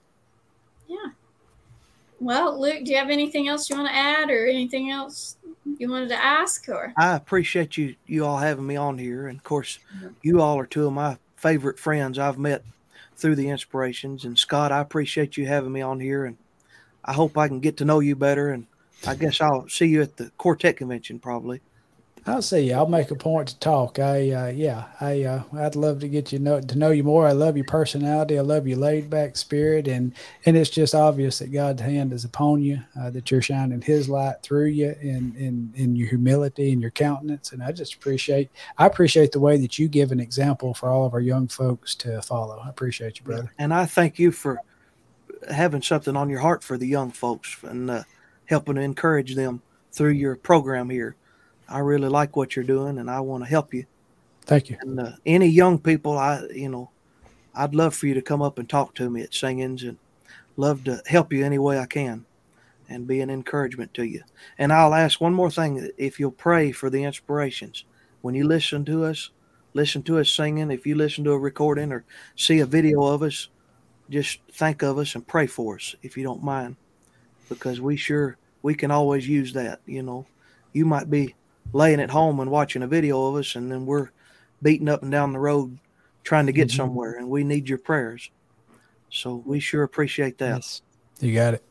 Well, 2.20 2.60
Luke, 2.60 2.84
do 2.84 2.90
you 2.90 2.96
have 2.96 3.10
anything 3.10 3.48
else 3.48 3.68
you 3.68 3.76
want 3.76 3.88
to 3.88 3.94
add 3.94 4.30
or 4.30 4.46
anything 4.46 4.90
else 4.90 5.36
you 5.78 5.90
wanted 5.90 6.08
to 6.08 6.24
ask 6.24 6.68
or 6.68 6.92
I 6.96 7.14
appreciate 7.14 7.76
you 7.76 7.96
you 8.06 8.24
all 8.24 8.38
having 8.38 8.66
me 8.66 8.76
on 8.76 8.98
here, 8.98 9.26
and 9.28 9.38
of 9.38 9.44
course, 9.44 9.78
you 10.22 10.40
all 10.40 10.58
are 10.58 10.66
two 10.66 10.86
of 10.86 10.92
my 10.92 11.18
favorite 11.36 11.78
friends 11.78 12.18
I've 12.18 12.38
met 12.38 12.62
through 13.16 13.36
the 13.36 13.48
inspirations. 13.48 14.24
And 14.24 14.38
Scott, 14.38 14.72
I 14.72 14.80
appreciate 14.80 15.36
you 15.36 15.46
having 15.46 15.72
me 15.72 15.80
on 15.80 16.00
here, 16.00 16.24
and 16.24 16.36
I 17.04 17.12
hope 17.12 17.36
I 17.36 17.48
can 17.48 17.60
get 17.60 17.76
to 17.78 17.84
know 17.84 18.00
you 18.00 18.16
better. 18.16 18.50
And 18.50 18.66
I 19.06 19.14
guess 19.14 19.40
I'll 19.40 19.68
see 19.68 19.86
you 19.86 20.02
at 20.02 20.16
the 20.16 20.30
quartet 20.38 20.76
convention 20.76 21.18
probably. 21.18 21.60
I'll 22.28 22.42
see 22.42 22.68
you. 22.68 22.74
I'll 22.74 22.88
make 22.88 23.12
a 23.12 23.14
point 23.14 23.48
to 23.48 23.58
talk. 23.60 24.00
I 24.00 24.30
uh, 24.32 24.46
yeah, 24.48 24.86
I 25.00 25.22
uh, 25.22 25.42
I'd 25.58 25.76
love 25.76 26.00
to 26.00 26.08
get 26.08 26.32
you 26.32 26.40
know 26.40 26.60
to 26.60 26.76
know 26.76 26.90
you 26.90 27.04
more. 27.04 27.24
I 27.24 27.32
love 27.32 27.56
your 27.56 27.66
personality. 27.66 28.36
I 28.36 28.42
love 28.42 28.66
your 28.66 28.78
laid 28.78 29.08
back 29.08 29.36
spirit, 29.36 29.86
and 29.86 30.12
and 30.44 30.56
it's 30.56 30.70
just 30.70 30.92
obvious 30.92 31.38
that 31.38 31.52
God's 31.52 31.82
hand 31.82 32.12
is 32.12 32.24
upon 32.24 32.62
you. 32.62 32.80
Uh, 32.98 33.10
that 33.10 33.30
you're 33.30 33.42
shining 33.42 33.80
His 33.80 34.08
light 34.08 34.42
through 34.42 34.66
you, 34.66 34.96
in 35.00 35.36
in 35.36 35.72
in 35.76 35.94
your 35.94 36.08
humility 36.08 36.72
and 36.72 36.82
your 36.82 36.90
countenance. 36.90 37.52
And 37.52 37.62
I 37.62 37.70
just 37.70 37.94
appreciate 37.94 38.50
I 38.76 38.86
appreciate 38.86 39.30
the 39.30 39.40
way 39.40 39.56
that 39.58 39.78
you 39.78 39.86
give 39.86 40.10
an 40.10 40.18
example 40.18 40.74
for 40.74 40.90
all 40.90 41.06
of 41.06 41.14
our 41.14 41.20
young 41.20 41.46
folks 41.46 41.94
to 41.96 42.20
follow. 42.22 42.58
I 42.58 42.68
appreciate 42.68 43.20
you, 43.20 43.24
brother. 43.24 43.52
And 43.56 43.72
I 43.72 43.86
thank 43.86 44.18
you 44.18 44.32
for 44.32 44.60
having 45.48 45.82
something 45.82 46.16
on 46.16 46.28
your 46.28 46.40
heart 46.40 46.64
for 46.64 46.76
the 46.76 46.88
young 46.88 47.12
folks 47.12 47.56
and 47.62 47.88
uh, 47.88 48.02
helping 48.46 48.74
to 48.74 48.80
encourage 48.80 49.36
them 49.36 49.62
through 49.92 50.10
your 50.10 50.34
program 50.34 50.90
here 50.90 51.14
I 51.68 51.80
really 51.80 52.08
like 52.08 52.36
what 52.36 52.54
you're 52.54 52.64
doing, 52.64 52.98
and 52.98 53.10
I 53.10 53.20
want 53.20 53.44
to 53.44 53.50
help 53.50 53.74
you. 53.74 53.84
Thank 54.42 54.70
you. 54.70 54.76
And 54.80 55.00
uh, 55.00 55.12
any 55.24 55.48
young 55.48 55.78
people, 55.78 56.16
I 56.16 56.46
you 56.54 56.68
know, 56.68 56.90
I'd 57.54 57.74
love 57.74 57.94
for 57.94 58.06
you 58.06 58.14
to 58.14 58.22
come 58.22 58.42
up 58.42 58.58
and 58.58 58.68
talk 58.68 58.94
to 58.94 59.10
me 59.10 59.22
at 59.22 59.34
singings, 59.34 59.82
and 59.82 59.98
love 60.56 60.84
to 60.84 61.02
help 61.06 61.32
you 61.32 61.44
any 61.44 61.58
way 61.58 61.78
I 61.78 61.86
can, 61.86 62.24
and 62.88 63.06
be 63.06 63.20
an 63.20 63.30
encouragement 63.30 63.94
to 63.94 64.04
you. 64.04 64.22
And 64.58 64.72
I'll 64.72 64.94
ask 64.94 65.20
one 65.20 65.34
more 65.34 65.50
thing: 65.50 65.90
if 65.96 66.20
you'll 66.20 66.30
pray 66.30 66.72
for 66.72 66.90
the 66.90 67.02
inspirations 67.02 67.84
when 68.22 68.34
you 68.34 68.46
listen 68.46 68.84
to 68.84 69.04
us, 69.04 69.30
listen 69.74 70.02
to 70.04 70.18
us 70.18 70.30
singing. 70.30 70.70
If 70.70 70.86
you 70.86 70.94
listen 70.94 71.24
to 71.24 71.32
a 71.32 71.38
recording 71.38 71.92
or 71.92 72.04
see 72.36 72.60
a 72.60 72.66
video 72.66 73.02
of 73.02 73.22
us, 73.22 73.48
just 74.10 74.40
think 74.52 74.82
of 74.82 74.98
us 74.98 75.14
and 75.14 75.26
pray 75.26 75.46
for 75.46 75.76
us 75.76 75.94
if 76.02 76.16
you 76.16 76.22
don't 76.22 76.42
mind, 76.42 76.76
because 77.48 77.80
we 77.80 77.96
sure 77.96 78.36
we 78.62 78.74
can 78.74 78.90
always 78.90 79.28
use 79.28 79.52
that. 79.52 79.80
You 79.86 80.02
know, 80.02 80.26
you 80.72 80.84
might 80.84 81.10
be 81.10 81.34
laying 81.72 82.00
at 82.00 82.10
home 82.10 82.40
and 82.40 82.50
watching 82.50 82.82
a 82.82 82.86
video 82.86 83.26
of 83.26 83.36
us, 83.36 83.54
and 83.54 83.70
then 83.70 83.86
we're 83.86 84.10
beating 84.62 84.88
up 84.88 85.02
and 85.02 85.12
down 85.12 85.32
the 85.32 85.38
road 85.38 85.78
trying 86.24 86.46
to 86.46 86.52
get 86.52 86.68
mm-hmm. 86.68 86.76
somewhere, 86.76 87.18
and 87.18 87.28
we 87.28 87.44
need 87.44 87.68
your 87.68 87.78
prayers. 87.78 88.30
So 89.10 89.42
we 89.46 89.60
sure 89.60 89.82
appreciate 89.82 90.38
that. 90.38 90.56
Yes. 90.56 90.82
You 91.20 91.34
got 91.34 91.54
it. 91.54 91.62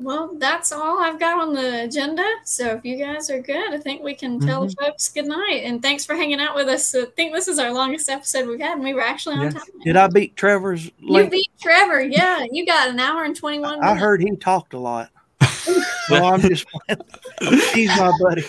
Well, 0.00 0.34
that's 0.38 0.72
all 0.72 1.00
I've 1.00 1.18
got 1.20 1.40
on 1.40 1.54
the 1.54 1.84
agenda. 1.84 2.24
So 2.44 2.66
if 2.68 2.84
you 2.84 2.96
guys 2.96 3.30
are 3.30 3.40
good, 3.40 3.72
I 3.72 3.78
think 3.78 4.02
we 4.02 4.14
can 4.14 4.40
tell 4.40 4.66
mm-hmm. 4.66 4.84
folks 4.84 5.08
good 5.08 5.26
night. 5.26 5.62
And 5.64 5.82
thanks 5.82 6.04
for 6.04 6.14
hanging 6.14 6.40
out 6.40 6.54
with 6.54 6.68
us. 6.68 6.94
I 6.94 7.04
think 7.16 7.32
this 7.32 7.48
is 7.48 7.58
our 7.58 7.72
longest 7.72 8.08
episode 8.08 8.48
we've 8.48 8.60
had, 8.60 8.74
and 8.74 8.84
we 8.84 8.94
were 8.94 9.02
actually 9.02 9.36
on 9.36 9.44
yeah. 9.44 9.50
time. 9.50 9.62
Did 9.84 9.96
I 9.96 10.06
beat 10.08 10.36
Trevor's? 10.36 10.90
Length? 11.00 11.32
You 11.32 11.40
beat 11.40 11.50
Trevor. 11.60 12.00
Yeah, 12.00 12.44
you 12.50 12.64
got 12.64 12.90
an 12.90 12.98
hour 12.98 13.24
and 13.24 13.36
twenty-one. 13.36 13.82
I 13.82 13.94
heard 13.94 14.20
he 14.20 14.34
talked 14.36 14.74
a 14.74 14.78
lot 14.78 15.10
well, 16.10 16.34
I'm 16.34 16.40
just 16.40 16.66
He's 17.74 17.88
my 17.96 18.12
buddy. 18.20 18.44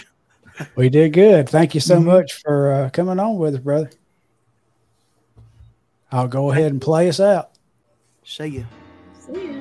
We 0.75 0.89
did 0.89 1.13
good. 1.13 1.49
Thank 1.49 1.73
you 1.73 1.81
so 1.81 1.95
mm-hmm. 1.95 2.07
much 2.07 2.41
for 2.41 2.71
uh, 2.71 2.89
coming 2.89 3.19
on 3.19 3.37
with 3.37 3.55
us, 3.55 3.61
brother. 3.61 3.91
I'll 6.11 6.27
go 6.27 6.51
ahead 6.51 6.71
and 6.71 6.81
play 6.81 7.07
us 7.07 7.19
out. 7.19 7.51
See 8.23 8.47
you. 8.47 8.65
See 9.19 9.33
you. 9.33 9.58